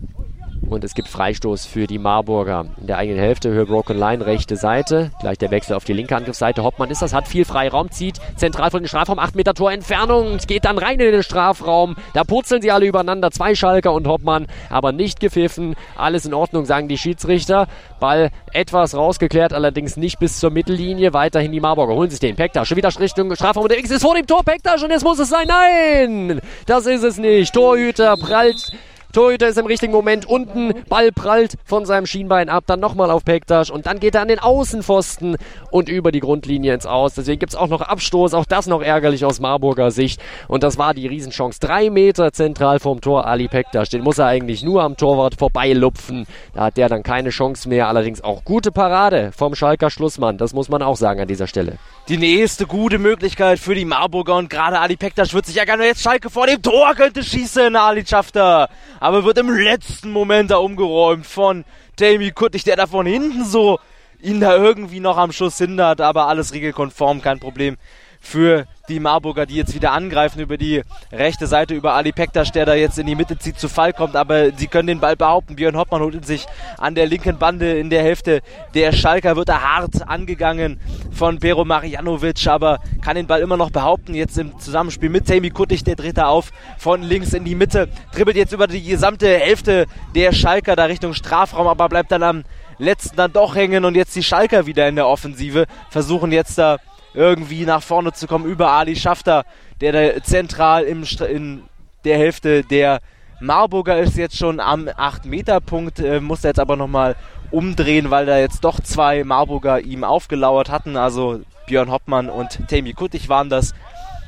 Und 0.69 0.83
es 0.83 0.93
gibt 0.93 1.07
Freistoß 1.07 1.65
für 1.65 1.87
die 1.87 1.97
Marburger 1.97 2.67
in 2.79 2.85
der 2.85 2.97
eigenen 2.99 3.19
Hälfte. 3.19 3.49
Höhe 3.49 3.65
Broken 3.65 3.97
Line, 3.97 4.23
rechte 4.23 4.55
Seite. 4.55 5.09
Gleich 5.19 5.39
der 5.39 5.49
Wechsel 5.49 5.75
auf 5.75 5.83
die 5.83 5.93
linke 5.93 6.15
Angriffsseite. 6.15 6.63
Hoppmann 6.63 6.91
ist 6.91 7.01
das, 7.01 7.11
hat 7.11 7.27
viel 7.27 7.43
Freiraum, 7.43 7.89
zieht 7.89 8.19
zentral 8.35 8.69
von 8.69 8.83
den 8.83 8.87
Strafraum, 8.87 9.17
8 9.17 9.35
Meter 9.35 9.55
Torentfernung, 9.55 10.37
geht 10.45 10.65
dann 10.65 10.77
rein 10.77 10.99
in 10.99 11.11
den 11.11 11.23
Strafraum. 11.23 11.95
Da 12.13 12.23
purzeln 12.23 12.61
sie 12.61 12.69
alle 12.69 12.85
übereinander, 12.85 13.31
zwei 13.31 13.55
Schalker 13.55 13.93
und 13.93 14.07
Hoppmann, 14.07 14.45
aber 14.69 14.91
nicht 14.91 15.19
gepfiffen. 15.19 15.75
Alles 15.97 16.25
in 16.25 16.35
Ordnung, 16.35 16.65
sagen 16.65 16.87
die 16.87 16.99
Schiedsrichter. 16.99 17.67
Ball 17.99 18.29
etwas 18.53 18.95
rausgeklärt, 18.95 19.53
allerdings 19.53 19.97
nicht 19.97 20.19
bis 20.19 20.39
zur 20.39 20.51
Mittellinie. 20.51 21.13
Weiterhin 21.13 21.51
die 21.51 21.59
Marburger 21.59 21.95
holen 21.95 22.11
sich 22.11 22.19
den 22.19 22.35
Pektas. 22.35 22.67
Schon 22.67 22.77
wieder 22.77 22.89
Richtung 22.99 23.33
Strafraum 23.33 23.63
unterwegs 23.63 23.89
ist 23.89 24.03
vor 24.03 24.13
dem 24.13 24.27
Tor 24.27 24.43
Pektas 24.43 24.83
und 24.83 24.91
jetzt 24.91 25.03
muss 25.03 25.17
es 25.17 25.29
sein. 25.29 25.47
Nein! 25.47 26.41
Das 26.67 26.85
ist 26.85 27.03
es 27.03 27.17
nicht. 27.17 27.53
Torhüter 27.53 28.15
prallt 28.17 28.71
Torhüter 29.11 29.47
ist 29.47 29.57
im 29.57 29.65
richtigen 29.65 29.91
Moment 29.91 30.27
unten, 30.27 30.73
Ball 30.87 31.11
prallt 31.11 31.55
von 31.65 31.85
seinem 31.85 32.05
Schienbein 32.05 32.47
ab, 32.47 32.65
dann 32.67 32.79
nochmal 32.79 33.09
auf 33.09 33.25
Pektas 33.25 33.71
und 33.71 33.87
dann 33.87 33.99
geht 33.99 34.13
er 34.13 34.21
an 34.21 34.27
den 34.27 34.37
Außenpfosten 34.37 35.37
und 35.71 35.89
über 35.89 36.11
die 36.11 36.19
Grundlinie 36.19 36.75
ins 36.75 36.85
Aus. 36.85 37.15
Deswegen 37.15 37.39
gibt 37.39 37.53
es 37.53 37.57
auch 37.57 37.67
noch 37.67 37.81
Abstoß, 37.81 38.35
auch 38.35 38.45
das 38.45 38.67
noch 38.67 38.81
ärgerlich 38.81 39.25
aus 39.25 39.39
Marburger 39.39 39.89
Sicht. 39.89 40.21
Und 40.47 40.61
das 40.61 40.77
war 40.77 40.93
die 40.93 41.07
Riesenchance. 41.07 41.59
Drei 41.59 41.89
Meter 41.89 42.31
zentral 42.31 42.79
vom 42.79 43.01
Tor 43.01 43.25
Ali 43.25 43.47
Pektas. 43.47 43.89
Den 43.89 44.03
muss 44.03 44.19
er 44.19 44.27
eigentlich 44.27 44.63
nur 44.63 44.83
am 44.83 44.95
Torwart 44.95 45.35
vorbeilupfen. 45.35 46.27
Da 46.53 46.65
hat 46.65 46.77
der 46.77 46.89
dann 46.89 47.01
keine 47.03 47.29
Chance 47.29 47.67
mehr. 47.67 47.87
Allerdings 47.87 48.21
auch 48.21 48.43
gute 48.43 48.71
Parade 48.71 49.31
vom 49.35 49.55
Schalker 49.55 49.89
Schlussmann. 49.89 50.37
Das 50.37 50.53
muss 50.53 50.69
man 50.69 50.83
auch 50.83 50.97
sagen 50.97 51.21
an 51.21 51.27
dieser 51.27 51.47
Stelle. 51.47 51.77
Die 52.09 52.17
nächste 52.17 52.65
gute 52.65 52.99
Möglichkeit 52.99 53.59
für 53.59 53.75
die 53.75 53.85
Marburger 53.85 54.35
und 54.35 54.49
gerade 54.49 54.79
Ali 54.79 54.97
Pektas 54.97 55.33
wird 55.33 55.45
sich 55.45 55.55
ja 55.55 55.65
gerne 55.65 55.85
jetzt 55.85 56.01
Schalke 56.01 56.29
vor 56.29 56.47
dem 56.47 56.61
Tor 56.61 56.93
könnte 56.95 57.23
schießen. 57.23 57.75
Ali 57.75 58.05
Schafter 58.05 58.69
aber 58.99 59.23
wird 59.23 59.37
im 59.37 59.49
letzten 59.49 60.11
Moment 60.11 60.51
da 60.51 60.57
umgeräumt 60.57 61.25
von 61.25 61.65
Tammy 61.95 62.31
Kuttig, 62.31 62.63
der 62.63 62.75
da 62.75 62.87
von 62.87 63.05
hinten 63.05 63.45
so 63.45 63.79
ihn 64.21 64.39
da 64.39 64.55
irgendwie 64.55 64.99
noch 64.99 65.17
am 65.17 65.31
Schuss 65.31 65.57
hindert, 65.57 66.01
aber 66.01 66.27
alles 66.27 66.53
regelkonform, 66.53 67.21
kein 67.21 67.39
Problem 67.39 67.77
für 68.19 68.65
die 68.89 68.99
Marburger, 68.99 69.45
die 69.45 69.55
jetzt 69.55 69.73
wieder 69.73 69.91
angreifen 69.91 70.39
über 70.39 70.57
die 70.57 70.81
rechte 71.11 71.47
Seite, 71.47 71.73
über 71.73 71.93
Ali 71.93 72.11
Pektas, 72.11 72.51
der 72.51 72.65
da 72.65 72.73
jetzt 72.73 72.97
in 72.97 73.05
die 73.05 73.15
Mitte 73.15 73.37
zieht, 73.37 73.59
zu 73.59 73.69
Fall 73.69 73.93
kommt, 73.93 74.15
aber 74.15 74.51
sie 74.55 74.67
können 74.67 74.87
den 74.87 74.99
Ball 74.99 75.15
behaupten. 75.15 75.55
Björn 75.55 75.77
Hoppmann 75.77 76.01
holt 76.01 76.15
ihn 76.15 76.23
sich 76.23 76.45
an 76.77 76.95
der 76.95 77.05
linken 77.05 77.37
Bande 77.37 77.77
in 77.77 77.89
der 77.89 78.03
Hälfte. 78.03 78.41
Der 78.73 78.91
Schalker 78.91 79.35
wird 79.35 79.49
da 79.49 79.61
hart 79.61 80.07
angegangen 80.07 80.79
von 81.11 81.39
Bero 81.39 81.65
Marjanovic, 81.65 82.47
aber 82.47 82.79
kann 83.01 83.15
den 83.15 83.27
Ball 83.27 83.41
immer 83.41 83.57
noch 83.57 83.69
behaupten. 83.69 84.15
Jetzt 84.15 84.37
im 84.37 84.59
Zusammenspiel 84.59 85.09
mit 85.09 85.27
Tammy 85.27 85.49
Kuttig, 85.49 85.83
der 85.83 85.95
da 85.95 86.27
auf 86.27 86.51
von 86.77 87.03
links 87.03 87.33
in 87.33 87.45
die 87.45 87.55
Mitte, 87.55 87.89
dribbelt 88.13 88.37
jetzt 88.37 88.53
über 88.53 88.67
die 88.67 88.83
gesamte 88.83 89.27
Hälfte 89.27 89.85
der 90.15 90.33
Schalker 90.33 90.75
da 90.75 90.85
Richtung 90.85 91.13
Strafraum, 91.13 91.67
aber 91.67 91.89
bleibt 91.89 92.11
dann 92.11 92.23
am 92.23 92.43
letzten 92.79 93.17
dann 93.17 93.33
doch 93.33 93.55
hängen 93.55 93.85
und 93.85 93.95
jetzt 93.95 94.15
die 94.15 94.23
Schalker 94.23 94.65
wieder 94.65 94.87
in 94.87 94.95
der 94.95 95.07
Offensive 95.07 95.65
versuchen 95.89 96.31
jetzt 96.31 96.57
da 96.57 96.77
irgendwie 97.19 97.65
nach 97.65 97.83
vorne 97.83 98.13
zu 98.13 98.27
kommen 98.27 98.45
über 98.45 98.71
Ali 98.71 98.95
Schafter, 98.95 99.43
der 99.81 99.91
da 99.91 100.23
zentral 100.23 100.83
im, 100.85 101.03
in 101.29 101.63
der 102.05 102.17
Hälfte 102.17 102.63
der 102.63 103.01
Marburger 103.41 103.99
ist 103.99 104.17
jetzt 104.17 104.37
schon 104.37 104.61
am 104.61 104.87
8-Meter-Punkt, 104.87 105.99
äh, 105.99 106.21
muss 106.21 106.43
jetzt 106.43 106.59
aber 106.59 106.77
nochmal 106.77 107.17
umdrehen, 107.51 108.09
weil 108.09 108.25
da 108.25 108.37
jetzt 108.37 108.63
doch 108.63 108.79
zwei 108.79 109.23
Marburger 109.25 109.81
ihm 109.81 110.05
aufgelauert 110.05 110.69
hatten. 110.69 110.95
Also 110.95 111.41
Björn 111.67 111.91
Hoppmann 111.91 112.29
und 112.29 112.67
Tammy 112.69 112.93
Kuttig 112.93 113.27
waren 113.27 113.49
das. 113.49 113.73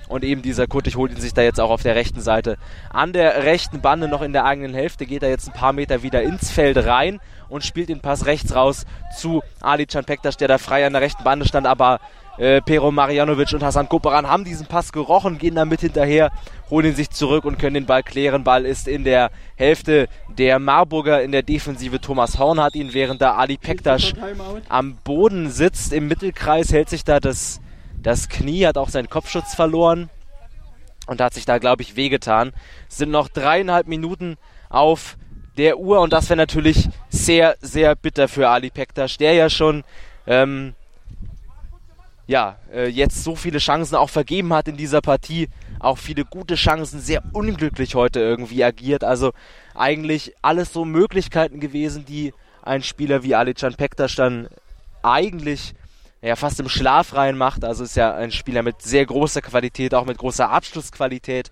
Und 0.09 0.25
eben 0.25 0.41
dieser 0.41 0.67
Kuttig 0.67 0.97
holt 0.97 1.13
ihn 1.13 1.21
sich 1.21 1.33
da 1.33 1.41
jetzt 1.41 1.61
auch 1.61 1.69
auf 1.69 1.83
der 1.83 1.95
rechten 1.95 2.19
Seite. 2.19 2.57
An 2.89 3.13
der 3.13 3.45
rechten 3.45 3.79
Bande 3.79 4.09
noch 4.09 4.21
in 4.21 4.33
der 4.33 4.43
eigenen 4.43 4.73
Hälfte 4.73 5.05
geht 5.05 5.23
er 5.23 5.29
jetzt 5.29 5.47
ein 5.47 5.53
paar 5.53 5.71
Meter 5.71 6.03
wieder 6.03 6.21
ins 6.21 6.51
Feld 6.51 6.77
rein 6.77 7.21
und 7.47 7.63
spielt 7.63 7.87
den 7.87 8.01
Pass 8.01 8.25
rechts 8.25 8.53
raus 8.53 8.85
zu 9.17 9.41
Ali 9.61 9.85
Can 9.85 10.03
Pektas, 10.03 10.35
der 10.35 10.49
da 10.49 10.57
frei 10.57 10.85
an 10.85 10.91
der 10.91 11.01
rechten 11.01 11.23
Bande 11.23 11.47
stand, 11.47 11.65
aber 11.65 12.01
äh, 12.41 12.59
Pero 12.59 12.91
Marjanovic 12.91 13.53
und 13.53 13.61
Hassan 13.61 13.87
Koperan 13.87 14.27
haben 14.27 14.43
diesen 14.43 14.65
Pass 14.65 14.91
gerochen, 14.91 15.37
gehen 15.37 15.53
damit 15.53 15.81
hinterher, 15.81 16.31
holen 16.71 16.87
ihn 16.87 16.95
sich 16.95 17.11
zurück 17.11 17.45
und 17.45 17.59
können 17.59 17.75
den 17.75 17.85
Ball 17.85 18.01
klären. 18.01 18.43
Ball 18.43 18.65
ist 18.65 18.87
in 18.87 19.03
der 19.03 19.29
Hälfte 19.55 20.09
der 20.27 20.57
Marburger 20.57 21.21
in 21.21 21.31
der 21.31 21.43
Defensive. 21.43 22.01
Thomas 22.01 22.39
Horn 22.39 22.59
hat 22.59 22.73
ihn, 22.73 22.95
während 22.95 23.21
da 23.21 23.35
Ali 23.35 23.57
Pektas 23.57 24.13
am 24.69 24.95
Boden 25.03 25.51
sitzt 25.51 25.93
im 25.93 26.07
Mittelkreis, 26.07 26.73
hält 26.73 26.89
sich 26.89 27.03
da 27.03 27.19
das, 27.19 27.61
das 28.01 28.27
Knie, 28.27 28.65
hat 28.65 28.77
auch 28.79 28.89
seinen 28.89 29.09
Kopfschutz 29.09 29.53
verloren 29.53 30.09
und 31.05 31.21
hat 31.21 31.35
sich 31.35 31.45
da, 31.45 31.59
glaube 31.59 31.83
ich, 31.83 31.95
wehgetan. 31.95 32.53
Es 32.89 32.97
sind 32.97 33.11
noch 33.11 33.29
dreieinhalb 33.29 33.85
Minuten 33.85 34.37
auf 34.67 35.15
der 35.57 35.77
Uhr 35.77 36.01
und 36.01 36.11
das 36.11 36.27
wäre 36.29 36.37
natürlich 36.37 36.89
sehr, 37.09 37.55
sehr 37.61 37.95
bitter 37.95 38.27
für 38.27 38.49
Ali 38.49 38.71
Pektas, 38.71 39.17
der 39.17 39.33
ja 39.33 39.47
schon 39.47 39.83
ähm, 40.25 40.73
ja, 42.27 42.57
äh, 42.73 42.87
jetzt 42.87 43.23
so 43.23 43.35
viele 43.35 43.59
Chancen 43.59 43.95
auch 43.95 44.09
vergeben 44.09 44.53
hat 44.53 44.67
in 44.67 44.77
dieser 44.77 45.01
Partie, 45.01 45.49
auch 45.79 45.97
viele 45.97 46.25
gute 46.25 46.55
Chancen, 46.55 46.99
sehr 46.99 47.23
unglücklich 47.33 47.95
heute 47.95 48.19
irgendwie 48.19 48.63
agiert. 48.63 49.03
Also 49.03 49.31
eigentlich 49.73 50.33
alles 50.41 50.71
so 50.73 50.85
Möglichkeiten 50.85 51.59
gewesen, 51.59 52.05
die 52.05 52.33
ein 52.61 52.83
Spieler 52.83 53.23
wie 53.23 53.35
Ali 53.35 53.53
Can 53.53 53.73
Pektas 53.73 54.15
dann 54.15 54.47
eigentlich 55.01 55.73
ja, 56.21 56.35
fast 56.35 56.59
im 56.59 56.69
Schlaf 56.69 57.15
reinmacht. 57.15 57.65
Also 57.65 57.83
ist 57.83 57.95
ja 57.95 58.13
ein 58.13 58.31
Spieler 58.31 58.61
mit 58.61 58.81
sehr 58.81 59.05
großer 59.05 59.41
Qualität, 59.41 59.95
auch 59.95 60.05
mit 60.05 60.17
großer 60.17 60.49
Abschlussqualität 60.49 61.51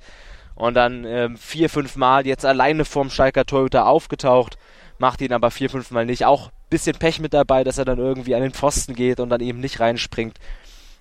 und 0.56 0.76
dann 0.76 1.06
ähm, 1.06 1.38
vier, 1.38 1.70
fünf 1.70 1.96
Mal 1.96 2.28
jetzt 2.28 2.46
alleine 2.46 2.86
vorm 2.86 3.10
Schalker 3.10 3.46
Torhüter 3.46 3.88
aufgetaucht, 3.88 4.58
macht 5.00 5.22
ihn 5.22 5.34
aber 5.34 5.52
vier, 5.52 5.70
fünf 5.70 5.90
Mal 5.92 6.06
nicht. 6.06 6.26
Auch 6.26 6.52
bisschen 6.70 6.98
Pech 6.98 7.20
mit 7.20 7.34
dabei, 7.34 7.64
dass 7.64 7.78
er 7.78 7.86
dann 7.86 7.98
irgendwie 7.98 8.36
an 8.36 8.42
den 8.42 8.52
Pfosten 8.52 8.94
geht 8.94 9.20
und 9.20 9.30
dann 9.30 9.42
eben 9.42 9.60
nicht 9.60 9.80
reinspringt. 9.80 10.38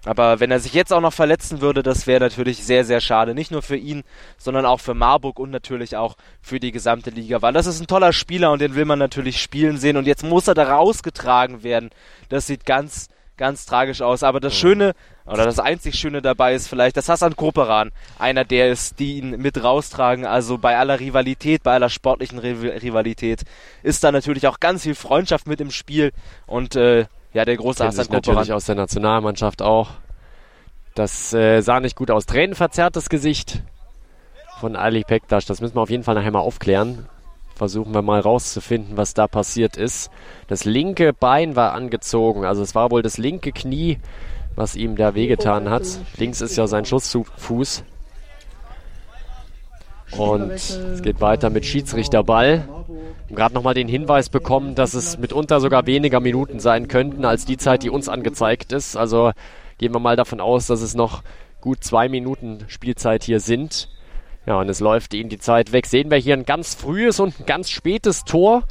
Aber 0.05 0.39
wenn 0.41 0.51
er 0.51 0.61
sich 0.61 0.75
jetzt 0.75 0.93
auch 0.93 1.01
noch 1.01 1.13
verletzen 1.13 1.61
würde, 1.61 1.83
das 1.83 2.07
wäre 2.07 2.21
natürlich 2.21 2.65
sehr, 2.65 2.85
sehr 2.85 3.01
schade. 3.01 3.35
Nicht 3.35 3.51
nur 3.51 3.63
für 3.63 3.77
ihn, 3.77 4.05
sondern 4.37 4.65
auch 4.65 4.81
für 4.81 4.95
Marburg 4.95 5.39
und 5.39 5.51
natürlich 5.51 5.97
auch 5.97 6.17
für 6.41 6.61
die 6.61 6.73
gesamte 6.73 7.11
Liga. 7.11 7.43
Weil 7.43 7.53
das 7.53 7.67
ist 7.67 7.81
ein 7.81 7.89
toller 7.89 8.13
Spieler 8.13 8.53
und 8.53 8.61
den 8.61 8.75
will 8.75 8.85
man 8.85 8.99
natürlich 8.99 9.43
spielen 9.43 9.77
sehen. 9.79 9.97
Und 9.97 10.07
jetzt 10.07 10.23
muss 10.23 10.47
er 10.47 10.55
da 10.55 10.73
rausgetragen 10.73 11.63
werden. 11.65 11.91
Das 12.29 12.47
sieht 12.47 12.65
ganz, 12.65 13.09
ganz 13.37 13.67
tragisch 13.67 14.01
aus. 14.01 14.23
Aber 14.23 14.39
das 14.39 14.55
Schöne 14.55 14.95
oder 15.27 15.45
das 15.45 15.59
einzig 15.59 15.97
Schöne 15.97 16.23
dabei 16.23 16.55
ist 16.55 16.69
vielleicht, 16.69 16.97
dass 16.97 17.09
Hassan 17.09 17.37
Koperan 17.37 17.91
einer 18.19 18.45
der 18.45 18.71
ist, 18.71 18.99
die 19.01 19.19
ihn 19.19 19.31
mit 19.43 19.63
raustragen. 19.63 20.25
Also 20.25 20.59
bei 20.59 20.79
aller 20.79 21.01
Rivalität, 21.01 21.65
bei 21.65 21.75
aller 21.75 21.91
sportlichen 21.91 22.39
Rivalität 22.39 23.43
ist 23.83 24.05
da 24.05 24.13
natürlich 24.13 24.47
auch 24.47 24.61
ganz 24.61 24.85
viel 24.85 24.95
Freundschaft 24.95 25.47
mit 25.47 25.61
im 25.61 25.71
Spiel 25.71 26.13
und 26.47 26.77
äh, 26.77 27.07
ja, 27.33 27.45
der 27.45 27.57
große 27.57 27.85
Hassan 27.85 28.07
natürlich 28.11 28.53
aus 28.53 28.67
der 28.67 28.75
Nationalmannschaft 28.75 29.63
auch. 29.63 29.91
Das 30.95 31.33
äh, 31.33 31.61
sah 31.61 31.81
nicht 31.81 31.97
gut 31.97 32.11
aus. 32.11 32.27
Tränenverzerrtes 32.27 33.09
Gesicht 33.09 33.63
von 34.61 34.75
Ali 34.77 35.05
Pektas. 35.05 35.47
Das 35.47 35.61
müssen 35.61 35.77
wir 35.77 35.83
auf 35.83 35.91
jeden 35.91 36.03
Fall 36.03 36.15
nachher 36.15 36.33
mal 36.33 36.41
aufklären. 36.41 37.07
Versuchen 37.55 37.93
wir 37.93 38.03
mal 38.03 38.21
rauszufinden, 38.21 38.97
was 38.97 39.15
da 39.15 39.27
passiert 39.27 39.77
ist. 39.77 40.11
Das 40.47 40.65
linke 40.65 41.13
Bein 41.13 41.57
war 41.57 41.73
angezogen. 41.73 42.45
Also 42.45 42.63
es 42.63 42.75
war 42.75 42.91
wohl 42.91 43.03
das 43.03 43.19
linke 43.19 43.53
Knie, 43.53 43.99
was 44.57 44.77
ihm 44.77 44.97
da 44.97 45.15
wehgetan 45.15 45.69
hat. 45.69 45.83
Links 46.17 46.41
ist 46.41 46.57
ja 46.57 46.67
sein 46.67 46.85
Schussfuß. 46.85 47.85
Und 50.17 50.53
es 50.53 51.03
geht 51.03 51.21
weiter 51.21 51.51
mit 51.51 51.67
Schiedsrichterball. 51.67 52.69
Gerade 53.29 53.55
nochmal 53.55 53.75
den 53.75 53.89
Hinweis 53.89 54.31
bekommen, 54.31 54.75
dass 54.75 54.95
es 54.95 55.19
mitunter 55.19 55.61
sogar 55.61 55.87
weniger 55.87 56.21
Minuten 56.21 56.61
sein 56.61 56.89
könnten 56.89 57.25
als 57.25 57.45
die 57.45 57.59
Zeit, 57.59 57.83
die 57.83 57.91
uns 57.91 58.09
angezeigt 58.09 58.73
ist. 58.73 58.97
Also 58.97 59.33
gehen 59.77 59.93
wir 59.93 60.01
mal 60.01 60.17
davon 60.17 60.41
aus, 60.41 60.67
dass 60.67 60.81
es 60.81 60.95
noch 60.95 61.23
gut 61.61 61.85
zwei 61.85 62.09
Minuten 62.09 62.65
Spielzeit 62.69 63.25
hier 63.25 63.41
sind. 63.41 63.89
Ja, 64.47 64.59
und 64.61 64.69
es 64.71 64.81
läuft 64.81 65.13
ihnen 65.13 65.29
die 65.29 65.39
Zeit 65.39 65.73
weg. 65.73 65.87
Sehen 65.87 66.11
wir 66.11 66.17
hier 66.17 66.35
ein 66.35 66.47
ganz 66.47 66.75
frühes 66.75 67.21
und 67.21 67.39
ein 67.41 67.47
ganz 67.47 67.69
spätes 67.69 68.25
Tor 68.25 68.63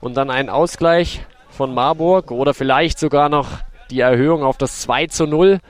und 0.00 0.16
dann 0.16 0.30
einen 0.30 0.48
Ausgleich 0.48 1.20
von 1.50 1.74
Marburg 1.74 2.30
oder 2.30 2.54
vielleicht 2.54 2.98
sogar 2.98 3.28
noch 3.28 3.48
die 3.90 4.00
Erhöhung 4.00 4.42
auf 4.42 4.56
das 4.56 4.80
2 4.80 5.06
zu 5.08 5.26
0. 5.26 5.60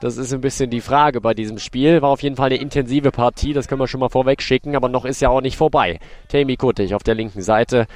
Das 0.00 0.18
ist 0.18 0.32
ein 0.34 0.42
bisschen 0.42 0.68
die 0.68 0.82
Frage 0.82 1.22
bei 1.22 1.32
diesem 1.32 1.58
Spiel. 1.58 2.02
War 2.02 2.10
auf 2.10 2.22
jeden 2.22 2.36
Fall 2.36 2.46
eine 2.46 2.56
intensive 2.56 3.10
Partie, 3.10 3.54
das 3.54 3.66
können 3.66 3.80
wir 3.80 3.88
schon 3.88 4.00
mal 4.00 4.10
vorweg 4.10 4.42
schicken, 4.42 4.76
aber 4.76 4.90
noch 4.90 5.06
ist 5.06 5.22
ja 5.22 5.30
auch 5.30 5.40
nicht 5.40 5.56
vorbei. 5.56 5.98
Temi 6.28 6.56
Kuttig 6.56 6.94
auf 6.94 7.02
der 7.02 7.14
linken 7.14 7.40
Seite, 7.40 7.86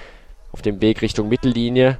auf 0.53 0.63
dem 0.63 0.81
Weg 0.81 1.03
Richtung 1.03 1.29
Mittellinie 1.29 1.99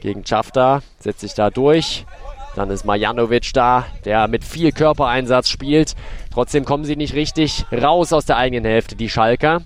gegen 0.00 0.24
Schafter, 0.24 0.82
setzt 0.98 1.20
sich 1.20 1.34
da 1.34 1.50
durch. 1.50 2.06
Dann 2.54 2.70
ist 2.70 2.84
Marjanovic 2.84 3.52
da, 3.52 3.86
der 4.04 4.28
mit 4.28 4.44
viel 4.44 4.70
Körpereinsatz 4.70 5.48
spielt. 5.48 5.94
Trotzdem 6.32 6.64
kommen 6.64 6.84
sie 6.84 6.96
nicht 6.96 7.14
richtig 7.14 7.64
raus 7.72 8.12
aus 8.12 8.26
der 8.26 8.36
eigenen 8.36 8.64
Hälfte, 8.64 8.94
die 8.94 9.08
Schalker. 9.08 9.62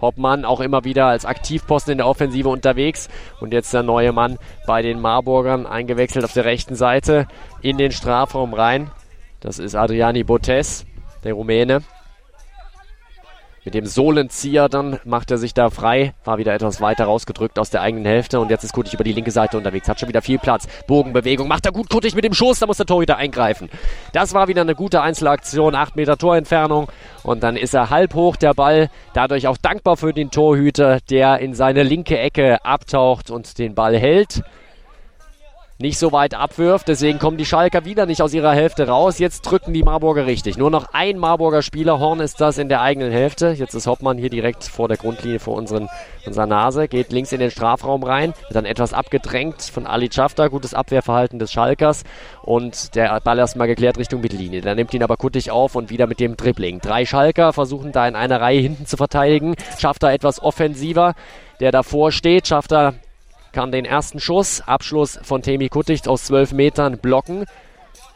Hoppmann 0.00 0.44
auch 0.44 0.60
immer 0.60 0.84
wieder 0.84 1.06
als 1.06 1.24
Aktivposten 1.24 1.92
in 1.92 1.98
der 1.98 2.06
Offensive 2.06 2.48
unterwegs. 2.48 3.08
Und 3.40 3.52
jetzt 3.52 3.74
der 3.74 3.82
neue 3.82 4.12
Mann 4.12 4.38
bei 4.66 4.82
den 4.82 5.00
Marburgern 5.00 5.66
eingewechselt 5.66 6.24
auf 6.24 6.34
der 6.34 6.44
rechten 6.44 6.76
Seite 6.76 7.26
in 7.62 7.78
den 7.78 7.90
Strafraum 7.90 8.54
rein. 8.54 8.90
Das 9.40 9.60
ist 9.60 9.76
Adriani 9.76 10.24
Botes, 10.24 10.84
der 11.22 11.34
Rumäne. 11.34 11.82
Mit 13.64 13.74
dem 13.74 13.86
Sohlenzieher 13.86 14.68
dann 14.68 14.98
macht 15.04 15.30
er 15.30 15.36
sich 15.36 15.52
da 15.52 15.68
frei, 15.68 16.14
war 16.24 16.38
wieder 16.38 16.54
etwas 16.54 16.80
weiter 16.80 17.04
rausgedrückt 17.04 17.58
aus 17.58 17.70
der 17.70 17.82
eigenen 17.82 18.06
Hälfte. 18.06 18.40
Und 18.40 18.50
jetzt 18.50 18.64
ist 18.64 18.72
Kuttig 18.72 18.94
über 18.94 19.04
die 19.04 19.12
linke 19.12 19.30
Seite 19.30 19.58
unterwegs, 19.58 19.88
hat 19.88 20.00
schon 20.00 20.08
wieder 20.08 20.22
viel 20.22 20.38
Platz. 20.38 20.66
Bogenbewegung, 20.86 21.46
macht 21.46 21.66
er 21.66 21.72
gut 21.72 21.90
Kuttig 21.90 22.14
mit 22.14 22.24
dem 22.24 22.32
Schuss, 22.32 22.58
da 22.58 22.66
muss 22.66 22.78
der 22.78 22.86
Torhüter 22.86 23.16
eingreifen. 23.18 23.68
Das 24.12 24.32
war 24.32 24.48
wieder 24.48 24.62
eine 24.62 24.74
gute 24.74 25.02
Einzelaktion, 25.02 25.74
8 25.74 25.96
Meter 25.96 26.16
Torentfernung. 26.16 26.88
Und 27.22 27.42
dann 27.42 27.56
ist 27.56 27.74
er 27.74 27.90
halb 27.90 28.14
hoch 28.14 28.36
der 28.36 28.54
Ball, 28.54 28.90
dadurch 29.12 29.46
auch 29.46 29.58
dankbar 29.58 29.98
für 29.98 30.14
den 30.14 30.30
Torhüter, 30.30 30.98
der 31.10 31.38
in 31.38 31.52
seine 31.54 31.82
linke 31.82 32.18
Ecke 32.18 32.64
abtaucht 32.64 33.30
und 33.30 33.58
den 33.58 33.74
Ball 33.74 33.96
hält 33.98 34.42
nicht 35.78 35.98
so 35.98 36.10
weit 36.10 36.34
abwirft. 36.34 36.88
Deswegen 36.88 37.18
kommen 37.18 37.36
die 37.36 37.46
Schalker 37.46 37.84
wieder 37.84 38.04
nicht 38.06 38.20
aus 38.20 38.34
ihrer 38.34 38.52
Hälfte 38.52 38.88
raus. 38.88 39.18
Jetzt 39.18 39.42
drücken 39.42 39.72
die 39.72 39.82
Marburger 39.82 40.26
richtig. 40.26 40.58
Nur 40.58 40.70
noch 40.70 40.86
ein 40.92 41.18
Marburger 41.18 41.62
Spieler. 41.62 42.00
Horn 42.00 42.20
ist 42.20 42.40
das 42.40 42.58
in 42.58 42.68
der 42.68 42.80
eigenen 42.80 43.12
Hälfte. 43.12 43.50
Jetzt 43.50 43.74
ist 43.74 43.86
Hoppmann 43.86 44.18
hier 44.18 44.30
direkt 44.30 44.64
vor 44.64 44.88
der 44.88 44.96
Grundlinie 44.96 45.38
vor 45.38 45.54
unseren, 45.54 45.88
unserer 46.26 46.46
Nase. 46.46 46.88
Geht 46.88 47.12
links 47.12 47.32
in 47.32 47.38
den 47.38 47.50
Strafraum 47.50 48.02
rein. 48.02 48.34
Wird 48.48 48.56
dann 48.56 48.64
etwas 48.64 48.92
abgedrängt 48.92 49.62
von 49.62 49.86
Ali 49.86 50.10
Schafter. 50.12 50.50
Gutes 50.50 50.74
Abwehrverhalten 50.74 51.38
des 51.38 51.52
Schalkers. 51.52 52.02
Und 52.42 52.96
der 52.96 53.20
Ball 53.20 53.38
erstmal 53.38 53.68
geklärt 53.68 53.98
Richtung 53.98 54.20
Mittellinie. 54.20 54.60
Da 54.62 54.74
nimmt 54.74 54.92
ihn 54.94 55.02
aber 55.02 55.16
Kuttig 55.16 55.50
auf 55.50 55.76
und 55.76 55.90
wieder 55.90 56.06
mit 56.06 56.18
dem 56.18 56.36
Dribbling. 56.36 56.80
Drei 56.80 57.04
Schalker 57.04 57.52
versuchen 57.52 57.92
da 57.92 58.06
in 58.08 58.16
einer 58.16 58.40
Reihe 58.40 58.60
hinten 58.60 58.86
zu 58.86 58.96
verteidigen. 58.96 59.54
Schafter 59.78 60.10
etwas 60.12 60.42
offensiver 60.42 61.14
der 61.60 61.72
davor 61.72 62.12
steht, 62.12 62.46
schafft 62.46 62.72
er 62.72 62.94
kann 63.58 63.72
den 63.72 63.84
ersten 63.84 64.20
Schuss, 64.20 64.62
Abschluss 64.68 65.18
von 65.24 65.42
Temi 65.42 65.68
Kuttig 65.68 66.06
aus 66.06 66.26
12 66.26 66.52
Metern 66.52 66.96
blocken. 66.96 67.44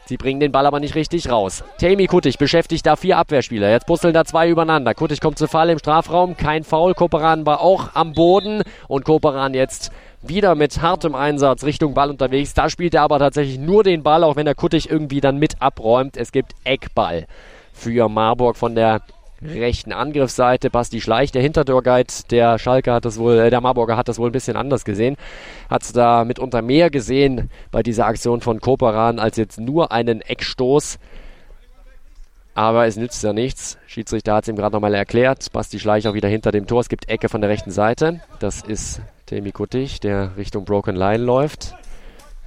Sie 0.05 0.15
bringen 0.15 0.39
den 0.39 0.53
Ball 0.53 0.65
aber 0.65 0.79
nicht 0.79 0.95
richtig 0.95 1.29
raus. 1.29 1.65
Temi 1.79 2.07
Kuttig 2.07 2.37
beschäftigt 2.37 2.85
da 2.85 2.95
vier 2.95 3.17
Abwehrspieler. 3.17 3.69
Jetzt 3.69 3.85
puzzeln 3.85 4.13
da 4.13 4.23
zwei 4.23 4.47
übereinander. 4.47 4.93
Kuttig 4.93 5.19
kommt 5.19 5.37
zu 5.37 5.49
Fall 5.49 5.69
im 5.69 5.79
Strafraum. 5.79 6.37
Kein 6.37 6.63
Foul. 6.63 6.93
Koperan 6.93 7.45
war 7.45 7.59
auch 7.59 7.89
am 7.93 8.13
Boden. 8.13 8.61
Und 8.87 9.03
Koperan 9.03 9.53
jetzt 9.53 9.91
wieder 10.21 10.55
mit 10.55 10.81
hartem 10.81 11.13
Einsatz 11.13 11.65
Richtung 11.65 11.93
Ball 11.93 12.09
unterwegs. 12.09 12.53
Da 12.53 12.69
spielt 12.69 12.93
er 12.93 13.01
aber 13.01 13.19
tatsächlich 13.19 13.59
nur 13.59 13.83
den 13.83 14.01
Ball, 14.01 14.23
auch 14.23 14.37
wenn 14.37 14.45
der 14.45 14.55
Kuttig 14.55 14.89
irgendwie 14.89 15.19
dann 15.19 15.39
mit 15.39 15.61
abräumt. 15.61 16.15
Es 16.15 16.31
gibt 16.31 16.53
Eckball 16.63 17.27
für 17.73 18.07
Marburg 18.07 18.55
von 18.55 18.75
der 18.75 19.01
rechten 19.45 19.91
Angriffsseite. 19.91 20.69
Basti 20.69 21.01
Schleich, 21.01 21.31
der 21.31 21.41
Hintertorguide 21.41 22.13
der 22.29 22.59
Schalke 22.59 22.93
hat 22.93 23.05
das 23.05 23.17
wohl, 23.17 23.37
äh, 23.37 23.49
der 23.49 23.61
Marburger 23.61 23.97
hat 23.97 24.07
das 24.07 24.17
wohl 24.17 24.29
ein 24.29 24.33
bisschen 24.33 24.55
anders 24.55 24.85
gesehen. 24.85 25.17
Hat 25.69 25.83
da 25.95 26.25
mitunter 26.25 26.61
mehr 26.61 26.89
gesehen 26.89 27.49
bei 27.71 27.83
dieser 27.83 28.07
Aktion 28.07 28.41
von 28.41 28.59
Koperan 28.59 29.19
als 29.19 29.37
jetzt 29.37 29.59
nur 29.59 29.91
einen 29.91 30.21
Eckstoß. 30.21 30.99
Aber 32.55 32.85
es 32.85 32.97
nützt 32.97 33.23
ja 33.23 33.33
nichts. 33.33 33.77
Schiedsrichter 33.87 34.35
hat 34.35 34.43
es 34.43 34.49
ihm 34.49 34.55
gerade 34.55 34.75
nochmal 34.75 34.93
erklärt. 34.93 35.51
Basti 35.51 35.79
Schleich 35.79 36.07
auch 36.07 36.13
wieder 36.13 36.29
hinter 36.29 36.51
dem 36.51 36.67
Tor. 36.67 36.81
Es 36.81 36.89
gibt 36.89 37.09
Ecke 37.09 37.29
von 37.29 37.41
der 37.41 37.49
rechten 37.49 37.71
Seite. 37.71 38.21
Das 38.39 38.61
ist 38.61 39.01
Temi 39.25 39.51
Kuttig, 39.51 39.99
der 40.01 40.37
Richtung 40.37 40.65
Broken 40.65 40.95
Line 40.95 41.23
läuft. 41.23 41.75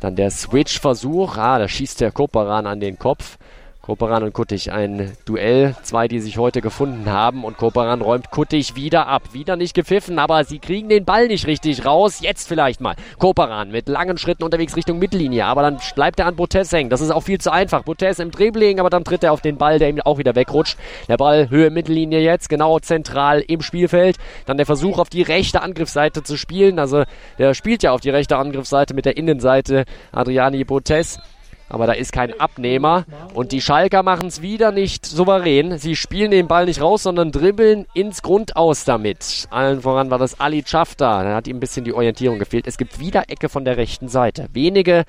Dann 0.01 0.15
der 0.15 0.31
Switch-Versuch. 0.31 1.37
Ah, 1.37 1.59
da 1.59 1.67
schießt 1.67 2.01
der 2.01 2.13
Koperan 2.13 2.67
an 2.67 2.81
den 2.81 2.99
Kopf. 2.99 3.39
Koperan 3.87 4.25
und 4.25 4.33
Kuttig 4.33 4.73
ein 4.73 5.13
Duell. 5.27 5.77
Zwei, 5.85 6.09
die 6.09 6.19
sich 6.19 6.39
heute 6.39 6.61
gefunden 6.61 7.09
haben. 7.09 7.45
Und 7.45 7.57
Koperan 7.57 8.03
räumt 8.03 8.33
Kuttig 8.33 8.75
wieder 8.75 9.07
ab. 9.07 9.33
Wieder 9.33 9.55
nicht 9.55 9.75
gepfiffen, 9.75 10.19
aber 10.19 10.43
sie 10.43 10.59
kriegen 10.59 10.89
den 10.89 11.05
Ball 11.05 11.29
nicht 11.29 11.47
richtig 11.47 11.85
raus. 11.85 12.19
Jetzt 12.21 12.49
vielleicht 12.49 12.81
mal. 12.81 12.97
Koperan 13.21 13.71
mit 13.71 13.89
langen 13.89 14.19
Schritten 14.19 14.43
unterwegs 14.43 14.75
Richtung 14.75 14.99
Mittellinie. 14.99 15.45
Aber 15.45 15.63
dann 15.63 15.79
bleibt 15.95 16.19
er 16.19 16.27
an 16.27 16.35
Botes 16.35 16.73
hängen. 16.73 16.91
Das 16.91 17.01
ist 17.01 17.13
auch 17.13 17.21
viel 17.21 17.41
zu 17.41 17.53
einfach. 17.53 17.85
Botes 17.85 18.19
im 18.19 18.33
Dribbling, 18.33 18.81
aber 18.81 18.91
dann 18.91 19.05
tritt 19.05 19.23
er 19.23 19.33
auf 19.33 19.41
den 19.41 19.57
Ball, 19.57 19.79
der 19.79 19.89
ihm 19.89 20.01
auch 20.01 20.19
wieder 20.19 20.35
wegrutscht. 20.35 20.77
Der 21.07 21.17
Ball 21.17 21.49
Höhe 21.49 21.71
Mittellinie 21.71 22.19
jetzt, 22.19 22.49
genau 22.49 22.81
zentral 22.81 23.41
im 23.47 23.63
Spielfeld. 23.63 24.17
Dann 24.47 24.57
der 24.57 24.67
Versuch 24.67 24.99
auf 24.99 25.11
die 25.11 25.23
rechte 25.23 25.63
Angriffsseite 25.63 26.25
zu 26.25 26.37
spielen. 26.37 26.81
Also 26.81 27.05
der 27.39 27.55
spielt 27.55 27.85
ja 27.85 27.93
auf 27.93 28.01
die 28.01 28.11
rechte 28.11 28.37
Angriffsseite 28.37 28.95
mit 28.95 29.05
der 29.05 29.17
Innenseite 29.17 29.85
Adriani 30.11 30.65
Botes. 30.65 31.21
Aber 31.69 31.87
da 31.87 31.93
ist 31.93 32.13
kein 32.13 32.39
Abnehmer. 32.39 33.05
Und 33.35 33.53
die 33.53 33.61
Schalker 33.61 34.03
machen 34.03 34.29
es 34.29 34.43
wieder 34.43 34.73
nicht 34.73 35.05
souverän. 35.05 35.79
Sie 35.79 35.97
spielen 35.97 36.31
den 36.31 36.47
Ball 36.47 36.67
nicht 36.67 36.81
raus, 36.81 37.03
sondern 37.03 37.33
dribbeln 37.33 37.87
ins 37.95 38.23
Grundaus 38.23 38.85
damit. 38.85 39.49
Allen 39.51 39.83
voran 39.83 40.11
war 40.11 40.19
das 40.19 40.41
Ali 40.41 40.63
Chafta. 40.65 41.25
Da 41.25 41.35
hat 41.35 41.49
ihm 41.49 41.57
ein 41.57 41.61
bisschen 41.61 41.85
die 41.85 41.95
Orientierung 41.95 42.39
gefehlt. 42.39 42.67
Es 42.67 42.79
gibt 42.79 43.01
wieder 43.01 43.25
Ecke 43.29 43.49
von 43.49 43.65
der 43.65 43.77
rechten 43.77 44.09
Seite. 44.09 44.49
Wenige 44.53 45.05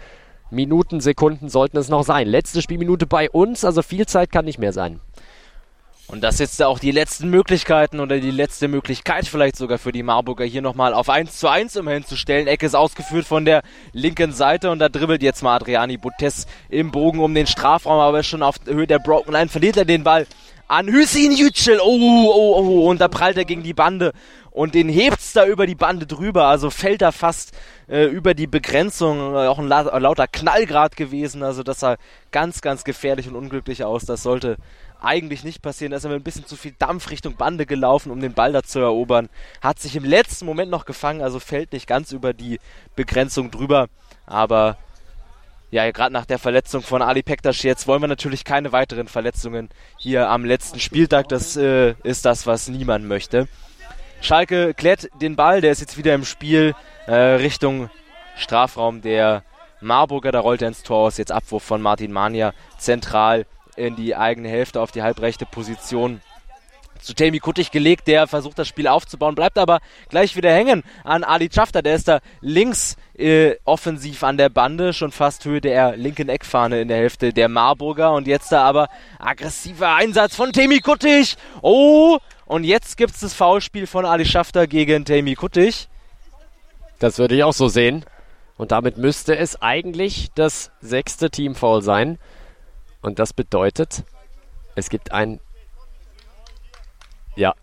Minuten, 0.49 1.01
Sekunden 1.01 1.49
sollten 1.49 1.77
es 1.77 1.89
noch 1.89 2.03
sein. 2.03 2.27
Letzte 2.27 2.61
Spielminute 2.61 3.05
bei 3.05 3.29
uns, 3.29 3.65
also 3.65 3.81
viel 3.81 4.05
Zeit 4.05 4.31
kann 4.31 4.45
nicht 4.45 4.59
mehr 4.59 4.73
sein. 4.73 4.99
Und 6.09 6.23
das 6.23 6.39
jetzt 6.39 6.63
auch 6.63 6.79
die 6.79 6.91
letzten 6.91 7.29
Möglichkeiten 7.29 7.99
oder 7.99 8.19
die 8.19 8.31
letzte 8.31 8.69
Möglichkeit 8.69 9.27
vielleicht 9.27 9.57
sogar 9.57 9.77
für 9.77 9.91
die 9.91 10.03
Marburger 10.03 10.45
hier 10.45 10.61
nochmal 10.61 10.93
auf 10.93 11.09
1 11.09 11.37
zu 11.37 11.49
1 11.49 11.75
immerhin 11.75 12.05
zu 12.05 12.15
stellen. 12.15 12.47
Ecke 12.47 12.65
ist 12.65 12.75
ausgeführt 12.75 13.25
von 13.25 13.43
der 13.43 13.61
linken 13.91 14.31
Seite 14.31 14.71
und 14.71 14.79
da 14.79 14.87
dribbelt 14.87 15.21
jetzt 15.21 15.43
mal 15.43 15.57
Adriani 15.57 15.97
Butes 15.97 16.47
im 16.69 16.91
Bogen 16.91 17.19
um 17.19 17.33
den 17.33 17.45
Strafraum, 17.45 17.99
aber 17.99 18.23
schon 18.23 18.41
auf 18.41 18.55
Höhe 18.65 18.87
der 18.87 18.99
Broken 18.99 19.33
Line 19.33 19.49
verliert 19.49 19.75
er 19.75 19.83
den 19.83 20.05
Ball 20.05 20.27
an 20.69 20.87
Hüseyin 20.87 21.33
Yücel. 21.33 21.79
Oh, 21.81 22.31
oh, 22.33 22.55
oh, 22.57 22.89
und 22.89 23.01
da 23.01 23.09
prallt 23.09 23.35
er 23.35 23.45
gegen 23.45 23.63
die 23.63 23.73
Bande 23.73 24.13
und 24.57 24.73
den 24.73 24.89
hebt's 24.89 25.33
da 25.33 25.45
über 25.45 25.67
die 25.67 25.75
Bande 25.75 26.07
drüber, 26.07 26.45
also 26.47 26.71
fällt 26.71 27.03
er 27.03 27.11
fast 27.11 27.51
äh, 27.87 28.05
über 28.05 28.33
die 28.33 28.47
Begrenzung, 28.47 29.35
äh, 29.35 29.47
auch 29.47 29.59
ein 29.59 29.67
la 29.67 29.81
lauter 29.99 30.27
Knallgrad 30.27 30.95
gewesen, 30.95 31.43
also 31.43 31.61
das 31.61 31.81
sah 31.81 31.97
ganz, 32.31 32.61
ganz 32.61 32.83
gefährlich 32.83 33.27
und 33.27 33.35
unglücklich 33.35 33.83
aus, 33.83 34.05
das 34.05 34.23
sollte 34.23 34.57
eigentlich 35.01 35.43
nicht 35.43 35.61
passieren. 35.61 35.91
Da 35.91 35.97
ist 35.97 36.03
er 36.03 36.09
mit 36.09 36.19
ein 36.19 36.23
bisschen 36.23 36.45
zu 36.45 36.55
viel 36.55 36.73
Dampf 36.77 37.09
Richtung 37.09 37.35
Bande 37.35 37.65
gelaufen, 37.65 38.11
um 38.11 38.19
den 38.19 38.33
Ball 38.33 38.51
da 38.51 38.63
zu 38.63 38.79
erobern. 38.79 39.29
Hat 39.61 39.79
sich 39.79 39.95
im 39.95 40.05
letzten 40.05 40.45
Moment 40.45 40.71
noch 40.71 40.85
gefangen, 40.85 41.21
also 41.21 41.39
fällt 41.39 41.73
nicht 41.73 41.87
ganz 41.87 42.11
über 42.11 42.33
die 42.33 42.59
Begrenzung 42.95 43.51
drüber. 43.51 43.87
Aber 44.25 44.77
ja, 45.69 45.89
gerade 45.91 46.13
nach 46.13 46.25
der 46.25 46.39
Verletzung 46.39 46.81
von 46.81 47.01
Ali 47.01 47.23
Pektas 47.23 47.61
jetzt 47.63 47.87
wollen 47.87 48.01
wir 48.01 48.07
natürlich 48.07 48.45
keine 48.45 48.71
weiteren 48.71 49.07
Verletzungen 49.07 49.69
hier 49.97 50.29
am 50.29 50.45
letzten 50.45 50.79
Spieltag. 50.79 51.27
Das 51.27 51.57
äh, 51.57 51.95
ist 52.03 52.25
das, 52.25 52.47
was 52.47 52.69
niemand 52.69 53.05
möchte. 53.05 53.47
Schalke 54.21 54.73
klärt 54.73 55.09
den 55.21 55.35
Ball, 55.35 55.61
der 55.61 55.71
ist 55.71 55.81
jetzt 55.81 55.97
wieder 55.97 56.15
im 56.15 56.25
Spiel 56.25 56.73
äh, 57.05 57.13
Richtung 57.13 57.89
Strafraum 58.35 59.01
der 59.01 59.43
Marburger. 59.81 60.31
Da 60.31 60.39
rollt 60.39 60.61
er 60.61 60.69
ins 60.69 60.83
Tor 60.83 61.07
aus. 61.07 61.17
Jetzt 61.17 61.31
Abwurf 61.31 61.63
von 61.63 61.81
Martin 61.81 62.11
Mania 62.11 62.53
zentral 62.77 63.45
in 63.77 63.95
die 63.95 64.15
eigene 64.15 64.49
Hälfte 64.49 64.81
auf 64.81 64.91
die 64.91 65.01
halbrechte 65.03 65.45
Position 65.45 66.21
zu 67.01 67.13
Tammy 67.13 67.39
Kuttig 67.39 67.71
gelegt, 67.71 68.07
der 68.07 68.27
versucht 68.27 68.57
das 68.59 68.67
Spiel 68.67 68.87
aufzubauen, 68.87 69.35
bleibt 69.35 69.57
aber 69.57 69.79
gleich 70.09 70.35
wieder 70.35 70.51
hängen 70.51 70.83
an 71.03 71.23
Ali 71.23 71.49
Schafter, 71.53 71.81
der 71.81 71.95
ist 71.95 72.07
da 72.07 72.19
links 72.41 72.97
äh, 73.17 73.55
offensiv 73.65 74.23
an 74.23 74.37
der 74.37 74.49
Bande, 74.49 74.93
schon 74.93 75.11
fast 75.11 75.45
Höhe 75.45 75.61
der 75.61 75.95
linken 75.95 76.29
Eckfahne 76.29 76.81
in 76.81 76.87
der 76.87 76.97
Hälfte 76.97 77.33
der 77.33 77.49
Marburger 77.49 78.13
und 78.13 78.27
jetzt 78.27 78.51
da 78.51 78.63
aber 78.63 78.89
aggressiver 79.19 79.95
Einsatz 79.95 80.35
von 80.35 80.51
Tammy 80.51 80.79
Kuttig. 80.79 81.37
Oh, 81.61 82.17
und 82.45 82.63
jetzt 82.63 82.97
gibt 82.97 83.13
es 83.13 83.21
das 83.21 83.33
Foulspiel 83.33 83.87
von 83.87 84.05
Ali 84.05 84.25
Schafter 84.25 84.67
gegen 84.67 85.05
Tammy 85.05 85.35
Kuttig. 85.35 85.87
Das 86.99 87.19
würde 87.19 87.35
ich 87.35 87.43
auch 87.43 87.53
so 87.53 87.67
sehen. 87.67 88.05
Und 88.57 88.71
damit 88.71 88.97
müsste 88.97 89.37
es 89.37 89.61
eigentlich 89.61 90.29
das 90.33 90.71
sechste 90.81 91.29
Teamfoul 91.29 91.83
sein. 91.83 92.17
Und 93.01 93.19
das 93.19 93.33
bedeutet, 93.33 94.03
es 94.75 94.89
gibt 94.89 95.11
ein. 95.11 95.39
Ja, 97.35 97.53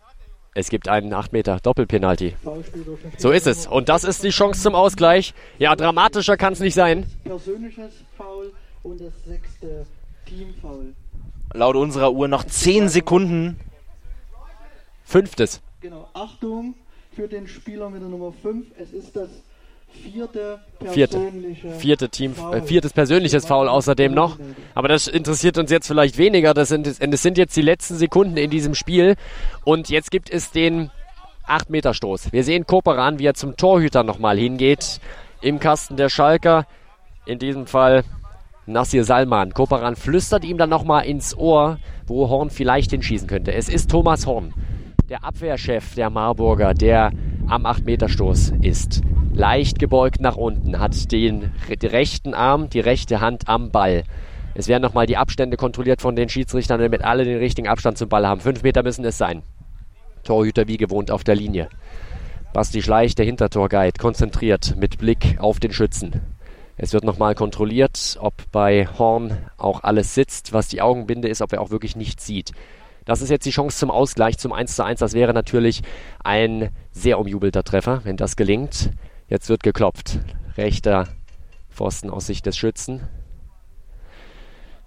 es 0.54 0.68
gibt 0.68 0.88
einen 0.88 1.12
8 1.12 1.32
Meter 1.32 1.58
Doppelpenalty. 1.60 2.36
So 3.18 3.32
ist 3.32 3.46
es. 3.46 3.66
Und 3.66 3.88
das 3.88 4.04
ist 4.04 4.22
die 4.22 4.30
Chance 4.30 4.62
zum 4.62 4.74
Ausgleich. 4.74 5.34
Ja, 5.58 5.74
dramatischer 5.74 6.36
kann 6.36 6.52
es 6.52 6.60
nicht 6.60 6.74
sein. 6.74 7.10
Persönliches 7.24 7.92
Foul 8.16 8.52
und 8.84 9.00
das 9.00 9.12
sechste 9.24 9.86
Teamfoul. 10.26 10.94
Laut 11.52 11.76
unserer 11.76 12.12
Uhr 12.12 12.28
noch 12.28 12.44
10 12.44 12.88
Sekunden. 12.88 13.58
Fünftes. 15.04 15.60
Genau. 15.80 16.08
Achtung 16.14 16.74
für 17.12 17.28
den 17.28 17.46
Spieler 17.48 17.90
mit 17.90 18.02
der 18.02 18.08
Nummer 18.08 18.32
5. 18.32 18.66
Es 18.78 18.92
ist 18.92 19.16
das 19.16 19.28
Vierte, 20.02 20.60
Vierte 21.78 22.08
Team, 22.08 22.34
äh, 22.52 22.60
viertes 22.62 22.92
persönliches 22.92 23.46
Foul 23.46 23.68
außerdem 23.68 24.12
noch. 24.12 24.38
Aber 24.74 24.88
das 24.88 25.08
interessiert 25.08 25.58
uns 25.58 25.70
jetzt 25.70 25.86
vielleicht 25.86 26.18
weniger. 26.18 26.54
Das 26.54 26.68
sind, 26.68 26.86
das 26.86 27.22
sind 27.22 27.38
jetzt 27.38 27.56
die 27.56 27.62
letzten 27.62 27.96
Sekunden 27.96 28.36
in 28.36 28.50
diesem 28.50 28.74
Spiel. 28.74 29.16
Und 29.64 29.88
jetzt 29.88 30.10
gibt 30.10 30.30
es 30.30 30.50
den 30.50 30.90
8-Meter-Stoß. 31.48 32.32
Wir 32.32 32.44
sehen 32.44 32.66
Koperan, 32.66 33.18
wie 33.18 33.26
er 33.26 33.34
zum 33.34 33.56
Torhüter 33.56 34.02
nochmal 34.02 34.38
hingeht. 34.38 35.00
Im 35.40 35.58
Kasten 35.58 35.96
der 35.96 36.08
Schalker. 36.08 36.66
In 37.26 37.38
diesem 37.38 37.66
Fall 37.66 38.04
Nassir 38.66 39.04
Salman. 39.04 39.52
Koperan 39.52 39.96
flüstert 39.96 40.44
ihm 40.44 40.58
dann 40.58 40.70
nochmal 40.70 41.04
ins 41.04 41.36
Ohr, 41.36 41.78
wo 42.06 42.28
Horn 42.28 42.50
vielleicht 42.50 42.90
hinschießen 42.90 43.28
könnte. 43.28 43.52
Es 43.52 43.68
ist 43.68 43.90
Thomas 43.90 44.26
Horn, 44.26 44.54
der 45.08 45.22
Abwehrchef 45.22 45.94
der 45.94 46.08
Marburger, 46.08 46.72
der 46.72 47.12
am 47.46 47.66
8-Meter-Stoß 47.66 48.54
ist 48.62 49.02
leicht 49.34 49.78
gebeugt 49.78 50.20
nach 50.20 50.36
unten, 50.36 50.78
hat 50.78 51.12
den 51.12 51.52
rechten 51.68 52.34
Arm, 52.34 52.70
die 52.70 52.80
rechte 52.80 53.20
Hand 53.20 53.48
am 53.48 53.70
Ball. 53.70 54.04
Es 54.54 54.68
werden 54.68 54.82
nochmal 54.82 55.06
die 55.06 55.16
Abstände 55.16 55.56
kontrolliert 55.56 56.00
von 56.00 56.16
den 56.16 56.28
Schiedsrichtern, 56.28 56.80
damit 56.80 57.02
alle 57.02 57.24
den 57.24 57.38
richtigen 57.38 57.68
Abstand 57.68 57.98
zum 57.98 58.08
Ball 58.08 58.26
haben. 58.26 58.40
Fünf 58.40 58.62
Meter 58.62 58.82
müssen 58.82 59.04
es 59.04 59.18
sein. 59.18 59.42
Torhüter 60.22 60.68
wie 60.68 60.76
gewohnt 60.76 61.10
auf 61.10 61.24
der 61.24 61.34
Linie. 61.34 61.68
Basti 62.52 62.80
Schleich, 62.80 63.14
der 63.16 63.26
Hintertorguide, 63.26 63.98
konzentriert 63.98 64.76
mit 64.76 64.98
Blick 64.98 65.36
auf 65.38 65.58
den 65.58 65.72
Schützen. 65.72 66.20
Es 66.76 66.92
wird 66.92 67.04
nochmal 67.04 67.34
kontrolliert, 67.34 68.16
ob 68.20 68.34
bei 68.52 68.86
Horn 68.98 69.36
auch 69.58 69.82
alles 69.82 70.14
sitzt, 70.14 70.52
was 70.52 70.68
die 70.68 70.80
Augenbinde 70.80 71.28
ist, 71.28 71.42
ob 71.42 71.52
er 71.52 71.60
auch 71.60 71.70
wirklich 71.70 71.96
nichts 71.96 72.24
sieht. 72.24 72.52
Das 73.04 73.20
ist 73.20 73.28
jetzt 73.28 73.44
die 73.44 73.50
Chance 73.50 73.78
zum 73.78 73.90
Ausgleich, 73.90 74.38
zum 74.38 74.52
1 74.52 74.76
zu 74.76 74.84
1. 74.84 75.00
Das 75.00 75.12
wäre 75.12 75.34
natürlich 75.34 75.82
ein 76.22 76.70
sehr 76.90 77.18
umjubelter 77.18 77.62
Treffer, 77.62 78.00
wenn 78.04 78.16
das 78.16 78.36
gelingt. 78.36 78.90
Jetzt 79.28 79.48
wird 79.48 79.62
geklopft. 79.62 80.20
Rechter 80.56 81.08
Pfosten 81.70 82.08
aus 82.10 82.26
Sicht 82.26 82.46
des 82.46 82.56
Schützen. 82.56 83.02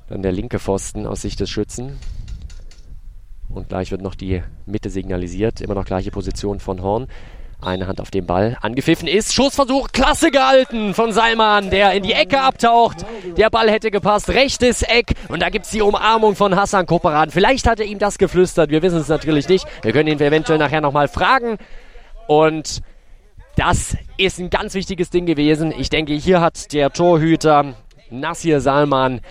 Dann 0.07 0.21
der 0.21 0.31
linke 0.31 0.57
Pfosten 0.57 1.05
aus 1.05 1.21
Sicht 1.21 1.39
des 1.39 1.49
Schützen. 1.49 1.99
Und 3.49 3.69
gleich 3.69 3.91
wird 3.91 4.01
noch 4.01 4.15
die 4.15 4.41
Mitte 4.65 4.89
signalisiert. 4.89 5.61
Immer 5.61 5.75
noch 5.75 5.85
gleiche 5.85 6.11
Position 6.11 6.59
von 6.59 6.81
Horn. 6.81 7.07
Eine 7.59 7.87
Hand 7.87 7.99
auf 7.99 8.11
dem 8.11 8.25
Ball. 8.27 8.55
Angepfiffen 8.61 9.07
ist. 9.07 9.33
Schussversuch. 9.33 9.89
Klasse 9.91 10.29
gehalten 10.29 10.93
von 10.93 11.11
Salman, 11.11 11.71
der 11.71 11.93
in 11.93 12.03
die 12.03 12.13
Ecke 12.13 12.39
abtaucht. 12.39 12.97
Der 13.35 13.49
Ball 13.49 13.69
hätte 13.69 13.89
gepasst. 13.89 14.29
Rechtes 14.29 14.83
Eck. 14.83 15.13
Und 15.27 15.41
da 15.41 15.49
gibt 15.49 15.65
es 15.65 15.71
die 15.71 15.81
Umarmung 15.81 16.35
von 16.35 16.55
Hassan 16.55 16.85
Koperan. 16.85 17.31
Vielleicht 17.31 17.67
hat 17.67 17.79
er 17.79 17.87
ihm 17.87 17.97
das 17.97 18.19
geflüstert. 18.19 18.69
Wir 18.69 18.83
wissen 18.83 18.99
es 18.99 19.07
natürlich 19.07 19.49
nicht. 19.49 19.65
Wir 19.81 19.91
können 19.91 20.07
ihn 20.07 20.19
eventuell 20.19 20.59
nachher 20.59 20.81
nochmal 20.81 21.07
fragen. 21.07 21.57
Und 22.27 22.81
das 23.55 23.97
ist 24.17 24.37
ein 24.39 24.51
ganz 24.51 24.75
wichtiges 24.75 25.09
Ding 25.09 25.25
gewesen. 25.25 25.73
Ich 25.75 25.89
denke, 25.89 26.13
hier 26.13 26.41
hat 26.41 26.73
der 26.73 26.91
Torhüter 26.91 27.73
Nassir 28.11 28.61
Salman 28.61 29.21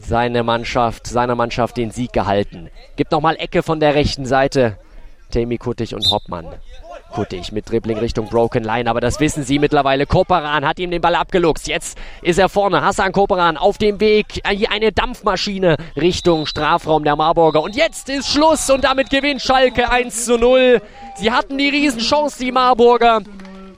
seine 0.00 0.42
Mannschaft, 0.42 1.06
seiner 1.06 1.34
Mannschaft 1.34 1.76
den 1.76 1.90
Sieg 1.90 2.14
gehalten. 2.14 2.70
Gibt 2.96 3.12
nochmal 3.12 3.36
Ecke 3.38 3.62
von 3.62 3.78
der 3.78 3.94
rechten 3.94 4.24
Seite. 4.24 4.78
Tammy 5.30 5.58
Kuttig 5.58 5.94
und 5.94 6.10
Hoppmann. 6.10 6.46
Kuttig 7.12 7.52
mit 7.52 7.68
Dribbling 7.70 7.98
Richtung 7.98 8.28
Broken 8.28 8.62
Line, 8.62 8.88
aber 8.88 9.00
das 9.00 9.18
wissen 9.18 9.42
sie 9.42 9.58
mittlerweile. 9.58 10.06
Koperan 10.06 10.66
hat 10.66 10.78
ihm 10.78 10.90
den 10.90 11.00
Ball 11.00 11.14
abgeluchst. 11.14 11.66
Jetzt 11.66 11.98
ist 12.22 12.38
er 12.38 12.48
vorne. 12.48 12.82
Hassan 12.82 13.12
Koperan 13.12 13.56
auf 13.56 13.78
dem 13.78 13.98
Weg. 13.98 14.42
Eine 14.44 14.92
Dampfmaschine 14.92 15.76
Richtung 15.96 16.46
Strafraum 16.46 17.04
der 17.04 17.16
Marburger. 17.16 17.62
Und 17.62 17.74
jetzt 17.74 18.08
ist 18.08 18.28
Schluss 18.28 18.68
und 18.70 18.84
damit 18.84 19.10
gewinnt 19.10 19.40
Schalke 19.40 19.90
1 19.90 20.26
zu 20.26 20.38
0. 20.38 20.82
Sie 21.16 21.32
hatten 21.32 21.56
die 21.58 21.70
Riesenchance, 21.70 22.38
die 22.38 22.52
Marburger 22.52 23.22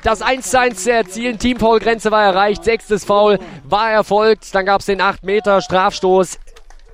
das 0.03 0.23
1 0.23 0.51
zu 0.51 0.59
1 0.59 0.85
zu 0.85 0.93
erzielen. 0.93 1.39
Teamfoul-Grenze 1.39 2.11
war 2.11 2.25
erreicht. 2.25 2.65
Sechstes 2.65 3.05
Foul 3.05 3.39
war 3.65 3.91
erfolgt. 3.91 4.55
Dann 4.55 4.67
gab 4.67 4.81
es 4.81 4.87
den 4.87 5.01
8 5.01 5.25
Meter 5.25 5.61
Strafstoß. 5.61 6.39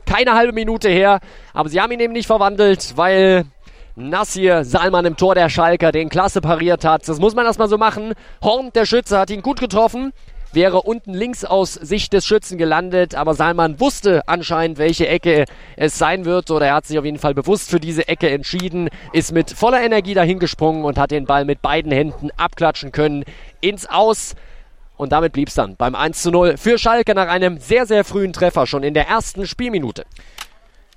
Keine 0.05 0.35
halbe 0.35 0.53
Minute 0.53 0.89
her. 0.89 1.21
Aber 1.55 1.69
sie 1.69 1.81
haben 1.81 1.93
ihn 1.93 2.01
eben 2.01 2.13
nicht 2.13 2.27
verwandelt, 2.27 2.93
weil 2.97 3.47
Nassir 3.99 4.63
Salman 4.67 5.07
im 5.07 5.17
Tor 5.17 5.35
der 5.35 5.49
Schalker 5.49 5.91
den 5.91 6.11
klasse 6.11 6.43
pariert 6.43 6.85
hat. 6.85 7.09
Das 7.09 7.19
muss 7.19 7.35
man 7.35 7.47
erstmal 7.47 7.71
so 7.71 7.79
machen. 7.79 8.13
Horn, 8.43 8.71
der 8.75 8.85
Schütze, 8.85 9.19
hat 9.19 9.31
ihn 9.31 9.41
gut 9.41 9.59
getroffen. 9.59 10.13
wäre 10.53 10.83
unten 10.83 11.15
links 11.15 11.47
aus 11.47 11.73
Sicht 11.73 12.13
des 12.13 12.27
Schützen 12.27 12.59
gelandet, 12.59 13.15
aber 13.15 13.33
Salman 13.33 13.81
wusste 13.81 14.23
anscheinend, 14.27 14.77
welche 14.77 15.09
Ecke 15.09 15.47
es 15.77 15.97
sein 15.97 16.27
wird 16.27 16.51
oder 16.51 16.67
er 16.67 16.75
hat 16.75 16.87
sich 16.87 16.99
auf 16.99 17.07
jeden 17.07 17.19
Fall 17.19 17.33
bewusst 17.33 17.71
für 17.71 17.81
diese 17.81 18.07
Ecke 18.07 18.29
entschieden, 18.29 18.91
ist 19.15 19.33
mit 19.33 19.51
voller 19.51 19.83
Energie 19.83 20.13
dahingesprungen 20.13 20.85
und 20.85 20.99
hat 20.99 21.11
den 21.11 21.25
Ball 21.25 21.47
mit 21.47 21.63
beiden 21.63 21.91
Händen 21.91 22.29
abklatschen 22.37 22.93
können 22.93 23.25
ins 23.63 23.87
Aus. 23.87 24.35
Und 24.99 25.13
damit 25.13 25.33
blieb 25.33 25.49
es 25.49 25.55
dann 25.55 25.77
beim 25.77 25.95
1 25.95 26.21
zu 26.21 26.31
0 26.31 26.59
für 26.59 26.77
Schalke 26.79 27.15
nach 27.15 27.29
einem 27.29 27.59
sehr, 27.59 27.87
sehr 27.87 28.05
frühen 28.05 28.35
Treffer 28.35 28.67
schon 28.67 28.83
in 28.83 28.93
der 28.93 29.09
ersten 29.09 29.47
Spielminute. 29.47 30.05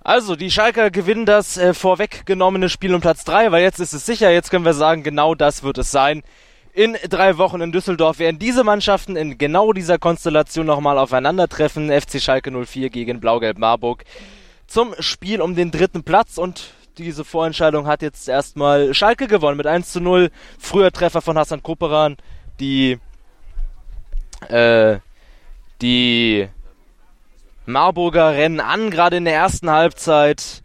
Also, 0.01 0.35
die 0.35 0.49
Schalker 0.49 0.91
gewinnen 0.91 1.25
das 1.25 1.57
äh, 1.57 1.73
vorweggenommene 1.73 2.69
Spiel 2.69 2.95
um 2.95 3.01
Platz 3.01 3.25
3, 3.25 3.51
weil 3.51 3.63
jetzt 3.63 3.79
ist 3.79 3.93
es 3.93 4.05
sicher, 4.05 4.31
jetzt 4.31 4.49
können 4.49 4.65
wir 4.65 4.73
sagen, 4.73 5.03
genau 5.03 5.35
das 5.35 5.63
wird 5.63 5.77
es 5.77 5.91
sein. 5.91 6.23
In 6.71 6.95
drei 7.09 7.37
Wochen 7.37 7.61
in 7.61 7.71
Düsseldorf 7.71 8.19
werden 8.19 8.39
diese 8.39 8.63
Mannschaften 8.63 9.17
in 9.17 9.37
genau 9.37 9.73
dieser 9.73 9.97
Konstellation 9.97 10.65
nochmal 10.65 10.97
aufeinandertreffen. 10.97 11.89
FC 11.91 12.21
Schalke 12.21 12.51
04 12.51 12.89
gegen 12.89 13.19
Blau-Gelb 13.19 13.57
Marburg 13.57 14.05
zum 14.67 14.93
Spiel 14.99 15.41
um 15.41 15.55
den 15.55 15.71
dritten 15.71 16.03
Platz 16.03 16.37
und 16.37 16.73
diese 16.97 17.25
Vorentscheidung 17.25 17.87
hat 17.87 18.01
jetzt 18.01 18.29
erstmal 18.29 18.93
Schalke 18.93 19.27
gewonnen 19.27 19.57
mit 19.57 19.67
1 19.67 19.91
zu 19.91 19.99
0. 19.99 20.29
Früher 20.59 20.91
Treffer 20.91 21.21
von 21.21 21.37
Hassan 21.37 21.63
Koperan, 21.63 22.17
die 22.59 22.99
äh, 24.47 24.99
die 25.81 26.47
Marburger 27.69 28.33
rennen 28.33 28.59
an, 28.59 28.89
gerade 28.89 29.17
in 29.17 29.25
der 29.25 29.35
ersten 29.35 29.69
Halbzeit. 29.69 30.63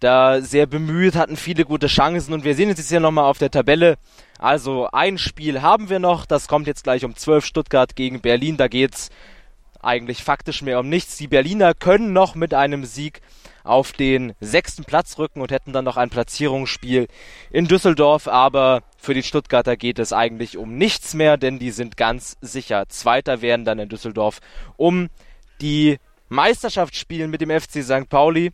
Da 0.00 0.40
sehr 0.40 0.66
bemüht, 0.66 1.14
hatten 1.14 1.36
viele 1.36 1.64
gute 1.64 1.86
Chancen 1.86 2.34
und 2.34 2.44
wir 2.44 2.54
sehen 2.54 2.68
jetzt 2.68 2.88
hier 2.88 3.00
nochmal 3.00 3.24
auf 3.24 3.38
der 3.38 3.50
Tabelle. 3.50 3.96
Also 4.38 4.88
ein 4.92 5.18
Spiel 5.18 5.62
haben 5.62 5.88
wir 5.88 5.98
noch, 5.98 6.26
das 6.26 6.48
kommt 6.48 6.66
jetzt 6.66 6.84
gleich 6.84 7.04
um 7.04 7.14
12 7.14 7.44
Stuttgart 7.44 7.94
gegen 7.94 8.20
Berlin. 8.20 8.56
Da 8.56 8.68
geht's 8.68 9.10
eigentlich 9.80 10.24
faktisch 10.24 10.62
mehr 10.62 10.80
um 10.80 10.88
nichts. 10.88 11.16
Die 11.16 11.28
Berliner 11.28 11.74
können 11.74 12.12
noch 12.12 12.34
mit 12.34 12.54
einem 12.54 12.84
Sieg 12.84 13.20
auf 13.62 13.92
den 13.92 14.34
sechsten 14.40 14.84
Platz 14.84 15.18
rücken 15.18 15.40
und 15.40 15.52
hätten 15.52 15.72
dann 15.72 15.84
noch 15.84 15.96
ein 15.96 16.10
Platzierungsspiel 16.10 17.06
in 17.50 17.66
Düsseldorf. 17.66 18.28
Aber 18.28 18.82
für 18.98 19.14
die 19.14 19.22
Stuttgarter 19.22 19.76
geht 19.76 19.98
es 19.98 20.12
eigentlich 20.12 20.56
um 20.56 20.76
nichts 20.76 21.14
mehr, 21.14 21.36
denn 21.36 21.58
die 21.58 21.70
sind 21.70 21.96
ganz 21.96 22.36
sicher 22.40 22.88
Zweiter 22.88 23.42
werden 23.42 23.64
dann 23.64 23.78
in 23.78 23.88
Düsseldorf 23.88 24.40
um 24.76 25.08
die 25.60 25.98
Meisterschaft 26.34 26.96
spielen 26.96 27.30
mit 27.30 27.40
dem 27.40 27.50
FC 27.50 27.82
St. 27.82 28.08
Pauli. 28.08 28.52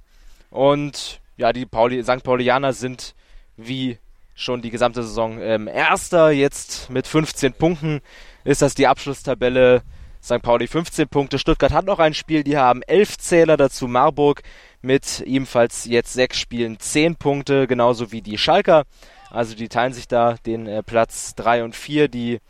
Und 0.51 1.21
ja, 1.37 1.53
die 1.53 1.67
Pauli, 1.67 2.03
St. 2.03 2.23
Paulianer 2.23 2.73
sind 2.73 3.15
wie 3.57 3.99
schon 4.35 4.63
die 4.63 4.71
gesamte 4.71 5.03
Saison 5.03 5.41
ähm, 5.41 5.69
Erster. 5.69 6.31
Jetzt 6.31 6.91
mit 6.91 7.07
15 7.07 7.53
Punkten 7.55 8.01
ist 8.45 8.63
das 8.63 8.75
die 8.75 8.87
Abschlusstabelle. 8.87 9.83
St. 10.23 10.43
Pauli 10.43 10.67
15 10.67 11.09
Punkte. 11.09 11.39
Stuttgart 11.39 11.73
hat 11.73 11.87
noch 11.87 11.99
ein 11.99 12.13
Spiel, 12.13 12.45
die 12.45 12.59
haben 12.59 12.83
11 12.83 13.17
Zähler 13.17 13.57
dazu. 13.57 13.89
Marburg 13.89 14.43
mit 14.83 15.21
ebenfalls 15.21 15.87
jetzt 15.87 16.13
sechs 16.13 16.39
Spielen 16.39 16.79
10 16.79 17.17
Punkte, 17.17 17.67
genauso 17.67 18.13
wie 18.13 18.21
die 18.21 18.37
Schalker. 18.37 18.85
Also 19.31 19.55
die 19.55 19.69
teilen 19.69 19.93
sich 19.93 20.09
da 20.09 20.35
den 20.45 20.67
äh, 20.67 20.83
Platz 20.83 21.35
3 21.37 21.65
und 21.65 21.75
4. 21.75 22.09
Die 22.09 22.41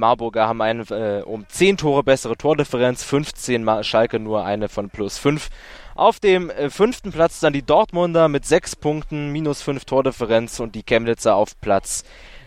Marburger 0.00 0.48
haben 0.48 0.60
eine 0.60 0.82
äh, 0.90 1.22
um 1.22 1.48
10 1.48 1.76
Tore 1.76 2.02
bessere 2.02 2.36
Tordifferenz, 2.36 3.04
15 3.04 3.62
Mal 3.62 3.84
Schalke 3.84 4.18
nur 4.18 4.44
eine 4.44 4.68
von 4.68 4.90
plus 4.90 5.18
5. 5.18 5.48
Auf 5.94 6.18
dem 6.18 6.50
äh, 6.50 6.70
fünften 6.70 7.12
Platz 7.12 7.38
dann 7.38 7.52
die 7.52 7.62
Dortmunder 7.62 8.28
mit 8.28 8.44
6 8.44 8.76
Punkten, 8.76 9.30
minus 9.30 9.62
5 9.62 9.84
Tordifferenz 9.84 10.58
und 10.58 10.74
die 10.74 10.82
Chemnitzer 10.82 11.36
auf 11.36 11.60
Platz 11.60 12.02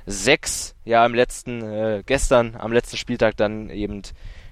6. 0.06 0.76
Ja, 0.84 1.06
im 1.06 1.14
letzten, 1.14 1.62
äh, 1.62 2.04
gestern, 2.06 2.56
am 2.58 2.74
letzten 2.74 2.98
Spieltag 2.98 3.38
dann 3.38 3.70
eben 3.70 4.02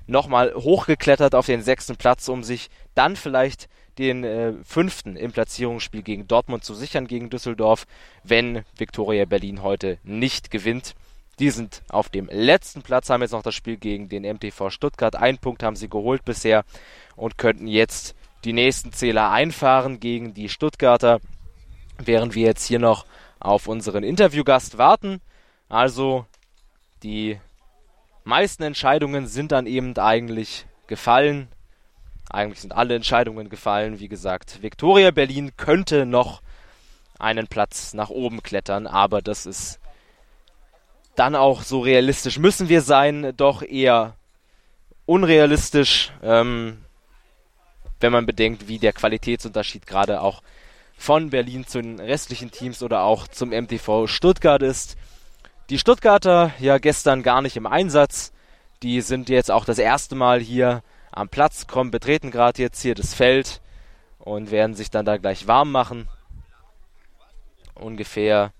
nochmal 0.07 0.53
hochgeklettert 0.53 1.35
auf 1.35 1.45
den 1.45 1.61
sechsten 1.61 1.95
Platz, 1.97 2.29
um 2.29 2.43
sich 2.43 2.69
dann 2.95 3.15
vielleicht 3.15 3.67
den 3.97 4.23
äh, 4.23 4.53
fünften 4.63 5.15
im 5.15 5.31
Platzierungsspiel 5.31 6.01
gegen 6.01 6.27
Dortmund 6.27 6.63
zu 6.63 6.73
sichern 6.73 7.07
gegen 7.07 7.29
Düsseldorf, 7.29 7.85
wenn 8.23 8.63
Viktoria 8.77 9.25
Berlin 9.25 9.63
heute 9.63 9.97
nicht 10.03 10.51
gewinnt. 10.51 10.95
Die 11.39 11.49
sind 11.49 11.81
auf 11.89 12.09
dem 12.09 12.29
letzten 12.31 12.81
Platz, 12.81 13.09
haben 13.09 13.21
jetzt 13.21 13.31
noch 13.31 13.41
das 13.41 13.55
Spiel 13.55 13.77
gegen 13.77 14.09
den 14.09 14.23
MTV 14.23 14.69
Stuttgart. 14.69 15.15
Einen 15.15 15.37
Punkt 15.37 15.63
haben 15.63 15.75
sie 15.75 15.89
geholt 15.89 16.23
bisher 16.25 16.63
und 17.15 17.37
könnten 17.37 17.67
jetzt 17.67 18.15
die 18.43 18.53
nächsten 18.53 18.91
Zähler 18.91 19.31
einfahren 19.31 19.99
gegen 19.99 20.33
die 20.33 20.49
Stuttgarter, 20.49 21.19
während 21.97 22.35
wir 22.35 22.45
jetzt 22.45 22.65
hier 22.65 22.79
noch 22.79 23.05
auf 23.39 23.67
unseren 23.67 24.03
Interviewgast 24.03 24.77
warten. 24.77 25.21
Also 25.69 26.25
die 27.03 27.39
meisten 28.23 28.63
Entscheidungen 28.63 29.27
sind 29.27 29.51
dann 29.51 29.65
eben 29.65 29.97
eigentlich 29.97 30.65
gefallen. 30.87 31.47
Eigentlich 32.29 32.61
sind 32.61 32.73
alle 32.73 32.95
Entscheidungen 32.95 33.49
gefallen. 33.49 33.99
Wie 33.99 34.07
gesagt, 34.07 34.61
Viktoria 34.61 35.11
Berlin 35.11 35.51
könnte 35.57 36.05
noch 36.05 36.41
einen 37.19 37.47
Platz 37.47 37.93
nach 37.93 38.09
oben 38.09 38.41
klettern, 38.41 38.87
aber 38.87 39.21
das 39.21 39.45
ist 39.45 39.80
dann 41.15 41.35
auch 41.35 41.63
so 41.63 41.79
realistisch 41.79 42.39
müssen 42.39 42.69
wir 42.69 42.81
sein, 42.81 43.33
doch 43.35 43.61
eher 43.61 44.15
unrealistisch, 45.05 46.11
ähm, 46.23 46.77
wenn 47.99 48.11
man 48.11 48.25
bedenkt, 48.25 48.67
wie 48.67 48.79
der 48.79 48.93
Qualitätsunterschied 48.93 49.85
gerade 49.85 50.21
auch 50.21 50.41
von 50.97 51.31
Berlin 51.31 51.65
zu 51.65 51.81
den 51.81 51.99
restlichen 51.99 52.51
Teams 52.51 52.83
oder 52.83 53.03
auch 53.03 53.27
zum 53.27 53.49
MTV 53.49 54.07
Stuttgart 54.07 54.61
ist. 54.61 54.97
Die 55.69 55.79
Stuttgarter 55.79 56.53
ja 56.59 56.77
gestern 56.77 57.23
gar 57.23 57.41
nicht 57.41 57.57
im 57.57 57.65
Einsatz. 57.65 58.31
Die 58.83 59.01
sind 59.01 59.29
jetzt 59.29 59.51
auch 59.51 59.65
das 59.65 59.79
erste 59.79 60.15
Mal 60.15 60.39
hier 60.39 60.83
am 61.11 61.29
Platz, 61.29 61.67
kommen, 61.67 61.91
betreten 61.91 62.31
gerade 62.31 62.61
jetzt 62.61 62.81
hier 62.81 62.95
das 62.95 63.13
Feld 63.13 63.61
und 64.19 64.51
werden 64.51 64.75
sich 64.75 64.89
dann 64.89 65.05
da 65.05 65.17
gleich 65.17 65.47
warm 65.47 65.71
machen. 65.71 66.07
Ungefähr 67.75 68.53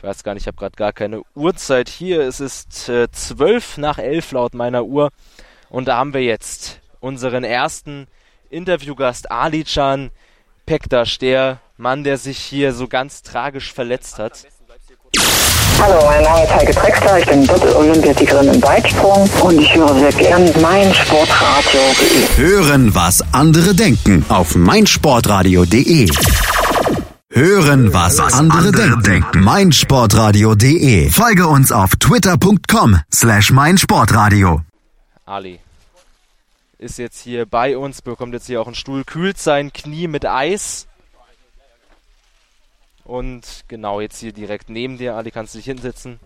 ich 0.00 0.04
weiß 0.04 0.24
gar 0.24 0.32
nicht, 0.32 0.44
ich 0.44 0.46
habe 0.46 0.56
gerade 0.56 0.76
gar 0.76 0.94
keine 0.94 1.20
Uhrzeit 1.34 1.90
hier. 1.90 2.22
Es 2.22 2.40
ist 2.40 2.88
äh, 2.88 3.10
12 3.12 3.76
nach 3.76 3.98
11 3.98 4.32
laut 4.32 4.54
meiner 4.54 4.84
Uhr. 4.84 5.10
Und 5.68 5.88
da 5.88 5.98
haben 5.98 6.14
wir 6.14 6.22
jetzt 6.22 6.80
unseren 7.00 7.44
ersten 7.44 8.06
Interviewgast 8.48 9.30
Ali 9.30 9.62
Can 9.62 10.10
Pektas, 10.64 11.18
der 11.18 11.60
Mann, 11.76 12.02
der 12.02 12.16
sich 12.16 12.38
hier 12.38 12.72
so 12.72 12.88
ganz 12.88 13.22
tragisch 13.22 13.74
verletzt 13.74 14.18
hat. 14.18 14.46
Hallo, 15.78 16.02
mein 16.06 16.22
Name 16.22 16.44
ist 16.44 16.54
Heike 16.54 16.72
Drexler, 16.72 17.18
ich 17.18 17.26
bin 17.26 17.46
Doppel-Olympiasiegerin 17.46 18.54
im 18.54 18.62
Weitsprung 18.62 19.28
und 19.42 19.60
ich 19.60 19.74
höre 19.74 19.94
sehr 19.98 20.12
gern 20.12 20.50
mein 20.62 20.94
Sportradio. 20.94 21.80
Hören, 22.36 22.94
was 22.94 23.22
andere 23.34 23.74
denken 23.74 24.24
auf 24.30 24.54
meinsportradio.de. 24.54 26.08
Hören, 27.40 27.94
was 27.94 28.20
andere 28.20 28.70
denken. 29.00 29.40
meinsportradio.de. 29.40 31.08
Folge 31.08 31.46
uns 31.46 31.72
auf 31.72 31.96
twitter.com 31.96 33.00
slash 33.10 33.50
meinsportradio. 33.50 34.60
Ali 35.24 35.58
ist 36.76 36.98
jetzt 36.98 37.22
hier 37.22 37.46
bei 37.46 37.78
uns, 37.78 38.02
bekommt 38.02 38.34
jetzt 38.34 38.44
hier 38.44 38.60
auch 38.60 38.66
einen 38.66 38.74
Stuhl, 38.74 39.04
kühlt 39.04 39.38
sein 39.38 39.72
Knie 39.72 40.06
mit 40.06 40.26
Eis. 40.26 40.86
Und 43.04 43.64
genau, 43.68 44.02
jetzt 44.02 44.18
hier 44.18 44.34
direkt 44.34 44.68
neben 44.68 44.98
dir, 44.98 45.14
Ali, 45.14 45.30
kannst 45.30 45.54
du 45.54 45.60
dich 45.60 45.64
hinsetzen. 45.64 46.20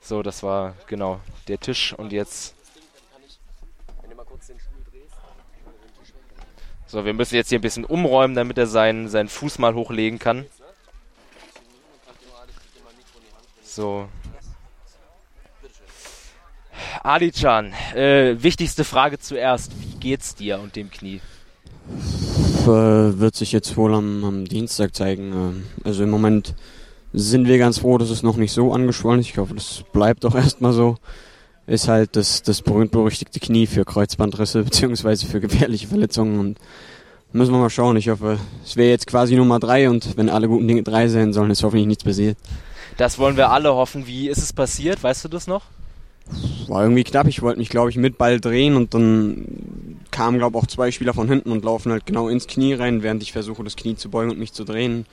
So, 0.00 0.24
das 0.24 0.42
war 0.42 0.74
genau 0.88 1.20
der 1.46 1.60
Tisch 1.60 1.92
und 1.92 2.10
jetzt 2.10 2.55
So, 6.88 7.04
wir 7.04 7.14
müssen 7.14 7.34
jetzt 7.34 7.48
hier 7.48 7.58
ein 7.58 7.62
bisschen 7.62 7.84
umräumen, 7.84 8.36
damit 8.36 8.58
er 8.58 8.66
seinen, 8.66 9.08
seinen 9.08 9.28
Fuß 9.28 9.58
mal 9.58 9.74
hochlegen 9.74 10.18
kann. 10.18 10.46
So. 13.62 14.08
Ali-chan, 17.02 17.72
äh, 17.94 18.42
wichtigste 18.42 18.84
Frage 18.84 19.18
zuerst. 19.18 19.72
Wie 19.80 19.98
geht's 19.98 20.34
dir 20.34 20.60
und 20.60 20.76
dem 20.76 20.90
Knie? 20.90 21.20
Äh, 22.64 22.68
wird 22.68 23.34
sich 23.34 23.52
jetzt 23.52 23.76
wohl 23.76 23.94
am, 23.94 24.24
am 24.24 24.44
Dienstag 24.44 24.94
zeigen. 24.94 25.64
Äh, 25.84 25.88
also 25.88 26.04
im 26.04 26.10
Moment 26.10 26.54
sind 27.12 27.48
wir 27.48 27.58
ganz 27.58 27.78
froh, 27.78 27.98
dass 27.98 28.10
es 28.10 28.22
noch 28.22 28.36
nicht 28.36 28.52
so 28.52 28.72
angeschwollen 28.72 29.20
ist. 29.20 29.28
Ich 29.28 29.38
hoffe, 29.38 29.54
das 29.54 29.84
bleibt 29.92 30.24
auch 30.24 30.34
erstmal 30.36 30.72
so. 30.72 30.96
Ist 31.66 31.88
halt 31.88 32.14
das, 32.14 32.42
das 32.42 32.62
berühmt-berüchtigte 32.62 33.40
Knie 33.40 33.66
für 33.66 33.84
Kreuzbandrisse 33.84 34.62
beziehungsweise 34.64 35.26
für 35.26 35.40
gefährliche 35.40 35.88
Verletzungen 35.88 36.38
und 36.38 36.58
müssen 37.32 37.52
wir 37.52 37.58
mal 37.58 37.70
schauen. 37.70 37.96
Ich 37.96 38.08
hoffe, 38.08 38.38
es 38.64 38.76
wäre 38.76 38.90
jetzt 38.90 39.06
quasi 39.06 39.36
Nummer 39.36 39.58
drei 39.58 39.88
und 39.90 40.16
wenn 40.16 40.28
alle 40.28 40.48
guten 40.48 40.68
Dinge 40.68 40.82
drei 40.82 41.08
sein 41.08 41.32
sollen, 41.32 41.50
ist 41.50 41.62
hoffentlich 41.62 41.86
nichts 41.86 42.04
passiert. 42.04 42.36
Das 42.96 43.18
wollen 43.18 43.36
wir 43.36 43.50
alle 43.50 43.74
hoffen. 43.74 44.06
Wie 44.06 44.28
ist 44.28 44.38
es 44.38 44.52
passiert? 44.52 45.02
Weißt 45.02 45.24
du 45.24 45.28
das 45.28 45.46
noch? 45.46 45.64
War 46.66 46.82
irgendwie 46.82 47.04
knapp. 47.04 47.28
Ich 47.28 47.42
wollte 47.42 47.58
mich, 47.58 47.68
glaube 47.68 47.90
ich, 47.90 47.96
mit 47.96 48.18
Ball 48.18 48.40
drehen 48.40 48.76
und 48.76 48.94
dann 48.94 49.98
kamen, 50.10 50.38
glaube 50.38 50.56
ich, 50.56 50.64
auch 50.64 50.66
zwei 50.66 50.90
Spieler 50.90 51.14
von 51.14 51.28
hinten 51.28 51.52
und 51.52 51.64
laufen 51.64 51.92
halt 51.92 52.06
genau 52.06 52.28
ins 52.28 52.46
Knie 52.46 52.74
rein, 52.74 53.02
während 53.02 53.22
ich 53.22 53.32
versuche, 53.32 53.62
das 53.62 53.76
Knie 53.76 53.96
zu 53.96 54.10
beugen 54.10 54.30
und 54.30 54.38
mich 54.38 54.52
zu 54.52 54.64
drehen. 54.64 55.06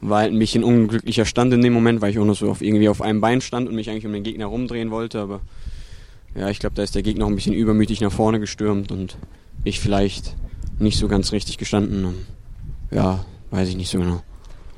War 0.00 0.20
halt 0.20 0.32
ein 0.32 0.38
bisschen 0.38 0.62
unglücklicher 0.62 1.24
Stand 1.24 1.52
in 1.52 1.62
dem 1.62 1.72
Moment, 1.72 2.00
weil 2.00 2.10
ich 2.10 2.18
auch 2.18 2.24
noch 2.24 2.36
so 2.36 2.50
auf, 2.50 2.62
irgendwie 2.62 2.88
auf 2.88 3.02
einem 3.02 3.20
Bein 3.20 3.40
stand 3.40 3.68
und 3.68 3.74
mich 3.74 3.90
eigentlich 3.90 4.06
um 4.06 4.12
den 4.12 4.22
Gegner 4.22 4.46
rumdrehen 4.46 4.90
wollte, 4.90 5.20
aber 5.20 5.40
ja, 6.36 6.50
ich 6.50 6.58
glaube, 6.58 6.74
da 6.74 6.82
ist 6.82 6.94
der 6.94 7.02
Gegner 7.02 7.24
auch 7.24 7.28
ein 7.28 7.34
bisschen 7.34 7.54
übermütig 7.54 8.00
nach 8.00 8.12
vorne 8.12 8.40
gestürmt 8.40 8.92
und 8.92 9.16
ich 9.64 9.80
vielleicht 9.80 10.36
nicht 10.78 10.98
so 10.98 11.08
ganz 11.08 11.32
richtig 11.32 11.58
gestanden. 11.58 12.26
Ja, 12.90 13.24
weiß 13.50 13.68
ich 13.68 13.76
nicht 13.76 13.90
so 13.90 13.98
genau. 13.98 14.22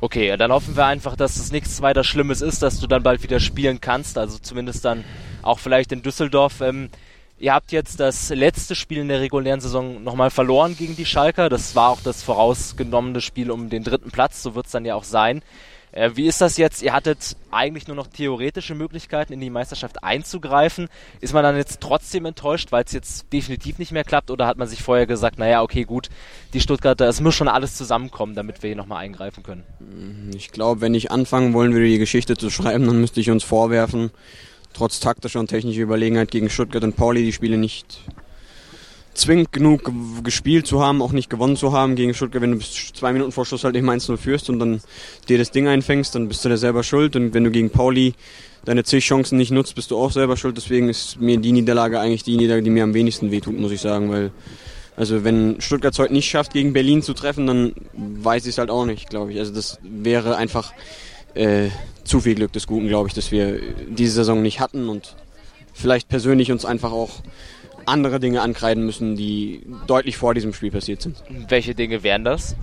Okay, 0.01 0.37
dann 0.37 0.53
hoffen 0.53 0.77
wir 0.77 0.87
einfach, 0.87 1.17
dass 1.17 1.37
es 1.37 1.51
nichts 1.51 1.83
weiter 1.83 2.05
Schlimmes 2.05 2.41
ist, 2.41 2.63
dass 2.63 2.79
du 2.79 2.87
dann 2.87 3.03
bald 3.03 3.25
wieder 3.25 3.41
spielen 3.41 3.81
kannst. 3.81 4.17
Also 4.17 4.39
zumindest 4.39 4.85
dann 4.85 5.05
auch 5.43 5.59
vielleicht 5.59 5.91
in 5.91 6.03
Düsseldorf. 6.03 6.61
Ähm, 6.61 6.91
ihr 7.39 7.53
habt 7.53 7.73
jetzt 7.73 7.99
das 7.99 8.31
letzte 8.31 8.77
Spiel 8.77 8.99
in 8.99 9.09
der 9.09 9.21
regulären 9.21 9.61
Saison 9.61 10.03
nochmal 10.05 10.31
verloren 10.31 10.77
gegen 10.77 10.95
die 10.95 11.05
Schalker. 11.05 11.49
Das 11.49 11.75
war 11.75 11.89
auch 11.91 12.01
das 12.01 12.23
vorausgenommene 12.23 13.21
Spiel 13.21 13.51
um 13.51 13.71
den 13.71 13.83
dritten 13.83 14.13
Platz. 14.13 14.41
So 14.41 14.55
wird 14.55 14.67
es 14.67 14.73
dann 14.73 14.85
ja 14.85 14.95
auch 14.95 15.05
sein. 15.05 15.43
Äh, 15.99 16.17
wie 16.17 16.27
ist 16.27 16.41
das 16.41 16.57
jetzt? 16.57 16.83
Ihr 16.83 16.93
hattet 16.93 17.37
eigentlich 17.51 17.89
nur 17.89 17.97
noch 17.97 18.07
theoretische 18.07 18.75
Möglichkeiten, 18.75 19.33
in 19.33 19.41
die 19.41 19.51
Meisterschaft 19.51 20.05
einzugreifen. 20.05 20.89
Ist 21.21 21.35
man 21.35 21.43
dann 21.43 21.57
jetzt 21.57 21.81
trotzdem 21.81 22.25
enttäuscht, 22.25 22.71
weil 22.71 22.85
es 22.85 22.93
jetzt 22.93 23.33
definitiv 23.33 23.79
nicht 23.79 23.91
mehr 23.91 24.05
klappt? 24.05 24.31
Oder 24.31 24.47
hat 24.47 24.59
man 24.59 24.69
sich 24.69 24.83
vorher 24.83 25.07
gesagt, 25.07 25.39
naja, 25.39 25.63
okay, 25.63 25.85
gut, 25.85 26.09
die 26.55 26.61
Stuttgarter, 26.61 27.09
es 27.09 27.21
muss 27.21 27.35
schon 27.35 27.49
alles 27.49 27.77
zusammenkommen, 27.77 28.35
damit 28.35 28.63
wir 28.63 28.69
hier 28.69 28.77
nochmal 28.77 28.99
eingreifen 28.99 29.43
können? 29.43 29.65
Ich 30.37 30.53
glaube, 30.53 30.81
wenn 30.81 30.95
ich 30.95 31.11
anfangen 31.11 31.53
wollen 31.53 31.73
würde, 31.73 31.87
die 31.87 31.99
Geschichte 31.99 32.37
zu 32.37 32.51
schreiben, 32.51 32.87
dann 32.87 33.01
müsste 33.01 33.21
ich 33.21 33.31
uns 33.31 33.43
vorwerfen, 33.43 34.11
trotz 34.73 35.01
taktischer 35.01 35.41
und 35.41 35.49
technischer 35.49 35.81
Überlegenheit 35.81 36.31
gegen 36.31 36.49
Stuttgart 36.49 36.85
und 36.85 36.95
Pauli 36.97 37.25
die 37.25 37.33
Spiele 37.33 37.59
nicht 37.59 38.01
zwingend 39.15 39.53
genug 39.53 39.91
gespielt 40.23 40.67
zu 40.67 40.83
haben, 40.83 41.03
auch 41.03 41.13
nicht 41.13 41.29
gewonnen 41.29 41.57
zu 41.57 41.73
haben 41.73 41.97
gegen 41.97 42.15
Stuttgart. 42.15 42.43
Wenn 42.43 42.53
du 42.53 42.59
bis 42.59 42.93
zwei 42.93 43.13
Minuten 43.13 43.33
vor 43.33 43.45
Schluss 43.45 43.65
halt 43.65 43.75
nicht 43.75 43.85
1-0 43.85 44.17
führst 44.17 44.49
und 44.49 44.59
dann 44.59 44.81
dir 45.29 45.39
das 45.39 45.51
Ding 45.51 45.67
einfängst, 45.67 46.15
dann 46.15 46.29
bist 46.29 46.45
du 46.45 46.49
da 46.49 46.57
selber 46.57 46.83
schuld. 46.83 47.17
Und 47.17 47.35
wenn 47.35 47.45
du 47.45 47.51
gegen 47.51 47.71
Pauli 47.71 48.15
deine 48.65 48.85
zig 48.85 49.05
Chancen 49.05 49.39
nicht 49.39 49.51
nutzt, 49.51 49.75
bist 49.75 49.91
du 49.91 49.99
auch 49.99 50.13
selber 50.13 50.37
schuld. 50.37 50.57
Deswegen 50.57 50.89
ist 50.89 51.21
mir 51.21 51.39
die 51.39 51.53
Niederlage 51.53 52.01
eigentlich 52.01 52.23
die 52.23 52.37
Niederlage, 52.37 52.63
die 52.63 52.71
mir 52.71 52.85
am 52.85 52.95
wenigsten 52.95 53.31
wehtut, 53.31 53.59
muss 53.59 53.73
ich 53.73 53.81
sagen. 53.81 54.11
Weil, 54.11 54.31
also 54.97 55.25
wenn 55.25 55.61
Stuttgart 55.61 55.93
es 55.93 55.99
heute 55.99 56.13
nicht 56.13 56.29
schafft, 56.29 56.53
gegen 56.53 56.73
Berlin 56.73 57.03
zu 57.03 57.15
treffen, 57.15 57.47
dann 57.47 57.73
weiß 57.95 58.45
ich 58.45 58.51
es 58.51 58.59
halt 58.59 58.71
auch 58.71 58.85
nicht, 58.85 59.11
glaube 59.11 59.33
ich. 59.33 59.39
Also 59.39 59.53
das 59.53 59.79
wäre 59.83 60.37
einfach 60.37 60.73
äh, 61.35 61.69
zu 62.05 62.21
viel 62.21 62.35
Glück 62.35 62.53
des 62.53 62.67
Guten, 62.67 62.89
glaube 62.89 63.09
ich, 63.09 63.15
dass 63.15 63.31
wir 63.31 63.61
diese 63.89 64.13
Saison 64.13 64.43
nicht 64.43 64.61
hatten 64.61 64.89
und 64.89 65.17
vielleicht 65.73 66.09
persönlich 66.09 66.51
uns 66.51 66.65
einfach 66.65 66.93
auch 66.93 67.23
andere 67.89 68.21
Dinge 68.21 68.43
ankreiden 68.43 68.85
müssen, 68.85 69.17
die 69.17 69.63
deutlich 69.87 70.17
vor 70.17 70.35
diesem 70.35 70.53
Spiel 70.53 70.71
passiert 70.71 71.03
sind. 71.03 71.23
Welche 71.49 71.75
Dinge 71.75 72.03
wären 72.03 72.25
das? 72.25 72.55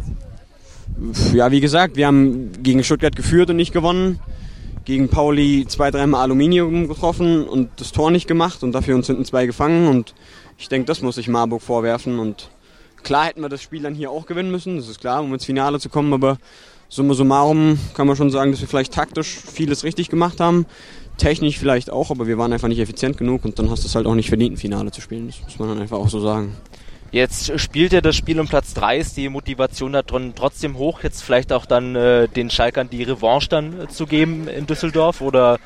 Ja, 1.34 1.52
wie 1.52 1.60
gesagt, 1.60 1.98
wir 1.98 2.08
haben 2.08 2.52
gegen 2.64 2.84
Stuttgart 2.84 3.16
geführt 3.16 3.50
und 3.50 3.58
nicht 3.58 3.74
gewonnen. 3.74 4.20
Gegen 4.86 5.10
Pauli 5.10 5.66
zwei, 5.68 5.90
dreimal 5.90 6.22
Aluminium 6.22 6.88
getroffen 6.88 7.44
und 7.48 7.70
das 7.78 7.92
Tor 7.92 8.12
nicht 8.12 8.28
gemacht 8.28 8.62
und 8.64 8.72
dafür 8.72 8.96
uns 8.96 9.08
hinten 9.08 9.26
zwei 9.26 9.48
gefangen. 9.48 9.88
Und 9.88 10.14
ich 10.58 10.70
denke, 10.70 10.86
das 10.86 11.02
muss 11.02 11.18
ich 11.18 11.28
Marburg 11.28 11.64
vorwerfen. 11.64 12.20
Und 12.20 12.52
klar 13.02 13.26
hätten 13.26 13.42
wir 13.42 13.50
das 13.50 13.64
Spiel 13.64 13.82
dann 13.82 13.96
hier 13.96 14.12
auch 14.12 14.28
gewinnen 14.28 14.52
müssen, 14.52 14.78
das 14.78 14.88
ist 14.88 15.02
klar, 15.02 15.24
um 15.24 15.34
ins 15.34 15.46
Finale 15.46 15.80
zu 15.80 15.90
kommen. 15.90 16.14
Aber 16.14 16.38
summa 16.88 17.16
summarum 17.16 17.80
kann 17.96 18.06
man 18.06 18.16
schon 18.16 18.30
sagen, 18.30 18.52
dass 18.52 18.62
wir 18.62 18.68
vielleicht 18.68 18.94
taktisch 18.94 19.40
vieles 19.52 19.84
richtig 19.84 20.10
gemacht 20.10 20.40
haben. 20.40 20.68
Technisch 21.18 21.58
vielleicht 21.58 21.90
auch, 21.90 22.12
aber 22.12 22.28
wir 22.28 22.38
waren 22.38 22.52
einfach 22.52 22.68
nicht 22.68 22.80
effizient 22.80 23.18
genug 23.18 23.46
und 23.46 23.58
dann 23.60 23.70
hast 23.70 23.84
du 23.84 23.88
es 23.88 23.96
halt 23.96 24.06
auch 24.06 24.16
nicht 24.16 24.30
verdient, 24.30 24.54
ein 24.54 24.58
Finale 24.58 24.92
zu 24.92 25.02
spielen. 25.02 25.28
Das 25.28 25.42
muss 25.42 25.60
man 25.60 25.70
dann 25.70 25.82
einfach 25.82 25.98
auch 25.98 26.10
so 26.10 26.20
sagen. 26.20 26.56
Jetzt 27.12 27.58
spielt 27.60 27.94
ihr 27.94 28.02
das 28.02 28.16
Spiel 28.16 28.40
um 28.40 28.48
Platz 28.48 28.74
3, 28.74 28.98
ist 28.98 29.16
die 29.16 29.30
Motivation 29.30 29.94
da 29.94 30.02
drin 30.02 30.34
trotzdem 30.36 30.78
hoch, 30.78 31.02
jetzt 31.04 31.24
vielleicht 31.24 31.54
auch 31.54 31.66
dann 31.66 31.96
äh, 31.96 32.28
den 32.28 32.50
Schalkern 32.50 32.90
die 32.90 33.04
Revanche 33.04 33.48
dann 33.48 33.82
äh, 33.82 33.88
zu 33.88 34.06
geben 34.06 34.50
in 34.50 34.66
Düsseldorf 34.66 35.22
oder 35.22 35.58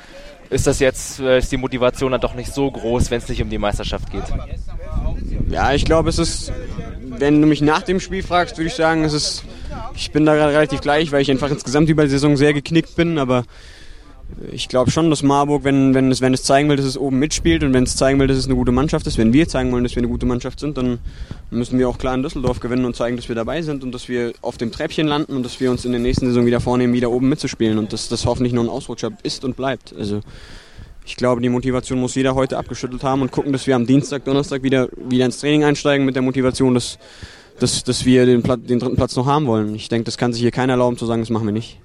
ist 0.51 0.67
das 0.67 0.79
jetzt, 0.79 1.19
äh, 1.19 1.39
ist 1.39 1.51
die 1.51 1.57
Motivation 1.57 2.11
dann 2.11 2.21
doch 2.21 2.35
nicht 2.35 2.53
so 2.53 2.69
groß, 2.69 3.09
wenn 3.09 3.17
es 3.17 3.29
nicht 3.29 3.41
um 3.41 3.49
die 3.49 3.57
Meisterschaft 3.57 4.11
geht? 4.11 4.25
Ja, 5.49 5.73
ich 5.73 5.85
glaube, 5.85 6.09
es 6.09 6.19
ist, 6.19 6.51
wenn 7.17 7.41
du 7.41 7.47
mich 7.47 7.61
nach 7.61 7.81
dem 7.81 7.99
Spiel 7.99 8.21
fragst, 8.21 8.57
würde 8.57 8.67
ich 8.67 8.75
sagen, 8.75 9.03
es 9.03 9.13
ist, 9.13 9.43
ich 9.95 10.11
bin 10.11 10.25
da 10.25 10.35
gerade 10.35 10.53
relativ 10.53 10.81
gleich, 10.81 11.11
weil 11.11 11.21
ich 11.21 11.31
einfach 11.31 11.49
insgesamt 11.49 11.89
über 11.89 12.03
die 12.03 12.09
Saison 12.09 12.37
sehr 12.37 12.53
geknickt 12.53 12.95
bin, 12.95 13.17
aber 13.17 13.45
ich 14.51 14.69
glaube 14.69 14.91
schon, 14.91 15.09
dass 15.09 15.23
Marburg, 15.23 15.63
wenn, 15.63 15.93
wenn, 15.93 16.11
es, 16.11 16.21
wenn 16.21 16.33
es 16.33 16.43
zeigen 16.43 16.69
will, 16.69 16.77
dass 16.77 16.85
es 16.85 16.97
oben 16.97 17.19
mitspielt 17.19 17.63
und 17.63 17.73
wenn 17.73 17.83
es 17.83 17.95
zeigen 17.95 18.19
will, 18.19 18.27
dass 18.27 18.37
es 18.37 18.45
eine 18.45 18.55
gute 18.55 18.71
Mannschaft 18.71 19.05
ist, 19.07 19.17
wenn 19.17 19.33
wir 19.33 19.47
zeigen 19.47 19.71
wollen, 19.71 19.83
dass 19.83 19.95
wir 19.95 20.01
eine 20.01 20.07
gute 20.07 20.25
Mannschaft 20.25 20.59
sind, 20.59 20.77
dann 20.77 20.99
müssen 21.51 21.77
wir 21.77 21.89
auch 21.89 21.97
klar 21.97 22.15
in 22.15 22.23
Düsseldorf 22.23 22.59
gewinnen 22.59 22.85
und 22.85 22.95
zeigen, 22.95 23.17
dass 23.17 23.27
wir 23.27 23.35
dabei 23.35 23.61
sind 23.61 23.83
und 23.83 23.91
dass 23.91 24.07
wir 24.07 24.33
auf 24.41 24.57
dem 24.57 24.71
Treppchen 24.71 25.07
landen 25.07 25.35
und 25.35 25.43
dass 25.43 25.59
wir 25.59 25.71
uns 25.71 25.83
in 25.85 25.91
der 25.91 26.01
nächsten 26.01 26.27
Saison 26.27 26.45
wieder 26.45 26.61
vornehmen, 26.61 26.93
wieder 26.93 27.11
oben 27.11 27.27
mitzuspielen 27.27 27.77
und 27.77 27.91
dass 27.91 28.07
das 28.07 28.25
hoffentlich 28.25 28.53
nur 28.53 28.63
ein 28.63 28.69
Ausrutscher 28.69 29.11
ist 29.23 29.43
und 29.43 29.55
bleibt. 29.55 29.93
Also 29.97 30.21
ich 31.05 31.15
glaube, 31.15 31.41
die 31.41 31.49
Motivation 31.49 31.99
muss 31.99 32.15
jeder 32.15 32.35
heute 32.35 32.57
abgeschüttelt 32.57 33.03
haben 33.03 33.21
und 33.21 33.31
gucken, 33.31 33.51
dass 33.51 33.65
wir 33.65 33.75
am 33.75 33.85
Dienstag, 33.85 34.25
Donnerstag 34.25 34.63
wieder, 34.63 34.89
wieder 34.95 35.25
ins 35.25 35.39
Training 35.39 35.63
einsteigen 35.63 36.05
mit 36.05 36.15
der 36.15 36.21
Motivation, 36.21 36.75
dass, 36.75 36.99
dass, 37.59 37.83
dass 37.83 38.05
wir 38.05 38.25
den, 38.25 38.43
Pla 38.43 38.57
den 38.57 38.79
dritten 38.79 38.95
Platz 38.95 39.15
noch 39.15 39.25
haben 39.25 39.47
wollen. 39.47 39.73
Ich 39.73 39.89
denke, 39.89 40.05
das 40.05 40.17
kann 40.17 40.33
sich 40.33 40.41
hier 40.41 40.51
keiner 40.51 40.73
erlauben 40.73 40.97
zu 40.97 41.05
sagen, 41.07 41.21
das 41.21 41.29
machen 41.29 41.47
wir 41.47 41.51
nicht. 41.51 41.79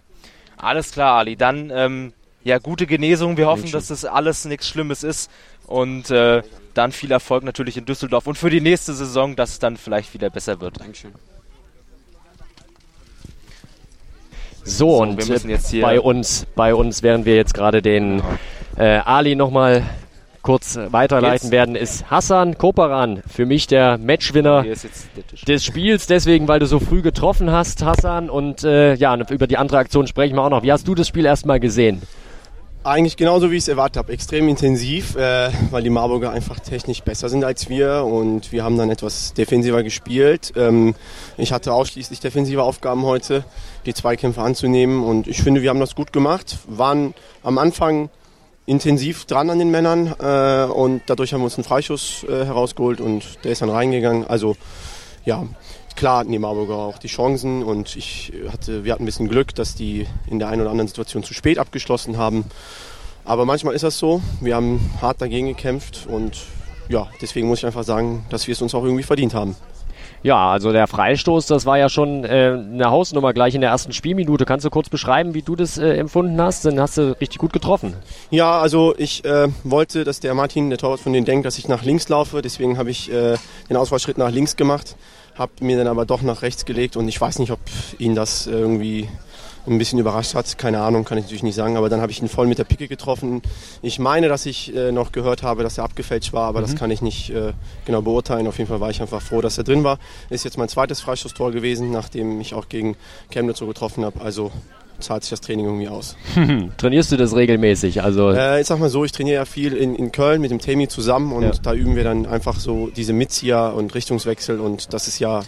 Alles 0.56 0.92
klar, 0.92 1.18
Ali. 1.18 1.36
Dann 1.36 1.72
ähm, 1.74 2.12
ja, 2.44 2.58
gute 2.58 2.86
Genesung. 2.86 3.36
Wir 3.36 3.46
hoffen, 3.46 3.72
dass 3.72 3.88
das 3.88 4.04
alles 4.04 4.44
nichts 4.44 4.68
Schlimmes 4.68 5.02
ist. 5.02 5.30
Und 5.66 6.10
äh, 6.10 6.42
dann 6.74 6.92
viel 6.92 7.10
Erfolg 7.10 7.42
natürlich 7.42 7.76
in 7.76 7.86
Düsseldorf 7.86 8.26
und 8.26 8.36
für 8.36 8.50
die 8.50 8.60
nächste 8.60 8.92
Saison, 8.92 9.34
dass 9.34 9.50
es 9.50 9.58
dann 9.58 9.76
vielleicht 9.76 10.12
wieder 10.12 10.28
besser 10.28 10.60
wird. 10.60 10.80
Dankeschön. 10.80 11.12
So, 14.62 14.98
und 14.98 15.18
wir 15.18 15.26
müssen 15.26 15.50
jetzt 15.50 15.70
hier 15.70 15.82
bei 15.82 16.00
uns, 16.00 16.46
bei 16.54 16.74
uns, 16.74 17.02
während 17.02 17.26
wir 17.26 17.36
jetzt 17.36 17.54
gerade 17.54 17.82
den 17.82 18.22
äh, 18.76 18.98
Ali 18.98 19.36
nochmal 19.36 19.82
kurz 20.40 20.78
weiterleiten 20.90 21.46
Jetzt. 21.46 21.52
werden, 21.52 21.76
ist 21.76 22.10
Hassan 22.10 22.58
Koparan. 22.58 23.22
Für 23.26 23.46
mich 23.46 23.66
der 23.66 23.98
Matchwinner 23.98 24.64
des 25.48 25.64
Spiels, 25.64 26.06
deswegen, 26.06 26.48
weil 26.48 26.60
du 26.60 26.66
so 26.66 26.80
früh 26.80 27.02
getroffen 27.02 27.50
hast, 27.50 27.82
Hassan. 27.82 28.28
Und 28.28 28.64
äh, 28.64 28.94
ja, 28.94 29.14
und 29.14 29.30
über 29.30 29.46
die 29.46 29.56
andere 29.56 29.78
Aktion 29.78 30.06
sprechen 30.06 30.36
wir 30.36 30.42
auch 30.42 30.50
noch. 30.50 30.62
Wie 30.62 30.72
hast 30.72 30.86
du 30.86 30.94
das 30.94 31.08
Spiel 31.08 31.24
erstmal 31.24 31.60
gesehen? 31.60 32.02
Eigentlich 32.86 33.16
genauso 33.16 33.50
wie 33.50 33.56
ich 33.56 33.62
es 33.62 33.68
erwartet 33.68 33.96
habe. 33.96 34.12
Extrem 34.12 34.46
intensiv, 34.46 35.16
äh, 35.16 35.50
weil 35.70 35.82
die 35.82 35.88
Marburger 35.88 36.32
einfach 36.32 36.60
technisch 36.60 37.00
besser 37.00 37.30
sind 37.30 37.42
als 37.42 37.70
wir 37.70 38.04
und 38.04 38.52
wir 38.52 38.62
haben 38.62 38.76
dann 38.76 38.90
etwas 38.90 39.32
defensiver 39.32 39.82
gespielt. 39.82 40.52
Ähm, 40.54 40.94
ich 41.38 41.50
hatte 41.54 41.72
ausschließlich 41.72 42.20
defensive 42.20 42.62
Aufgaben 42.62 43.04
heute, 43.04 43.46
die 43.86 43.94
Zweikämpfe 43.94 44.42
anzunehmen 44.42 45.02
und 45.02 45.28
ich 45.28 45.42
finde, 45.42 45.62
wir 45.62 45.70
haben 45.70 45.80
das 45.80 45.94
gut 45.94 46.12
gemacht. 46.12 46.58
Waren 46.66 47.14
am 47.42 47.56
Anfang 47.56 48.10
intensiv 48.66 49.24
dran 49.24 49.48
an 49.48 49.58
den 49.58 49.70
Männern 49.70 50.14
äh, 50.20 50.70
und 50.70 51.04
dadurch 51.06 51.32
haben 51.32 51.40
wir 51.40 51.46
uns 51.46 51.56
einen 51.56 51.64
Freischuss 51.64 52.26
äh, 52.28 52.44
herausgeholt 52.44 53.00
und 53.00 53.42
der 53.44 53.52
ist 53.52 53.62
dann 53.62 53.70
reingegangen. 53.70 54.26
Also 54.26 54.56
ja, 55.24 55.46
klar 55.96 56.18
hatten 56.18 56.32
die 56.32 56.38
Marburger 56.38 56.76
auch 56.76 56.98
die 56.98 57.08
Chancen 57.08 57.62
und 57.62 57.96
ich 57.96 58.32
hatte, 58.52 58.84
wir 58.84 58.92
hatten 58.92 59.04
ein 59.04 59.06
bisschen 59.06 59.28
Glück, 59.28 59.54
dass 59.54 59.74
die 59.74 60.06
in 60.28 60.38
der 60.38 60.48
einen 60.48 60.62
oder 60.62 60.70
anderen 60.70 60.88
Situation 60.88 61.22
zu 61.22 61.34
spät 61.34 61.58
abgeschlossen 61.58 62.16
haben. 62.16 62.44
Aber 63.24 63.46
manchmal 63.46 63.74
ist 63.74 63.84
das 63.84 63.98
so. 63.98 64.20
Wir 64.40 64.56
haben 64.56 64.90
hart 65.00 65.20
dagegen 65.20 65.48
gekämpft 65.48 66.06
und 66.08 66.42
ja, 66.88 67.08
deswegen 67.22 67.48
muss 67.48 67.60
ich 67.60 67.66
einfach 67.66 67.84
sagen, 67.84 68.26
dass 68.28 68.46
wir 68.46 68.52
es 68.52 68.60
uns 68.60 68.74
auch 68.74 68.84
irgendwie 68.84 69.02
verdient 69.02 69.34
haben. 69.34 69.56
Ja, 70.22 70.50
also 70.50 70.72
der 70.72 70.86
Freistoß, 70.86 71.46
das 71.46 71.66
war 71.66 71.76
ja 71.76 71.90
schon 71.90 72.24
äh, 72.24 72.58
eine 72.58 72.90
Hausnummer 72.90 73.34
gleich 73.34 73.54
in 73.54 73.60
der 73.60 73.68
ersten 73.68 73.92
Spielminute. 73.92 74.46
Kannst 74.46 74.64
du 74.64 74.70
kurz 74.70 74.88
beschreiben, 74.88 75.34
wie 75.34 75.42
du 75.42 75.54
das 75.54 75.76
äh, 75.76 75.96
empfunden 75.96 76.40
hast? 76.40 76.64
Dann 76.64 76.80
hast 76.80 76.96
du 76.96 77.14
richtig 77.20 77.38
gut 77.38 77.52
getroffen. 77.52 77.94
Ja, 78.30 78.58
also 78.58 78.94
ich 78.96 79.22
äh, 79.26 79.48
wollte, 79.64 80.04
dass 80.04 80.20
der 80.20 80.32
Martin, 80.34 80.70
der 80.70 80.78
Torwart 80.78 81.00
von 81.00 81.12
denen, 81.12 81.26
denkt, 81.26 81.44
dass 81.44 81.58
ich 81.58 81.68
nach 81.68 81.82
links 81.82 82.08
laufe. 82.08 82.40
Deswegen 82.40 82.78
habe 82.78 82.90
ich 82.90 83.12
äh, 83.12 83.36
den 83.68 83.76
Ausfallschritt 83.76 84.16
nach 84.16 84.30
links 84.30 84.56
gemacht, 84.56 84.96
habe 85.36 85.52
mir 85.60 85.76
dann 85.76 85.88
aber 85.88 86.06
doch 86.06 86.22
nach 86.22 86.42
rechts 86.42 86.64
gelegt 86.64 86.96
und 86.96 87.08
ich 87.08 87.20
weiß 87.20 87.38
nicht, 87.38 87.50
ob 87.50 87.60
ihn 87.98 88.14
das 88.14 88.46
irgendwie 88.46 89.08
ein 89.66 89.78
bisschen 89.78 89.98
überrascht 89.98 90.34
hat. 90.34 90.58
Keine 90.58 90.80
Ahnung, 90.80 91.04
kann 91.04 91.18
ich 91.18 91.24
natürlich 91.24 91.42
nicht 91.42 91.54
sagen. 91.54 91.76
Aber 91.76 91.88
dann 91.88 92.00
habe 92.00 92.12
ich 92.12 92.20
ihn 92.20 92.28
voll 92.28 92.46
mit 92.46 92.58
der 92.58 92.64
Picke 92.64 92.88
getroffen. 92.88 93.42
Ich 93.82 93.98
meine, 93.98 94.28
dass 94.28 94.46
ich 94.46 94.74
äh, 94.74 94.92
noch 94.92 95.12
gehört 95.12 95.42
habe, 95.42 95.62
dass 95.62 95.78
er 95.78 95.84
abgefälscht 95.84 96.32
war, 96.32 96.48
aber 96.48 96.60
das 96.60 96.76
kann 96.76 96.90
ich 96.90 97.02
nicht 97.02 97.30
äh, 97.30 97.52
genau 97.84 98.02
beurteilen. 98.02 98.46
Auf 98.46 98.58
jeden 98.58 98.68
Fall 98.68 98.80
war 98.80 98.90
ich 98.90 99.00
einfach 99.00 99.22
froh, 99.22 99.40
dass 99.40 99.58
er 99.58 99.64
drin 99.64 99.84
war. 99.84 99.98
Ist 100.30 100.44
jetzt 100.44 100.58
mein 100.58 100.68
zweites 100.68 101.00
Freistoßtor 101.00 101.52
gewesen, 101.52 101.90
nachdem 101.90 102.40
ich 102.40 102.54
auch 102.54 102.68
gegen 102.68 102.96
Chemnitz 103.30 103.58
so 103.58 103.66
getroffen 103.66 104.04
habe. 104.04 104.20
Also 104.20 104.52
zahlt 105.00 105.22
sich 105.24 105.30
das 105.30 105.40
Training 105.40 105.66
irgendwie 105.66 105.88
aus. 105.88 106.16
Trainierst 106.76 107.12
du 107.12 107.16
das 107.16 107.34
regelmäßig? 107.34 108.02
Also 108.02 108.30
Äh, 108.30 108.60
ich 108.60 108.66
sag 108.66 108.78
mal 108.78 108.88
so, 108.88 109.04
ich 109.04 109.12
trainiere 109.12 109.36
ja 109.36 109.44
viel 109.44 109.72
in, 109.74 109.94
in 109.94 110.12
Köln 110.12 110.40
mit 110.40 110.50
dem 110.50 110.58
Temi 110.60 110.88
zusammen 110.88 111.32
und 111.32 111.42
Ja. 111.42 111.50
da 111.62 111.72
üben 111.74 111.96
wir 111.96 112.04
dann 112.04 112.26
einfach 112.26 112.58
so 112.58 112.88
diese 112.94 113.12
Mitzieher 113.12 113.74
und 113.76 113.94
Richtungswechsel 113.94 114.60
und 114.60 114.92
das 114.94 115.08
ist 115.08 115.18
ja, 115.18 115.40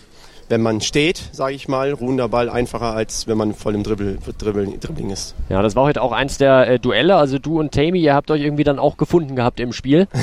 wenn 0.48 0.62
man 0.62 0.81
steht, 0.81 1.20
sage 1.32 1.55
ich 1.55 1.66
mal, 1.66 1.93
ruhender 1.93 2.28
Ball 2.28 2.48
einfacher 2.48 2.94
als 2.94 3.27
wenn 3.27 3.36
man 3.36 3.52
voll 3.55 3.74
im 3.74 3.82
Dribbel, 3.82 4.18
Dribbel, 4.39 4.78
Dribbling 4.78 5.10
ist. 5.10 5.35
ja, 5.48 5.60
das 5.62 5.74
war 5.74 5.82
heute 5.85 6.02
auch 6.02 6.12
eins 6.12 6.39
der 6.39 6.68
äh, 6.68 6.78
Duelle. 6.78 7.16
Also 7.16 7.39
du 7.40 7.59
und 7.59 7.73
Tammy, 7.73 8.01
ihr 8.01 8.14
habt 8.14 8.31
euch 8.31 8.43
irgendwie 8.43 8.62
dann 8.64 8.78
auch 8.78 8.97
gefunden 8.97 9.35
gehabt 9.36 9.59
im 9.60 9.73
Spiel. 9.73 10.06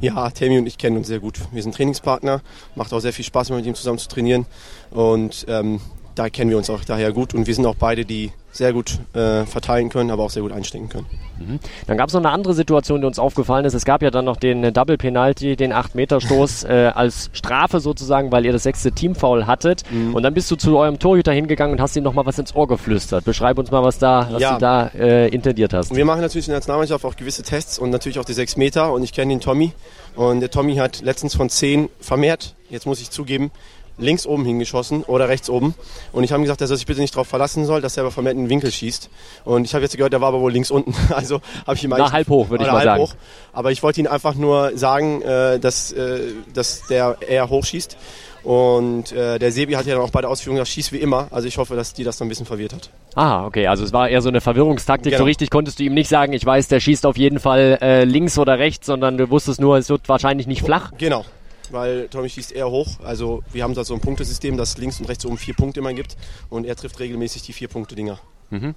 Ja, 0.00 0.28
Temi 0.30 0.58
und 0.58 0.66
ich 0.66 0.76
kennen 0.78 0.98
uns 0.98 1.06
sehr 1.06 1.20
gut. 1.20 1.38
Wir 1.52 1.62
sind 1.62 1.74
Trainingspartner, 1.74 2.42
macht 2.74 2.92
auch 2.92 3.00
sehr 3.00 3.12
viel 3.14 3.24
Spaß, 3.24 3.48
mit 3.50 3.64
ihm 3.64 3.74
zusammen 3.74 3.98
zu 3.98 4.08
trainieren 4.08 4.44
und 4.90 5.46
ähm, 5.48 5.80
da 6.14 6.28
kennen 6.30 6.50
wir 6.50 6.56
uns 6.58 6.68
auch 6.70 6.84
daher 6.84 7.12
gut 7.12 7.34
und 7.34 7.46
wir 7.46 7.54
sind 7.54 7.64
auch 7.66 7.74
beide 7.74 8.04
die 8.04 8.30
sehr 8.56 8.72
gut 8.72 8.98
äh, 9.12 9.44
verteilen 9.44 9.88
können, 9.88 10.10
aber 10.10 10.24
auch 10.24 10.30
sehr 10.30 10.42
gut 10.42 10.52
einstecken 10.52 10.88
können. 10.88 11.06
Mhm. 11.38 11.58
Dann 11.86 11.96
gab 11.96 12.08
es 12.08 12.14
noch 12.14 12.20
eine 12.20 12.30
andere 12.30 12.54
Situation, 12.54 13.00
die 13.00 13.06
uns 13.06 13.18
aufgefallen 13.18 13.64
ist. 13.64 13.74
Es 13.74 13.84
gab 13.84 14.02
ja 14.02 14.10
dann 14.10 14.24
noch 14.24 14.36
den 14.36 14.64
äh, 14.64 14.72
Double 14.72 14.96
Penalty, 14.96 15.56
den 15.56 15.72
8-Meter-Stoß 15.72 16.64
äh, 16.68 16.92
als 16.94 17.30
Strafe 17.32 17.80
sozusagen, 17.80 18.32
weil 18.32 18.46
ihr 18.46 18.52
das 18.52 18.62
sechste 18.62 18.92
Teamfoul 18.92 19.46
hattet. 19.46 19.82
Mhm. 19.90 20.14
Und 20.14 20.22
dann 20.22 20.34
bist 20.34 20.50
du 20.50 20.56
zu 20.56 20.78
eurem 20.78 20.98
Torhüter 20.98 21.32
hingegangen 21.32 21.76
und 21.76 21.80
hast 21.80 21.96
ihm 21.96 22.04
noch 22.04 22.14
mal 22.14 22.26
was 22.26 22.38
ins 22.38 22.54
Ohr 22.54 22.66
geflüstert. 22.66 23.24
Beschreib 23.24 23.58
uns 23.58 23.70
mal, 23.70 23.82
was, 23.82 23.98
da, 23.98 24.28
was 24.30 24.40
ja. 24.40 24.54
du 24.54 24.60
da 24.60 24.86
äh, 24.94 25.28
intendiert 25.28 25.74
hast. 25.74 25.94
Wir 25.94 26.04
machen 26.04 26.20
natürlich 26.20 26.46
in 26.46 26.52
der 26.52 26.58
Nationalmannschaft 26.58 27.04
auch 27.04 27.16
gewisse 27.16 27.42
Tests 27.42 27.78
und 27.78 27.90
natürlich 27.90 28.18
auch 28.18 28.24
die 28.24 28.32
6 28.32 28.56
Meter. 28.56 28.92
Und 28.92 29.02
ich 29.02 29.12
kenne 29.12 29.32
den 29.34 29.40
Tommy. 29.40 29.72
Und 30.14 30.40
der 30.40 30.50
Tommy 30.50 30.76
hat 30.76 31.02
letztens 31.02 31.34
von 31.34 31.50
10 31.50 31.90
vermehrt, 32.00 32.54
jetzt 32.70 32.86
muss 32.86 33.00
ich 33.00 33.10
zugeben, 33.10 33.50
links 33.98 34.26
oben 34.26 34.44
hingeschossen 34.44 35.02
oder 35.04 35.28
rechts 35.28 35.48
oben. 35.48 35.74
Und 36.12 36.24
ich 36.24 36.32
habe 36.32 36.42
gesagt, 36.42 36.60
dass 36.60 36.70
er 36.70 36.76
sich 36.76 36.86
bitte 36.86 37.00
nicht 37.00 37.14
darauf 37.14 37.28
verlassen 37.28 37.64
soll, 37.64 37.80
dass 37.80 37.96
er 37.96 38.02
aber 38.02 38.10
vermehrt 38.10 38.36
in 38.36 38.44
den 38.44 38.50
Winkel 38.50 38.70
schießt. 38.70 39.10
Und 39.44 39.64
ich 39.64 39.74
habe 39.74 39.82
jetzt 39.84 39.96
gehört, 39.96 40.12
der 40.12 40.20
war 40.20 40.28
aber 40.28 40.40
wohl 40.40 40.52
links 40.52 40.70
unten. 40.70 40.94
Also 41.16 41.40
habe 41.66 41.76
ich 41.76 41.84
ihm. 41.84 41.94
Na, 41.96 42.12
halb 42.12 42.28
hoch, 42.28 42.50
würde 42.50 42.64
ich 42.64 42.70
mal 42.70 42.84
sagen. 42.84 43.02
Hoch. 43.02 43.14
Aber 43.52 43.72
ich 43.72 43.82
wollte 43.82 44.00
ihn 44.00 44.06
einfach 44.06 44.34
nur 44.34 44.76
sagen, 44.76 45.22
äh, 45.22 45.58
dass, 45.58 45.92
äh, 45.92 46.20
dass 46.52 46.82
der 46.88 47.16
eher 47.26 47.48
hoch 47.48 47.64
schießt. 47.64 47.96
Und 48.42 49.10
äh, 49.12 49.38
der 49.38 49.50
Sebi 49.50 49.72
hat 49.72 49.86
ja 49.86 49.94
dann 49.94 50.04
auch 50.04 50.10
bei 50.10 50.20
der 50.20 50.30
Ausführung 50.30 50.56
gesagt, 50.56 50.68
schieß 50.70 50.92
wie 50.92 50.98
immer. 50.98 51.28
Also 51.30 51.48
ich 51.48 51.58
hoffe, 51.58 51.74
dass 51.74 51.94
die 51.94 52.04
das 52.04 52.18
dann 52.18 52.26
ein 52.26 52.28
bisschen 52.28 52.46
verwirrt 52.46 52.74
hat. 52.74 52.90
Ah, 53.14 53.44
okay. 53.44 53.66
Also 53.66 53.82
es 53.82 53.92
war 53.92 54.08
eher 54.08 54.20
so 54.20 54.28
eine 54.28 54.40
Verwirrungstaktik. 54.40 55.12
Genau. 55.12 55.22
So 55.22 55.24
richtig 55.24 55.50
konntest 55.50 55.80
du 55.80 55.84
ihm 55.84 55.94
nicht 55.94 56.08
sagen, 56.08 56.32
ich 56.32 56.46
weiß, 56.46 56.68
der 56.68 56.78
schießt 56.78 57.06
auf 57.06 57.16
jeden 57.16 57.40
Fall 57.40 57.78
äh, 57.80 58.04
links 58.04 58.38
oder 58.38 58.58
rechts, 58.58 58.86
sondern 58.86 59.18
du 59.18 59.30
wusstest 59.30 59.60
nur, 59.60 59.78
es 59.78 59.88
wird 59.88 60.08
wahrscheinlich 60.08 60.46
nicht 60.46 60.62
flach. 60.62 60.92
Genau 60.98 61.24
weil 61.72 62.08
Tommy 62.08 62.28
schießt 62.28 62.52
eher 62.52 62.70
hoch. 62.70 63.00
Also 63.04 63.42
wir 63.52 63.62
haben 63.62 63.74
da 63.74 63.84
so 63.84 63.94
ein 63.94 64.00
Punktesystem, 64.00 64.56
das 64.56 64.78
links 64.78 65.00
und 65.00 65.08
rechts 65.08 65.24
oben 65.26 65.38
vier 65.38 65.54
Punkte 65.54 65.80
immer 65.80 65.92
gibt 65.94 66.16
und 66.50 66.66
er 66.66 66.76
trifft 66.76 66.98
regelmäßig 67.00 67.42
die 67.42 67.52
vier 67.52 67.68
Punkte 67.68 67.94
Dinger. 67.94 68.18
Mhm. 68.50 68.74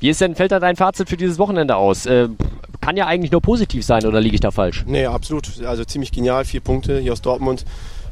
Wie 0.00 0.08
ist 0.08 0.20
denn, 0.20 0.34
fällt 0.34 0.52
da 0.52 0.58
dein 0.58 0.76
Fazit 0.76 1.08
für 1.08 1.16
dieses 1.16 1.38
Wochenende 1.38 1.76
aus? 1.76 2.06
Äh, 2.06 2.28
kann 2.80 2.96
ja 2.96 3.06
eigentlich 3.06 3.30
nur 3.30 3.40
positiv 3.40 3.84
sein 3.84 4.04
oder 4.04 4.20
liege 4.20 4.34
ich 4.34 4.40
da 4.40 4.50
falsch? 4.50 4.84
Nee, 4.86 5.06
absolut. 5.06 5.62
Also 5.64 5.84
ziemlich 5.84 6.10
genial, 6.10 6.44
vier 6.44 6.60
Punkte 6.60 6.98
hier 6.98 7.12
aus 7.12 7.22
Dortmund. 7.22 7.64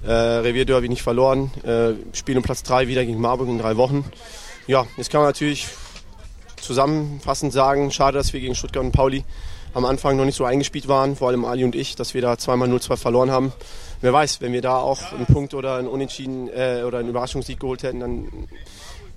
Äh, 0.07 0.13
Revierderby 0.13 0.89
nicht 0.89 1.03
verloren. 1.03 1.51
Äh, 1.65 2.17
Spiel 2.17 2.37
um 2.37 2.43
Platz 2.43 2.63
drei 2.63 2.89
wieder 2.89 3.05
gegen 3.05 3.21
Marburg 3.21 3.49
in 3.49 3.59
drei 3.59 3.77
Wochen. 3.77 4.05
Ja, 4.67 4.87
jetzt 4.97 5.11
kann 5.11 5.21
man 5.21 5.29
natürlich 5.29 5.67
zusammenfassend 6.61 7.53
sagen, 7.53 7.91
schade, 7.91 8.17
dass 8.17 8.33
wir 8.33 8.41
gegen 8.41 8.55
Stuttgart 8.55 8.85
und 8.85 8.93
Pauli 8.93 9.25
am 9.75 9.85
Anfang 9.85 10.17
noch 10.17 10.25
nicht 10.25 10.37
so 10.37 10.45
eingespielt 10.45 10.89
waren, 10.89 11.17
vor 11.17 11.29
allem 11.29 11.45
Ali 11.45 11.65
und 11.65 11.75
ich, 11.75 11.97
dass 11.97 12.15
wir 12.15 12.23
da 12.23 12.39
zweimal 12.39 12.69
0-2 12.69 12.97
verloren 12.97 13.31
haben 13.31 13.53
wer 14.01 14.13
weiß, 14.13 14.41
wenn 14.41 14.53
wir 14.53 14.63
da 14.63 14.79
auch 14.79 15.13
einen 15.13 15.27
Punkt 15.27 15.55
oder 15.55 15.77
einen 15.77 15.89
Unentschieden 15.89 16.49
äh, 16.49 16.83
oder 16.87 16.99
einen 16.99 17.09
Überraschungssieg 17.09 17.61
geholt 17.61 17.83
hätten, 17.83 18.01
dann 18.01 18.29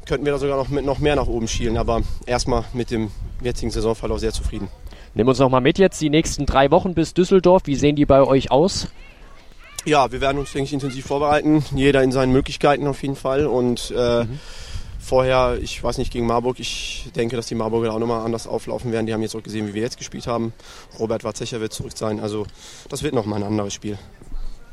könnten 0.06 0.26
wir 0.26 0.34
da 0.34 0.40
sogar 0.40 0.58
noch 0.58 0.70
mit 0.70 0.86
noch 0.86 1.00
mehr 1.00 1.16
nach 1.16 1.28
oben 1.28 1.48
schielen. 1.48 1.78
Aber 1.78 2.02
erstmal 2.26 2.66
mit 2.74 2.92
dem 2.92 3.12
jetzigen 3.42 3.72
Saisonverlauf 3.72 4.20
sehr 4.20 4.34
zufrieden. 4.34 4.70
Nehmen 5.16 5.30
uns 5.30 5.40
noch 5.40 5.50
mal 5.50 5.62
mit 5.62 5.78
jetzt 5.78 6.02
die 6.02 6.10
nächsten 6.10 6.46
drei 6.46 6.72
Wochen 6.72 6.94
bis 6.94 7.14
Düsseldorf. 7.14 7.64
Wie 7.66 7.76
sehen 7.76 7.96
die 7.96 8.06
bei 8.06 8.22
euch 8.22 8.52
aus? 8.52 8.88
Ja, 9.86 10.12
wir 10.12 10.22
werden 10.22 10.40
uns, 10.40 10.52
denke 10.54 10.68
ich, 10.68 10.74
intensiv 10.74 11.06
vorbereiten. 11.06 11.64
Jeder 11.76 12.04
in 12.04 12.12
seinen 12.12 12.32
Möglichkeiten 12.32 12.88
auf 12.88 13.02
jeden 13.02 13.16
Fall. 13.16 13.46
Und 13.46 13.94
äh, 13.96 14.24
mhm. 14.24 14.40
Vorher, 15.04 15.60
ich 15.62 15.84
weiß 15.84 15.98
nicht, 15.98 16.12
gegen 16.12 16.26
Marburg, 16.26 16.60
ich 16.60 17.10
denke, 17.16 17.36
dass 17.36 17.48
die 17.48 17.56
Marburger 17.56 17.94
auch 17.94 18.00
nochmal 18.00 18.26
anders 18.26 18.48
auflaufen 18.48 18.92
werden. 18.92 19.06
Die 19.06 19.14
haben 19.14 19.22
jetzt 19.22 19.36
auch 19.36 19.44
gesehen, 19.44 19.68
wie 19.68 19.74
wir 19.74 19.82
jetzt 19.82 19.98
gespielt 19.98 20.26
haben. 20.28 20.54
Robert 21.00 21.24
Warzecher 21.24 21.60
wird 21.60 21.74
zurück 21.74 21.92
sein. 21.96 22.20
Also 22.20 22.46
das 22.90 23.04
wird 23.04 23.14
nochmal 23.14 23.40
ein 23.40 23.48
anderes 23.48 23.74
Spiel. 23.74 23.98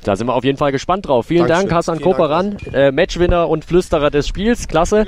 Da 0.05 0.16
sind 0.16 0.28
wir 0.28 0.35
auf 0.35 0.44
jeden 0.44 0.57
Fall 0.57 0.73
gespannt 0.73 1.07
drauf. 1.07 1.27
Vielen 1.27 1.47
Dankeschön. 1.47 1.69
Dank, 1.69 1.77
Hassan 1.77 2.01
Koperan, 2.01 2.57
äh, 2.73 2.90
Matchwinner 2.90 3.48
und 3.48 3.65
Flüsterer 3.65 4.11
des 4.11 4.27
Spiels. 4.27 4.66
Klasse. 4.66 5.07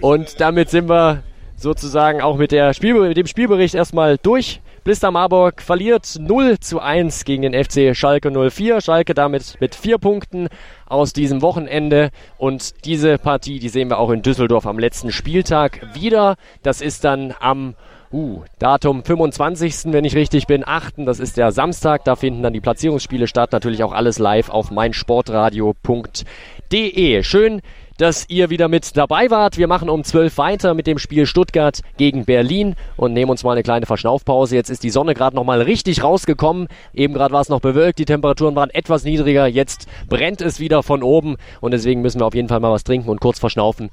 Und 0.00 0.40
damit 0.40 0.70
sind 0.70 0.88
wir 0.88 1.22
sozusagen 1.56 2.20
auch 2.20 2.36
mit, 2.36 2.50
der 2.50 2.74
Spiel, 2.74 2.94
mit 2.94 3.16
dem 3.16 3.26
Spielbericht 3.26 3.74
erstmal 3.74 4.18
durch. 4.18 4.60
Blister 4.84 5.10
Marburg 5.12 5.62
verliert 5.62 6.16
0 6.18 6.58
zu 6.58 6.80
1 6.80 7.24
gegen 7.24 7.42
den 7.42 7.54
FC 7.54 7.96
Schalke 7.96 8.32
04. 8.32 8.80
Schalke 8.80 9.14
damit 9.14 9.58
mit 9.60 9.76
vier 9.76 9.98
Punkten 9.98 10.48
aus 10.86 11.12
diesem 11.12 11.40
Wochenende. 11.40 12.10
Und 12.36 12.84
diese 12.84 13.18
Partie, 13.18 13.60
die 13.60 13.68
sehen 13.68 13.90
wir 13.90 14.00
auch 14.00 14.10
in 14.10 14.22
Düsseldorf 14.22 14.66
am 14.66 14.80
letzten 14.80 15.12
Spieltag 15.12 15.94
wieder. 15.94 16.34
Das 16.64 16.80
ist 16.80 17.04
dann 17.04 17.32
am 17.38 17.76
Uh, 18.14 18.42
Datum 18.58 19.04
25. 19.04 19.86
wenn 19.86 20.04
ich 20.04 20.14
richtig 20.14 20.46
bin, 20.46 20.64
8. 20.66 20.96
Das 20.98 21.18
ist 21.18 21.38
der 21.38 21.50
Samstag. 21.50 22.04
Da 22.04 22.14
finden 22.14 22.42
dann 22.42 22.52
die 22.52 22.60
Platzierungsspiele 22.60 23.26
statt. 23.26 23.52
Natürlich 23.52 23.82
auch 23.84 23.92
alles 23.92 24.18
live 24.18 24.50
auf 24.50 24.70
meinsportradio.de. 24.70 27.22
Schön, 27.22 27.62
dass 27.98 28.28
ihr 28.28 28.50
wieder 28.50 28.68
mit 28.68 28.96
dabei 28.96 29.30
wart. 29.30 29.58
Wir 29.58 29.68
machen 29.68 29.88
um 29.88 30.04
12 30.04 30.38
weiter 30.38 30.74
mit 30.74 30.86
dem 30.86 30.98
Spiel 30.98 31.26
Stuttgart 31.26 31.80
gegen 31.96 32.24
Berlin 32.24 32.74
und 32.96 33.12
nehmen 33.12 33.30
uns 33.30 33.44
mal 33.44 33.52
eine 33.52 33.62
kleine 33.62 33.86
Verschnaufpause. 33.86 34.56
Jetzt 34.56 34.70
ist 34.70 34.82
die 34.82 34.90
Sonne 34.90 35.14
gerade 35.14 35.36
noch 35.36 35.44
mal 35.44 35.60
richtig 35.62 36.02
rausgekommen. 36.02 36.68
Eben 36.94 37.14
gerade 37.14 37.32
war 37.34 37.40
es 37.40 37.48
noch 37.48 37.60
bewölkt, 37.60 37.98
die 37.98 38.04
Temperaturen 38.04 38.56
waren 38.56 38.70
etwas 38.70 39.04
niedriger. 39.04 39.46
Jetzt 39.46 39.86
brennt 40.08 40.40
es 40.40 40.60
wieder 40.60 40.82
von 40.82 41.02
oben 41.02 41.36
und 41.60 41.72
deswegen 41.72 42.02
müssen 42.02 42.20
wir 42.20 42.26
auf 42.26 42.34
jeden 42.34 42.48
Fall 42.48 42.60
mal 42.60 42.72
was 42.72 42.84
trinken 42.84 43.08
und 43.08 43.20
kurz 43.20 43.38
verschnaufen. 43.38 43.90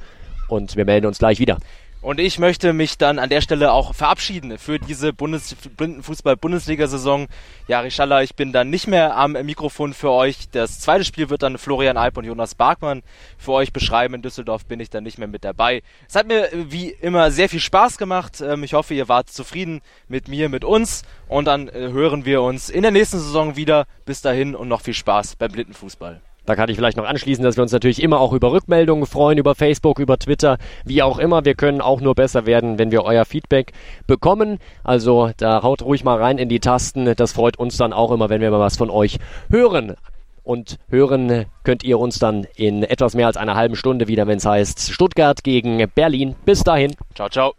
Und 0.48 0.76
wir 0.76 0.86
melden 0.86 1.06
uns 1.06 1.20
gleich 1.20 1.40
wieder. 1.40 1.58
Und 2.02 2.22
ich 2.22 2.40
möchte 2.40 2.72
mich 2.72 2.98
dann 2.98 3.20
an 3.20 3.30
der 3.30 3.42
Stelle 3.42 3.74
auch 3.74 3.94
verabschieden 3.94 4.58
für 4.58 4.80
diese 4.80 5.12
Bundes 5.12 5.56
Blindenfußball-Bundesliga-Saison. 5.76 7.28
Ja, 7.68 7.82
Richalla, 7.82 8.24
ich 8.24 8.36
bin 8.36 8.54
dann 8.54 8.70
nicht 8.70 8.88
mehr 8.88 9.18
am 9.18 9.34
Mikrofon 9.34 9.94
für 9.94 10.12
euch. 10.12 10.50
Das 10.52 10.80
zweite 10.80 11.04
Spiel 11.04 11.30
wird 11.30 11.44
dann 11.44 11.58
Florian 11.58 11.98
Alp 11.98 12.18
und 12.18 12.24
Jonas 12.24 12.56
Barkmann 12.56 13.04
für 13.38 13.52
euch 13.52 13.74
beschreiben. 13.74 14.14
In 14.14 14.22
Düsseldorf 14.22 14.66
bin 14.66 14.80
ich 14.80 14.90
dann 14.90 15.04
nicht 15.04 15.18
mehr 15.18 15.28
mit 15.28 15.44
dabei. 15.44 15.84
Es 16.08 16.16
hat 16.16 16.26
mir 16.26 16.50
wie 16.54 16.90
immer 16.90 17.32
sehr 17.32 17.50
viel 17.50 17.60
Spaß 17.60 17.98
gemacht. 17.98 18.40
Ähm, 18.40 18.64
ich 18.64 18.74
hoffe, 18.74 18.94
ihr 18.94 19.10
wart 19.10 19.30
zufrieden 19.30 19.82
mit 20.08 20.30
mir, 20.30 20.48
mit 20.48 20.64
uns. 20.64 21.04
Und 21.28 21.46
dann 21.46 21.68
äh, 21.68 21.90
hören 21.92 22.24
wir 22.24 22.42
uns 22.42 22.70
in 22.70 22.84
der 22.84 22.92
nächsten 22.92 23.20
Saison 23.20 23.58
wieder. 23.58 23.88
Bis 24.06 24.22
dahin 24.22 24.56
und 24.56 24.70
noch 24.70 24.82
viel 24.82 24.94
Spaß 24.94 25.36
beim 25.36 25.52
Blindenfußball. 25.52 26.22
Da 26.46 26.56
kann 26.56 26.70
ich 26.70 26.78
vielleicht 26.78 26.98
noch 26.98 27.06
anschließen, 27.06 27.44
dass 27.44 27.58
wir 27.58 27.62
uns 27.62 27.72
natürlich 27.72 28.02
immer 28.02 28.20
auch 28.20 28.34
über 28.34 28.52
Rückmeldungen 28.52 29.06
freuen, 29.06 29.38
über 29.38 29.56
Facebook, 29.56 30.00
über 30.00 30.18
Twitter, 30.18 30.58
wie 30.84 31.04
auch 31.04 31.20
immer. 31.20 31.46
Wir 31.46 31.54
können 31.54 31.82
auch 31.82 32.02
nur 32.02 32.16
besser 32.16 32.46
werden, 32.46 32.80
wenn 32.80 32.92
wir 32.92 33.04
euer 33.04 33.26
Feedback 33.26 33.74
bekommen. 34.08 34.58
Also 34.84 35.30
da 35.38 35.62
haut 35.62 35.84
ruhig 35.84 36.04
mal 36.04 36.18
rein 36.18 36.38
in 36.38 36.50
die 36.50 36.60
Tasten. 36.60 37.14
Das 37.16 37.34
freut 37.34 37.58
uns 37.58 37.78
dann 37.78 37.94
auch 37.94 38.12
immer, 38.12 38.30
wenn 38.30 38.42
wir 38.42 38.50
mal 38.52 38.60
was 38.60 38.78
von 38.78 38.90
euch 38.90 39.20
hören. 39.52 39.96
Und 40.44 40.78
hören 40.90 41.46
könnt 41.64 41.84
ihr 41.84 42.00
uns 42.00 42.18
dann 42.18 42.48
in 42.56 42.82
etwas 42.82 43.14
mehr 43.14 43.28
als 43.28 43.38
einer 43.38 43.54
halben 43.54 43.76
Stunde 43.76 44.08
wieder, 44.08 44.26
wenn 44.26 44.38
es 44.38 44.46
heißt 44.46 44.92
Stuttgart 44.92 45.44
gegen 45.44 45.86
Berlin. 45.94 46.36
Bis 46.46 46.64
dahin. 46.64 46.96
Ciao, 47.14 47.30
ciao. 47.30 47.54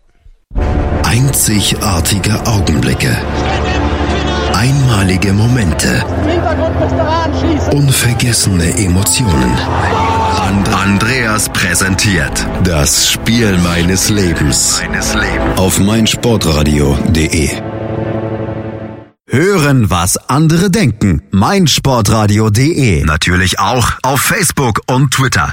Einzigartige 1.05 2.41
Augenblicke. 2.47 3.17
Einmalige 4.61 5.33
Momente. 5.33 6.05
Unvergessene 7.73 8.77
Emotionen. 8.77 9.53
Andreas 10.75 11.49
präsentiert 11.49 12.47
das 12.63 13.11
Spiel 13.11 13.57
meines 13.57 14.11
Lebens 14.11 14.83
auf 15.57 15.81
meinsportradio.de. 15.81 17.49
Hören, 19.31 19.89
was 19.89 20.19
andere 20.29 20.71
denken. 20.71 21.23
meinsportradio.de. 21.31 23.05
Natürlich 23.05 23.61
auch 23.61 23.93
auf 24.03 24.21
Facebook 24.21 24.83
und 24.87 25.13
Twitter. 25.13 25.49